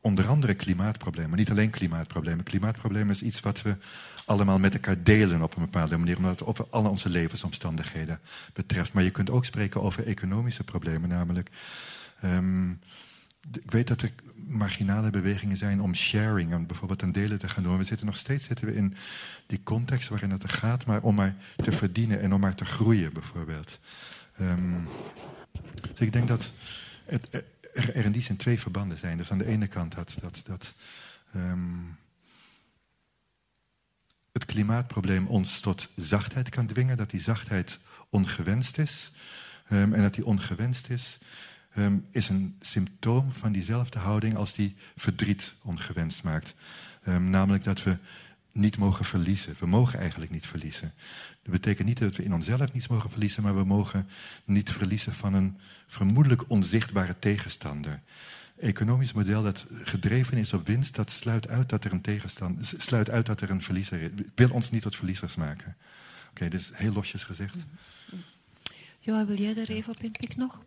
onder 0.00 0.26
andere 0.26 0.54
klimaatproblemen, 0.54 1.38
niet 1.38 1.50
alleen 1.50 1.70
klimaatproblemen. 1.70 2.44
Klimaatproblemen 2.44 3.10
is 3.10 3.22
iets 3.22 3.40
wat 3.40 3.62
we 3.62 3.76
allemaal 4.24 4.58
met 4.58 4.74
elkaar 4.74 5.02
delen 5.02 5.42
op 5.42 5.56
een 5.56 5.64
bepaalde 5.64 5.96
manier, 5.96 6.16
omdat 6.16 6.38
het 6.38 6.48
over 6.48 6.66
alle 6.70 6.88
onze 6.88 7.08
levensomstandigheden 7.08 8.20
betreft. 8.52 8.92
Maar 8.92 9.02
je 9.02 9.10
kunt 9.10 9.30
ook 9.30 9.44
spreken 9.44 9.82
over 9.82 10.06
economische 10.06 10.64
problemen, 10.64 11.08
namelijk. 11.08 11.50
Ik 13.50 13.70
weet 13.70 13.88
dat 13.88 14.02
er 14.02 14.12
marginale 14.34 15.10
bewegingen 15.10 15.56
zijn 15.56 15.80
om 15.80 15.94
sharing, 15.94 16.54
om 16.54 16.66
bijvoorbeeld 16.66 17.02
een 17.02 17.12
delen 17.12 17.38
te 17.38 17.48
gaan 17.48 17.62
doen. 17.62 17.78
We 17.78 17.84
zitten 17.84 18.06
nog 18.06 18.16
steeds 18.16 18.44
zitten 18.44 18.66
we 18.66 18.74
in 18.74 18.94
die 19.46 19.62
context 19.62 20.08
waarin 20.08 20.30
het 20.30 20.42
er 20.42 20.48
gaat, 20.48 20.86
maar 20.86 21.02
om 21.02 21.14
maar 21.14 21.34
te 21.56 21.72
verdienen 21.72 22.20
en 22.20 22.32
om 22.32 22.40
maar 22.40 22.54
te 22.54 22.64
groeien, 22.64 23.12
bijvoorbeeld. 23.12 23.80
Um, 24.40 24.88
dus 25.80 26.00
ik 26.00 26.12
denk 26.12 26.28
dat 26.28 26.52
het, 27.04 27.28
er, 27.30 27.44
er, 27.96 28.04
in 28.04 28.12
die 28.12 28.22
zin 28.22 28.36
twee 28.36 28.60
verbanden 28.60 28.98
zijn. 28.98 29.16
Dus 29.16 29.30
aan 29.30 29.38
de 29.38 29.46
ene 29.46 29.66
kant 29.66 29.94
dat, 29.94 30.16
dat, 30.20 30.42
dat 30.44 30.74
um, 31.36 31.96
het 34.32 34.44
klimaatprobleem 34.44 35.26
ons 35.26 35.60
tot 35.60 35.88
zachtheid 35.96 36.48
kan 36.48 36.66
dwingen, 36.66 36.96
dat 36.96 37.10
die 37.10 37.20
zachtheid 37.20 37.78
ongewenst 38.08 38.78
is. 38.78 39.12
Um, 39.72 39.94
en 39.94 40.02
dat 40.02 40.14
die 40.14 40.26
ongewenst 40.26 40.88
is, 40.88 41.18
um, 41.76 42.06
is 42.10 42.28
een 42.28 42.56
symptoom 42.60 43.32
van 43.32 43.52
diezelfde 43.52 43.98
houding 43.98 44.36
als 44.36 44.54
die 44.54 44.74
verdriet 44.96 45.54
ongewenst 45.62 46.22
maakt. 46.22 46.54
namelijk 47.04 47.64
dat 47.64 47.82
we 47.82 47.96
niet 48.52 48.76
mogen 48.76 49.04
verliezen. 49.04 49.56
We 49.58 49.66
mogen 49.66 49.98
eigenlijk 49.98 50.30
niet 50.30 50.46
verliezen. 50.46 50.92
Dat 51.42 51.52
betekent 51.52 51.88
niet 51.88 51.98
dat 51.98 52.16
we 52.16 52.22
in 52.22 52.34
onszelf 52.34 52.72
niets 52.72 52.88
mogen 52.88 53.10
verliezen, 53.10 53.42
maar 53.42 53.56
we 53.56 53.64
mogen 53.64 54.08
niet 54.44 54.70
verliezen 54.70 55.12
van 55.12 55.34
een 55.34 55.56
vermoedelijk 55.86 56.50
onzichtbare 56.50 57.18
tegenstander. 57.18 58.00
Economisch 58.58 59.12
model 59.12 59.42
dat 59.42 59.66
gedreven 59.70 60.38
is 60.38 60.52
op 60.52 60.66
winst, 60.66 60.94
dat 60.94 61.10
sluit 61.10 61.48
uit 61.48 61.68
dat 61.68 61.84
er 61.84 61.92
een 61.92 62.00
tegenstander, 62.00 62.70
sluit 62.78 63.10
uit 63.10 63.26
dat 63.26 63.40
er 63.40 63.50
een 63.50 63.62
verliezer 63.62 64.00
is. 64.00 64.10
Wil 64.34 64.50
ons 64.50 64.70
niet 64.70 64.82
tot 64.82 64.96
verliezers 64.96 65.34
maken. 65.34 65.76
Oké, 66.30 66.48
dus 66.48 66.70
heel 66.74 66.92
losjes 66.92 67.24
gezegd. 67.24 67.56
Johan, 68.98 69.26
wil 69.26 69.38
jij 69.38 69.54
daar 69.54 69.68
even 69.68 69.92
op 69.92 70.02
inpikken 70.02 70.38
nog? 70.38 70.58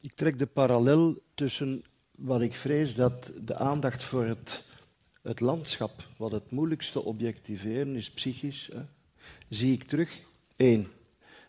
Ik 0.00 0.12
trek 0.12 0.38
de 0.38 0.46
parallel 0.46 1.22
tussen 1.34 1.84
wat 2.10 2.40
ik 2.40 2.54
vrees 2.54 2.94
dat 2.94 3.32
de 3.44 3.56
aandacht 3.56 4.02
voor 4.02 4.24
het 4.24 4.68
het 5.22 5.40
landschap, 5.40 6.08
wat 6.16 6.32
het 6.32 6.50
moeilijkste 6.50 7.04
objectiveren 7.04 7.96
is 7.96 8.10
psychisch, 8.10 8.70
hè, 8.72 8.80
zie 9.48 9.72
ik 9.72 9.82
terug. 9.84 10.20
Eén, 10.56 10.88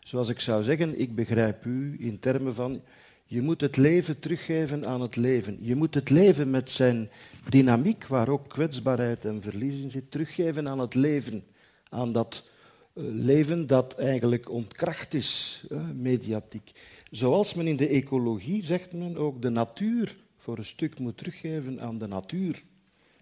zoals 0.00 0.28
ik 0.28 0.40
zou 0.40 0.62
zeggen, 0.62 1.00
ik 1.00 1.14
begrijp 1.14 1.64
u 1.64 1.96
in 1.98 2.18
termen 2.18 2.54
van 2.54 2.82
je 3.24 3.42
moet 3.42 3.60
het 3.60 3.76
leven 3.76 4.18
teruggeven 4.18 4.86
aan 4.86 5.00
het 5.00 5.16
leven. 5.16 5.58
Je 5.60 5.74
moet 5.74 5.94
het 5.94 6.10
leven 6.10 6.50
met 6.50 6.70
zijn 6.70 7.10
dynamiek, 7.48 8.06
waar 8.06 8.28
ook 8.28 8.48
kwetsbaarheid 8.48 9.24
en 9.24 9.42
verlies 9.42 9.80
in 9.80 9.90
zit, 9.90 10.10
teruggeven 10.10 10.68
aan 10.68 10.78
het 10.78 10.94
leven. 10.94 11.44
Aan 11.88 12.12
dat 12.12 12.48
uh, 12.94 13.04
leven 13.08 13.66
dat 13.66 13.98
eigenlijk 13.98 14.50
ontkracht 14.50 15.14
is, 15.14 15.62
uh, 15.70 15.90
mediatiek. 15.94 16.72
Zoals 17.12 17.54
men 17.54 17.66
in 17.66 17.76
de 17.76 17.88
ecologie 17.88 18.64
zegt 18.64 18.92
men 18.92 19.16
ook 19.16 19.42
de 19.42 19.50
natuur 19.50 20.16
voor 20.38 20.58
een 20.58 20.64
stuk 20.64 20.98
moet 20.98 21.16
teruggeven 21.16 21.80
aan 21.80 21.98
de 21.98 22.06
natuur. 22.06 22.62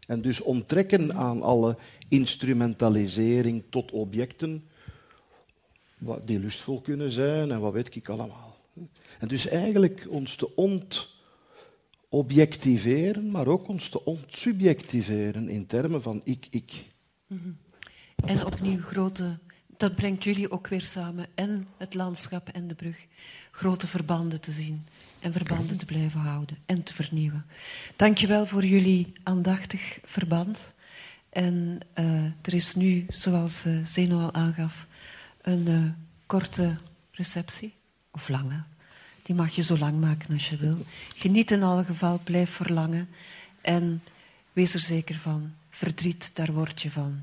En 0.06 0.22
dus 0.22 0.40
onttrekken 0.40 1.14
aan 1.14 1.42
alle 1.42 1.76
instrumentalisering 2.08 3.62
tot 3.70 3.90
objecten 3.90 4.64
die 6.24 6.38
lustvol 6.38 6.80
kunnen 6.80 7.10
zijn 7.10 7.50
en 7.50 7.60
wat 7.60 7.72
weet 7.72 7.96
ik 7.96 8.08
allemaal. 8.08 8.56
En 9.18 9.28
dus 9.28 9.46
eigenlijk 9.46 10.06
ons 10.08 10.36
te 10.36 10.54
ontobjectiveren, 12.08 13.30
maar 13.30 13.46
ook 13.46 13.68
ons 13.68 13.88
te 13.88 14.04
ontsubjectiveren 14.04 15.48
in 15.48 15.66
termen 15.66 16.02
van 16.02 16.20
ik, 16.24 16.46
ik. 16.50 16.84
En 18.24 18.46
opnieuw 18.46 18.80
grote, 18.80 19.38
dat 19.80 19.94
brengt 19.94 20.24
jullie 20.24 20.50
ook 20.50 20.68
weer 20.68 20.82
samen, 20.82 21.26
en 21.34 21.66
het 21.76 21.94
landschap 21.94 22.48
en 22.48 22.68
de 22.68 22.74
brug, 22.74 23.06
grote 23.50 23.86
verbanden 23.86 24.40
te 24.40 24.52
zien 24.52 24.84
en 25.18 25.32
verbanden 25.32 25.78
te 25.78 25.84
blijven 25.84 26.20
houden 26.20 26.56
en 26.66 26.82
te 26.82 26.94
vernieuwen. 26.94 27.46
Dankjewel 27.96 28.46
voor 28.46 28.64
jullie 28.64 29.12
aandachtig 29.22 29.98
verband. 30.04 30.72
En 31.28 31.80
uh, 31.98 32.24
er 32.24 32.54
is 32.54 32.74
nu, 32.74 33.06
zoals 33.08 33.66
uh, 33.66 33.84
Zeno 33.84 34.20
al 34.20 34.34
aangaf, 34.34 34.86
een 35.42 35.68
uh, 35.68 35.82
korte 36.26 36.76
receptie, 37.12 37.74
of 38.10 38.28
lange. 38.28 38.62
Die 39.22 39.34
mag 39.34 39.50
je 39.50 39.62
zo 39.62 39.78
lang 39.78 40.00
maken 40.00 40.32
als 40.32 40.48
je 40.48 40.56
wil. 40.56 40.78
Geniet 41.16 41.50
in 41.50 41.62
alle 41.62 41.84
geval, 41.84 42.20
blijf 42.24 42.50
verlangen. 42.50 43.08
En 43.60 44.02
wees 44.52 44.74
er 44.74 44.80
zeker 44.80 45.14
van, 45.14 45.52
verdriet, 45.70 46.30
daar 46.34 46.52
word 46.52 46.82
je 46.82 46.90
van. 46.90 47.22